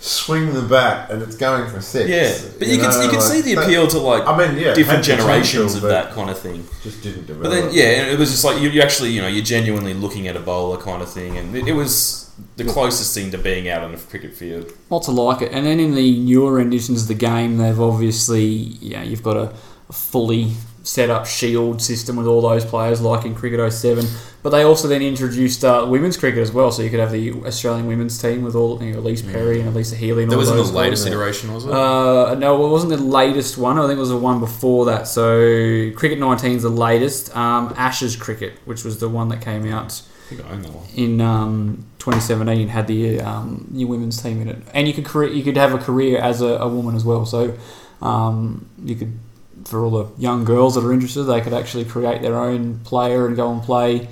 swing 0.00 0.52
the 0.52 0.62
bat 0.62 1.10
and 1.10 1.22
it's 1.22 1.36
going 1.36 1.68
for 1.70 1.80
six. 1.80 2.08
Yeah, 2.08 2.32
but 2.58 2.68
you, 2.68 2.78
could 2.78 2.90
know, 2.90 3.02
you 3.02 3.08
could 3.08 3.18
like, 3.18 3.32
see 3.32 3.40
the 3.40 3.54
that- 3.54 3.64
appeal 3.64 3.86
to 3.88 3.98
like 3.98 4.26
I 4.26 4.36
mean, 4.36 4.58
yeah, 4.58 4.74
different 4.74 5.04
generations 5.04 5.74
of 5.74 5.82
that 5.82 6.12
kind 6.12 6.30
of 6.30 6.38
thing. 6.38 6.66
Just 6.82 7.02
didn't 7.02 7.26
develop. 7.26 7.42
But 7.44 7.50
then, 7.50 7.74
yeah, 7.74 8.12
it 8.12 8.18
was 8.18 8.30
just 8.30 8.44
like 8.44 8.60
you, 8.60 8.70
you 8.70 8.82
actually, 8.82 9.10
you 9.10 9.20
know, 9.20 9.28
you're 9.28 9.44
genuinely 9.44 9.94
looking 9.94 10.28
at 10.28 10.36
a 10.36 10.40
bowler 10.40 10.80
kind 10.80 11.02
of 11.02 11.10
thing, 11.10 11.36
and 11.36 11.56
it, 11.56 11.68
it 11.68 11.72
was 11.72 12.30
the 12.56 12.64
closest 12.64 13.14
thing 13.14 13.30
to 13.30 13.38
being 13.38 13.68
out 13.68 13.82
on 13.82 13.94
a 13.94 13.98
cricket 13.98 14.34
field. 14.34 14.72
Lots 14.90 15.08
of 15.08 15.14
like 15.14 15.42
it. 15.42 15.52
And 15.52 15.66
then 15.66 15.80
in 15.80 15.94
the 15.94 16.18
newer 16.18 16.60
editions 16.60 17.02
of 17.02 17.08
the 17.08 17.14
game, 17.14 17.56
they've 17.56 17.80
obviously, 17.80 18.44
yeah, 18.44 19.02
you've 19.02 19.22
got 19.22 19.36
a, 19.36 19.54
a 19.88 19.92
fully 19.92 20.52
set 20.86 21.10
up 21.10 21.26
shield 21.26 21.82
system 21.82 22.14
with 22.14 22.26
all 22.28 22.40
those 22.40 22.64
players, 22.64 23.00
like 23.00 23.24
in 23.24 23.34
Cricket 23.34 23.72
07. 23.72 24.04
But 24.44 24.50
they 24.50 24.62
also 24.62 24.86
then 24.86 25.02
introduced 25.02 25.64
uh, 25.64 25.84
women's 25.88 26.16
cricket 26.16 26.38
as 26.38 26.52
well, 26.52 26.70
so 26.70 26.80
you 26.82 26.90
could 26.90 27.00
have 27.00 27.10
the 27.10 27.32
Australian 27.44 27.86
women's 27.88 28.16
team 28.22 28.42
with 28.42 28.54
all 28.54 28.80
you 28.80 28.92
know, 28.92 29.00
Ellyse 29.02 29.28
Perry 29.32 29.60
and 29.60 29.74
Alyssa 29.74 29.96
Healy 29.96 30.22
and 30.22 30.30
That 30.30 30.36
all 30.36 30.40
was 30.42 30.50
in 30.50 30.56
those 30.56 30.70
the 30.70 30.78
latest 30.78 31.04
guys. 31.04 31.12
iteration, 31.12 31.52
was 31.52 31.64
it? 31.66 31.72
Uh, 31.72 32.36
no, 32.36 32.64
it 32.66 32.70
wasn't 32.70 32.90
the 32.90 32.98
latest 32.98 33.58
one. 33.58 33.76
I 33.76 33.88
think 33.88 33.96
it 33.96 34.00
was 34.00 34.10
the 34.10 34.16
one 34.16 34.38
before 34.38 34.84
that. 34.84 35.08
So 35.08 35.90
Cricket 35.96 36.20
19 36.20 36.52
is 36.58 36.62
the 36.62 36.68
latest. 36.68 37.36
Um, 37.36 37.74
Ashes 37.76 38.14
Cricket, 38.14 38.52
which 38.66 38.84
was 38.84 39.00
the 39.00 39.08
one 39.08 39.28
that 39.30 39.40
came 39.40 39.66
out 39.72 40.00
I 40.26 40.28
think 40.28 40.44
I 40.44 40.54
that 40.54 40.72
one. 40.72 40.86
in 40.94 41.20
um, 41.20 41.84
2017 41.98 42.68
had 42.68 42.86
the 42.86 43.20
um, 43.20 43.66
new 43.72 43.88
women's 43.88 44.22
team 44.22 44.40
in 44.42 44.48
it, 44.48 44.58
and 44.72 44.86
you 44.86 44.94
could 44.94 45.04
career, 45.04 45.32
you 45.32 45.42
could 45.42 45.56
have 45.56 45.74
a 45.74 45.78
career 45.78 46.18
as 46.20 46.40
a, 46.40 46.46
a 46.58 46.68
woman 46.68 46.94
as 46.94 47.04
well. 47.04 47.26
So 47.26 47.56
um, 48.00 48.66
you 48.84 48.94
could, 48.94 49.18
for 49.66 49.84
all 49.84 49.90
the 49.90 50.20
young 50.20 50.44
girls 50.44 50.74
that 50.74 50.84
are 50.84 50.92
interested, 50.92 51.24
they 51.24 51.40
could 51.40 51.52
actually 51.52 51.84
create 51.84 52.22
their 52.22 52.36
own 52.36 52.78
player 52.80 53.26
and 53.26 53.36
go 53.36 53.52
and 53.52 53.62
play 53.62 54.08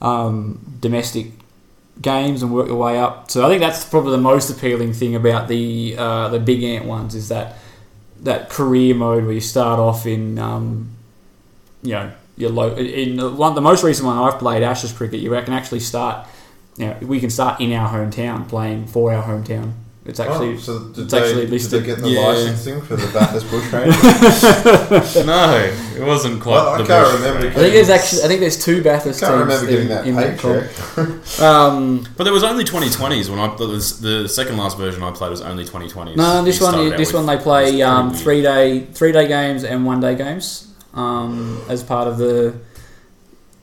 um, 0.00 0.76
domestic 0.80 1.32
games 2.00 2.42
and 2.42 2.52
work 2.52 2.66
their 2.66 2.76
way 2.76 2.98
up. 2.98 3.30
So 3.30 3.44
I 3.44 3.48
think 3.48 3.60
that's 3.60 3.84
probably 3.84 4.12
the 4.12 4.18
most 4.18 4.50
appealing 4.50 4.92
thing 4.92 5.14
about 5.14 5.48
the 5.48 5.96
uh, 5.98 6.28
the 6.28 6.38
big 6.38 6.62
ant 6.62 6.84
ones 6.84 7.14
is 7.14 7.28
that 7.28 7.56
that 8.20 8.50
career 8.50 8.94
mode 8.94 9.24
where 9.24 9.32
you 9.32 9.40
start 9.40 9.78
off 9.78 10.06
in 10.06 10.38
um, 10.38 10.90
you 11.82 11.92
know 11.92 12.12
your 12.36 12.50
low 12.50 12.74
in 12.74 13.16
the 13.16 13.30
one 13.30 13.54
the 13.54 13.60
most 13.60 13.82
recent 13.82 14.06
one 14.06 14.16
I've 14.16 14.38
played 14.38 14.62
Ashes 14.62 14.92
cricket. 14.92 15.20
You 15.20 15.30
can 15.30 15.52
actually 15.52 15.80
start. 15.80 16.26
You 16.76 16.86
know, 16.86 16.96
we 17.02 17.20
can 17.20 17.28
start 17.30 17.60
in 17.60 17.72
our 17.72 17.90
hometown 17.90 18.48
playing 18.48 18.86
for 18.86 19.12
our 19.12 19.22
hometown. 19.22 19.72
It's 20.10 20.18
actually 20.18 20.54
oh, 20.54 20.58
so 20.58 20.78
did 20.80 21.04
it's 21.04 21.12
they, 21.12 21.18
actually 21.20 21.40
did 21.42 21.50
listed. 21.50 21.82
they 21.82 21.86
get 21.86 21.98
the 21.98 22.08
Yeah. 22.10 22.20
licensing 22.20 22.82
for 22.82 22.96
the 22.96 23.06
Bathurst 23.12 23.48
Bush 23.48 23.72
Rangers? 23.72 25.24
no, 25.24 25.72
it 25.96 26.04
wasn't 26.04 26.42
quite. 26.42 26.54
Well, 26.54 26.68
I 26.70 26.78
the 26.78 26.84
can't 26.84 27.04
bush 27.06 27.14
remember 27.14 27.46
rate. 27.46 27.56
I 27.56 27.60
think 27.60 27.74
there's 27.74 27.90
actually 27.90 28.22
I 28.24 28.26
think 28.26 28.40
there's 28.40 28.62
two 28.64 28.82
Bathurst 28.82 29.20
can't 29.20 29.32
teams 29.32 29.40
remember 29.40 29.68
in, 29.68 29.86
getting 29.86 29.88
that 29.88 30.06
in 30.06 30.14
that 30.16 30.38
paycheck. 30.38 31.40
Um, 31.40 32.04
But 32.16 32.24
there 32.24 32.32
was 32.32 32.42
only 32.42 32.64
2020s 32.64 33.30
when 33.30 33.38
I 33.38 33.54
the, 33.56 33.66
the 33.66 34.28
second 34.28 34.56
last 34.56 34.76
version 34.76 35.02
I 35.02 35.12
played 35.12 35.30
was 35.30 35.40
only 35.42 35.64
2020s. 35.64 36.16
No, 36.16 36.42
this 36.42 36.60
one, 36.60 36.90
this 36.90 37.12
one 37.12 37.24
they 37.26 37.36
play 37.38 37.80
um, 37.82 38.12
three 38.12 38.42
day, 38.42 38.86
three 38.92 39.12
day 39.12 39.28
games 39.28 39.62
and 39.62 39.86
one 39.86 40.00
day 40.00 40.16
games 40.16 40.66
um, 40.94 41.62
as 41.68 41.82
part 41.84 42.08
of 42.08 42.18
the 42.18 42.54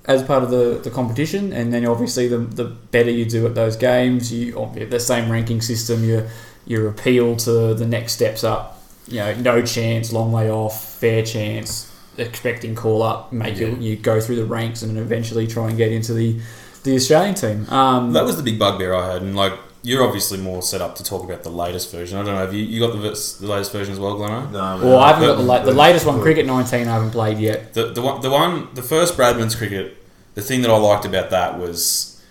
as 0.08 0.24
part 0.24 0.42
of 0.42 0.50
the, 0.50 0.80
the 0.82 0.90
competition, 0.90 1.52
and 1.52 1.74
then 1.74 1.86
obviously 1.86 2.28
the, 2.28 2.38
the 2.38 2.64
better 2.64 3.12
you 3.12 3.26
do 3.26 3.46
at 3.46 3.56
those 3.56 3.76
games, 3.76 4.32
you 4.32 4.54
the 4.90 5.00
same 5.00 5.30
ranking 5.32 5.62
system, 5.62 6.04
your 6.04 6.28
your 6.66 6.90
appeal 6.90 7.36
to 7.36 7.74
the 7.74 7.86
next 7.86 8.14
steps 8.14 8.44
up. 8.44 8.82
You 9.08 9.20
know, 9.20 9.36
no 9.36 9.62
chance, 9.62 10.12
long 10.12 10.32
way 10.32 10.50
off, 10.50 10.96
fair 11.00 11.24
chance, 11.24 11.94
expecting 12.18 12.76
call 12.76 13.04
up, 13.04 13.32
make 13.32 13.58
you 13.58 13.76
you 13.80 13.96
go 13.98 14.20
through 14.20 14.38
the 14.38 14.46
ranks 14.46 14.82
and 14.82 14.96
then 14.96 15.04
eventually 15.04 15.48
try 15.48 15.68
and 15.68 15.78
get 15.78 15.92
into 15.92 16.14
the 16.14 16.40
the 16.84 16.96
Australian 16.96 17.36
team. 17.36 17.70
Um, 17.70 18.14
That 18.14 18.24
was 18.24 18.38
the 18.38 18.44
big 18.44 18.58
bugbear 18.58 18.94
I 18.94 19.14
had, 19.14 19.22
and 19.22 19.36
like 19.36 19.54
you're 19.88 20.04
obviously 20.04 20.38
more 20.38 20.62
set 20.62 20.82
up 20.82 20.96
to 20.96 21.04
talk 21.04 21.24
about 21.24 21.44
the 21.44 21.50
latest 21.50 21.92
version. 21.92 22.18
I 22.20 22.24
don't 22.24 22.36
know. 22.36 22.42
Have 22.42 22.54
you, 22.54 22.64
you 22.64 22.80
got 22.86 22.92
the, 22.92 23.00
the 23.40 23.48
latest 23.48 23.72
version 23.72 23.94
as 23.94 24.00
well, 24.00 24.16
Gleno? 24.16 24.52
no, 24.52 24.86
well, 24.86 25.00
I 25.00 25.14
haven't 25.14 25.28
got 25.30 25.36
the, 25.38 25.44
la- 25.44 25.64
the 25.64 25.74
latest 25.74 26.06
one, 26.06 26.20
Cricket 26.22 26.46
19, 26.46 26.88
I 26.88 26.94
haven't 26.94 27.12
played 27.12 27.38
yet. 27.40 27.74
The 27.74 27.86
the 27.94 28.02
one 28.02 28.22
the 28.22 28.30
one 28.30 28.68
the 28.74 28.84
first 28.84 29.16
Bradman's 29.18 29.56
cricket. 29.56 29.96
The 30.36 30.42
thing 30.42 30.62
that 30.62 30.70
I 30.70 30.78
liked 30.78 31.06
about 31.06 31.30
that 31.32 31.58
was, 31.58 32.22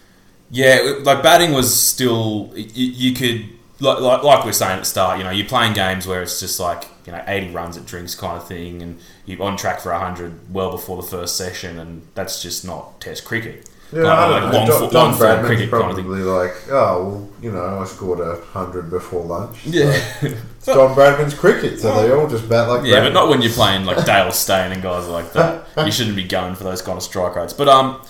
yeah, 0.50 0.76
it- 0.80 1.04
like 1.04 1.22
batting 1.22 1.52
was 1.52 1.74
still 1.74 2.52
you, 2.54 2.86
you 3.08 3.12
could 3.14 3.46
like, 3.80 4.00
like 4.00 4.22
like 4.22 4.44
we 4.44 4.48
were 4.50 4.52
saying 4.52 4.72
at 4.72 4.80
the 4.80 4.84
start. 4.84 5.18
You 5.18 5.24
know, 5.24 5.30
you're 5.30 5.48
playing 5.48 5.72
games 5.72 6.06
where 6.06 6.22
it's 6.22 6.38
just 6.38 6.60
like 6.60 6.84
you 7.06 7.12
know 7.12 7.22
80 7.26 7.52
runs 7.52 7.76
at 7.78 7.86
drinks 7.86 8.14
kind 8.14 8.36
of 8.36 8.46
thing, 8.46 8.82
and 8.82 8.98
you're 9.24 9.42
on 9.42 9.56
track 9.56 9.80
for 9.80 9.92
100 9.92 10.52
well 10.52 10.70
before 10.72 11.00
the 11.02 11.08
first 11.08 11.36
session, 11.36 11.78
and 11.78 12.02
that's 12.14 12.42
just 12.42 12.64
not 12.66 13.00
Test 13.00 13.24
cricket. 13.24 13.68
Yeah, 13.92 14.02
Kind 14.02 14.06
I 14.08 14.28
don't 14.28 14.42
like 14.42 14.52
know. 14.52 14.58
long, 14.58 14.66
Don, 14.66 14.78
fo- 14.80 14.90
Don 14.90 15.04
long 15.10 15.14
form 15.14 15.30
Bradman's 15.30 15.46
cricket 15.46 15.70
kind 15.70 15.84
of 15.84 15.94
probably 15.96 16.20
like, 16.22 16.52
oh, 16.70 16.72
well, 17.08 17.28
you 17.40 17.52
know, 17.52 17.80
I 17.80 17.84
scored 17.84 18.20
a 18.20 18.40
hundred 18.46 18.90
before 18.90 19.24
lunch. 19.24 19.64
Yeah. 19.66 19.92
It's 20.22 20.66
Don 20.66 20.96
Bradman's 20.96 21.34
cricket, 21.34 21.78
so 21.78 21.94
they 22.02 22.10
all 22.12 22.28
just 22.28 22.48
bat 22.48 22.68
like 22.68 22.82
that. 22.82 22.88
Yeah, 22.88 23.00
but 23.04 23.12
not 23.12 23.28
when 23.28 23.40
you're 23.42 23.52
playing 23.52 23.84
like 23.84 24.04
Dale 24.04 24.32
Steyn 24.32 24.72
and 24.72 24.82
guys 24.82 25.06
like 25.06 25.32
that. 25.34 25.64
You 25.84 25.92
shouldn't 25.92 26.16
be 26.16 26.24
going 26.24 26.56
for 26.56 26.64
those 26.64 26.82
kind 26.82 26.96
of 26.96 27.04
strike 27.04 27.36
rates. 27.36 27.52
But 27.52 27.68
um, 27.68 28.02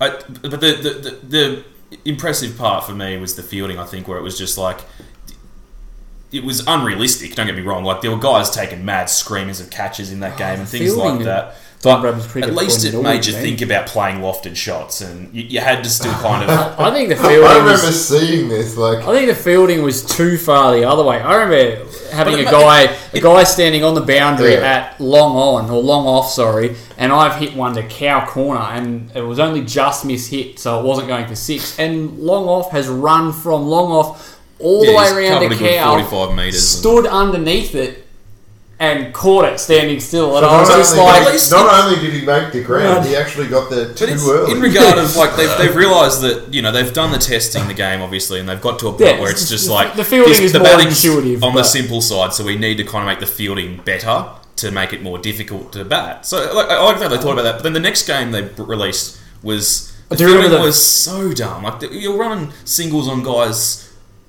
I, 0.00 0.08
but 0.40 0.50
the, 0.50 0.56
the 0.58 1.18
the 1.20 1.26
the 1.28 1.64
impressive 2.06 2.56
part 2.56 2.84
for 2.84 2.92
me 2.94 3.18
was 3.18 3.34
the 3.36 3.42
fielding. 3.42 3.78
I 3.78 3.84
think 3.84 4.08
where 4.08 4.16
it 4.16 4.22
was 4.22 4.38
just 4.38 4.56
like 4.56 4.80
it 6.32 6.42
was 6.42 6.66
unrealistic. 6.66 7.34
Don't 7.34 7.46
get 7.46 7.54
me 7.54 7.60
wrong. 7.62 7.84
Like 7.84 8.00
there 8.00 8.10
were 8.10 8.18
guys 8.18 8.50
taking 8.50 8.84
mad 8.84 9.10
screamers 9.10 9.60
of 9.60 9.70
catches 9.70 10.10
in 10.10 10.20
that 10.20 10.36
game 10.38 10.60
and 10.60 10.68
things 10.68 10.94
fielding 10.94 11.16
like 11.16 11.24
that. 11.26 11.54
Don 11.84 12.02
But 12.02 12.14
Bradman's 12.14 12.26
cricket 12.26 12.50
at 12.50 12.56
least 12.56 12.84
it 12.84 13.00
made 13.00 13.26
you 13.26 13.32
man. 13.34 13.42
think 13.42 13.60
about 13.60 13.86
playing 13.86 14.20
lofted 14.20 14.56
shots, 14.56 15.00
and 15.02 15.32
you, 15.34 15.42
you 15.44 15.60
had 15.60 15.84
to 15.84 15.90
still 15.90 16.12
kind 16.14 16.42
of. 16.42 16.50
I 16.80 16.90
think 16.90 17.10
the 17.10 17.16
fielding. 17.28 17.44
I 17.44 17.52
remember 17.58 17.72
was, 17.72 18.08
seeing 18.08 18.48
this, 18.48 18.76
like, 18.76 18.98
I 19.06 19.12
think 19.12 19.28
the 19.28 19.34
fielding 19.34 19.82
was 19.82 20.04
too 20.04 20.36
far 20.38 20.72
the 20.74 20.84
other 20.88 21.04
way. 21.04 21.20
I 21.20 21.34
remember 21.34 21.84
having 22.10 22.34
But 22.34 22.40
a 22.40 22.44
guy, 22.50 22.82
it- 22.84 22.98
a 23.14 23.20
guy 23.20 23.44
standing 23.44 23.84
on 23.84 23.94
the 23.94 24.00
boundary 24.00 24.54
Yeah. 24.54 24.60
at 24.94 25.00
long 25.00 25.36
on 25.36 25.70
or 25.70 25.82
long 25.82 26.06
off, 26.06 26.30
sorry, 26.30 26.74
and 26.96 27.12
I've 27.12 27.36
hit 27.36 27.54
one 27.54 27.74
to 27.74 27.82
cow 27.82 28.26
corner, 28.26 28.60
and 28.60 29.10
it 29.14 29.20
was 29.22 29.38
only 29.38 29.62
just 29.62 30.04
miss 30.04 30.28
hit, 30.28 30.58
so 30.58 30.80
it 30.80 30.84
wasn't 30.86 31.08
going 31.08 31.26
for 31.26 31.36
six. 31.36 31.78
And 31.78 32.18
long 32.18 32.46
off 32.46 32.70
has 32.72 32.88
run 32.88 33.32
from 33.32 33.66
long 33.66 33.92
off 33.92 34.40
all 34.58 34.84
the 34.86 34.92
way 34.94 35.10
around 35.10 35.40
covered 35.42 35.58
the 35.58 35.68
cow, 35.76 35.90
45 36.00 36.34
metres 36.36 36.54
and- 36.54 36.62
stood 36.62 37.06
underneath 37.06 37.74
it, 37.74 38.03
and 38.80 39.14
caught 39.14 39.44
it 39.44 39.60
standing 39.60 40.00
still. 40.00 40.36
And 40.36 40.44
so 40.44 40.50
I 40.50 40.60
was 40.60 40.68
not, 40.68 40.76
just 40.78 40.92
only, 40.96 41.04
like, 41.04 41.22
At 41.26 41.32
least- 41.32 41.50
not 41.52 41.84
only 41.84 42.00
did 42.00 42.12
he 42.12 42.26
make 42.26 42.52
the 42.52 42.62
ground, 42.62 43.04
Yeah. 43.04 43.10
he 43.10 43.16
actually 43.16 43.46
got 43.46 43.70
there 43.70 43.92
too 43.94 44.06
early. 44.28 44.52
in 44.52 44.60
regard 44.60 44.98
of 44.98 45.14
like 45.16 45.36
they've, 45.36 45.56
they've 45.58 45.76
realised 45.84 46.20
that 46.22 46.52
you 46.52 46.60
know 46.60 46.72
they've 46.72 46.92
done 46.92 47.12
the 47.12 47.18
testing 47.18 47.68
the 47.68 47.74
game 47.74 48.00
obviously 48.02 48.40
and 48.40 48.48
they've 48.48 48.60
got 48.60 48.78
to 48.80 48.88
a 48.88 48.90
point 48.90 49.00
Yeah, 49.02 49.20
where 49.20 49.30
it's 49.30 49.42
it's- 49.42 49.50
just 49.50 49.70
like 49.70 49.94
the 49.94 50.04
fielding 50.04 50.42
is 50.42 50.52
the 50.52 50.58
more 50.58 50.80
intuitive, 50.80 51.44
on 51.44 51.54
the 51.54 51.62
simple 51.62 52.00
side 52.00 52.32
so 52.34 52.44
we 52.44 52.56
need 52.56 52.76
to 52.78 52.84
kind 52.84 53.02
of 53.02 53.06
make 53.06 53.20
the 53.20 53.26
fielding 53.32 53.76
better 53.84 54.26
to 54.56 54.70
make 54.70 54.92
it 54.92 55.02
more 55.02 55.18
difficult 55.18 55.72
to 55.74 55.84
bat 55.84 56.26
so 56.26 56.38
like, 56.52 56.68
I 56.68 56.82
like 56.82 56.98
that 56.98 57.10
they 57.10 57.18
thought 57.18 57.32
about 57.32 57.42
that 57.44 57.54
but 57.56 57.62
then 57.62 57.72
the 57.74 57.80
next 57.80 58.06
game 58.06 58.32
they 58.32 58.42
released 58.62 59.18
was 59.42 59.92
the 60.08 60.14
I 60.16 60.18
do 60.18 60.24
remember 60.26 60.48
fielding 60.48 60.66
was 60.66 60.84
so 60.84 61.32
dumb 61.32 61.62
like 61.62 61.82
you're 61.92 62.16
running 62.18 62.52
singles 62.64 63.08
on 63.08 63.22
guys 63.22 63.83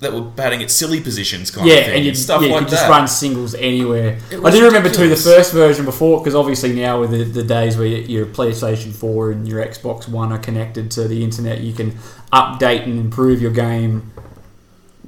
that 0.05 0.13
were 0.13 0.21
batting 0.21 0.61
at 0.61 0.69
silly 0.69 1.01
positions 1.01 1.49
kind 1.49 1.67
yeah, 1.67 1.75
of 1.75 1.85
thing 1.85 1.95
and 1.95 2.05
you, 2.05 2.13
stuff 2.13 2.41
yeah, 2.41 2.49
you 2.49 2.53
like 2.53 2.63
that 2.65 2.69
just 2.69 2.87
run 2.87 3.07
singles 3.07 3.55
anywhere. 3.55 4.19
I 4.31 4.51
do 4.51 4.63
remember 4.63 4.89
too 4.89 5.09
the 5.09 5.15
first 5.15 5.51
version 5.51 5.83
before, 5.83 6.19
because 6.19 6.35
obviously 6.35 6.73
now 6.73 6.99
with 6.99 7.11
the, 7.11 7.23
the 7.23 7.43
days 7.43 7.75
where 7.75 7.87
your 7.87 8.27
PlayStation 8.27 8.93
4 8.93 9.31
and 9.31 9.47
your 9.47 9.65
Xbox 9.65 10.07
One 10.07 10.31
are 10.31 10.37
connected 10.37 10.91
to 10.91 11.07
the 11.07 11.23
internet, 11.23 11.61
you 11.61 11.73
can 11.73 11.91
update 12.31 12.83
and 12.83 12.99
improve 12.99 13.41
your 13.41 13.51
game 13.51 14.11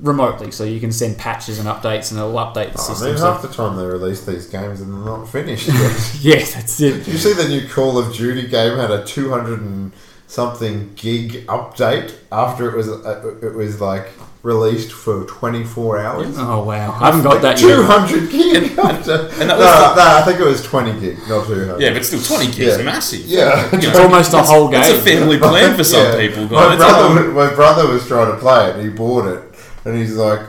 remotely. 0.02 0.50
So 0.50 0.64
you 0.64 0.80
can 0.80 0.92
send 0.92 1.20
patches 1.20 1.60
and 1.60 1.68
updates, 1.68 2.10
and 2.10 2.20
it'll 2.20 2.34
update 2.34 2.74
the 2.74 2.80
I 2.80 2.84
system. 2.84 3.08
mean, 3.10 3.18
so- 3.18 3.32
half 3.32 3.42
the 3.44 3.50
time 3.50 3.78
they 3.78 3.86
release 3.86 4.26
these 4.26 4.48
games 4.48 4.82
and 4.82 4.92
they're 4.92 5.06
not 5.06 5.30
finished 5.30 5.68
yet. 5.68 6.16
yeah, 6.22 6.46
that's 6.46 6.82
it. 6.82 7.06
Did 7.06 7.08
you 7.08 7.18
see 7.20 7.34
the 7.34 7.48
new 7.48 7.68
Call 7.70 8.00
of 8.00 8.16
Duty 8.16 8.48
game 8.48 8.78
had 8.78 8.90
a 8.90 9.06
200 9.06 9.62
and 9.62 9.92
something 10.28 10.94
gig 10.96 11.46
update 11.48 12.14
after 12.32 12.70
it 12.70 12.76
was 12.76 12.90
uh, 12.90 13.38
it 13.42 13.54
was 13.54 13.80
like 13.80 14.08
released 14.48 14.92
for 14.94 15.26
24 15.26 16.00
hours? 16.00 16.36
Oh 16.40 16.64
wow, 16.64 16.92
I 17.02 17.08
haven't 17.08 17.24
got 17.24 17.42
that 17.42 17.60
yet. 17.60 17.76
200 17.76 18.32
gig 18.32 18.64
update. 18.78 19.32
and 19.42 19.50
that 19.50 19.58
no, 19.58 19.58
was 19.58 19.96
the- 19.96 19.96
no, 19.96 20.18
I 20.18 20.22
think 20.26 20.40
it 20.40 20.46
was 20.46 20.64
20 20.64 21.00
gig, 21.02 21.18
not 21.28 21.46
200. 21.48 21.82
yeah 21.82 21.94
but 21.94 22.06
still 22.06 22.22
20 22.22 22.46
gigs 22.46 22.58
Yeah. 22.60 22.68
is 22.80 22.86
massive 22.86 23.26
Yeah. 23.26 23.72
You 23.72 23.78
It's 23.78 23.88
know, 23.94 24.04
almost 24.04 24.34
a 24.34 24.42
whole 24.44 24.70
game. 24.70 24.82
it's 24.84 25.00
a 25.00 25.02
family 25.02 25.38
plan 25.38 25.76
for 25.76 25.84
some 25.84 26.00
Yeah. 26.06 26.18
people 26.28 26.44
My 26.46 26.50
guys 26.70 26.80
That's 26.80 26.94
brother, 26.98 27.32
my 27.32 27.54
brother 27.54 27.88
was 27.94 28.08
trying 28.08 28.32
to 28.32 28.38
play 28.38 28.70
it. 28.70 28.76
and 28.78 28.84
He 28.84 28.90
bought 28.90 29.26
it, 29.28 29.42
and 29.86 29.98
he's 29.98 30.16
like, 30.16 30.42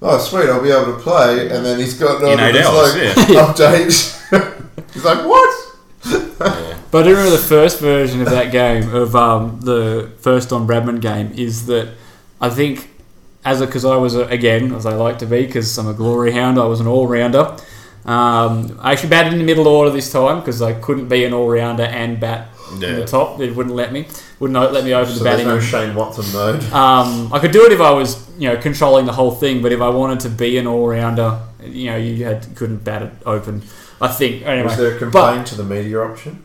"Oh, 0.00 0.18
sweet, 0.18 0.48
I'll 0.48 0.62
be 0.62 0.70
able 0.70 0.92
to 0.96 1.00
play." 1.00 1.48
And 1.52 1.64
then 1.66 1.78
he's 1.82 1.94
got 1.94 2.22
In 2.22 2.38
all 2.38 2.46
eight 2.46 2.52
this 2.52 2.66
hours, 2.66 2.94
like 2.94 3.28
yeah. 3.28 3.46
update. 3.46 4.92
he's 4.94 5.04
like, 5.04 5.22
"What?" 5.26 5.52
But 6.92 7.04
I 7.06 7.10
remember 7.10 7.30
the 7.30 7.38
first 7.56 7.80
version 7.80 8.20
of 8.22 8.30
that 8.30 8.52
game, 8.52 8.94
of 8.94 9.16
um, 9.16 9.58
the 9.62 10.12
first 10.20 10.50
Don 10.50 10.66
Bradman 10.68 11.00
game, 11.00 11.32
is 11.34 11.66
that 11.66 11.88
I 12.40 12.48
think, 12.50 12.88
as 13.46 13.60
because 13.60 13.84
I 13.84 13.96
was, 13.96 14.14
a, 14.14 14.26
again, 14.26 14.74
as 14.74 14.84
I 14.84 14.94
like 14.94 15.18
to 15.20 15.26
be, 15.26 15.46
because 15.46 15.78
I'm 15.78 15.86
a 15.88 15.94
glory 15.94 16.32
hound, 16.32 16.58
I 16.58 16.64
was 16.66 16.80
an 16.80 16.86
all 16.86 17.06
rounder. 17.06 17.56
Um, 18.04 18.78
I 18.82 18.92
actually 18.92 19.08
batted 19.10 19.32
in 19.32 19.38
the 19.38 19.44
middle 19.44 19.66
order 19.66 19.90
this 19.90 20.12
time 20.12 20.40
because 20.40 20.60
I 20.62 20.72
couldn't 20.74 21.08
be 21.08 21.24
an 21.24 21.32
all 21.32 21.48
rounder 21.48 21.84
and 21.84 22.20
bat 22.20 22.48
in 22.74 22.80
the 22.80 23.04
top. 23.06 23.40
It 23.40 23.56
wouldn't 23.56 23.74
let 23.74 23.92
me. 23.92 24.06
Wouldn't 24.38 24.72
let 24.72 24.84
me 24.84 24.92
open 24.92 25.12
So 25.12 25.18
the 25.18 25.24
there's 25.24 25.36
batting. 25.44 25.46
no 25.48 25.60
Shane 25.60 25.94
Watson 25.94 26.30
mode. 26.32 26.62
Um, 26.72 27.32
I 27.32 27.38
could 27.38 27.52
do 27.52 27.64
it 27.64 27.72
if 27.72 27.80
I 27.80 27.90
was, 27.92 28.28
you 28.38 28.48
know, 28.48 28.56
controlling 28.60 29.06
the 29.06 29.12
whole 29.12 29.30
thing. 29.30 29.62
But 29.62 29.72
if 29.72 29.80
I 29.80 29.88
wanted 29.88 30.20
to 30.20 30.28
be 30.28 30.58
an 30.58 30.66
all 30.66 30.86
rounder, 30.86 31.40
you 31.64 31.86
know, 31.90 31.96
you 31.96 32.24
had 32.24 32.46
couldn't 32.54 32.84
bat 32.84 33.02
it 33.02 33.12
open. 33.24 33.62
I 34.00 34.08
think 34.08 34.42
anyway. 34.44 34.66
Was 34.68 34.76
there 34.76 34.88
a 34.88 34.92
But- 34.92 34.98
complaint 34.98 35.46
to 35.48 35.54
the 35.56 35.64
media 35.64 36.00
option? 36.00 36.44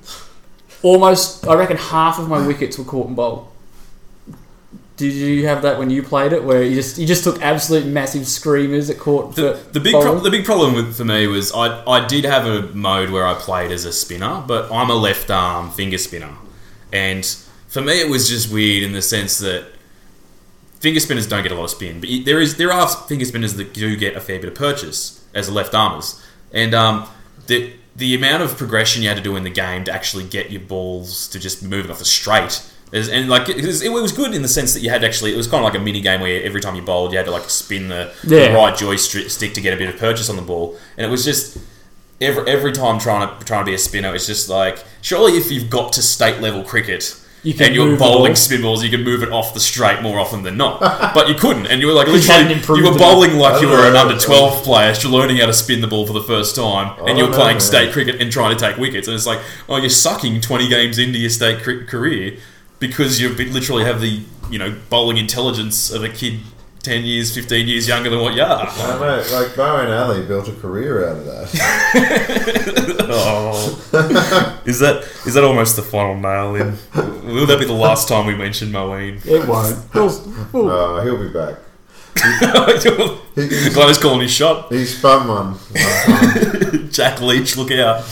almost 0.84 1.47
I 1.47 1.54
reckon 1.56 1.78
half 1.78 2.18
of 2.18 2.28
my 2.28 2.45
wickets 2.45 2.78
were 2.78 2.84
caught 2.86 3.08
and 3.08 3.16
bowled. 3.16 3.47
Did 5.02 5.14
you 5.14 5.47
have 5.47 5.64
that 5.64 5.80
when 5.80 5.89
you 5.89 6.04
played 6.04 6.32
it, 6.32 6.43
where 6.43 6.62
you 6.62 6.76
just 6.76 6.99
you 6.99 7.08
just 7.08 7.24
took 7.24 7.41
absolute 7.41 7.88
massive 7.88 8.28
screamers 8.28 8.88
at 8.91 8.99
caught 8.99 9.36
The, 9.36 9.60
the 9.72 9.80
big 9.80 9.93
pro- 9.93 10.20
the 10.20 10.30
big 10.30 10.45
problem 10.45 10.76
with 10.76 10.95
for 10.95 11.06
me 11.06 11.26
was 11.26 11.52
I 11.52 11.84
I 11.86 12.06
did 12.06 12.24
have 12.26 12.45
a 12.45 12.68
mode 12.76 13.10
where 13.10 13.26
I 13.26 13.34
played 13.34 13.72
as 13.72 13.84
a 13.84 13.91
spinner, 13.91 14.43
but 14.45 14.72
I'm 14.72 14.91
a 14.91 14.95
left 14.95 15.32
arm 15.32 15.72
finger 15.72 15.97
spinner, 15.97 16.36
and 16.93 17.26
for 17.68 17.82
me 17.82 17.99
it 17.99 18.10
was 18.12 18.30
just 18.30 18.54
weird 18.54 18.84
in 18.84 18.91
the 18.91 19.02
sense 19.02 19.39
that 19.39 19.66
finger 20.80 20.99
spinners 20.99 21.28
don't 21.28 21.41
get 21.41 21.52
a 21.52 21.56
lot 21.56 21.64
of 21.64 21.72
spin, 21.72 21.99
but 21.99 22.10
there 22.26 22.39
is 22.39 22.58
there 22.58 22.72
are 22.72 22.88
finger 22.88 23.26
spinners 23.26 23.56
that 23.56 23.74
do 23.74 23.95
get 23.95 24.16
a 24.16 24.22
fair 24.22 24.39
bit 24.39 24.49
of 24.49 24.56
purchase 24.56 25.26
as 25.34 25.49
left 25.49 25.74
armers, 25.74 26.22
and 26.54 26.76
um, 26.76 27.08
the 27.47 27.74
the 27.95 28.14
amount 28.14 28.43
of 28.43 28.56
progression 28.56 29.02
you 29.02 29.08
had 29.10 29.18
to 29.18 29.24
do 29.24 29.36
in 29.36 29.43
the 29.43 29.49
game 29.49 29.84
to 29.84 29.91
actually 29.91 30.26
get 30.26 30.52
your 30.52 30.62
balls 30.62 31.28
to 31.28 31.39
just 31.39 31.64
move 31.64 31.86
it 31.86 31.91
off 31.91 31.99
the 31.99 32.06
straight. 32.06 32.64
And 32.94 33.30
like 33.30 33.48
it 33.50 33.66
was, 33.66 33.82
it 33.82 33.92
was 33.92 34.12
good 34.12 34.34
in 34.34 34.42
the 34.42 34.48
sense 34.50 34.74
that 34.74 34.82
you 34.82 34.89
had 34.89 35.04
actually 35.04 35.34
it 35.34 35.38
was 35.38 35.48
kind 35.48 35.64
of 35.66 35.72
like 35.72 35.80
a 35.80 35.84
mini 35.84 36.02
game 36.02 36.20
where 36.20 36.44
every 36.44 36.60
time 36.60 36.76
you 36.76 36.82
bowled 36.82 37.12
you 37.14 37.18
had 37.18 37.26
to 37.26 37.32
like 37.32 37.50
spin 37.50 37.88
the, 37.88 38.14
Yeah. 38.28 38.50
the 38.50 38.54
right 38.54 38.78
joystick 38.78 39.54
to 39.54 39.62
get 39.62 39.74
a 39.74 39.78
bit 39.78 39.88
of 39.94 39.98
purchase 40.00 40.30
on 40.30 40.36
the 40.36 40.42
ball, 40.42 40.78
and 40.98 41.06
it 41.06 41.10
was 41.10 41.24
just 41.24 41.58
every 42.20 42.48
every 42.50 42.72
time 42.74 43.00
trying 43.00 43.28
to 43.39 43.46
trying 43.46 43.64
to 43.66 43.70
be 43.70 43.76
a 43.76 43.78
spinner, 43.78 44.14
it's 44.14 44.28
just 44.28 44.50
like 44.50 44.84
surely 45.02 45.38
if 45.38 45.52
you've 45.52 45.70
got 45.70 45.94
to 45.94 46.02
state 46.02 46.42
level 46.42 46.64
cricket, 46.64 47.16
You 47.44 47.54
and 47.62 47.74
you're 47.74 47.98
bowling 47.98 48.36
spin 48.36 48.62
balls, 48.62 48.84
you 48.84 48.89
can 48.89 49.04
move 49.04 49.24
it 49.24 49.32
off 49.32 49.54
the 49.54 49.60
straight 49.60 50.02
more 50.04 50.20
often 50.20 50.44
than 50.44 50.58
not. 50.58 50.80
but 51.16 51.28
you 51.30 51.36
couldn't, 51.36 51.68
and 51.68 51.80
you 51.82 51.88
were 51.88 51.94
like 51.94 52.08
literally, 52.08 52.54
you 52.78 52.84
were 52.92 52.98
bowling 52.98 53.38
like 53.38 53.62
you 53.62 53.70
were 53.70 53.88
an 53.89 53.96
under 53.96 54.18
twelve 54.20 54.64
player, 54.64 54.94
you're 55.02 55.12
learning 55.12 55.38
how 55.38 55.46
to 55.48 55.54
spin 55.54 55.80
the 55.82 55.88
ball 55.88 56.06
for 56.06 56.14
the 56.14 56.24
first 56.24 56.56
time, 56.58 56.94
and 57.08 57.18
you're 57.18 57.34
playing 57.34 57.60
state 57.62 57.94
cricket 57.94 58.22
and 58.22 58.32
trying 58.32 58.56
to 58.56 58.60
take 58.64 58.76
wickets. 58.78 59.08
And 59.08 59.16
it's 59.16 59.26
like, 59.26 59.39
oh, 59.70 59.78
you're 59.78 59.89
sucking 59.89 60.42
20 60.42 60.68
games 60.68 61.00
into 61.00 61.18
your 61.18 61.30
state 61.32 61.64
cri- 61.64 61.86
career 61.86 62.38
because 62.82 63.22
you 63.22 63.30
literally 63.30 63.86
have 63.86 64.02
the 64.02 64.22
you 64.50 64.60
know 64.60 64.76
bowling 64.90 65.16
intelligence 65.18 65.90
of 65.90 66.04
a 66.04 66.10
kid 66.10 66.42
10 66.84 67.04
years, 67.06 67.32
15 67.36 67.68
years 67.68 67.88
younger 67.88 68.10
than 68.10 68.20
what 68.20 68.34
you 68.34 68.42
are. 68.42 68.68
I 68.68 69.00
know, 69.00 69.18
like 69.32 69.50
Moeen 69.56 69.96
Ali 69.98 70.26
built 70.26 70.48
a 70.50 70.52
career 70.54 71.08
out 71.08 71.18
of 71.18 71.26
that. 71.26 72.98
Oh. 73.14 74.62
is 74.66 74.80
that 74.80 75.04
is 75.26 75.34
that 75.34 75.44
almost 75.44 75.76
the 75.76 75.82
final 75.82 76.16
nail 76.16 76.56
in? 76.56 76.78
Will 77.26 77.46
that 77.46 77.60
be 77.60 77.66
the 77.66 77.74
last 77.74 78.08
time 78.08 78.26
we 78.26 78.36
mention 78.36 78.70
Moeen? 78.72 79.24
It 79.26 79.46
won't. 79.48 79.78
We'll- 79.94 80.34
we'll- 80.54 80.70
Uh, 80.72 81.04
he'll 81.04 81.18
be 81.18 81.28
back. 81.30 81.56
Glad 83.74 83.88
he's 83.90 83.98
calling 83.98 84.22
his 84.22 84.32
shot. 84.32 84.72
He 84.72 84.86
spun 84.86 85.28
one. 85.28 86.90
Jack 86.92 87.20
Leach, 87.22 87.58
look 87.58 87.72
out. 87.72 88.04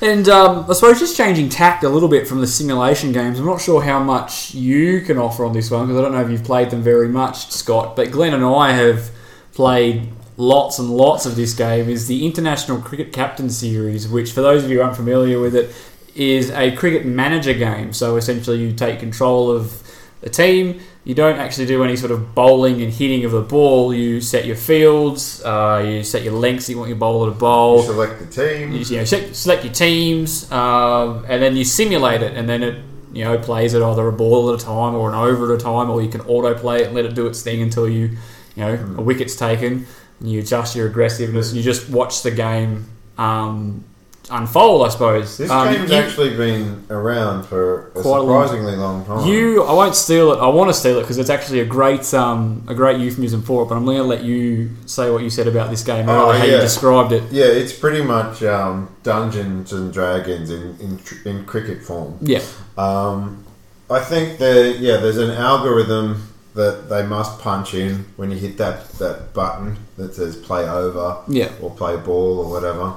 And 0.00 0.28
um, 0.28 0.66
I 0.68 0.74
suppose 0.74 0.98
just 0.98 1.16
changing 1.16 1.48
tact 1.48 1.82
a 1.82 1.88
little 1.88 2.08
bit 2.08 2.28
from 2.28 2.40
the 2.40 2.46
simulation 2.46 3.12
games. 3.12 3.38
I'm 3.38 3.46
not 3.46 3.60
sure 3.60 3.82
how 3.82 3.98
much 3.98 4.54
you 4.54 5.00
can 5.00 5.16
offer 5.16 5.44
on 5.44 5.54
this 5.54 5.70
one 5.70 5.86
because 5.86 5.98
I 5.98 6.02
don't 6.02 6.12
know 6.12 6.20
if 6.20 6.30
you've 6.30 6.44
played 6.44 6.70
them 6.70 6.82
very 6.82 7.08
much, 7.08 7.50
Scott. 7.50 7.96
But 7.96 8.10
Glenn 8.10 8.34
and 8.34 8.44
I 8.44 8.72
have 8.72 9.10
played 9.54 10.08
lots 10.36 10.78
and 10.78 10.90
lots 10.90 11.24
of 11.24 11.34
this 11.34 11.54
game. 11.54 11.88
Is 11.88 12.08
the 12.08 12.26
International 12.26 12.78
Cricket 12.78 13.12
Captain 13.12 13.48
Series, 13.48 14.06
which 14.06 14.32
for 14.32 14.42
those 14.42 14.64
of 14.64 14.70
you 14.70 14.82
unfamiliar 14.82 15.40
with 15.40 15.54
it, 15.54 15.74
is 16.14 16.50
a 16.50 16.76
cricket 16.76 17.06
manager 17.06 17.54
game. 17.54 17.94
So 17.94 18.16
essentially, 18.16 18.58
you 18.58 18.72
take 18.72 19.00
control 19.00 19.50
of 19.50 19.82
the 20.20 20.30
team. 20.30 20.80
You 21.04 21.14
don't 21.14 21.38
actually 21.38 21.66
do 21.66 21.84
any 21.84 21.94
sort 21.94 22.10
of 22.10 22.34
bowling 22.34 22.82
and 22.82 22.92
hitting 22.92 23.24
of 23.24 23.30
the 23.30 23.40
ball. 23.42 23.94
You 23.94 24.20
set 24.20 24.44
your 24.44 24.56
fields. 24.56 25.42
Uh, 25.44 25.84
you 25.86 26.02
set 26.02 26.22
your 26.22 26.32
lengths 26.32 26.68
you 26.68 26.76
want 26.76 26.88
your 26.88 26.98
bowler 26.98 27.30
to 27.30 27.38
bowl 27.38 27.78
You 27.78 27.84
select 27.84 28.18
the 28.18 28.26
team. 28.26 28.72
you, 28.72 28.78
you 28.80 28.96
know, 28.96 29.04
select, 29.04 29.64
your 29.64 29.72
teams, 29.72 30.50
um, 30.50 31.24
and 31.28 31.42
then 31.42 31.56
you 31.56 31.64
simulate 31.64 32.22
it, 32.22 32.36
and 32.36 32.48
then 32.48 32.62
it 32.62 32.82
you 33.12 33.24
know 33.24 33.38
plays 33.38 33.72
it 33.72 33.82
either 33.82 34.06
a 34.06 34.12
ball 34.12 34.52
at 34.52 34.60
a 34.60 34.64
time 34.64 34.94
or 34.94 35.08
an 35.08 35.14
over 35.14 35.52
at 35.52 35.60
a 35.60 35.62
time, 35.62 35.90
or 35.90 36.02
you 36.02 36.08
can 36.08 36.22
autoplay 36.22 36.80
it 36.80 36.86
and 36.86 36.94
let 36.94 37.04
it 37.04 37.14
do 37.14 37.26
its 37.26 37.42
thing 37.42 37.62
until 37.62 37.88
you 37.88 38.16
you 38.56 38.64
know 38.64 38.72
a 38.74 39.02
wicket's 39.02 39.36
taken. 39.36 39.86
And 40.18 40.30
you 40.30 40.40
adjust 40.40 40.74
your 40.74 40.86
aggressiveness, 40.88 41.48
and 41.48 41.56
you 41.58 41.62
just 41.62 41.90
watch 41.90 42.22
the 42.22 42.30
game 42.30 42.86
um, 43.18 43.84
unfold. 44.30 44.86
I 44.86 44.90
suppose 44.90 45.36
This 45.36 45.50
Um, 45.50 45.72
game's 45.72 45.90
you- 45.90 45.96
actually 45.96 46.36
been 46.36 46.82
around 46.90 47.44
for 47.44 47.88
a 47.94 48.00
Quite 48.02 48.18
a 48.18 48.22
long- 48.22 48.44
surprisingly 48.46 48.76
long, 48.76 49.04
time. 49.04 49.26
You, 49.26 49.62
I 49.62 49.72
won't 49.72 49.94
steal 49.94 50.32
it. 50.32 50.38
I 50.38 50.46
want 50.48 50.68
to 50.70 50.74
steal 50.74 50.98
it 50.98 51.02
because 51.02 51.18
it's 51.18 51.30
actually 51.30 51.60
a 51.60 51.64
great, 51.64 52.12
um, 52.14 52.62
a 52.68 52.74
great 52.74 52.98
euphemism 53.00 53.42
for 53.42 53.62
it. 53.62 53.66
But 53.68 53.76
I'm 53.76 53.84
going 53.84 53.98
to 53.98 54.02
let 54.04 54.22
you 54.24 54.70
say 54.86 55.10
what 55.10 55.22
you 55.22 55.30
said 55.30 55.46
about 55.46 55.70
this 55.70 55.82
game 55.82 56.08
Oh, 56.08 56.30
earlier, 56.30 56.38
how 56.38 56.44
you 56.44 56.60
described 56.60 57.12
it. 57.12 57.22
yeah, 57.30 57.44
it's 57.44 57.72
pretty 57.72 58.02
much 58.02 58.42
um, 58.42 58.88
Dungeons 59.02 59.72
and 59.72 59.92
Dragons 59.92 60.50
in, 60.50 60.76
in 60.80 60.98
in 61.24 61.44
cricket 61.44 61.82
form. 61.82 62.14
Yeah, 62.20 62.40
Um, 62.76 63.44
I 63.88 64.00
think 64.00 64.38
that 64.38 64.76
yeah, 64.80 64.96
there's 64.96 65.18
an 65.18 65.30
algorithm 65.30 66.28
that 66.54 66.88
they 66.88 67.02
must 67.04 67.38
punch 67.38 67.74
in 67.74 68.06
when 68.16 68.30
you 68.30 68.36
hit 68.38 68.56
that, 68.58 68.88
that 68.98 69.34
button 69.34 69.76
that 69.98 70.14
says 70.14 70.34
play 70.36 70.66
over 70.68 71.18
Yeah. 71.28 71.50
or 71.60 71.70
play 71.70 71.96
ball 71.96 72.38
or 72.40 72.50
whatever. 72.50 72.94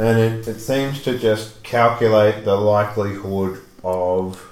And 0.00 0.18
it, 0.18 0.48
it 0.48 0.60
seems 0.60 1.02
to 1.02 1.18
just 1.18 1.62
calculate 1.62 2.46
the 2.46 2.56
likelihood 2.56 3.60
of 3.84 4.42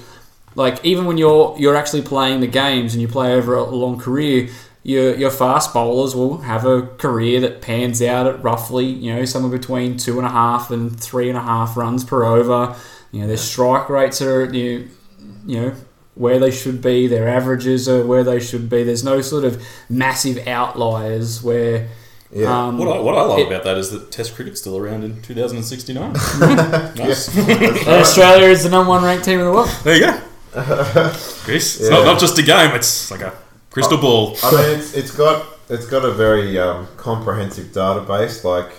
like 0.55 0.84
even 0.84 1.05
when 1.05 1.18
you're 1.18 1.55
you're 1.59 1.76
actually 1.76 2.02
playing 2.02 2.40
the 2.40 2.46
games 2.46 2.94
and 2.94 3.02
you 3.02 3.09
play 3.09 3.34
over 3.34 3.55
a 3.55 3.64
long 3.64 3.98
career, 3.98 4.48
your 4.82 5.14
your 5.16 5.30
fast 5.30 5.74
bowlers 5.74 6.14
will 6.14 6.38
have 6.38 6.64
a 6.64 6.82
career 6.82 7.40
that 7.40 7.61
pans 7.61 8.00
out 8.00 8.26
at 8.26 8.42
roughly 8.42 8.86
you 8.86 9.14
know 9.14 9.24
somewhere 9.24 9.57
between 9.57 9.96
two 9.96 10.18
and 10.18 10.26
a 10.26 10.30
half 10.30 10.70
and 10.70 10.98
three 10.98 11.28
and 11.28 11.36
a 11.36 11.42
half 11.42 11.76
runs 11.76 12.05
per 12.05 12.24
over. 12.24 12.76
You 13.11 13.22
know 13.22 13.26
their 13.26 13.36
strike 13.36 13.88
rates 13.88 14.22
are 14.22 14.52
you 14.52 14.88
you 15.46 15.61
know 15.61 15.74
where 16.14 16.38
they 16.38 16.52
should 16.52 16.80
be. 16.80 17.09
Their 17.09 17.28
averages 17.28 17.88
are 17.88 18.07
where 18.07 18.22
they 18.22 18.38
should 18.38 18.68
be. 18.70 18.84
There's 18.84 19.05
no 19.05 19.20
sort 19.20 19.44
of 19.44 19.62
massive 19.88 20.46
outliers 20.46 21.42
where. 21.42 21.88
Yeah. 22.35 22.66
Um, 22.66 22.78
What 22.78 22.89
I, 22.89 23.01
what 23.01 23.14
I 23.14 23.22
love 23.22 23.39
it- 23.39 23.47
about 23.47 23.62
that 23.64 23.78
is 23.78 23.91
that 23.93 24.11
Test 24.11 24.35
cricket's 24.35 24.61
still 24.61 24.76
around 24.76 25.05
in 25.05 25.22
2069. 25.22 26.12
nice. 26.97 27.28
Australia 27.89 28.49
is 28.49 28.64
the 28.64 28.70
number 28.70 28.89
one 28.91 29.05
ranked 29.05 29.24
team 29.24 29.39
in 29.39 29.45
the 29.47 29.53
world. 29.53 29.68
There 29.85 29.95
you 29.95 30.01
go. 30.07 30.20
Chris, 31.45 31.80
it's 31.80 31.82
Yeah. 31.82 31.91
not, 31.91 32.05
not 32.07 32.20
just 32.20 32.39
a 32.39 32.43
game; 32.43 32.74
it's 32.74 33.11
like 33.11 33.22
a 33.22 33.32
crystal 33.70 33.99
ball. 33.99 34.37
I 34.43 34.51
mean, 34.53 34.78
it's, 34.78 34.95
it's 34.95 35.11
got 35.11 35.47
it's 35.68 35.87
got 35.87 36.05
a 36.05 36.12
very 36.12 36.59
um, 36.59 36.87
comprehensive 36.97 37.66
database. 37.72 38.45
Like, 38.45 38.70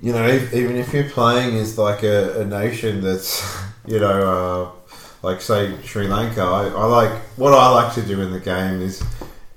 you 0.00 0.12
know, 0.12 0.26
if, 0.26 0.52
even 0.54 0.76
if 0.76 0.92
you're 0.92 1.08
playing 1.10 1.56
as 1.56 1.78
like 1.78 2.02
a, 2.02 2.40
a 2.42 2.44
nation 2.44 3.00
that's, 3.00 3.42
you 3.86 3.98
know, 3.98 4.72
uh, 4.82 4.96
like 5.26 5.40
say 5.40 5.74
Sri 5.84 6.06
Lanka, 6.08 6.42
I, 6.42 6.68
I 6.68 6.84
like 6.86 7.12
what 7.36 7.54
I 7.54 7.68
like 7.70 7.94
to 7.94 8.02
do 8.02 8.20
in 8.20 8.32
the 8.32 8.40
game 8.40 8.80
is 8.82 9.02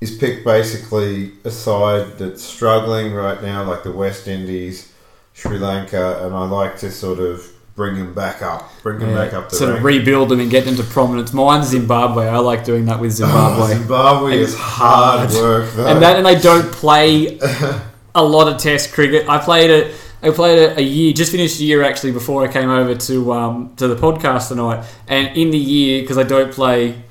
is 0.01 0.17
pick 0.17 0.43
basically 0.43 1.31
a 1.43 1.51
side 1.51 2.17
that's 2.17 2.43
struggling 2.43 3.13
right 3.13 3.41
now, 3.41 3.63
like 3.63 3.83
the 3.83 3.91
West 3.91 4.27
Indies, 4.27 4.91
Sri 5.33 5.57
Lanka, 5.57 6.25
and 6.25 6.35
I 6.35 6.45
like 6.45 6.77
to 6.79 6.91
sort 6.91 7.19
of 7.19 7.51
bring 7.75 7.95
them 7.95 8.13
back 8.13 8.41
up, 8.41 8.71
bring 8.81 8.99
them 8.99 9.13
back 9.13 9.33
up 9.33 9.49
the 9.49 9.55
sort 9.57 9.75
of 9.75 9.83
rebuild 9.83 10.29
them 10.29 10.39
and 10.39 10.49
get 10.49 10.65
them 10.65 10.75
to 10.75 10.83
prominence. 10.83 11.33
Mine's 11.33 11.67
Zimbabwe. 11.67 12.27
I 12.27 12.37
like 12.37 12.63
doing 12.63 12.85
that 12.85 12.99
with 12.99 13.11
Zimbabwe. 13.11 13.75
Zimbabwe 13.75 14.31
And 14.33 14.41
is 14.41 14.55
hard 14.57 15.29
hard. 15.29 15.33
work, 15.41 15.71
though. 15.73 15.87
and 15.87 16.01
that 16.01 16.17
and 16.17 16.25
they 16.25 16.39
don't 16.39 16.71
play 16.71 17.39
a 18.15 18.23
lot 18.23 18.47
of 18.47 18.57
Test 18.61 18.93
cricket. 18.93 19.27
I 19.27 19.39
played 19.39 19.69
it 19.69 19.95
I 20.25 20.31
played 20.31 20.57
it 20.57 20.77
a 20.77 20.81
year, 20.81 21.13
just 21.13 21.31
finished 21.31 21.59
a 21.59 21.63
year 21.63 21.83
actually 21.83 22.11
before 22.11 22.43
I 22.43 22.51
came 22.51 22.69
over 22.69 22.95
to 22.95 23.33
um, 23.33 23.75
to 23.75 23.87
the 23.87 23.95
podcast 23.95 24.47
tonight. 24.47 24.85
And 25.07 25.35
in 25.37 25.51
the 25.51 25.57
year, 25.57 26.01
because 26.01 26.17
I 26.17 26.23
don't 26.23 26.51
play 26.51 27.03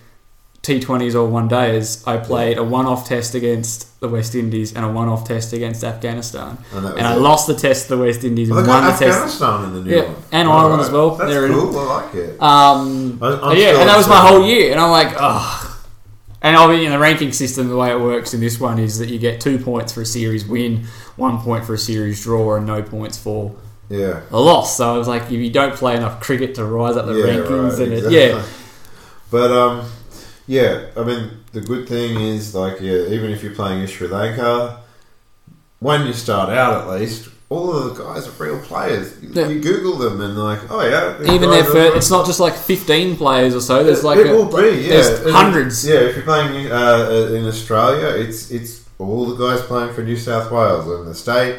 T20s 0.64 1.14
or 1.14 1.26
one 1.26 1.46
days, 1.48 2.02
I 2.06 2.16
played 2.16 2.58
a 2.58 2.64
one 2.64 2.86
off 2.86 3.06
test 3.06 3.34
against 3.34 4.00
the 4.00 4.08
West 4.08 4.34
Indies 4.34 4.74
and 4.74 4.84
a 4.84 4.88
one 4.90 5.08
off 5.08 5.26
test 5.28 5.52
against 5.52 5.84
Afghanistan. 5.84 6.58
And 6.72 6.86
And 6.86 7.06
I 7.06 7.14
lost 7.14 7.46
the 7.46 7.54
test 7.54 7.88
to 7.88 7.96
the 7.96 8.02
West 8.02 8.24
Indies 8.24 8.48
and 8.48 8.56
Well, 8.56 8.66
won 8.66 8.84
the 8.84 8.90
got 8.90 8.98
test. 8.98 9.12
Afghanistan 9.18 9.64
in 9.64 9.74
the 9.74 9.80
new 9.82 9.96
Yeah, 9.96 10.02
one. 10.04 10.16
and 10.32 10.48
All 10.48 10.58
Ireland 10.58 10.82
as 10.82 10.90
well. 10.90 11.10
That's 11.16 11.30
They're 11.30 11.46
in- 11.46 11.52
cool. 11.52 11.78
I 11.78 11.84
like 12.02 12.14
it. 12.14 12.42
Um, 12.42 13.18
I- 13.22 13.52
yeah, 13.54 13.80
and 13.80 13.88
that 13.88 13.96
was 13.96 14.08
my 14.08 14.16
whole 14.20 14.44
year, 14.46 14.72
and 14.72 14.80
I'm 14.80 14.90
like, 14.90 15.14
oh. 15.18 15.70
And 16.42 16.56
obviously, 16.56 16.86
in 16.86 16.92
the 16.92 16.98
ranking 16.98 17.32
system, 17.32 17.68
the 17.68 17.76
way 17.76 17.90
it 17.90 17.98
works 18.00 18.34
in 18.34 18.40
this 18.40 18.60
one 18.60 18.78
is 18.78 18.98
that 18.98 19.08
you 19.08 19.18
get 19.18 19.40
two 19.40 19.58
points 19.58 19.92
for 19.94 20.02
a 20.02 20.06
series 20.06 20.46
win, 20.46 20.84
one 21.16 21.38
point 21.38 21.64
for 21.64 21.72
a 21.74 21.78
series 21.78 22.22
draw, 22.22 22.56
and 22.56 22.66
no 22.66 22.82
points 22.82 23.16
for 23.16 23.54
yeah. 23.88 24.20
a 24.30 24.38
loss. 24.38 24.76
So 24.76 24.94
I 24.94 24.98
was 24.98 25.08
like, 25.08 25.22
if 25.24 25.30
you 25.32 25.48
don't 25.50 25.74
play 25.74 25.96
enough 25.96 26.20
cricket 26.20 26.54
to 26.56 26.64
rise 26.66 26.96
up 26.98 27.06
the 27.06 27.14
Yeah, 27.14 27.24
rankings, 27.24 27.68
right, 27.70 27.78
then 27.78 27.92
it, 27.92 28.10
yeah, 28.12 28.42
But 29.30 29.50
um, 29.52 29.86
yeah. 30.46 30.86
I 30.96 31.02
mean, 31.04 31.30
the 31.52 31.60
good 31.60 31.88
thing 31.88 32.20
is 32.20 32.54
like 32.54 32.80
yeah, 32.80 33.06
even 33.08 33.30
if 33.30 33.42
you're 33.42 33.54
playing 33.54 33.80
in 33.82 33.86
Sri 33.86 34.08
Lanka, 34.08 34.80
when 35.80 36.06
you 36.06 36.12
start 36.12 36.50
out 36.50 36.82
at 36.82 37.00
least, 37.00 37.28
all 37.50 37.72
of 37.76 37.96
the 37.96 38.02
guys 38.04 38.26
are 38.26 38.30
real 38.44 38.58
players. 38.60 39.14
You, 39.22 39.28
Yeah. 39.32 39.48
you 39.48 39.60
Google 39.60 39.96
them 39.98 40.20
and 40.20 40.36
like, 40.38 40.60
oh 40.70 40.82
yeah, 40.82 41.32
even 41.34 41.50
are 41.50 41.62
first, 41.64 41.88
from- 41.90 41.96
it's 41.98 42.10
not 42.10 42.26
just 42.26 42.40
like 42.40 42.54
15 42.56 43.16
players 43.16 43.54
or 43.54 43.60
so. 43.60 43.84
There's 43.84 44.02
like 44.04 44.18
it 44.18 44.26
a- 44.28 44.32
will 44.34 44.46
be, 44.46 44.80
yeah. 44.82 44.88
there's 45.00 45.30
hundreds. 45.32 45.86
Yeah, 45.86 45.96
if 45.96 46.16
you're 46.16 46.24
playing 46.24 46.70
uh, 46.72 47.30
in 47.36 47.44
Australia, 47.46 48.08
it's 48.08 48.50
it's 48.50 48.82
all 48.98 49.26
the 49.26 49.36
guys 49.36 49.60
playing 49.66 49.92
for 49.94 50.02
New 50.02 50.16
South 50.16 50.50
Wales 50.50 50.86
and 50.88 51.06
the 51.06 51.14
state, 51.14 51.56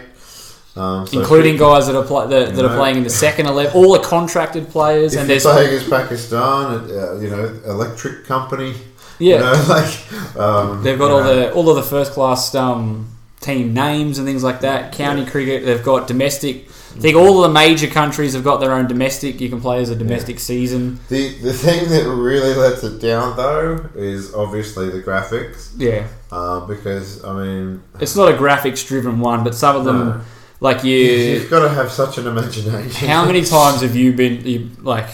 um, 0.76 1.08
so 1.08 1.20
Including 1.20 1.58
guys 1.58 1.88
that 1.88 1.96
are 1.96 2.04
play, 2.04 2.28
that, 2.28 2.56
that 2.56 2.66
are 2.66 2.76
playing 2.76 2.98
in 2.98 3.04
the 3.04 3.10
second 3.10 3.46
eleven, 3.48 3.72
all 3.74 3.94
the 3.94 4.00
contracted 4.00 4.70
players, 4.70 5.14
If 5.14 5.22
and 5.22 5.30
there's 5.30 5.44
playing 5.44 5.74
as 5.74 5.88
Pakistan, 5.88 6.90
uh, 6.92 7.20
you 7.20 7.30
know, 7.30 7.60
electric 7.66 8.26
company. 8.26 8.74
yeah, 9.20 9.36
You 9.36 9.40
know, 9.42 9.66
like 9.70 10.38
um, 10.38 10.84
They've 10.84 11.00
got 11.00 11.12
all 11.12 11.24
know, 11.24 11.36
the 11.36 11.54
all 11.54 11.70
of 11.70 11.76
the 11.78 11.84
first 11.84 12.12
class 12.12 12.54
um, 12.56 13.08
team 13.40 13.74
names 13.74 14.18
and 14.18 14.28
things 14.28 14.44
like 14.44 14.62
that. 14.62 14.92
County 14.94 15.26
cricket. 15.26 15.64
They've 15.66 15.84
got 15.84 16.08
domestic. 16.08 16.68
I 16.96 17.00
think 17.00 17.18
all 17.18 17.44
of 17.44 17.52
the 17.52 17.54
major 17.54 17.88
countries 17.88 18.34
have 18.36 18.44
got 18.46 18.58
their 18.62 18.72
own 18.72 18.88
domestic. 18.88 19.42
You 19.42 19.50
can 19.50 19.60
play 19.60 19.82
as 19.82 19.90
a 19.90 19.96
domestic 19.98 20.40
season. 20.40 21.00
The 21.10 21.38
the 21.40 21.52
thing 21.54 21.90
that 21.90 22.08
really 22.10 22.54
lets 22.54 22.84
it 22.84 23.00
down 23.02 23.36
though 23.38 23.90
is 23.96 24.34
obviously 24.34 24.90
the 24.90 25.02
graphics, 25.02 25.72
Yeah, 25.78 26.08
uh, 26.32 26.62
because 26.66 27.24
I 27.24 27.34
mean, 27.34 27.84
it's 28.00 28.16
not 28.16 28.30
a 28.30 28.38
graphics 28.38 28.86
driven 28.88 29.20
one, 29.20 29.44
but 29.44 29.56
some 29.56 29.76
of 29.76 29.84
them, 29.84 30.00
No. 30.08 30.22
Like 30.66 30.84
you. 30.84 30.98
you've 30.98 31.50
got 31.50 31.62
to 31.62 31.70
have 31.70 31.92
such 31.92 32.18
an 32.18 32.28
imagination. 32.28 33.08
How 33.08 33.26
many 33.26 33.44
times 33.58 33.82
have 33.82 33.96
you 33.96 34.14
been 34.14 34.46
you, 34.46 34.70
like 34.82 35.10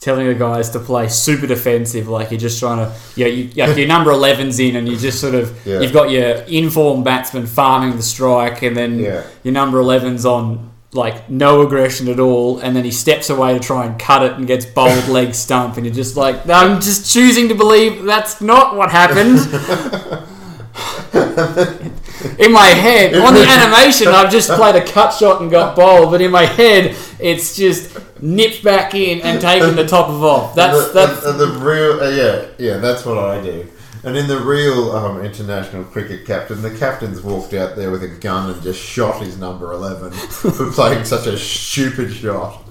telling 0.00 0.26
the 0.26 0.34
guys 0.34 0.70
to 0.70 0.78
play 0.78 1.08
super 1.08 1.46
defensive? 1.46 2.08
Like 2.08 2.30
you're 2.30 2.40
just 2.48 2.58
trying 2.60 2.78
to, 2.78 2.94
yeah, 3.16 3.26
you, 3.26 3.66
like 3.66 3.76
your 3.76 3.88
number 3.88 4.10
11's 4.12 4.58
in, 4.60 4.76
and 4.76 4.88
you 4.88 4.96
just 4.96 5.20
sort 5.20 5.34
of 5.34 5.46
Yeah. 5.66 5.80
you've 5.80 5.92
got 5.92 6.10
your 6.10 6.28
informed 6.62 7.04
batsman 7.04 7.46
farming 7.46 7.96
the 7.96 8.02
strike, 8.02 8.62
and 8.62 8.76
then 8.76 8.98
Yeah. 8.98 9.22
your 9.42 9.52
number 9.54 9.78
11's 9.80 10.24
on 10.26 10.70
like 10.92 11.28
no 11.28 11.62
aggression 11.62 12.06
at 12.08 12.20
all, 12.20 12.58
and 12.60 12.76
then 12.76 12.84
he 12.84 12.90
steps 12.92 13.28
away 13.30 13.52
to 13.54 13.58
try 13.60 13.84
and 13.86 13.98
cut 13.98 14.22
it 14.22 14.32
and 14.34 14.46
gets 14.46 14.64
bowled 14.64 15.08
leg 15.08 15.34
stump, 15.44 15.76
and 15.76 15.84
you're 15.86 15.94
just 15.94 16.16
like, 16.16 16.48
I'm 16.48 16.80
just 16.80 17.12
choosing 17.12 17.48
to 17.48 17.54
believe 17.54 18.04
that's 18.04 18.40
not 18.40 18.76
what 18.76 18.90
happened. 18.92 19.38
in 22.38 22.52
my 22.52 22.66
head, 22.66 23.14
on 23.14 23.34
the 23.34 23.42
animation, 23.48 24.08
I've 24.08 24.30
just 24.30 24.50
played 24.50 24.76
a 24.76 24.84
cut 24.84 25.12
shot 25.12 25.40
and 25.42 25.50
got 25.50 25.76
bowled, 25.76 26.10
but 26.10 26.20
in 26.20 26.30
my 26.30 26.44
head, 26.44 26.96
it's 27.18 27.56
just 27.56 27.98
nipped 28.22 28.62
back 28.62 28.94
in 28.94 29.20
and 29.22 29.40
taken 29.40 29.76
the 29.76 29.86
top 29.86 30.08
of 30.08 30.22
off. 30.22 30.54
That's 30.54 30.76
and 30.76 30.88
the, 30.88 30.92
that's 30.92 31.26
and 31.26 31.40
the 31.40 31.48
real, 31.64 32.00
uh, 32.00 32.10
yeah, 32.10 32.46
yeah, 32.58 32.76
that's 32.78 33.04
what 33.04 33.18
I 33.18 33.40
do. 33.42 33.68
And 34.04 34.18
in 34.18 34.28
the 34.28 34.38
real 34.38 34.92
um, 34.92 35.22
international 35.22 35.84
cricket 35.84 36.26
captain, 36.26 36.60
the 36.60 36.76
captain's 36.76 37.22
walked 37.22 37.54
out 37.54 37.74
there 37.74 37.90
with 37.90 38.02
a 38.02 38.08
gun 38.08 38.50
and 38.50 38.62
just 38.62 38.78
shot 38.78 39.22
his 39.22 39.38
number 39.38 39.72
eleven 39.72 40.12
for 40.52 40.70
playing 40.72 41.06
such 41.06 41.26
a 41.26 41.38
stupid 41.38 42.12
shot. 42.12 42.62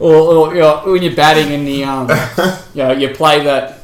or, 0.00 0.12
or 0.12 0.54
you 0.54 0.60
know, 0.60 0.82
when 0.86 1.02
you're 1.02 1.14
batting 1.14 1.52
in 1.52 1.64
the 1.64 1.84
um, 1.84 2.08
you 2.74 2.82
know, 2.82 2.92
you 2.92 3.10
play 3.14 3.44
that. 3.44 3.77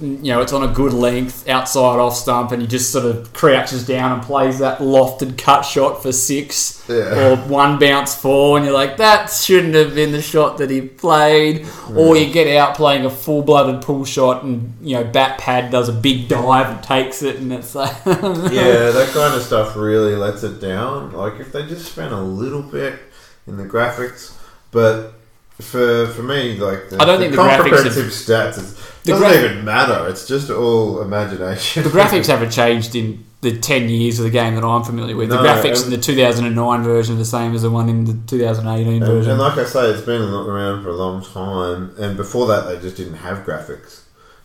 You 0.00 0.32
know, 0.32 0.40
it's 0.40 0.52
on 0.52 0.62
a 0.62 0.72
good 0.72 0.92
length 0.94 1.48
outside 1.48 1.98
off 1.98 2.16
stump, 2.16 2.52
and 2.52 2.62
he 2.62 2.66
just 2.68 2.90
sort 2.90 3.04
of 3.04 3.32
crouches 3.34 3.86
down 3.86 4.12
and 4.12 4.22
plays 4.22 4.58
that 4.60 4.78
lofted 4.78 5.36
cut 5.36 5.62
shot 5.62 6.02
for 6.02 6.10
six, 6.10 6.82
Yeah. 6.88 7.32
or 7.32 7.36
one 7.36 7.78
bounce 7.78 8.14
four, 8.14 8.56
and 8.56 8.64
you're 8.64 8.74
like, 8.74 8.96
that 8.96 9.26
shouldn't 9.30 9.74
have 9.74 9.94
been 9.94 10.12
the 10.12 10.22
shot 10.22 10.58
that 10.58 10.70
he 10.70 10.80
played. 10.80 11.66
Or 11.94 12.16
you 12.16 12.32
get 12.32 12.46
out 12.56 12.76
playing 12.76 13.04
a 13.04 13.10
full 13.10 13.42
blooded 13.42 13.82
pull 13.82 14.04
shot, 14.04 14.42
and 14.42 14.74
you 14.80 14.94
know, 14.96 15.04
bat 15.04 15.38
pad 15.38 15.70
does 15.70 15.88
a 15.88 15.92
big 15.92 16.28
dive 16.28 16.68
and 16.74 16.82
takes 16.82 17.22
it, 17.22 17.36
and 17.36 17.52
it's 17.52 17.74
like, 17.74 17.94
yeah, 18.06 18.90
that 18.90 19.10
kind 19.12 19.34
of 19.34 19.42
stuff 19.42 19.76
really 19.76 20.16
lets 20.16 20.42
it 20.42 20.60
down. 20.60 21.12
Like 21.12 21.40
if 21.40 21.52
they 21.52 21.66
just 21.66 21.92
spent 21.92 22.12
a 22.12 22.20
little 22.20 22.62
bit 22.62 22.98
in 23.46 23.56
the 23.58 23.64
graphics, 23.64 24.32
but 24.70 25.12
for 25.60 26.06
for 26.08 26.22
me, 26.22 26.56
like 26.58 26.88
the, 26.90 27.00
I 27.00 27.04
don't 27.04 27.18
think 27.20 27.32
the 27.32 27.38
graphics 27.38 27.56
comprehensive 27.70 28.06
stats 28.06 28.58
is, 28.58 28.74
The 29.04 29.12
doesn't 29.12 29.44
even 29.52 29.64
matter. 29.64 30.08
It's 30.08 30.26
just 30.26 30.50
all 30.50 31.00
imagination. 31.02 31.82
The 31.82 31.88
graphics 31.90 32.26
haven't 32.26 32.50
changed 32.50 32.94
in 32.94 33.24
the 33.42 33.58
10 33.58 33.88
years 33.88 34.18
of 34.18 34.24
the 34.26 34.30
game 34.30 34.54
that 34.54 34.64
I'm 34.64 34.82
familiar 34.84 35.16
with. 35.16 35.30
the 35.30 35.38
graphics 35.38 35.82
in 35.84 35.90
the 35.90 35.96
2009 35.96 36.82
version 36.82 37.14
are 37.14 37.18
the 37.18 37.24
same 37.24 37.54
as 37.54 37.62
the 37.62 37.70
one 37.70 37.88
in 37.88 38.04
the 38.04 38.12
2018 38.26 38.96
And, 39.02 39.04
version. 39.06 39.30
and 39.30 39.40
like 39.40 39.56
I 39.56 39.64
say, 39.64 39.86
it's 39.90 40.02
been 40.02 40.20
around 40.20 40.82
for 40.82 40.90
a 40.90 40.94
long 40.94 41.24
time. 41.24 41.94
And 41.98 42.18
before 42.18 42.46
that, 42.48 42.66
they 42.68 42.78
just 42.78 42.98
didn't 42.98 43.14
have 43.14 43.38
graphics. 43.46 44.02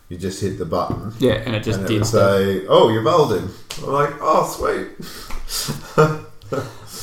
You 0.08 0.16
just 0.16 0.40
hit 0.40 0.56
the 0.58 0.64
button. 0.64 1.12
yeah, 1.18 1.32
and 1.34 1.54
it 1.54 1.62
just 1.64 1.80
and 1.80 1.88
did 1.88 2.06
say, 2.06 2.64
"Oh, 2.68 2.88
you're 2.90 3.02
balding." 3.02 3.50
I'm 3.82 3.92
like, 3.92 4.14
"Oh, 4.20 4.46
sweet." 4.46 4.86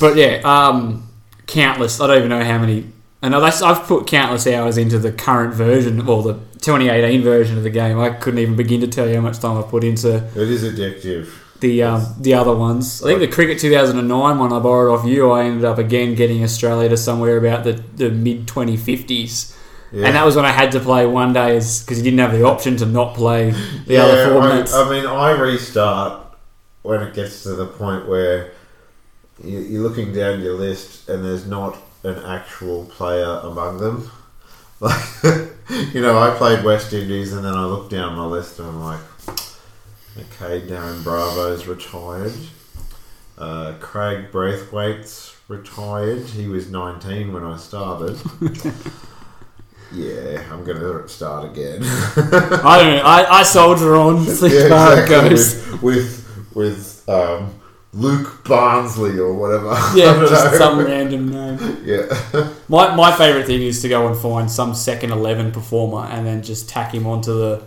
But 0.00 0.16
yeah, 0.16 0.40
um, 0.44 1.06
countless. 1.46 2.00
I 2.00 2.06
don't 2.06 2.16
even 2.16 2.28
know 2.30 2.42
how 2.44 2.58
many. 2.58 2.86
And 3.24 3.34
I've 3.34 3.62
I've 3.62 3.86
put 3.86 4.06
countless 4.06 4.46
hours 4.46 4.76
into 4.76 4.98
the 4.98 5.10
current 5.10 5.54
version, 5.54 6.06
or 6.06 6.22
the 6.22 6.34
2018 6.60 7.22
version 7.22 7.56
of 7.56 7.62
the 7.62 7.70
game. 7.70 7.98
I 7.98 8.10
couldn't 8.10 8.38
even 8.38 8.54
begin 8.54 8.82
to 8.82 8.86
tell 8.86 9.08
you 9.08 9.14
how 9.14 9.22
much 9.22 9.38
time 9.38 9.56
I've 9.56 9.68
put 9.68 9.82
into 9.82 10.16
It 10.16 10.36
is 10.36 10.62
addictive. 10.62 11.30
the 11.60 11.84
um, 11.84 12.06
the 12.20 12.34
other 12.34 12.54
ones. 12.54 13.02
I 13.02 13.06
think 13.06 13.20
the 13.20 13.28
Cricket 13.28 13.58
2009 13.58 14.38
one 14.38 14.52
I 14.52 14.58
borrowed 14.58 14.98
off 14.98 15.06
you. 15.06 15.30
I 15.30 15.44
ended 15.44 15.64
up 15.64 15.78
again 15.78 16.14
getting 16.14 16.44
Australia 16.44 16.90
to 16.90 16.98
somewhere 16.98 17.38
about 17.38 17.64
the, 17.64 17.72
the 17.96 18.10
mid 18.10 18.46
2050s. 18.46 19.56
Yeah. 19.90 20.06
And 20.06 20.16
that 20.16 20.26
was 20.26 20.36
when 20.36 20.44
I 20.44 20.50
had 20.50 20.70
to 20.72 20.80
play 20.80 21.06
one 21.06 21.32
day 21.32 21.54
because 21.54 21.96
you 21.96 22.04
didn't 22.04 22.18
have 22.18 22.32
the 22.32 22.44
option 22.44 22.76
to 22.76 22.84
not 22.84 23.14
play 23.14 23.52
the 23.86 23.96
other 23.96 24.24
I, 24.24 24.28
formats. 24.28 24.74
I 24.74 24.90
mean, 24.90 25.06
I 25.06 25.30
restart 25.30 26.26
when 26.82 27.00
it 27.00 27.14
gets 27.14 27.44
to 27.44 27.54
the 27.54 27.66
point 27.66 28.06
where 28.06 28.52
you're 29.42 29.82
looking 29.82 30.12
down 30.12 30.42
your 30.42 30.54
list 30.54 31.08
and 31.08 31.24
there's 31.24 31.46
not 31.46 31.78
an 32.04 32.22
actual 32.24 32.84
player 32.86 33.40
among 33.42 33.78
them. 33.78 34.10
Like, 34.80 35.00
you 35.94 36.02
know, 36.02 36.18
I 36.18 36.36
played 36.36 36.62
West 36.62 36.92
Indies 36.92 37.32
and 37.32 37.42
then 37.44 37.54
I 37.54 37.64
look 37.64 37.88
down 37.88 38.16
my 38.16 38.26
list 38.26 38.58
and 38.58 38.68
I'm 38.68 38.82
like, 38.82 39.00
okay, 40.18 40.60
Darren 40.66 41.02
Bravo's 41.02 41.66
retired. 41.66 42.34
Uh, 43.38 43.74
Kraigg 43.80 44.30
Brathwaite's 44.30 45.34
retired. 45.48 46.22
He 46.26 46.48
was 46.48 46.70
19 46.70 47.32
when 47.32 47.44
I 47.44 47.56
started. 47.56 48.20
yeah, 49.92 50.42
I'm 50.52 50.64
going 50.64 50.78
to 50.80 51.08
start 51.08 51.50
again. 51.50 51.80
I 51.82 52.14
don't 52.16 52.96
know. 52.96 53.02
I, 53.04 53.26
I 53.38 53.42
soldier 53.42 53.96
on. 53.96 54.24
See 54.26 54.48
Yeah, 54.54 54.68
how 54.68 54.92
it 54.92 55.02
exactly. 55.04 55.30
goes. 55.30 55.82
With 55.82 55.82
with, 55.82 56.54
with 56.54 57.08
um, 57.08 57.54
Luke 57.94 58.44
Barnsley 58.44 59.18
or 59.18 59.32
whatever. 59.34 59.70
Yeah, 59.94 60.18
just 60.28 60.56
some 60.58 60.84
random 60.84 61.30
name. 61.30 61.82
Yeah, 61.84 62.52
My, 62.68 62.94
my 62.94 63.16
favourite 63.16 63.46
thing 63.46 63.62
is 63.62 63.82
to 63.82 63.88
go 63.88 64.08
and 64.08 64.16
find 64.16 64.50
some 64.50 64.74
second 64.74 65.12
eleven 65.12 65.52
performer 65.52 66.06
and 66.06 66.26
then 66.26 66.42
just 66.42 66.68
tack 66.68 66.92
him 66.92 67.06
onto 67.06 67.32
the 67.32 67.62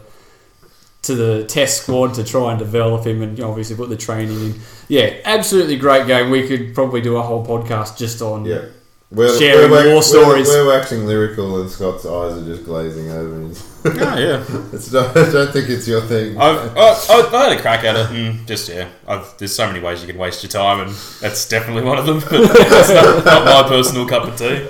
to 1.04 1.16
the 1.16 1.46
test 1.46 1.84
squad 1.84 2.14
to 2.16 2.24
try 2.24 2.52
and 2.52 2.60
develop 2.60 3.06
him 3.06 3.22
and 3.22 3.40
obviously 3.40 3.76
put 3.76 3.88
the 3.88 3.96
training 3.96 4.36
in. 4.42 4.60
Yeah, 4.90 5.16
absolutely 5.24 5.78
great 5.78 6.06
game. 6.08 6.30
We 6.30 6.48
could 6.48 6.76
probably 6.76 7.00
do 7.00 7.16
a 7.16 7.22
whole 7.22 7.46
podcast 7.46 7.98
just 7.98 8.22
on 8.22 8.44
yeah. 8.44 8.66
We're, 9.10 9.40
Sharing 9.40 9.72
we're, 9.72 9.86
war 9.86 9.96
we're, 9.96 10.02
stories. 10.02 10.48
We're, 10.50 10.68
waxing 10.68 11.06
lyrical, 11.06 11.62
and 11.62 11.70
Scott's 11.70 12.06
eyes 12.06 12.38
are 12.38 12.46
just 12.46 12.66
glazing 12.66 13.10
over. 13.10 13.38
Oh, 13.88 14.18
yeah. 14.18 14.44
it's 14.74 14.92
not, 14.92 15.16
I 15.16 15.32
don't 15.32 15.54
think 15.54 15.70
it's 15.70 15.88
your 15.88 16.02
thing. 16.02 16.38
I've, 16.38 16.76
I, 16.76 16.90
I 17.10 17.44
had 17.48 17.58
a 17.58 17.62
crack 17.62 17.86
at 17.86 17.96
it, 17.96 18.12
and 18.12 18.46
just 18.46 18.68
yeah, 18.68 18.90
I've, 19.08 19.38
there's 19.38 19.56
so 19.56 19.66
many 19.66 19.80
ways 19.80 20.02
you 20.02 20.08
can 20.08 20.18
waste 20.18 20.44
your 20.44 20.50
time, 20.50 20.82
and 20.82 20.90
that's 21.22 21.48
definitely 21.48 21.84
one 21.84 21.98
of 21.98 22.06
them. 22.06 22.20
But 22.30 22.52
it's 22.52 22.90
not, 22.90 23.24
not 23.24 23.46
my 23.46 23.70
personal 23.70 24.06
cup 24.06 24.26
of 24.26 24.36
tea, 24.36 24.68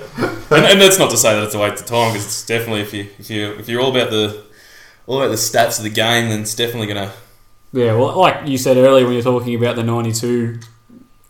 and, 0.54 0.64
and 0.64 0.80
that's 0.80 1.00
not 1.00 1.10
to 1.10 1.16
say 1.16 1.34
that 1.34 1.42
it's 1.42 1.54
a 1.54 1.58
waste 1.58 1.82
of 1.82 1.86
time 1.86 2.12
because 2.12 2.26
it's 2.26 2.46
definitely 2.46 2.82
if 2.82 2.94
you 2.94 3.08
if 3.18 3.28
you 3.28 3.50
if 3.54 3.68
you're 3.68 3.80
all 3.80 3.90
about 3.90 4.10
the 4.10 4.44
all 5.08 5.20
about 5.20 5.30
the 5.30 5.34
stats 5.34 5.78
of 5.78 5.82
the 5.82 5.90
game, 5.90 6.28
then 6.28 6.42
it's 6.42 6.54
definitely 6.54 6.86
gonna. 6.86 7.12
Yeah, 7.72 7.96
well, 7.96 8.16
like 8.16 8.46
you 8.46 8.56
said 8.56 8.76
earlier 8.76 9.04
when 9.04 9.14
you're 9.14 9.22
talking 9.22 9.56
about 9.56 9.74
the 9.74 9.82
92 9.82 10.60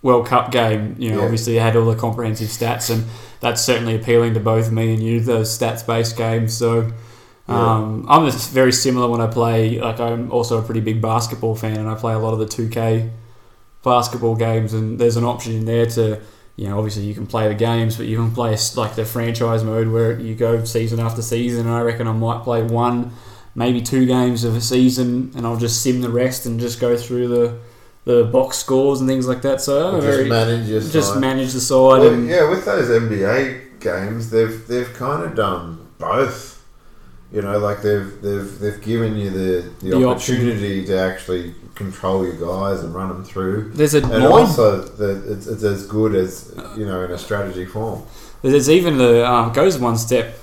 World 0.03 0.27
Cup 0.27 0.51
game, 0.53 0.95
you 0.99 1.11
know, 1.11 1.19
Yeah. 1.19 1.25
obviously 1.25 1.57
had 1.57 1.75
all 1.77 1.87
the 1.87 1.97
comprehensive 1.97 2.49
stats, 2.49 2.89
and 2.91 3.05
that's 3.41 3.61
certainly 3.63 3.95
appealing 3.97 4.35
to 4.35 4.41
both 4.41 4.71
me 4.71 4.95
and 4.95 5.03
you, 5.03 5.21
those 5.21 5.57
stats 5.57 5.87
based 5.87 6.17
games. 6.17 6.55
So. 6.55 6.91
Um, 7.51 8.05
I'm 8.11 8.27
just 8.31 8.51
very 8.51 8.73
similar 8.73 9.09
when 9.09 9.23
I 9.23 9.27
play. 9.27 9.81
Like 9.81 9.99
I'm 10.01 10.31
also 10.31 10.59
a 10.59 10.63
pretty 10.63 10.81
big 10.81 11.01
basketball 11.01 11.55
fan, 11.55 11.79
and 11.79 11.89
I 11.89 11.95
play 11.95 12.13
a 12.13 12.19
lot 12.19 12.35
of 12.35 12.39
the 12.39 12.45
2K 12.45 13.09
basketball 13.83 14.35
games. 14.37 14.75
And 14.75 14.99
there's 14.99 15.17
an 15.17 15.25
option 15.25 15.55
in 15.55 15.65
there 15.65 15.87
to, 15.87 16.21
you 16.57 16.69
know, 16.69 16.77
obviously 16.77 17.05
you 17.05 17.15
can 17.15 17.27
play 17.27 17.49
the 17.49 17.55
games, 17.55 17.97
but 17.97 18.05
you 18.05 18.19
can 18.19 18.33
play 18.33 18.55
like 18.77 18.97
the 18.97 19.05
franchise 19.07 19.65
mode 19.65 19.89
where 19.89 20.21
you 20.21 20.35
go 20.35 20.63
season 20.65 21.01
after 21.01 21.23
season. 21.23 21.67
And 21.67 21.75
I 21.75 21.81
reckon 21.81 22.07
I 22.07 22.13
might 22.13 22.45
play 22.45 22.63
one, 22.63 23.13
maybe 23.55 23.81
two 23.81 24.05
games 24.05 24.45
of 24.45 24.55
a 24.55 24.61
season, 24.61 25.33
and 25.35 25.47
I'll 25.47 25.57
just 25.57 25.81
sim 25.83 26.03
the 26.03 26.11
rest 26.11 26.45
and 26.45 26.61
just 26.61 26.79
go 26.81 26.99
through 26.99 27.29
the 27.29 27.59
the 28.09 28.25
box 28.25 28.57
scores 28.59 29.01
and 29.01 29.09
things 29.09 29.27
like 29.29 29.43
that. 29.43 29.61
So 29.61 29.87
I'm 29.89 29.95
Just 30.01 30.07
very 30.07 30.29
manage 30.29 30.67
your 30.69 30.81
just 30.81 31.13
side. 31.13 31.21
manage 31.21 31.53
the 31.53 31.61
side 31.61 32.01
Well, 32.01 32.13
and 32.15 32.27
yeah, 32.29 32.49
with 32.49 32.65
those 32.65 32.89
NBA 32.89 33.81
games, 33.81 34.31
they've 34.31 34.67
they've 34.67 34.93
kind 34.95 35.23
of 35.25 35.35
done 35.35 35.87
both. 35.99 36.65
You 37.31 37.43
know, 37.43 37.59
like 37.59 37.83
they've 37.83 38.11
they've 38.23 38.51
they've 38.59 38.81
given 38.81 39.17
you 39.17 39.29
the 39.31 39.71
the, 39.81 39.91
The 39.91 40.05
option. 40.05 40.37
opportunity 40.37 40.87
to 40.87 40.97
actually 40.99 41.55
control 41.75 42.25
your 42.25 42.37
guys 42.37 42.83
and 42.83 42.95
run 42.95 43.09
them 43.11 43.23
through. 43.25 43.73
There's 43.75 43.95
a 43.95 43.99
and 43.99 44.09
mind- 44.09 44.25
also 44.25 44.81
the, 45.01 45.11
it's, 45.33 45.47
it's 45.47 45.63
as 45.63 45.87
good 45.87 46.15
as 46.15 46.55
you 46.79 46.87
know 46.87 47.05
in 47.05 47.11
a 47.11 47.19
strategy 47.19 47.67
form. 47.67 48.03
There's 48.41 48.71
even 48.71 48.97
the 48.99 49.29
um, 49.31 49.53
goes 49.53 49.77
one 49.79 49.99
step. 49.99 50.35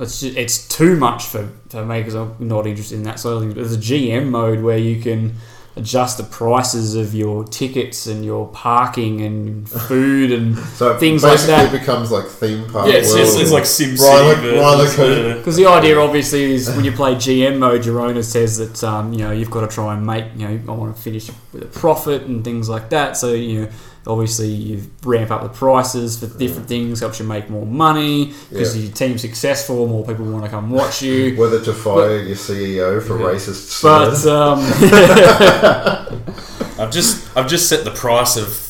It's 0.00 0.20
just, 0.20 0.36
it's 0.36 0.66
too 0.66 0.96
much 0.96 1.22
for, 1.26 1.48
for 1.68 1.84
me 1.84 1.98
because 2.00 2.14
I'm 2.14 2.34
not 2.40 2.66
interested 2.66 2.96
in 2.96 3.02
that 3.04 3.20
sort 3.20 3.34
of 3.36 3.40
thing. 3.42 3.50
But 3.50 3.56
there's 3.62 3.74
a 3.76 3.78
GM 3.90 4.30
mode 4.30 4.60
where 4.62 4.78
you 4.78 5.00
can 5.00 5.34
adjust 5.80 6.18
the 6.18 6.24
prices 6.24 6.94
of 6.94 7.14
your 7.14 7.44
tickets 7.44 8.06
and 8.06 8.24
your 8.24 8.46
parking 8.48 9.20
and 9.22 9.68
food 9.68 10.30
and 10.32 10.56
So 10.80 10.96
things 10.98 11.22
like 11.22 11.40
that. 11.40 11.72
it 11.74 11.78
becomes 11.80 12.10
like 12.10 12.26
theme 12.26 12.70
park. 12.70 12.88
Yeah, 12.88 12.98
it's, 12.98 13.12
it's, 13.14 13.30
world. 13.30 13.40
it's 13.42 13.50
like 13.52 13.64
SimCity. 13.64 14.00
Roller- 14.00 14.60
roller 14.60 14.76
versus, 14.84 14.96
coaster. 14.96 15.30
uh, 15.30 15.34
Because 15.38 15.56
the 15.56 15.66
idea, 15.66 15.98
obviously, 15.98 16.42
is 16.52 16.68
when 16.70 16.84
you 16.84 16.92
play 16.92 17.14
GM 17.14 17.58
mode, 17.58 17.84
your 17.84 18.00
owner 18.00 18.22
says 18.22 18.58
that 18.58 18.84
um, 18.84 19.12
you 19.12 19.20
know 19.20 19.30
you've 19.32 19.50
got 19.50 19.62
to 19.68 19.74
try 19.74 19.94
and 19.94 20.06
make 20.06 20.26
you 20.36 20.46
know 20.48 20.72
I 20.72 20.76
want 20.76 20.94
to 20.94 21.02
finish 21.02 21.30
with 21.52 21.62
a 21.62 21.66
profit 21.66 22.22
and 22.22 22.44
things 22.44 22.68
like 22.68 22.90
that. 22.90 23.16
So 23.16 23.32
you 23.32 23.62
know, 23.62 23.68
obviously 24.06 24.48
you 24.48 24.90
ramp 25.04 25.30
up 25.30 25.42
the 25.42 25.48
prices 25.48 26.18
for 26.18 26.26
different 26.38 26.68
things, 26.68 27.00
helps 27.00 27.18
you 27.18 27.26
make 27.26 27.50
more 27.50 27.66
money 27.66 28.32
because 28.50 28.76
Yeah. 28.76 28.84
your 28.84 28.92
team's 28.92 29.20
successful, 29.20 29.86
more 29.86 30.04
people 30.06 30.24
want 30.26 30.44
to 30.44 30.50
come 30.50 30.70
watch 30.70 31.02
you. 31.02 31.36
whether 31.36 31.62
to 31.64 31.72
fire 31.72 32.18
your 32.22 32.36
CEO 32.36 33.02
for 33.02 33.18
racist 33.18 33.82
But 33.82 34.26
um, 34.26 34.60
I've 36.80 36.90
just 36.90 37.36
I've 37.36 37.48
just 37.48 37.68
set 37.68 37.84
the 37.84 37.90
price 37.90 38.36
of 38.36 38.66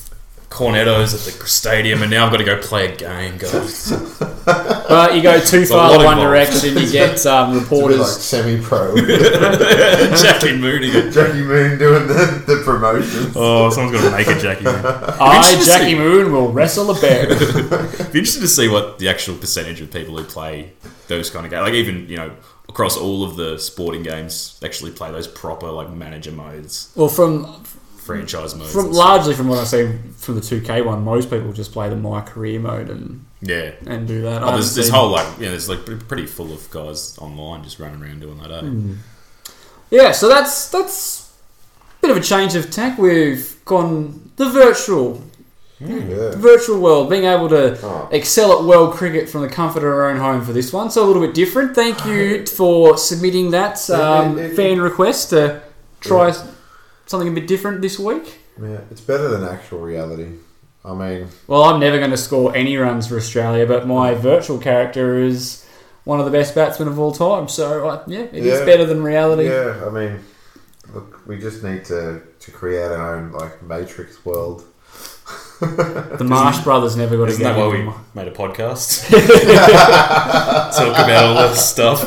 cornettos 0.51 1.15
at 1.15 1.40
the 1.40 1.47
stadium, 1.47 2.02
and 2.02 2.11
now 2.11 2.27
I've 2.27 2.32
got 2.32 2.39
to 2.39 2.44
go 2.44 2.59
play 2.61 2.93
a 2.93 2.97
game, 2.97 3.39
guys. 3.39 3.93
but 4.91 5.15
you 5.15 5.23
go 5.23 5.41
too 5.41 5.65
far 5.67 5.91
in 5.95 6.05
one 6.05 6.19
involved. 6.19 6.21
direction, 6.21 6.77
you 6.77 6.91
get 6.91 7.25
um, 7.27 7.57
it's 7.57 7.67
a 7.67 7.71
bit 7.71 7.71
like 7.71 7.71
reporters. 7.71 8.17
semi-pro. 8.19 8.97
Jackie 10.17 10.57
Mooney. 10.57 10.91
Jackie 11.11 11.43
Moon 11.43 11.79
doing 11.79 12.07
the, 12.07 12.43
the 12.47 12.62
promotions. 12.65 13.33
Oh, 13.37 13.71
someone's 13.71 14.01
got 14.01 14.11
to 14.11 14.17
make 14.17 14.27
a 14.27 14.39
Jackie 14.41 14.65
Moon. 14.65 14.75
I, 14.85 15.62
Jackie 15.65 15.85
see- 15.93 15.95
Moon, 15.99 16.33
will 16.33 16.53
wrestle 16.53 16.91
a 16.91 17.01
bear. 17.01 17.27
Be 17.29 18.19
interested 18.19 18.41
to 18.41 18.49
see 18.49 18.69
what 18.69 18.99
the 18.99 19.09
actual 19.09 19.37
percentage 19.37 19.81
of 19.81 19.91
people 19.93 20.17
who 20.17 20.25
play 20.25 20.73
those 21.09 21.31
kind 21.31 21.45
of 21.47 21.51
games, 21.51 21.62
like 21.62 21.75
even 21.75 22.09
you 22.09 22.17
know 22.17 22.33
across 22.69 22.97
all 22.97 23.25
of 23.25 23.37
the 23.37 23.59
sporting 23.59 24.03
games, 24.03 24.61
actually 24.65 24.93
play 24.93 25.11
those 25.11 25.27
proper 25.27 25.71
like 25.71 25.91
manager 25.91 26.31
modes, 26.33 26.93
well, 26.95 27.09
from 27.09 27.62
franchise 28.16 28.55
modes. 28.55 28.73
from 28.73 28.93
largely 28.93 29.35
from 29.35 29.49
what 29.49 29.59
I've 29.59 29.69
seen 29.69 30.12
from 30.16 30.35
the 30.37 30.41
2K 30.41 30.85
one, 30.85 31.05
most 31.05 31.31
people 31.31 31.53
just 31.53 31.73
play 31.73 31.89
the 31.89 31.97
My 31.97 32.20
Career 32.20 32.61
mode 32.61 32.89
and 32.91 33.24
yeah. 33.41 33.73
and 33.87 34.07
do 34.07 34.23
that. 34.23 34.43
Oh, 34.43 34.53
there's 34.53 34.74
this 34.74 34.87
seen- 34.87 34.95
whole 34.95 35.11
like 35.11 35.27
yeah, 35.39 35.51
there's 35.51 35.69
like 35.69 35.85
pretty- 35.87 36.05
pretty 36.05 36.27
full 36.27 36.53
of 36.53 36.69
guys 36.70 37.16
online 37.19 37.62
just 37.65 37.78
running 37.78 38.03
around 38.03 38.20
doing 38.20 38.39
that. 38.39 38.51
Eh? 38.51 39.51
yeah. 39.91 40.12
So 40.12 40.28
that's 40.28 40.69
that's 40.70 41.32
a 41.99 42.01
bit 42.03 42.11
of 42.11 42.16
a 42.16 42.20
change 42.20 42.55
of 42.55 42.70
tack. 42.70 42.99
We've 42.99 43.57
gone 43.65 44.31
the 44.37 44.49
virtual 44.51 45.23
Yeah. 45.81 46.32
virtual 46.37 46.78
world, 46.81 47.09
being 47.09 47.24
able 47.24 47.49
to 47.49 47.78
Oh. 47.82 48.09
excel 48.12 48.53
at 48.59 48.65
world 48.65 48.93
cricket 48.95 49.28
from 49.31 49.41
the 49.43 49.49
comfort 49.49 49.78
of 49.78 49.85
our 49.85 50.11
own 50.11 50.19
home 50.19 50.45
for 50.45 50.53
this 50.53 50.73
one. 50.74 50.91
So 50.91 51.03
a 51.03 51.07
little 51.07 51.23
bit 51.23 51.35
different. 51.35 51.74
Thank 51.74 52.05
you 52.05 52.45
for 52.59 52.99
submitting 52.99 53.51
that 53.53 53.89
um, 53.91 54.37
Yeah, 54.37 54.45
it- 54.45 54.51
it- 54.53 54.57
fan 54.57 54.81
request 54.81 55.31
to 55.31 55.62
try 56.01 56.35
something 57.11 57.28
a 57.28 57.32
bit 57.32 57.47
different 57.47 57.82
this 57.82 57.99
week. 57.99 58.39
Yeah, 58.61 58.81
it's 58.91 59.01
better 59.01 59.28
than 59.28 59.43
actual 59.45 59.81
reality. 59.81 60.28
I 60.85 60.95
mean, 60.95 61.28
Well, 61.47 61.65
I'm 61.65 61.78
never 61.81 61.99
going 61.99 62.11
to 62.12 62.16
score 62.16 62.55
any 62.57 62.77
runs 62.77 63.07
for 63.09 63.16
Australia, 63.16 63.66
but 63.66 63.87
my 63.87 64.15
virtual 64.15 64.59
character 64.59 65.19
is 65.19 65.66
one 66.05 66.19
of 66.20 66.24
the 66.24 66.32
best 66.32 66.55
batsmen 66.55 66.89
of 66.89 66.99
all 66.99 67.12
time. 67.12 67.49
So 67.49 67.89
uh, 67.89 68.03
yeah, 68.07 68.20
it 68.32 68.47
is 68.47 68.59
Yeah. 68.61 68.65
better 68.65 68.87
than 68.87 69.03
reality. 69.03 69.45
yeah, 69.49 69.85
I 69.87 69.91
mean, 69.91 70.20
look, 70.95 71.27
we 71.27 71.39
just 71.39 71.62
need 71.62 71.85
to, 71.87 72.23
to 72.39 72.51
create 72.51 72.91
our 72.93 73.16
own 73.16 73.32
like 73.32 73.62
Matrix 73.62 74.24
world. 74.24 74.65
The 75.61 76.24
Marsh 76.24 76.59
Brothers 76.61 76.97
never 76.97 77.16
got 77.19 77.24
a 77.24 77.32
Isn't 77.32 77.43
game. 77.43 77.55
that 77.55 77.61
why 77.61 77.69
we 77.69 77.82
made 78.15 78.28
a 78.28 78.35
podcast? 78.35 79.11
Talk 80.77 80.99
about 80.99 81.24
all 81.37 81.49
this 81.51 81.69
stuff. 81.69 82.01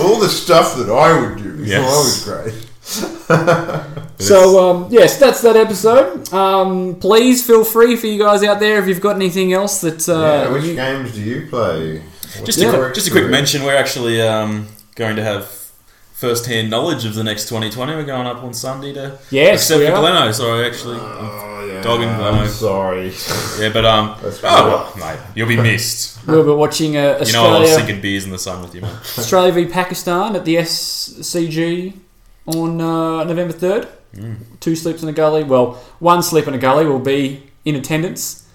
All 0.00 0.18
the 0.18 0.28
stuff 0.30 0.76
that 0.76 0.88
I 0.90 1.20
would 1.20 1.36
do 1.42 1.50
before 1.52 1.66
Yes. 1.66 1.84
I 1.92 1.98
was 1.98 2.24
great. 2.24 2.66
So 4.20 4.60
um, 4.70 4.86
yes, 4.90 5.18
that's 5.18 5.40
that 5.42 5.56
episode. 5.56 6.30
Um, 6.32 6.94
please 7.00 7.46
feel 7.46 7.64
free 7.64 7.96
for 7.96 8.06
you 8.06 8.18
guys 8.18 8.42
out 8.44 8.60
there 8.60 8.78
if 8.78 8.86
you've 8.86 9.00
got 9.00 9.16
anything 9.16 9.54
else 9.54 9.80
that 9.80 10.06
uh, 10.10 10.20
yeah, 10.20 10.52
which 10.52 10.64
you- 10.64 10.74
games 10.74 11.12
do 11.12 11.22
you 11.22 11.46
play? 11.48 11.98
What's 12.36 12.42
Just, 12.44 12.58
your 12.60 12.90
a, 12.90 12.94
just 12.94 13.08
a 13.08 13.10
quick 13.10 13.28
mention. 13.30 13.62
We're 13.64 13.76
actually 13.76 14.20
um, 14.20 14.66
going 14.94 15.16
to 15.16 15.22
have 15.24 15.46
first-hand 16.12 16.68
knowledge 16.70 17.06
of 17.06 17.14
the 17.14 17.24
next 17.24 17.44
2020. 17.48 17.94
We're 17.94 18.04
going 18.04 18.26
up 18.26 18.42
on 18.44 18.52
Sunday 18.52 18.92
to 18.92 19.18
Yes, 19.30 19.62
except 19.70 19.80
for 19.80 19.96
are. 19.96 20.02
Gleno. 20.28 20.34
So 20.34 20.62
actually, 20.62 20.98
Oh, 21.00 21.66
yeah. 21.66 21.80
Dog 21.82 22.02
and 22.02 22.10
I'm 22.10 22.46
Gleno. 22.46 22.48
sorry. 22.48 23.12
yeah, 23.64 23.72
but 23.72 23.84
um, 23.86 24.16
That's 24.22 24.38
oh 24.44 24.68
well, 24.68 24.92
mate, 24.98 25.18
you'll 25.34 25.48
be 25.48 25.56
missed. 25.56 26.24
we'll 26.26 26.44
be 26.44 26.50
watching 26.52 26.96
uh, 26.98 27.22
You 27.24 27.32
know, 27.32 27.46
I 27.46 27.58
was 27.60 27.70
Australia, 27.70 27.74
sinking 27.74 28.00
beers 28.02 28.24
in 28.26 28.30
the 28.32 28.38
sun 28.38 28.60
with 28.62 28.74
you, 28.74 28.82
man. 28.82 28.94
Australia 29.16 29.50
v 29.52 29.64
Pakistan 29.66 30.36
at 30.36 30.44
the 30.44 30.56
SCG 30.56 31.94
on 32.50 32.80
uh, 32.80 33.24
November 33.24 33.52
third. 33.52 33.88
Mm. 34.14 34.38
Two 34.60 34.74
sleeps 34.74 35.02
in 35.02 35.08
a 35.08 35.12
gully. 35.12 35.44
Well, 35.44 35.74
one 36.00 36.22
sleep 36.22 36.46
in 36.48 36.54
a 36.54 36.58
gully 36.58 36.84
will 36.86 36.98
be 36.98 37.44
in 37.64 37.76
attendance. 37.76 38.46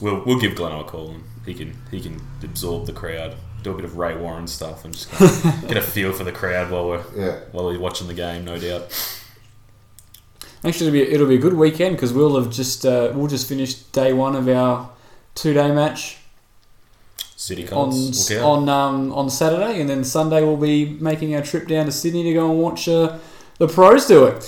We'll 0.00 0.22
we'll 0.24 0.38
give 0.38 0.54
Glenn 0.54 0.72
a 0.72 0.84
call 0.84 1.10
and 1.10 1.24
he 1.44 1.54
can 1.54 1.76
he 1.90 2.00
can 2.00 2.20
absorb 2.44 2.86
the 2.86 2.92
crowd, 2.92 3.34
do 3.62 3.72
a 3.72 3.74
bit 3.74 3.84
of 3.84 3.96
Ray 3.96 4.16
Warren 4.16 4.46
stuff, 4.46 4.84
and 4.84 4.94
just 4.94 5.10
kind 5.10 5.30
of 5.30 5.62
get 5.68 5.76
a 5.76 5.82
feel 5.82 6.12
for 6.12 6.22
the 6.24 6.32
crowd 6.32 6.70
while 6.70 6.86
we're 6.88 7.02
Yeah. 7.16 7.38
while 7.52 7.64
we're 7.64 7.78
watching 7.78 8.06
the 8.06 8.14
game, 8.14 8.44
no 8.44 8.58
doubt. 8.58 8.92
Actually, 10.64 10.88
it'll 10.88 10.92
be, 11.06 11.14
it'll 11.14 11.28
be 11.28 11.34
a 11.36 11.40
good 11.40 11.54
weekend 11.54 11.96
because 11.96 12.12
we'll 12.12 12.40
have 12.40 12.52
just 12.52 12.84
uh, 12.84 13.12
we'll 13.14 13.26
just 13.28 13.48
finished 13.48 13.90
day 13.92 14.12
one 14.12 14.34
of 14.36 14.48
our 14.48 14.90
two 15.34 15.52
day 15.54 15.72
match 15.72 16.18
City 17.40 17.68
on 17.70 17.90
look 17.90 18.30
out. 18.32 18.44
on 18.44 18.68
um, 18.68 19.12
on 19.12 19.30
Saturday, 19.30 19.80
and 19.80 19.88
then 19.88 20.02
Sunday 20.02 20.42
we'll 20.42 20.56
be 20.56 20.86
making 21.00 21.34
our 21.36 21.42
trip 21.42 21.68
down 21.68 21.86
to 21.86 21.92
Sydney 21.92 22.24
to 22.24 22.32
go 22.34 22.50
and 22.50 22.58
watch 22.60 22.88
uh, 22.88 23.16
the 23.58 23.68
pros 23.68 24.06
do 24.06 24.24
it. 24.24 24.42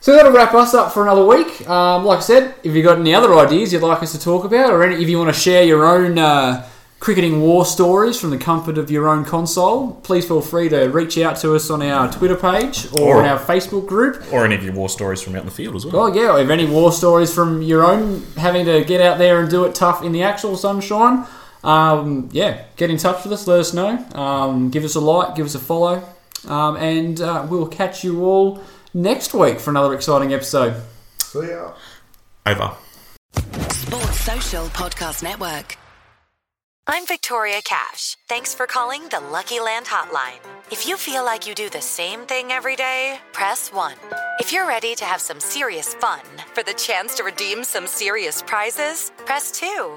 So 0.00 0.12
that'll 0.14 0.30
wrap 0.30 0.54
us 0.54 0.72
up 0.72 0.92
for 0.92 1.02
another 1.02 1.24
week. 1.24 1.68
Um, 1.68 2.04
like 2.04 2.18
I 2.18 2.22
said, 2.22 2.54
if 2.62 2.72
you've 2.74 2.84
got 2.84 2.98
any 3.00 3.12
other 3.14 3.34
ideas 3.34 3.72
you'd 3.72 3.82
like 3.82 4.00
us 4.00 4.12
to 4.12 4.20
talk 4.20 4.44
about, 4.44 4.70
or 4.70 4.84
any, 4.84 5.02
if 5.02 5.08
you 5.08 5.18
want 5.18 5.34
to 5.34 5.40
share 5.40 5.64
your 5.64 5.84
own 5.84 6.18
uh, 6.18 6.68
cricketing 7.00 7.40
war 7.40 7.66
stories 7.66 8.18
from 8.20 8.30
the 8.30 8.38
comfort 8.38 8.78
of 8.78 8.92
your 8.92 9.08
own 9.08 9.24
console, 9.24 9.94
please 10.04 10.24
feel 10.24 10.40
free 10.40 10.68
to 10.68 10.84
reach 10.84 11.18
out 11.18 11.34
to 11.38 11.56
us 11.56 11.68
on 11.68 11.82
our 11.82 12.12
Twitter 12.12 12.36
page 12.36 12.86
or, 13.00 13.16
Or- 13.16 13.16
on 13.18 13.24
our 13.24 13.40
Facebook 13.40 13.88
group. 13.88 14.22
or 14.32 14.44
any 14.44 14.54
of 14.54 14.62
your 14.62 14.72
war 14.74 14.88
stories 14.88 15.20
from 15.20 15.34
out 15.34 15.40
in 15.40 15.46
the 15.46 15.50
field 15.52 15.74
as 15.74 15.84
well. 15.84 16.04
Well, 16.10 16.16
yeah, 16.16 16.38
if 16.40 16.48
any 16.48 16.66
war 16.66 16.92
stories 16.92 17.34
from 17.34 17.60
your 17.62 17.84
own 17.84 18.22
having 18.36 18.64
to 18.66 18.84
get 18.84 19.00
out 19.00 19.18
there 19.18 19.40
and 19.40 19.50
do 19.50 19.64
it 19.64 19.74
tough 19.74 20.04
in 20.04 20.12
the 20.12 20.22
actual 20.22 20.56
sunshine, 20.56 21.26
um, 21.66 22.28
yeah, 22.32 22.64
get 22.76 22.90
in 22.90 22.96
touch 22.96 23.24
with 23.24 23.32
us, 23.32 23.46
let 23.46 23.58
us 23.58 23.74
know. 23.74 23.98
Um, 24.14 24.70
give 24.70 24.84
us 24.84 24.94
a 24.94 25.00
like, 25.00 25.34
give 25.34 25.46
us 25.46 25.54
a 25.56 25.58
follow, 25.58 26.02
um, 26.46 26.76
and 26.76 27.20
uh, 27.20 27.46
we'll 27.50 27.66
catch 27.66 28.04
you 28.04 28.24
all 28.24 28.62
next 28.94 29.34
week 29.34 29.58
for 29.58 29.70
another 29.70 29.92
exciting 29.92 30.32
episode. 30.32 30.80
See 31.18 31.48
ya. 31.48 31.72
Over. 32.46 32.76
Sports 33.70 34.20
Social 34.20 34.66
Podcast 34.66 35.24
Network. 35.24 35.76
I'm 36.86 37.04
Victoria 37.04 37.60
Cash. 37.64 38.16
Thanks 38.28 38.54
for 38.54 38.68
calling 38.68 39.08
the 39.08 39.18
Lucky 39.18 39.58
Land 39.58 39.86
Hotline. 39.86 40.38
If 40.70 40.86
you 40.86 40.96
feel 40.96 41.24
like 41.24 41.48
you 41.48 41.54
do 41.56 41.68
the 41.68 41.80
same 41.80 42.20
thing 42.20 42.52
every 42.52 42.76
day, 42.76 43.18
press 43.32 43.72
1. 43.72 43.94
If 44.38 44.52
you're 44.52 44.68
ready 44.68 44.94
to 44.94 45.04
have 45.04 45.20
some 45.20 45.40
serious 45.40 45.94
fun 45.94 46.20
for 46.54 46.62
the 46.62 46.74
chance 46.74 47.16
to 47.16 47.24
redeem 47.24 47.64
some 47.64 47.88
serious 47.88 48.40
prizes, 48.40 49.10
press 49.24 49.50
2. 49.50 49.96